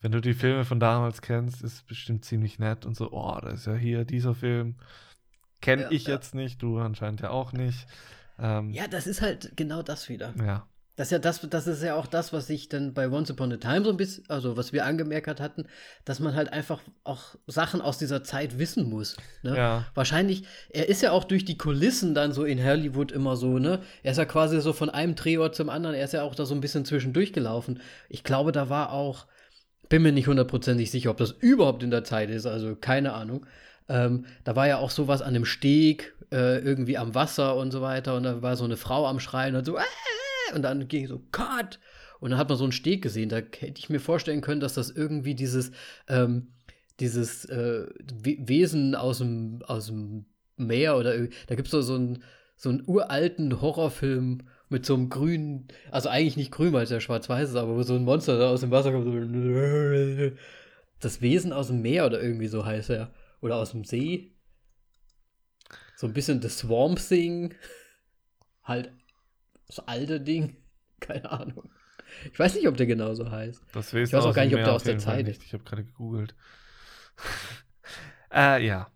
wenn 0.00 0.12
du 0.12 0.20
die 0.20 0.34
Filme 0.34 0.64
von 0.64 0.80
damals 0.80 1.22
kennst, 1.22 1.62
ist 1.62 1.74
es 1.74 1.82
bestimmt 1.82 2.24
ziemlich 2.24 2.58
nett 2.58 2.86
und 2.86 2.96
so, 2.96 3.12
oh, 3.12 3.38
da 3.40 3.50
ist 3.50 3.66
ja 3.66 3.74
hier 3.74 4.04
dieser 4.04 4.34
Film. 4.34 4.76
Kenne 5.60 5.82
ja, 5.82 5.90
ich 5.90 6.06
jetzt 6.06 6.34
nicht, 6.34 6.60
du 6.60 6.78
anscheinend 6.78 7.20
ja 7.20 7.30
auch 7.30 7.52
nicht. 7.52 7.86
Ähm, 8.38 8.70
ja, 8.70 8.88
das 8.88 9.06
ist 9.06 9.22
halt 9.22 9.52
genau 9.54 9.82
das 9.82 10.08
wieder. 10.08 10.34
Ja. 10.42 10.66
Das 10.94 11.06
ist 11.06 11.12
ja 11.12 11.18
das, 11.18 11.40
das 11.48 11.66
ist 11.66 11.82
ja 11.82 11.94
auch 11.94 12.06
das, 12.06 12.34
was 12.34 12.50
ich 12.50 12.68
dann 12.68 12.92
bei 12.92 13.08
Once 13.08 13.30
Upon 13.30 13.50
a 13.50 13.56
Time 13.56 13.82
so 13.82 13.90
ein 13.90 13.96
bisschen, 13.96 14.24
also 14.28 14.58
was 14.58 14.74
wir 14.74 14.84
angemerkt 14.84 15.40
hatten, 15.40 15.64
dass 16.04 16.20
man 16.20 16.34
halt 16.34 16.52
einfach 16.52 16.82
auch 17.02 17.34
Sachen 17.46 17.80
aus 17.80 17.96
dieser 17.96 18.24
Zeit 18.24 18.58
wissen 18.58 18.90
muss. 18.90 19.16
Ne? 19.42 19.56
Ja. 19.56 19.86
Wahrscheinlich, 19.94 20.44
er 20.68 20.90
ist 20.90 21.00
ja 21.00 21.12
auch 21.12 21.24
durch 21.24 21.46
die 21.46 21.56
Kulissen 21.56 22.14
dann 22.14 22.32
so 22.32 22.44
in 22.44 22.62
Hollywood 22.62 23.10
immer 23.10 23.36
so, 23.36 23.58
ne? 23.58 23.80
Er 24.02 24.12
ist 24.12 24.18
ja 24.18 24.26
quasi 24.26 24.60
so 24.60 24.74
von 24.74 24.90
einem 24.90 25.14
Drehort 25.14 25.54
zum 25.54 25.70
anderen, 25.70 25.94
er 25.94 26.04
ist 26.04 26.12
ja 26.12 26.24
auch 26.24 26.34
da 26.34 26.44
so 26.44 26.54
ein 26.54 26.60
bisschen 26.60 26.84
zwischendurch 26.84 27.32
gelaufen. 27.32 27.80
Ich 28.10 28.22
glaube, 28.22 28.52
da 28.52 28.68
war 28.68 28.92
auch, 28.92 29.26
bin 29.88 30.02
mir 30.02 30.12
nicht 30.12 30.28
hundertprozentig 30.28 30.90
sicher, 30.90 31.10
ob 31.10 31.16
das 31.16 31.30
überhaupt 31.30 31.82
in 31.82 31.90
der 31.90 32.04
Zeit 32.04 32.28
ist, 32.28 32.44
also 32.44 32.76
keine 32.76 33.14
Ahnung. 33.14 33.46
Ähm, 33.88 34.26
da 34.44 34.56
war 34.56 34.68
ja 34.68 34.76
auch 34.76 34.90
sowas 34.90 35.22
an 35.22 35.32
dem 35.32 35.46
Steg, 35.46 36.14
äh, 36.30 36.58
irgendwie 36.58 36.98
am 36.98 37.14
Wasser 37.14 37.56
und 37.56 37.70
so 37.70 37.80
weiter, 37.80 38.14
und 38.14 38.24
da 38.24 38.42
war 38.42 38.56
so 38.56 38.64
eine 38.64 38.76
Frau 38.76 39.06
am 39.06 39.20
Schreien 39.20 39.56
und 39.56 39.64
so, 39.64 39.78
äh, 39.78 39.80
und 40.54 40.62
dann 40.62 40.88
ging 40.88 41.06
so, 41.06 41.20
Cut! 41.30 41.78
Und 42.20 42.30
dann 42.30 42.38
hat 42.38 42.48
man 42.48 42.58
so 42.58 42.64
einen 42.64 42.72
Steg 42.72 43.02
gesehen. 43.02 43.28
Da 43.28 43.36
hätte 43.36 43.78
ich 43.78 43.90
mir 43.90 43.98
vorstellen 43.98 44.42
können, 44.42 44.60
dass 44.60 44.74
das 44.74 44.90
irgendwie 44.90 45.34
dieses, 45.34 45.72
ähm, 46.08 46.52
dieses 47.00 47.44
äh, 47.46 47.86
Wesen 48.22 48.94
aus 48.94 49.18
dem, 49.18 49.62
aus 49.66 49.86
dem 49.86 50.26
Meer 50.56 50.96
oder 50.96 51.26
da 51.46 51.54
gibt 51.54 51.72
es 51.72 51.86
so, 51.86 51.94
einen, 51.94 52.22
so 52.56 52.68
einen 52.68 52.84
uralten 52.86 53.60
Horrorfilm 53.60 54.42
mit 54.68 54.86
so 54.86 54.94
einem 54.94 55.08
grünen, 55.08 55.68
also 55.90 56.08
eigentlich 56.08 56.36
nicht 56.36 56.52
grün, 56.52 56.72
weil 56.72 56.84
es 56.84 56.90
ja 56.90 57.00
schwarz-weiß 57.00 57.50
ist, 57.50 57.56
aber 57.56 57.74
wo 57.74 57.82
so 57.82 57.94
ein 57.94 58.04
Monster 58.04 58.38
da 58.38 58.50
aus 58.50 58.60
dem 58.60 58.70
Wasser 58.70 58.92
kommt. 58.92 59.04
So, 59.04 60.36
das 61.00 61.20
Wesen 61.20 61.52
aus 61.52 61.66
dem 61.66 61.82
Meer 61.82 62.06
oder 62.06 62.22
irgendwie 62.22 62.48
so 62.48 62.64
heißt 62.64 62.90
er. 62.90 63.12
Oder 63.40 63.56
aus 63.56 63.72
dem 63.72 63.84
See. 63.84 64.32
So 65.96 66.06
ein 66.06 66.12
bisschen 66.12 66.40
das 66.40 66.58
Swamp 66.58 67.00
Thing. 67.00 67.54
Halt 68.62 68.92
das 69.78 69.86
alte 69.88 70.20
Ding. 70.20 70.56
Keine 71.00 71.30
Ahnung. 71.30 71.70
Ich 72.30 72.38
weiß 72.38 72.54
nicht, 72.54 72.68
ob 72.68 72.76
der 72.76 72.86
genauso 72.86 73.30
heißt. 73.30 73.62
Das 73.72 73.92
ich 73.92 74.12
weiß 74.12 74.24
auch 74.24 74.34
gar 74.34 74.44
nicht, 74.44 74.54
ob 74.54 74.62
der 74.62 74.72
aus 74.72 74.84
der 74.84 74.98
Zeit 74.98 75.26
ist. 75.28 75.42
Ich 75.42 75.52
habe 75.54 75.64
gerade 75.64 75.84
gegoogelt. 75.84 76.34
äh, 78.32 78.64
ja. 78.64 78.90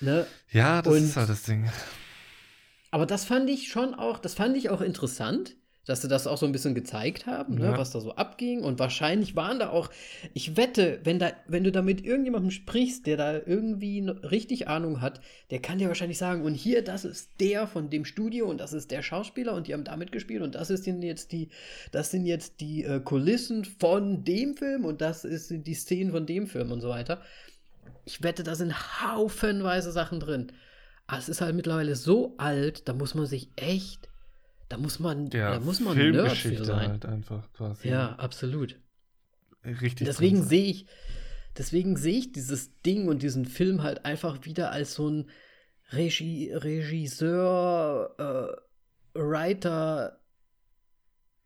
Ne? 0.00 0.26
Ja, 0.50 0.80
das 0.80 0.94
Und- 0.94 1.04
ist 1.04 1.16
halt 1.16 1.28
das 1.28 1.42
Ding. 1.42 1.70
Aber 2.92 3.06
das 3.06 3.24
fand 3.24 3.48
ich 3.50 3.68
schon 3.68 3.94
auch, 3.94 4.18
das 4.18 4.34
fand 4.34 4.56
ich 4.56 4.70
auch 4.70 4.80
interessant, 4.80 5.56
dass 5.86 6.02
sie 6.02 6.08
das 6.08 6.26
auch 6.26 6.36
so 6.36 6.46
ein 6.46 6.52
bisschen 6.52 6.74
gezeigt 6.74 7.26
haben, 7.26 7.54
ne, 7.56 7.64
Ja. 7.64 7.78
was 7.78 7.90
da 7.90 8.00
so 8.00 8.14
abging. 8.14 8.62
Und 8.62 8.78
wahrscheinlich 8.78 9.34
waren 9.34 9.58
da 9.58 9.70
auch, 9.70 9.90
ich 10.34 10.56
wette, 10.56 11.00
wenn, 11.04 11.18
da, 11.18 11.32
wenn 11.48 11.64
du 11.64 11.72
da 11.72 11.82
mit 11.82 12.04
irgendjemandem 12.04 12.50
sprichst, 12.50 13.06
der 13.06 13.16
da 13.16 13.34
irgendwie 13.34 14.06
richtig 14.08 14.68
Ahnung 14.68 15.00
hat, 15.00 15.20
der 15.50 15.60
kann 15.60 15.78
dir 15.78 15.88
wahrscheinlich 15.88 16.18
sagen, 16.18 16.42
und 16.44 16.54
hier, 16.54 16.82
das 16.84 17.04
ist 17.04 17.30
der 17.40 17.66
von 17.66 17.88
dem 17.90 18.04
Studio 18.04 18.48
und 18.48 18.60
das 18.60 18.72
ist 18.72 18.90
der 18.90 19.02
Schauspieler 19.02 19.54
und 19.54 19.66
die 19.66 19.72
haben 19.72 19.84
damit 19.84 20.12
gespielt 20.12 20.42
und 20.42 20.54
das 20.54 20.70
ist 20.70 20.86
denn 20.86 21.02
jetzt 21.02 21.32
die, 21.32 21.48
das 21.92 22.10
sind 22.10 22.26
jetzt 22.26 22.60
die 22.60 22.84
äh, 22.84 23.00
Kulissen 23.00 23.64
von 23.64 24.22
dem 24.22 24.56
Film 24.56 24.84
und 24.84 25.00
das 25.00 25.24
ist 25.24 25.48
sind 25.48 25.66
die 25.66 25.74
Szenen 25.74 26.12
von 26.12 26.26
dem 26.26 26.46
Film 26.46 26.70
und 26.70 26.80
so 26.82 26.90
weiter. 26.90 27.22
Ich 28.04 28.22
wette, 28.22 28.42
da 28.42 28.54
sind 28.54 28.74
haufenweise 29.02 29.92
Sachen 29.92 30.20
drin. 30.20 30.52
Aber 31.06 31.18
es 31.18 31.28
ist 31.28 31.40
halt 31.40 31.56
mittlerweile 31.56 31.96
so 31.96 32.34
alt, 32.36 32.86
da 32.88 32.92
muss 32.92 33.14
man 33.14 33.26
sich 33.26 33.48
echt, 33.56 34.09
da 34.70 34.78
muss 34.78 34.98
man, 35.00 35.26
Ja, 35.32 35.52
da 35.54 35.60
muss 35.60 35.80
man 35.80 35.98
Nerd 35.98 36.36
für 36.36 36.64
sein. 36.64 36.88
halt 36.88 37.04
einfach 37.04 37.52
quasi. 37.52 37.88
Ja, 37.88 38.14
absolut. 38.16 38.80
Richtig. 39.64 40.06
Deswegen 40.06 40.42
sehe 40.44 40.64
ich, 40.64 40.86
deswegen 41.58 41.96
sehe 41.96 42.18
ich 42.20 42.32
dieses 42.32 42.80
Ding 42.80 43.08
und 43.08 43.22
diesen 43.22 43.44
Film 43.44 43.82
halt 43.82 44.04
einfach 44.04 44.46
wieder 44.46 44.70
als 44.70 44.94
so 44.94 45.08
ein 45.10 45.28
Regie, 45.90 46.52
Regisseur, 46.52 48.14
äh, 49.14 49.18
Writer, 49.18 50.20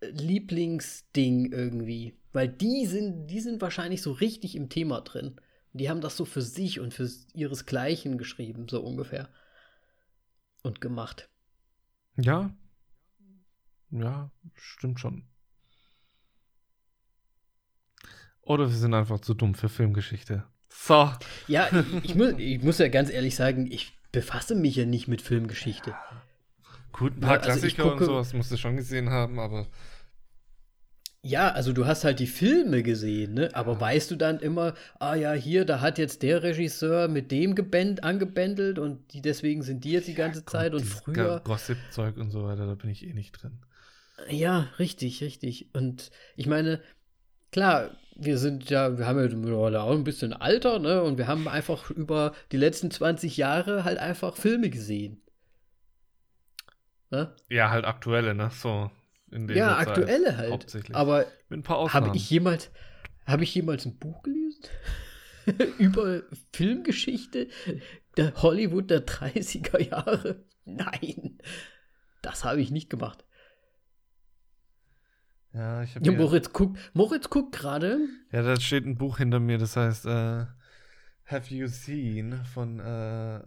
Lieblingsding 0.02 1.50
irgendwie. 1.50 2.18
Weil 2.32 2.48
die 2.48 2.84
sind, 2.86 3.28
die 3.28 3.40
sind 3.40 3.62
wahrscheinlich 3.62 4.02
so 4.02 4.12
richtig 4.12 4.54
im 4.54 4.68
Thema 4.68 5.00
drin. 5.00 5.40
Die 5.72 5.88
haben 5.88 6.02
das 6.02 6.16
so 6.16 6.24
für 6.26 6.42
sich 6.42 6.78
und 6.78 6.92
für 6.92 7.08
ihresgleichen 7.32 8.18
geschrieben, 8.18 8.68
so 8.68 8.82
ungefähr. 8.82 9.28
Und 10.62 10.80
gemacht. 10.80 11.30
Ja. 12.16 12.54
Ja, 13.94 14.30
stimmt 14.54 14.98
schon. 15.00 15.22
Oder 18.42 18.68
wir 18.68 18.76
sind 18.76 18.92
einfach 18.94 19.20
zu 19.20 19.34
dumm 19.34 19.54
für 19.54 19.68
Filmgeschichte. 19.68 20.44
So. 20.68 21.10
Ja, 21.48 21.68
ich, 22.02 22.10
ich, 22.10 22.14
muss, 22.14 22.34
ich 22.38 22.62
muss 22.62 22.78
ja 22.78 22.88
ganz 22.88 23.10
ehrlich 23.10 23.36
sagen, 23.36 23.70
ich 23.70 23.92
befasse 24.12 24.54
mich 24.54 24.76
ja 24.76 24.84
nicht 24.84 25.08
mit 25.08 25.22
Filmgeschichte. 25.22 25.94
Gut, 26.92 27.16
ein 27.16 27.20
paar 27.20 27.36
Ja, 27.36 27.36
also 27.40 27.60
Klassiker 27.60 27.84
und 27.92 27.98
gucke- 27.98 28.04
sowas 28.06 28.32
musst 28.34 28.50
du 28.52 28.56
schon 28.56 28.76
gesehen 28.76 29.10
haben, 29.10 29.38
aber 29.38 29.66
Ja, 31.22 31.50
also 31.52 31.72
du 31.72 31.86
hast 31.86 32.04
halt 32.04 32.20
die 32.20 32.26
Filme 32.26 32.82
gesehen, 32.82 33.34
ne? 33.34 33.50
Aber 33.54 33.80
weißt 33.80 34.10
du 34.10 34.16
dann 34.16 34.38
immer, 34.40 34.74
ah 35.00 35.14
ja, 35.14 35.32
hier, 35.32 35.64
da 35.64 35.80
hat 35.80 35.98
jetzt 35.98 36.22
der 36.22 36.42
Regisseur 36.42 37.08
mit 37.08 37.30
dem 37.32 37.54
gebänd, 37.54 38.04
angebändelt 38.04 38.78
und 38.78 39.12
die, 39.14 39.22
deswegen 39.22 39.62
sind 39.62 39.84
die 39.84 39.92
jetzt 39.92 40.06
die 40.08 40.14
ganze 40.14 40.44
Zeit 40.44 40.74
und 40.74 40.84
früher. 40.84 41.40
Gossip-Zeug 41.44 42.16
und 42.18 42.30
so 42.30 42.44
weiter, 42.44 42.66
da 42.66 42.74
bin 42.74 42.90
ich 42.90 43.06
eh 43.06 43.14
nicht 43.14 43.32
drin. 43.32 43.58
Ja, 44.28 44.68
richtig, 44.78 45.22
richtig. 45.22 45.68
Und 45.74 46.10
ich 46.36 46.46
meine, 46.46 46.80
klar, 47.52 47.90
wir 48.16 48.38
sind 48.38 48.70
ja, 48.70 48.96
wir 48.98 49.06
haben 49.06 49.18
ja 49.18 49.36
mittlerweile 49.36 49.82
auch 49.82 49.92
ein 49.92 50.04
bisschen 50.04 50.32
Alter, 50.32 50.78
ne? 50.78 51.02
Und 51.02 51.18
wir 51.18 51.26
haben 51.26 51.48
einfach 51.48 51.90
über 51.90 52.32
die 52.52 52.56
letzten 52.56 52.90
20 52.90 53.36
Jahre 53.36 53.84
halt 53.84 53.98
einfach 53.98 54.36
Filme 54.36 54.70
gesehen. 54.70 55.20
Ne? 57.10 57.34
Ja, 57.48 57.70
halt 57.70 57.84
aktuelle, 57.84 58.34
ne? 58.34 58.50
So. 58.50 58.90
Ja, 59.30 59.76
Zeit 59.76 59.88
aktuelle 59.88 60.36
halt. 60.36 60.52
Hauptsächlich. 60.52 60.96
Aber 60.96 61.26
Mit 61.48 61.60
ein 61.60 61.62
paar 61.62 61.78
Ausnahmen. 61.78 62.06
Habe 62.06 62.16
ich 62.16 62.30
jemals, 62.30 62.70
habe 63.26 63.42
ich 63.42 63.54
jemals 63.54 63.84
ein 63.84 63.98
Buch 63.98 64.22
gelesen 64.22 64.62
über 65.78 66.22
Filmgeschichte 66.52 67.48
der 68.16 68.34
Hollywood 68.42 68.90
der 68.90 69.04
30er 69.04 69.80
Jahre? 69.80 70.44
Nein, 70.64 71.38
das 72.22 72.44
habe 72.44 72.60
ich 72.60 72.70
nicht 72.70 72.90
gemacht. 72.90 73.24
Ja, 75.54 75.82
ich 75.82 75.94
hab 75.94 76.04
Ja, 76.04 76.12
Moritz 76.12 76.52
guckt, 76.52 76.78
Moritz 76.94 77.30
guckt 77.30 77.52
gerade. 77.52 78.00
Ja, 78.32 78.42
da 78.42 78.58
steht 78.60 78.84
ein 78.84 78.96
Buch 78.96 79.18
hinter 79.18 79.40
mir, 79.40 79.58
das 79.58 79.76
heißt 79.76 80.06
äh, 80.06 80.46
Have 81.26 81.54
You 81.54 81.66
Seen 81.68 82.44
von 82.52 82.80
äh, 82.80 83.40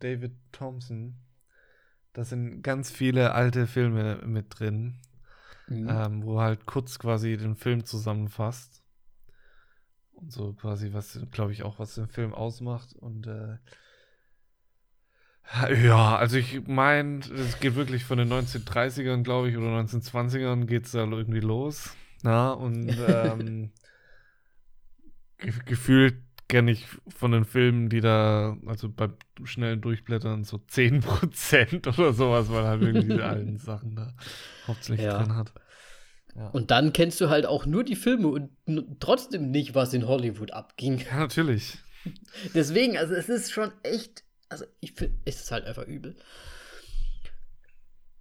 David 0.00 0.36
Thompson. 0.52 1.16
Da 2.12 2.24
sind 2.24 2.62
ganz 2.62 2.90
viele 2.90 3.32
alte 3.32 3.66
Filme 3.66 4.20
mit 4.26 4.58
drin, 4.58 4.94
Mhm. 5.66 5.88
ähm, 5.88 6.22
wo 6.24 6.40
halt 6.40 6.66
kurz 6.66 6.98
quasi 6.98 7.36
den 7.36 7.56
Film 7.56 7.84
zusammenfasst. 7.86 8.82
Und 10.12 10.32
so 10.32 10.52
quasi, 10.52 10.92
was, 10.92 11.18
glaube 11.32 11.52
ich, 11.52 11.62
auch 11.62 11.78
was 11.78 11.94
den 11.96 12.08
Film 12.08 12.34
ausmacht. 12.34 12.92
Und 12.94 13.26
äh, 13.26 13.56
ja, 15.84 16.16
also 16.16 16.36
ich 16.36 16.66
meine, 16.66 17.20
es 17.20 17.60
geht 17.60 17.74
wirklich 17.76 18.04
von 18.04 18.18
den 18.18 18.32
1930ern, 18.32 19.22
glaube 19.22 19.50
ich, 19.50 19.56
oder 19.56 19.66
1920ern 19.78 20.64
geht 20.64 20.86
es 20.86 20.92
da 20.92 21.00
irgendwie 21.04 21.40
los. 21.40 21.94
Na, 22.22 22.52
und 22.52 22.96
ähm, 23.06 23.70
ge 25.38 25.52
gefühlt 25.66 26.16
kenne 26.48 26.70
ich 26.72 26.86
von 27.08 27.32
den 27.32 27.44
Filmen, 27.44 27.88
die 27.88 28.00
da, 28.00 28.56
also 28.66 28.88
beim 28.90 29.14
schnellen 29.44 29.80
Durchblättern 29.80 30.44
so 30.44 30.58
10% 30.58 31.86
oder 31.88 32.12
sowas, 32.12 32.50
weil 32.50 32.64
halt 32.64 32.82
irgendwie 32.82 33.08
diese 33.08 33.24
alten 33.24 33.56
Sachen 33.58 33.96
da 33.96 34.14
hauptsächlich 34.66 35.06
Ja. 35.06 35.18
drin 35.18 35.36
hat. 35.36 35.52
Ja. 36.36 36.48
Und 36.48 36.70
dann 36.70 36.92
kennst 36.92 37.20
du 37.20 37.28
halt 37.28 37.46
auch 37.46 37.64
nur 37.64 37.84
die 37.84 37.94
Filme 37.96 38.26
und 38.28 38.50
trotzdem 39.00 39.50
nicht, 39.50 39.74
was 39.74 39.94
in 39.94 40.06
Hollywood 40.08 40.50
abging. 40.52 40.98
ja, 40.98 41.18
natürlich. 41.18 41.78
Deswegen, 42.54 42.96
also 42.98 43.14
es 43.14 43.28
ist 43.28 43.52
schon 43.52 43.70
echt, 43.82 44.23
also 44.54 44.66
ich 44.78 44.92
finde, 44.92 45.18
es 45.24 45.40
ist 45.40 45.50
halt 45.50 45.64
einfach 45.64 45.84
übel. 45.84 46.14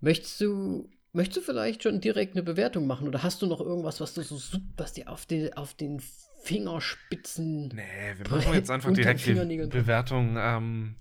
Möchtest 0.01 0.41
du, 0.41 0.89
möchtest 1.11 1.37
du 1.37 1.41
vielleicht 1.41 1.83
schon 1.83 2.01
direkt 2.01 2.35
eine 2.35 2.41
Bewertung 2.41 2.87
machen 2.87 3.07
oder 3.07 3.21
hast 3.21 3.43
du 3.43 3.45
noch 3.45 3.61
irgendwas, 3.61 4.01
was 4.01 4.15
du 4.15 4.23
so, 4.23 4.57
was 4.75 4.93
dir 4.93 5.09
auf 5.09 5.27
den, 5.27 5.53
auf 5.53 5.75
den 5.75 6.01
Fingerspitzen. 6.41 7.67
Nee, 7.67 8.17
wir 8.17 8.29
machen 8.29 8.53
jetzt 8.55 8.71
einfach 8.71 8.91
direkt 8.91 9.23
die. 9.27 9.33
Bewertung. 9.33 10.35
Ähm, 10.39 10.95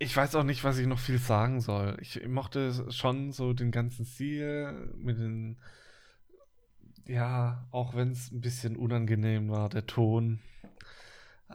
ich 0.00 0.16
weiß 0.16 0.34
auch 0.34 0.42
nicht, 0.42 0.64
was 0.64 0.78
ich 0.78 0.88
noch 0.88 0.98
viel 0.98 1.18
sagen 1.18 1.60
soll. 1.60 1.96
Ich 2.00 2.26
mochte 2.26 2.90
schon 2.90 3.30
so 3.30 3.52
den 3.52 3.70
ganzen 3.70 4.04
Stil 4.04 4.92
mit 4.96 5.16
den, 5.16 5.60
ja, 7.06 7.68
auch 7.70 7.94
wenn 7.94 8.10
es 8.10 8.32
ein 8.32 8.40
bisschen 8.40 8.76
unangenehm 8.76 9.48
war, 9.48 9.68
der 9.68 9.86
Ton. 9.86 10.40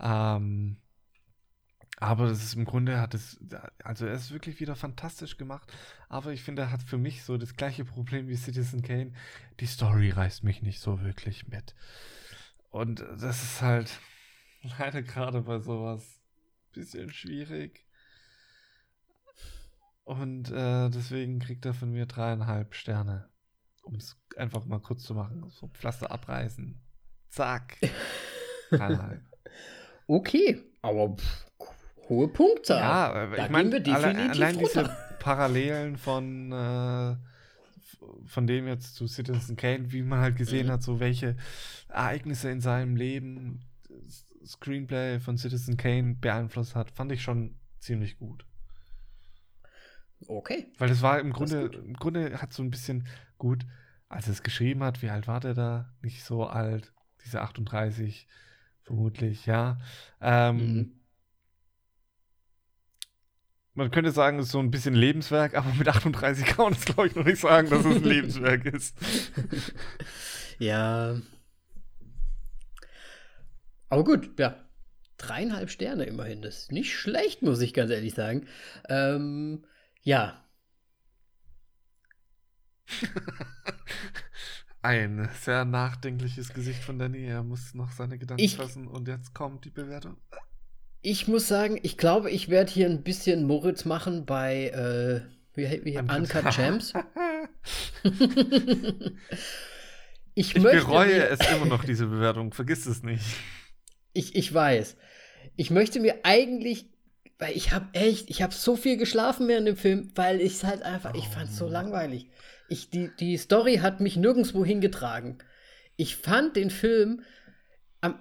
Ähm, 0.01 0.77
aber 2.03 2.27
das 2.27 2.43
ist 2.43 2.55
im 2.55 2.65
Grunde 2.65 2.99
hat 2.99 3.13
es, 3.13 3.39
also 3.81 4.05
er 4.05 4.15
ist 4.15 4.31
wirklich 4.31 4.59
wieder 4.59 4.75
fantastisch 4.75 5.37
gemacht. 5.37 5.71
Aber 6.09 6.33
ich 6.33 6.43
finde, 6.43 6.63
er 6.63 6.71
hat 6.71 6.83
für 6.83 6.97
mich 6.97 7.23
so 7.23 7.37
das 7.37 7.55
gleiche 7.55 7.85
Problem 7.85 8.27
wie 8.27 8.35
Citizen 8.35 8.81
Kane. 8.81 9.13
Die 9.61 9.65
Story 9.65 10.09
reißt 10.09 10.43
mich 10.43 10.61
nicht 10.61 10.81
so 10.81 11.01
wirklich 11.01 11.47
mit. 11.47 11.75
Und 12.71 12.99
das 12.99 13.41
ist 13.43 13.61
halt 13.61 14.01
leider 14.77 15.01
gerade 15.01 15.43
bei 15.43 15.59
sowas 15.59 16.03
ein 16.03 16.71
bisschen 16.73 17.09
schwierig. 17.09 17.87
Und 20.03 20.51
äh, 20.51 20.89
deswegen 20.89 21.39
kriegt 21.39 21.63
er 21.63 21.73
von 21.73 21.89
mir 21.89 22.05
dreieinhalb 22.05 22.75
Sterne. 22.75 23.29
Um 23.81 23.95
es 23.95 24.19
einfach 24.35 24.65
mal 24.65 24.81
kurz 24.81 25.03
zu 25.03 25.13
machen. 25.13 25.49
So 25.51 25.67
Pflaster 25.67 26.11
abreißen. 26.11 26.81
Zack. 27.29 27.77
Dreieinhalb. 28.71 29.21
Okay, 30.05 30.61
aber 30.81 31.15
pff, 31.15 31.45
hohe 32.09 32.27
Punktzahl. 32.27 32.79
Ja, 32.79 33.23
äh, 33.25 33.35
da 33.37 33.45
ich 33.45 33.51
meine, 33.51 33.75
alle, 33.93 34.29
allein 34.31 34.57
diese 34.57 34.79
runter. 34.81 34.97
Parallelen 35.19 35.97
von, 35.97 36.51
äh, 36.51 37.15
von 38.25 38.47
dem 38.47 38.67
jetzt 38.67 38.95
zu 38.95 39.07
Citizen 39.07 39.55
Kane, 39.55 39.91
wie 39.91 40.01
man 40.01 40.19
halt 40.19 40.35
gesehen 40.35 40.67
Mhm. 40.67 40.71
hat, 40.71 40.83
so 40.83 40.99
welche 40.99 41.37
Ereignisse 41.89 42.49
in 42.49 42.59
seinem 42.61 42.95
Leben 42.95 43.61
das 44.01 44.25
Screenplay 44.45 45.19
von 45.19 45.37
Citizen 45.37 45.77
Kane 45.77 46.15
beeinflusst 46.15 46.75
hat, 46.75 46.91
fand 46.91 47.11
ich 47.11 47.21
schon 47.21 47.55
ziemlich 47.79 48.17
gut. 48.17 48.45
Okay. 50.27 50.67
Weil 50.77 50.89
das 50.89 51.01
war 51.01 51.19
im 51.19 51.31
Grunde, 51.33 51.65
im 51.85 51.93
Grunde 51.93 52.41
hat 52.41 52.53
so 52.53 52.63
ein 52.63 52.69
bisschen 52.71 53.07
gut, 53.37 53.65
als 54.07 54.27
er 54.27 54.33
es 54.33 54.43
geschrieben 54.43 54.83
hat, 54.83 55.01
wie 55.01 55.09
alt 55.09 55.27
war 55.27 55.39
der 55.39 55.53
da? 55.53 55.93
Nicht 56.01 56.23
so 56.23 56.45
alt, 56.45 56.93
diese 57.25 57.41
38 57.41 58.27
vermutlich, 58.83 59.45
ja. 59.45 59.77
Ähm, 60.21 60.57
Mhm. 60.57 60.91
Man 63.75 63.89
könnte 63.89 64.11
sagen, 64.11 64.37
es 64.39 64.45
ist 64.47 64.51
so 64.51 64.59
ein 64.59 64.69
bisschen 64.69 64.93
Lebenswerk, 64.93 65.55
aber 65.55 65.73
mit 65.73 65.87
38 65.87 66.45
kann 66.45 66.65
man 66.65 66.73
es, 66.73 66.85
glaube 66.85 67.07
ich, 67.07 67.15
noch 67.15 67.25
nicht 67.25 67.39
sagen, 67.41 67.69
dass 67.69 67.79
es 67.85 67.95
ein 67.97 68.03
Lebenswerk 68.03 68.65
ist. 68.65 68.95
Ja. 70.59 71.19
Aber 73.89 74.03
gut, 74.03 74.39
ja. 74.39 74.63
Dreieinhalb 75.17 75.71
Sterne 75.71 76.05
immerhin. 76.05 76.43
Das 76.43 76.59
ist 76.59 76.71
nicht 76.71 76.93
schlecht, 76.95 77.41
muss 77.41 77.59
ich 77.59 77.73
ganz 77.73 77.89
ehrlich 77.91 78.13
sagen. 78.13 78.47
Ähm, 78.87 79.65
ja. 80.03 80.45
Ein 84.83 85.27
sehr 85.41 85.65
nachdenkliches 85.65 86.53
Gesicht 86.53 86.83
von 86.83 86.99
Danny. 86.99 87.25
Er 87.25 87.43
muss 87.43 87.73
noch 87.73 87.91
seine 87.91 88.17
Gedanken 88.19 88.43
Ich- 88.43 88.55
fassen 88.57 88.87
und 88.87 89.07
jetzt 89.07 89.33
kommt 89.33 89.65
die 89.65 89.71
Bewertung. 89.71 90.17
Ich 91.03 91.27
muss 91.27 91.47
sagen, 91.49 91.77
ich 91.83 91.97
glaube, 91.97 92.31
ich 92.31 92.49
werde 92.49 92.71
hier 92.71 92.87
ein 92.87 93.03
bisschen 93.03 93.45
Moritz 93.45 93.83
machen 93.83 94.25
bei 94.25 94.69
äh, 94.69 95.21
wie, 95.53 95.81
wie, 95.83 95.97
Uncut 95.99 96.51
Champs. 96.53 96.93
ich, 100.33 100.55
ich 100.55 100.63
bereue 100.63 101.27
es 101.27 101.39
immer 101.51 101.65
noch, 101.65 101.83
diese 101.83 102.07
Bewertung. 102.07 102.53
Vergiss 102.53 102.85
es 102.85 103.03
nicht. 103.03 103.23
Ich, 104.13 104.35
ich 104.35 104.51
weiß. 104.53 104.95
Ich 105.57 105.69
möchte 105.71 105.99
mir 105.99 106.21
eigentlich, 106.23 106.85
weil 107.37 107.55
ich 107.55 107.73
habe 107.73 107.87
echt, 107.91 108.29
ich 108.29 108.41
habe 108.41 108.53
so 108.53 108.77
viel 108.77 108.95
geschlafen 108.95 109.49
während 109.49 109.67
dem 109.67 109.77
Film, 109.77 110.09
weil 110.15 110.39
ich 110.39 110.53
es 110.53 110.63
halt 110.63 110.83
einfach, 110.83 111.13
oh. 111.13 111.17
ich 111.17 111.27
fand 111.27 111.49
es 111.49 111.57
so 111.57 111.67
langweilig. 111.67 112.29
Ich, 112.69 112.89
die, 112.89 113.11
die 113.19 113.35
Story 113.37 113.79
hat 113.81 113.99
mich 113.99 114.15
nirgendwo 114.15 114.63
hingetragen. 114.63 115.39
Ich 115.97 116.15
fand 116.15 116.55
den 116.55 116.69
Film, 116.69 117.23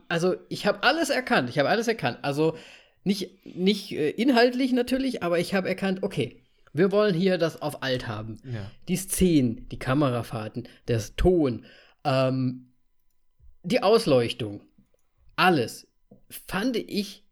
also 0.08 0.36
ich 0.48 0.66
habe 0.66 0.82
alles 0.82 1.10
erkannt, 1.10 1.50
ich 1.50 1.58
habe 1.58 1.68
alles 1.68 1.88
erkannt. 1.88 2.18
Also 2.22 2.56
nicht, 3.04 3.44
nicht 3.44 3.92
äh, 3.92 4.10
inhaltlich 4.10 4.72
natürlich, 4.72 5.22
aber 5.22 5.38
ich 5.38 5.54
habe 5.54 5.68
erkannt, 5.68 6.02
okay, 6.02 6.42
wir 6.72 6.92
wollen 6.92 7.14
hier 7.14 7.38
das 7.38 7.60
auf 7.60 7.82
alt 7.82 8.06
haben. 8.08 8.38
Ja. 8.44 8.70
Die 8.88 8.96
Szenen, 8.96 9.68
die 9.68 9.78
Kamerafahrten, 9.78 10.68
der 10.88 11.00
Ton, 11.16 11.66
ähm, 12.04 12.72
die 13.62 13.82
Ausleuchtung, 13.82 14.62
alles 15.36 15.86
fand 16.30 16.76
ich 16.76 17.24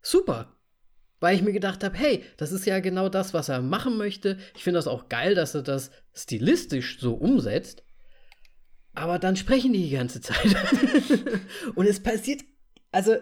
super. 0.00 0.50
Weil 1.20 1.36
ich 1.36 1.42
mir 1.42 1.52
gedacht 1.52 1.82
habe, 1.84 1.96
hey, 1.96 2.22
das 2.36 2.52
ist 2.52 2.66
ja 2.66 2.80
genau 2.80 3.08
das, 3.08 3.32
was 3.32 3.48
er 3.48 3.62
machen 3.62 3.96
möchte. 3.96 4.36
Ich 4.54 4.62
finde 4.62 4.78
das 4.78 4.88
auch 4.88 5.08
geil, 5.08 5.34
dass 5.34 5.54
er 5.54 5.62
das 5.62 5.90
stilistisch 6.12 7.00
so 7.00 7.14
umsetzt. 7.14 7.83
Aber 8.94 9.18
dann 9.18 9.36
sprechen 9.36 9.72
die 9.72 9.84
die 9.84 9.96
ganze 9.96 10.20
Zeit. 10.20 10.56
Und 11.74 11.86
es 11.86 12.00
passiert, 12.00 12.42
also 12.92 13.16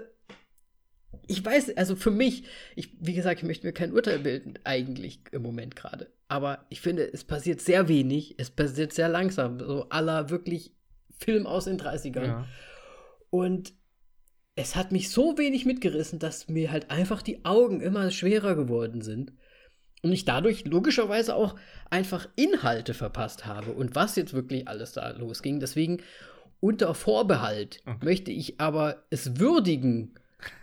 ich 1.26 1.44
weiß, 1.44 1.76
also 1.76 1.96
für 1.96 2.10
mich, 2.10 2.44
ich, 2.76 2.90
wie 3.00 3.14
gesagt, 3.14 3.40
ich 3.40 3.46
möchte 3.46 3.66
mir 3.66 3.72
kein 3.72 3.92
Urteil 3.92 4.18
bilden, 4.18 4.58
eigentlich 4.64 5.20
im 5.32 5.42
Moment 5.42 5.76
gerade. 5.76 6.10
Aber 6.28 6.66
ich 6.68 6.80
finde, 6.80 7.10
es 7.10 7.24
passiert 7.24 7.60
sehr 7.60 7.88
wenig, 7.88 8.34
es 8.38 8.50
passiert 8.50 8.92
sehr 8.92 9.08
langsam, 9.08 9.60
so 9.60 9.88
aller 9.88 10.30
wirklich 10.30 10.72
Film 11.18 11.46
aus 11.46 11.64
den 11.64 11.78
30ern. 11.78 12.26
Ja. 12.26 12.46
Und 13.30 13.72
es 14.54 14.76
hat 14.76 14.92
mich 14.92 15.10
so 15.10 15.38
wenig 15.38 15.64
mitgerissen, 15.64 16.18
dass 16.18 16.48
mir 16.48 16.70
halt 16.70 16.90
einfach 16.90 17.22
die 17.22 17.44
Augen 17.44 17.80
immer 17.80 18.10
schwerer 18.10 18.54
geworden 18.54 19.00
sind. 19.00 19.32
Und 20.02 20.12
ich 20.12 20.24
dadurch 20.24 20.64
logischerweise 20.64 21.34
auch 21.36 21.54
einfach 21.90 22.28
Inhalte 22.34 22.92
verpasst 22.92 23.46
habe 23.46 23.70
und 23.70 23.94
was 23.94 24.16
jetzt 24.16 24.34
wirklich 24.34 24.66
alles 24.66 24.92
da 24.92 25.10
losging. 25.10 25.60
Deswegen 25.60 26.02
unter 26.58 26.94
Vorbehalt 26.94 27.80
okay. 27.86 28.04
möchte 28.04 28.30
ich 28.30 28.60
aber 28.60 29.04
es 29.10 29.38
würdigen, 29.38 30.14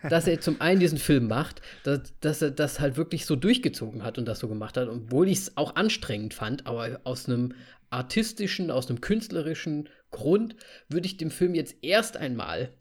dass 0.10 0.28
er 0.28 0.41
zum 0.41 0.60
einen 0.60 0.80
diesen 0.80 0.98
Film 0.98 1.28
macht, 1.28 1.61
dass, 1.84 2.14
dass 2.20 2.41
er 2.41 2.52
das 2.52 2.80
halt 2.80 2.98
wirklich 2.98 3.26
so 3.26 3.36
durchgezogen 3.36 4.03
hat 4.03 4.18
und 4.18 4.26
das 4.26 4.40
so 4.40 4.48
gemacht 4.48 4.78
hat, 4.78 4.88
obwohl 4.88 5.28
ich 5.28 5.40
es 5.40 5.57
auch 5.57 5.76
anstrengend 5.76 6.34
fand, 6.34 6.68
aber 6.68 6.99
aus 7.03 7.28
einem 7.28 7.53
artistischen, 7.90 8.72
aus 8.72 8.90
einem 8.90 9.02
künstlerischen 9.02 9.90
Grund 10.11 10.56
würde 10.90 11.06
ich 11.06 11.18
dem 11.18 11.32
Film 11.32 11.56
jetzt 11.56 11.76
erst 11.82 12.18
einmal 12.18 12.74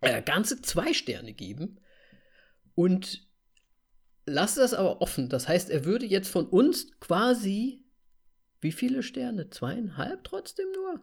äh, 0.00 0.22
ganze 0.22 0.60
zwei 0.62 0.92
Sterne 0.92 1.32
geben 1.32 1.78
und 2.74 3.27
lasse 4.28 4.60
das 4.60 4.74
aber 4.74 5.00
offen. 5.00 5.28
Das 5.28 5.48
heißt, 5.48 5.70
er 5.70 5.84
würde 5.84 6.06
jetzt 6.06 6.28
von 6.28 6.46
uns 6.46 6.98
quasi 7.00 7.84
wie 8.60 8.72
viele 8.72 9.02
Sterne? 9.02 9.50
Zweieinhalb 9.50 10.24
trotzdem 10.24 10.66
nur 10.72 11.00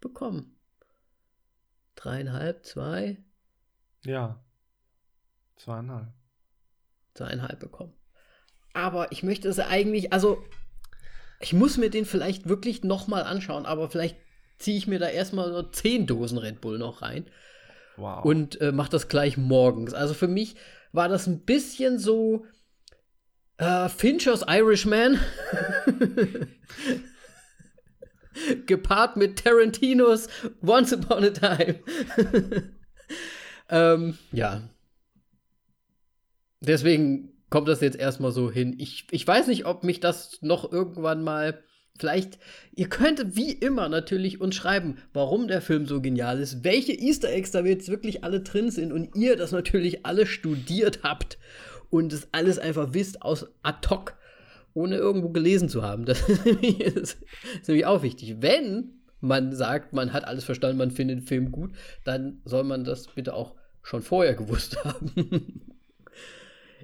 bekommen. 0.00 0.56
Dreieinhalb, 1.94 2.64
zwei, 2.64 3.18
ja. 4.04 4.42
Zweieinhalb. 5.56 6.08
Zweieinhalb 7.14 7.60
bekommen. 7.60 7.94
Aber 8.72 9.12
ich 9.12 9.22
möchte 9.22 9.48
es 9.48 9.60
eigentlich, 9.60 10.12
also 10.12 10.42
ich 11.40 11.52
muss 11.52 11.76
mir 11.76 11.90
den 11.90 12.04
vielleicht 12.04 12.48
wirklich 12.48 12.82
noch 12.82 13.06
mal 13.06 13.22
anschauen, 13.22 13.66
aber 13.66 13.90
vielleicht 13.90 14.16
ziehe 14.58 14.78
ich 14.78 14.86
mir 14.86 14.98
da 14.98 15.08
erstmal 15.08 15.52
so 15.52 15.62
zehn 15.62 16.06
Dosen 16.06 16.38
Red 16.38 16.60
Bull 16.60 16.78
noch 16.78 17.02
rein. 17.02 17.26
Wow. 17.96 18.24
Und 18.24 18.60
äh, 18.60 18.72
mache 18.72 18.90
das 18.90 19.08
gleich 19.08 19.36
morgens. 19.36 19.94
Also 19.94 20.14
für 20.14 20.28
mich 20.28 20.56
war 20.92 21.08
das 21.08 21.26
ein 21.26 21.44
bisschen 21.44 21.98
so 21.98 22.46
äh, 23.58 23.88
Finchers 23.88 24.44
Irishman. 24.48 25.18
gepaart 28.66 29.18
mit 29.18 29.44
Tarantinos 29.44 30.26
Once 30.62 30.92
Upon 30.94 31.24
a 31.24 31.30
Time. 31.30 31.80
Ähm, 33.72 34.18
ja. 34.32 34.68
Deswegen 36.60 37.32
kommt 37.48 37.68
das 37.68 37.80
jetzt 37.80 37.96
erstmal 37.96 38.30
so 38.30 38.50
hin. 38.50 38.74
Ich, 38.78 39.06
ich 39.10 39.26
weiß 39.26 39.46
nicht, 39.46 39.64
ob 39.64 39.82
mich 39.82 39.98
das 39.98 40.38
noch 40.42 40.70
irgendwann 40.70 41.24
mal. 41.24 41.64
Vielleicht, 41.98 42.38
ihr 42.74 42.88
könnt 42.88 43.36
wie 43.36 43.52
immer 43.52 43.88
natürlich 43.88 44.40
uns 44.40 44.54
schreiben, 44.54 44.96
warum 45.12 45.46
der 45.46 45.60
Film 45.60 45.86
so 45.86 46.00
genial 46.00 46.40
ist, 46.40 46.64
welche 46.64 46.92
Easter 46.92 47.30
Eggs 47.30 47.50
da 47.50 47.60
jetzt 47.64 47.88
wirklich 47.88 48.24
alle 48.24 48.40
drin 48.40 48.70
sind 48.70 48.92
und 48.92 49.14
ihr 49.14 49.36
das 49.36 49.52
natürlich 49.52 50.04
alle 50.04 50.26
studiert 50.26 51.00
habt 51.02 51.38
und 51.90 52.12
es 52.12 52.28
alles 52.32 52.58
einfach 52.58 52.94
wisst 52.94 53.22
aus 53.22 53.46
ad 53.62 53.88
hoc, 53.88 54.16
ohne 54.74 54.96
irgendwo 54.96 55.28
gelesen 55.28 55.68
zu 55.68 55.82
haben. 55.82 56.06
Das 56.06 56.20
ist 56.28 57.18
nämlich 57.68 57.86
auch 57.86 58.02
wichtig. 58.02 58.36
Wenn 58.40 59.02
man 59.20 59.54
sagt, 59.54 59.92
man 59.92 60.12
hat 60.12 60.24
alles 60.24 60.44
verstanden, 60.44 60.78
man 60.78 60.90
findet 60.90 61.18
den 61.18 61.26
Film 61.26 61.52
gut, 61.52 61.72
dann 62.04 62.40
soll 62.44 62.64
man 62.64 62.84
das 62.84 63.06
bitte 63.08 63.34
auch 63.34 63.54
schon 63.82 64.02
vorher 64.02 64.34
gewusst 64.34 64.76
haben. 64.84 65.71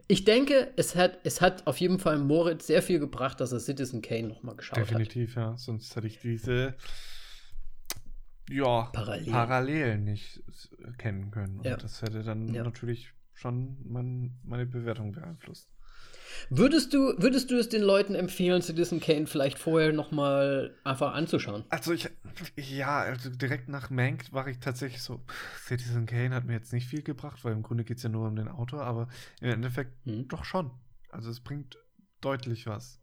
Ich 0.09 0.25
denke, 0.25 0.73
es 0.77 0.97
hat, 0.97 1.19
es 1.25 1.43
hat 1.43 1.67
auf 1.67 1.79
jeden 1.79 1.99
Fall 1.99 2.19
Moritz 2.19 2.67
sehr 2.67 2.83
viel 2.83 2.99
gebracht, 2.99 3.41
dass 3.41 3.53
er 3.53 3.61
Citizen 3.61 4.01
Kane 4.01 4.29
nochmal 4.29 4.57
geschaut 4.57 4.79
Definitiv, 4.79 5.37
hat. 5.37 5.43
ja. 5.43 5.57
Sonst 5.59 5.95
hätte 5.95 6.07
ich 6.07 6.19
diese 6.19 6.75
ja, 8.49 8.85
Parallel. 8.93 9.31
Parallelen 9.31 10.05
nicht 10.05 10.43
kennen 10.97 11.31
können. 11.31 11.59
Und 11.59 11.67
ja. 11.67 11.77
das 11.77 12.01
hätte 12.01 12.23
dann 12.23 12.53
ja. 12.55 12.65
natürlich 12.65 13.13
schon 13.35 13.77
mein, 13.85 14.39
meine 14.43 14.65
Bewertung 14.65 15.13
beeinflusst. 15.13 15.71
Würdest 16.51 16.95
du, 16.95 17.15
würdest 17.19 17.51
du 17.51 17.57
es 17.57 17.69
den 17.69 17.83
Leuten 17.83 18.15
empfehlen, 18.15 18.63
Citizen 18.63 19.01
Kane 19.01 19.27
vielleicht 19.27 19.59
vorher 19.59 19.93
noch 19.93 20.11
mal 20.11 20.75
einfach 20.85 21.15
anzuschauen? 21.15 21.65
Also 21.69 21.93
ich, 21.93 22.09
ja, 22.57 23.01
also 23.01 23.31
direkt 23.31 23.69
nach 23.69 23.91
Mank 23.91 24.33
war 24.33 24.49
ich 24.49 24.59
tatsächlich 24.59 25.03
so, 25.03 25.21
Citizen 25.67 26.07
Kane 26.07 26.35
hat 26.35 26.45
mir 26.45 26.55
jetzt 26.55 26.73
nicht 26.73 26.89
viel 26.89 27.03
gebracht, 27.03 27.45
weil 27.45 27.53
im 27.53 27.63
Grunde 27.63 27.85
geht 27.85 27.99
es 27.99 28.03
ja 28.03 28.09
nur 28.09 28.29
um 28.29 28.37
den 28.37 28.49
Autor, 28.49 28.83
aber 28.83 29.09
im 29.41 29.51
Endeffekt 29.51 29.93
hm. 30.05 30.29
doch 30.29 30.45
schon. 30.45 30.71
Also 31.11 31.31
es 31.31 31.41
bringt 31.41 31.77
deutlich 32.21 32.67
was. 32.67 33.01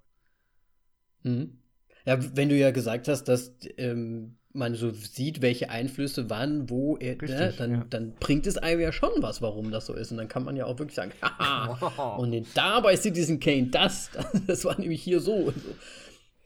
Hm. 1.23 1.59
Ja, 2.05 2.19
wenn 2.35 2.49
du 2.49 2.55
ja 2.55 2.71
gesagt 2.71 3.07
hast, 3.07 3.23
dass 3.25 3.55
ähm, 3.77 4.37
man 4.55 4.75
so 4.75 4.91
sieht, 4.91 5.41
welche 5.41 5.69
Einflüsse 5.69 6.29
wann, 6.29 6.69
wo, 6.69 6.97
er, 6.97 7.15
ne, 7.15 7.21
Richtig, 7.21 7.57
dann, 7.57 7.71
ja. 7.71 7.85
dann 7.89 8.13
bringt 8.15 8.47
es 8.47 8.57
einem 8.57 8.81
ja 8.81 8.91
schon 8.91 9.11
was, 9.17 9.41
warum 9.41 9.71
das 9.71 9.85
so 9.85 9.93
ist. 9.93 10.11
Und 10.11 10.17
dann 10.17 10.27
kann 10.27 10.43
man 10.43 10.55
ja 10.55 10.65
auch 10.65 10.79
wirklich 10.79 10.95
sagen, 10.95 11.11
haha, 11.21 12.15
und 12.15 12.31
den, 12.31 12.45
da 12.53 12.79
bei 12.79 12.95
Citizen 12.95 13.39
Kane, 13.39 13.67
das, 13.67 14.11
das 14.47 14.65
war 14.65 14.79
nämlich 14.79 15.01
hier 15.01 15.19
so 15.19 15.33
und 15.33 15.55
so. 15.55 15.69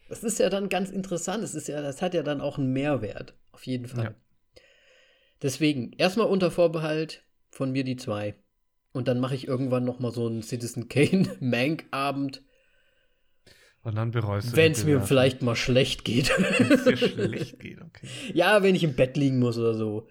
Das 0.10 0.24
ist 0.24 0.40
ja 0.40 0.50
dann 0.50 0.70
ganz 0.70 0.90
interessant. 0.90 1.44
Das, 1.44 1.54
ist 1.54 1.68
ja, 1.68 1.82
das 1.82 2.02
hat 2.02 2.14
ja 2.14 2.24
dann 2.24 2.42
auch 2.42 2.58
einen 2.58 2.74
Mehrwert, 2.74 3.36
auf 3.52 3.66
jeden 3.68 3.88
Fall. 3.88 4.04
Ja. 4.06 4.14
Deswegen, 5.42 5.94
erstmal 5.94 6.28
unter 6.28 6.52
Vorbehalt 6.52 7.24
von 7.50 7.72
mir 7.72 7.84
die 7.84 7.96
zwei. 7.96 8.36
Und 8.92 9.08
dann 9.08 9.20
mache 9.20 9.36
ich 9.36 9.48
irgendwann 9.48 9.86
noch 9.86 10.00
mal 10.00 10.12
so 10.12 10.28
einen 10.28 10.42
Citizen 10.42 10.90
Kane 10.90 11.30
Mank-Abend 11.40 12.42
und 13.84 13.96
dann 13.96 14.12
bereust 14.12 14.52
du 14.52 14.58
Wenn 14.58 14.74
es 14.74 14.84
mir 14.84 15.02
vielleicht 15.02 15.42
mal 15.42 15.56
schlecht 15.56 16.04
geht. 16.04 16.30
Wenn 16.38 16.72
es 16.72 16.84
dir 16.84 16.98
schlecht 16.98 17.60
geht, 17.60 17.82
okay. 17.82 18.08
Ja, 18.34 18.62
wenn 18.62 18.76
ich 18.76 18.84
im 18.84 18.96
Bett 18.96 19.16
liegen 19.16 19.40
muss 19.40 19.58
oder 19.58 19.74
so. 19.74 20.08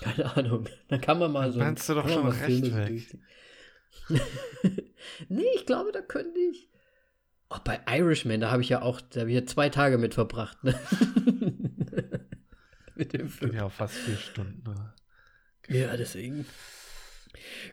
Keine 0.00 0.36
Ahnung. 0.36 0.68
Dann 0.88 1.00
kann 1.00 1.18
man 1.18 1.32
mal 1.32 1.50
so. 1.52 1.58
Meinst 1.58 1.88
du 1.88 1.94
doch 1.94 2.08
schon 2.08 2.28
recht 2.28 2.76
weg. 2.76 3.18
nee, 5.28 5.44
ich 5.54 5.66
glaube, 5.66 5.90
da 5.92 6.00
könnte 6.02 6.38
ich. 6.38 6.68
Oh, 7.48 7.58
bei 7.64 7.80
Irishman, 7.88 8.40
da 8.40 8.50
habe 8.50 8.62
ich 8.62 8.68
ja 8.68 8.82
auch, 8.82 9.00
da 9.00 9.20
habe 9.20 9.30
ich 9.30 9.36
ja 9.36 9.46
zwei 9.46 9.68
Tage 9.68 9.98
mit 9.98 10.14
verbracht. 10.14 10.62
Ne? 10.64 10.74
mit 12.96 13.12
dem 13.12 13.28
Film. 13.28 13.54
Ja, 13.54 13.68
fast 13.68 13.94
vier 13.94 14.16
Stunden. 14.16 14.64
Okay. 15.62 15.82
Ja, 15.82 15.96
deswegen. 15.96 16.44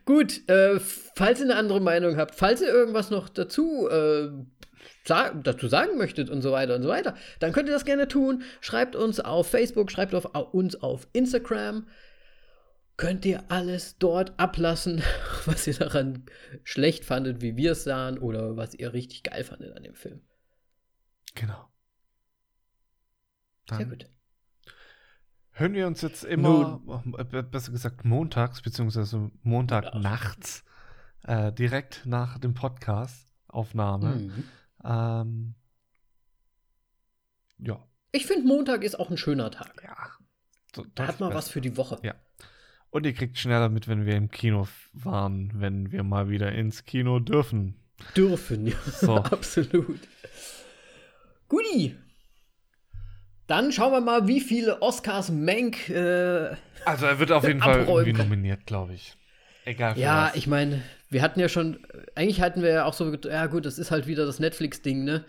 Gut, 0.04 0.48
äh, 0.48 0.78
falls 0.80 1.40
ihr 1.40 1.46
eine 1.46 1.56
andere 1.56 1.80
Meinung 1.80 2.16
habt, 2.16 2.34
falls 2.34 2.60
ihr 2.60 2.68
irgendwas 2.68 3.10
noch 3.10 3.28
dazu 3.28 3.88
äh, 3.88 4.30
dazu 5.04 5.68
sagen 5.68 5.98
möchtet 5.98 6.30
und 6.30 6.42
so 6.42 6.52
weiter 6.52 6.74
und 6.74 6.82
so 6.82 6.88
weiter, 6.88 7.14
dann 7.38 7.52
könnt 7.52 7.68
ihr 7.68 7.74
das 7.74 7.84
gerne 7.84 8.08
tun. 8.08 8.42
Schreibt 8.60 8.96
uns 8.96 9.20
auf 9.20 9.48
Facebook, 9.48 9.90
schreibt 9.90 10.14
auf, 10.14 10.24
uns 10.52 10.76
auf 10.76 11.06
Instagram. 11.12 11.86
Könnt 12.96 13.24
ihr 13.24 13.44
alles 13.48 13.98
dort 13.98 14.38
ablassen, 14.38 15.02
was 15.46 15.66
ihr 15.66 15.74
daran 15.74 16.24
schlecht 16.62 17.04
fandet, 17.04 17.42
wie 17.42 17.56
wir 17.56 17.72
es 17.72 17.84
sahen, 17.84 18.18
oder 18.18 18.56
was 18.56 18.74
ihr 18.74 18.92
richtig 18.92 19.24
geil 19.24 19.44
fandet 19.44 19.76
an 19.76 19.82
dem 19.82 19.94
Film. 19.94 20.20
Genau. 21.34 21.68
Dann 23.66 23.78
Sehr 23.78 23.86
gut. 23.86 24.06
hören 25.52 25.72
wir 25.72 25.86
uns 25.86 26.02
jetzt 26.02 26.24
immer, 26.24 26.82
äh, 27.18 27.42
besser 27.42 27.72
gesagt 27.72 28.04
montags, 28.04 28.62
beziehungsweise 28.62 29.30
Montagnachts, 29.42 30.64
äh, 31.24 31.52
direkt 31.52 32.06
nach 32.06 32.38
dem 32.38 32.54
Podcast-Aufnahme. 32.54 34.16
Mhm. 34.16 34.44
Ähm, 34.84 35.54
ja. 37.58 37.82
Ich 38.12 38.26
finde, 38.26 38.46
Montag 38.46 38.84
ist 38.84 38.98
auch 38.98 39.10
ein 39.10 39.16
schöner 39.16 39.50
Tag. 39.50 39.82
Ja. 39.82 39.96
So, 40.74 40.84
Da 40.94 41.06
hat 41.06 41.20
man 41.20 41.34
was 41.34 41.48
für 41.48 41.60
die 41.60 41.76
Woche. 41.76 41.98
Ja. 42.02 42.14
Und 42.90 43.06
ihr 43.06 43.12
kriegt 43.12 43.38
schneller 43.38 43.68
mit, 43.68 43.88
wenn 43.88 44.06
wir 44.06 44.14
im 44.16 44.30
Kino 44.30 44.68
waren, 44.92 45.50
wenn 45.54 45.90
wir 45.90 46.04
mal 46.04 46.28
wieder 46.28 46.52
ins 46.52 46.84
Kino 46.84 47.18
dürfen. 47.18 47.74
Dürfen, 48.16 48.66
ja. 48.68 48.76
So. 48.86 49.16
Absolut. 49.24 50.00
Guti. 51.48 51.96
Dann 53.46 53.72
schauen 53.72 53.92
wir 53.92 54.00
mal, 54.00 54.26
wie 54.26 54.40
viele 54.40 54.80
Oscars 54.80 55.30
Mank. 55.30 55.88
Äh, 55.90 56.56
Also 56.84 57.06
er 57.06 57.18
wird 57.18 57.32
auf 57.32 57.46
jeden 57.46 57.60
Fall 57.62 57.80
Abräumen 57.80 58.06
irgendwie 58.06 58.22
nominiert, 58.22 58.66
glaube 58.66 58.94
ich. 58.94 59.16
Egal 59.64 59.98
ja, 59.98 60.26
was. 60.26 60.36
ich 60.36 60.46
meine, 60.46 60.82
wir 61.08 61.22
hatten 61.22 61.40
ja 61.40 61.48
schon. 61.48 61.86
Eigentlich 62.14 62.40
hatten 62.40 62.62
wir 62.62 62.70
ja 62.70 62.84
auch 62.84 62.92
so. 62.92 63.12
Ja, 63.14 63.46
gut, 63.46 63.64
das 63.66 63.78
ist 63.78 63.90
halt 63.90 64.06
wieder 64.06 64.26
das 64.26 64.40
Netflix-Ding, 64.40 65.04
ne? 65.04 65.24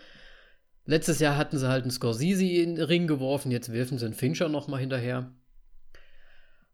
Letztes 0.86 1.20
Jahr 1.20 1.38
hatten 1.38 1.58
sie 1.58 1.68
halt 1.68 1.84
einen 1.84 1.92
Scorsese 1.92 2.46
in 2.46 2.76
den 2.76 2.86
Ring 2.86 3.08
geworfen, 3.08 3.52
jetzt 3.52 3.72
werfen 3.72 3.98
sie 3.98 4.06
einen 4.06 4.14
Fincher 4.14 4.50
noch 4.50 4.68
mal 4.68 4.80
hinterher. 4.80 5.32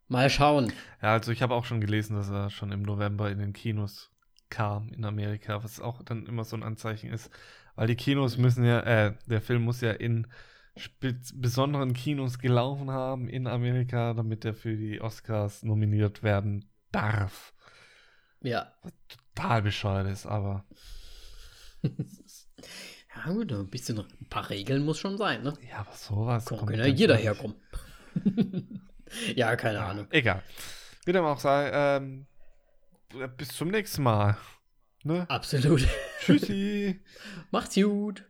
Mal 0.08 0.28
schauen. 0.28 0.70
Ja, 1.00 1.14
also 1.14 1.32
ich 1.32 1.40
habe 1.40 1.54
auch 1.54 1.64
schon 1.64 1.80
gelesen, 1.80 2.16
dass 2.16 2.28
er 2.28 2.50
schon 2.50 2.72
im 2.72 2.82
November 2.82 3.30
in 3.30 3.38
den 3.38 3.54
Kinos 3.54 4.10
kam 4.50 4.92
in 4.92 5.06
Amerika, 5.06 5.64
was 5.64 5.80
auch 5.80 6.02
dann 6.02 6.26
immer 6.26 6.44
so 6.44 6.56
ein 6.56 6.62
Anzeichen 6.62 7.10
ist. 7.10 7.30
Weil 7.74 7.86
die 7.86 7.96
Kinos 7.96 8.36
müssen 8.36 8.64
ja, 8.64 8.80
äh, 8.80 9.14
der 9.26 9.40
Film 9.40 9.62
muss 9.62 9.80
ja 9.80 9.92
in 9.92 10.26
besonderen 11.34 11.94
Kinos 11.94 12.38
gelaufen 12.38 12.90
haben 12.90 13.28
in 13.28 13.46
Amerika, 13.46 14.12
damit 14.12 14.44
er 14.44 14.54
für 14.54 14.76
die 14.76 15.00
Oscars 15.00 15.62
nominiert 15.62 16.22
werden 16.22 16.66
darf. 16.92 17.51
Ja. 18.42 18.72
Total 19.34 19.62
bescheuert 19.62 20.08
ist, 20.08 20.26
aber 20.26 20.64
Ja, 23.14 23.32
gut, 23.32 23.52
ein 23.52 23.68
bisschen. 23.68 23.98
Ein 23.98 24.28
paar 24.28 24.48
Regeln 24.50 24.84
muss 24.84 24.98
schon 24.98 25.18
sein, 25.18 25.42
ne? 25.42 25.52
ja, 25.68 25.78
aber 25.78 25.92
sowas 25.92 26.46
Kann 26.46 26.58
kommt 26.58 26.76
ja 26.76 26.86
jeder 26.86 27.16
herkommen. 27.16 27.56
ja, 29.36 29.54
keine 29.56 29.82
Ahnung. 29.82 30.06
Egal. 30.10 30.42
Wie 31.04 31.12
dem 31.12 31.24
auch 31.24 31.38
sei, 31.38 31.70
ähm, 31.72 32.26
bis 33.36 33.48
zum 33.48 33.68
nächsten 33.68 34.02
Mal. 34.02 34.36
Ne? 35.04 35.26
Absolut. 35.28 35.86
Tschüssi. 36.20 37.02
Macht's 37.50 37.74
gut. 37.74 38.24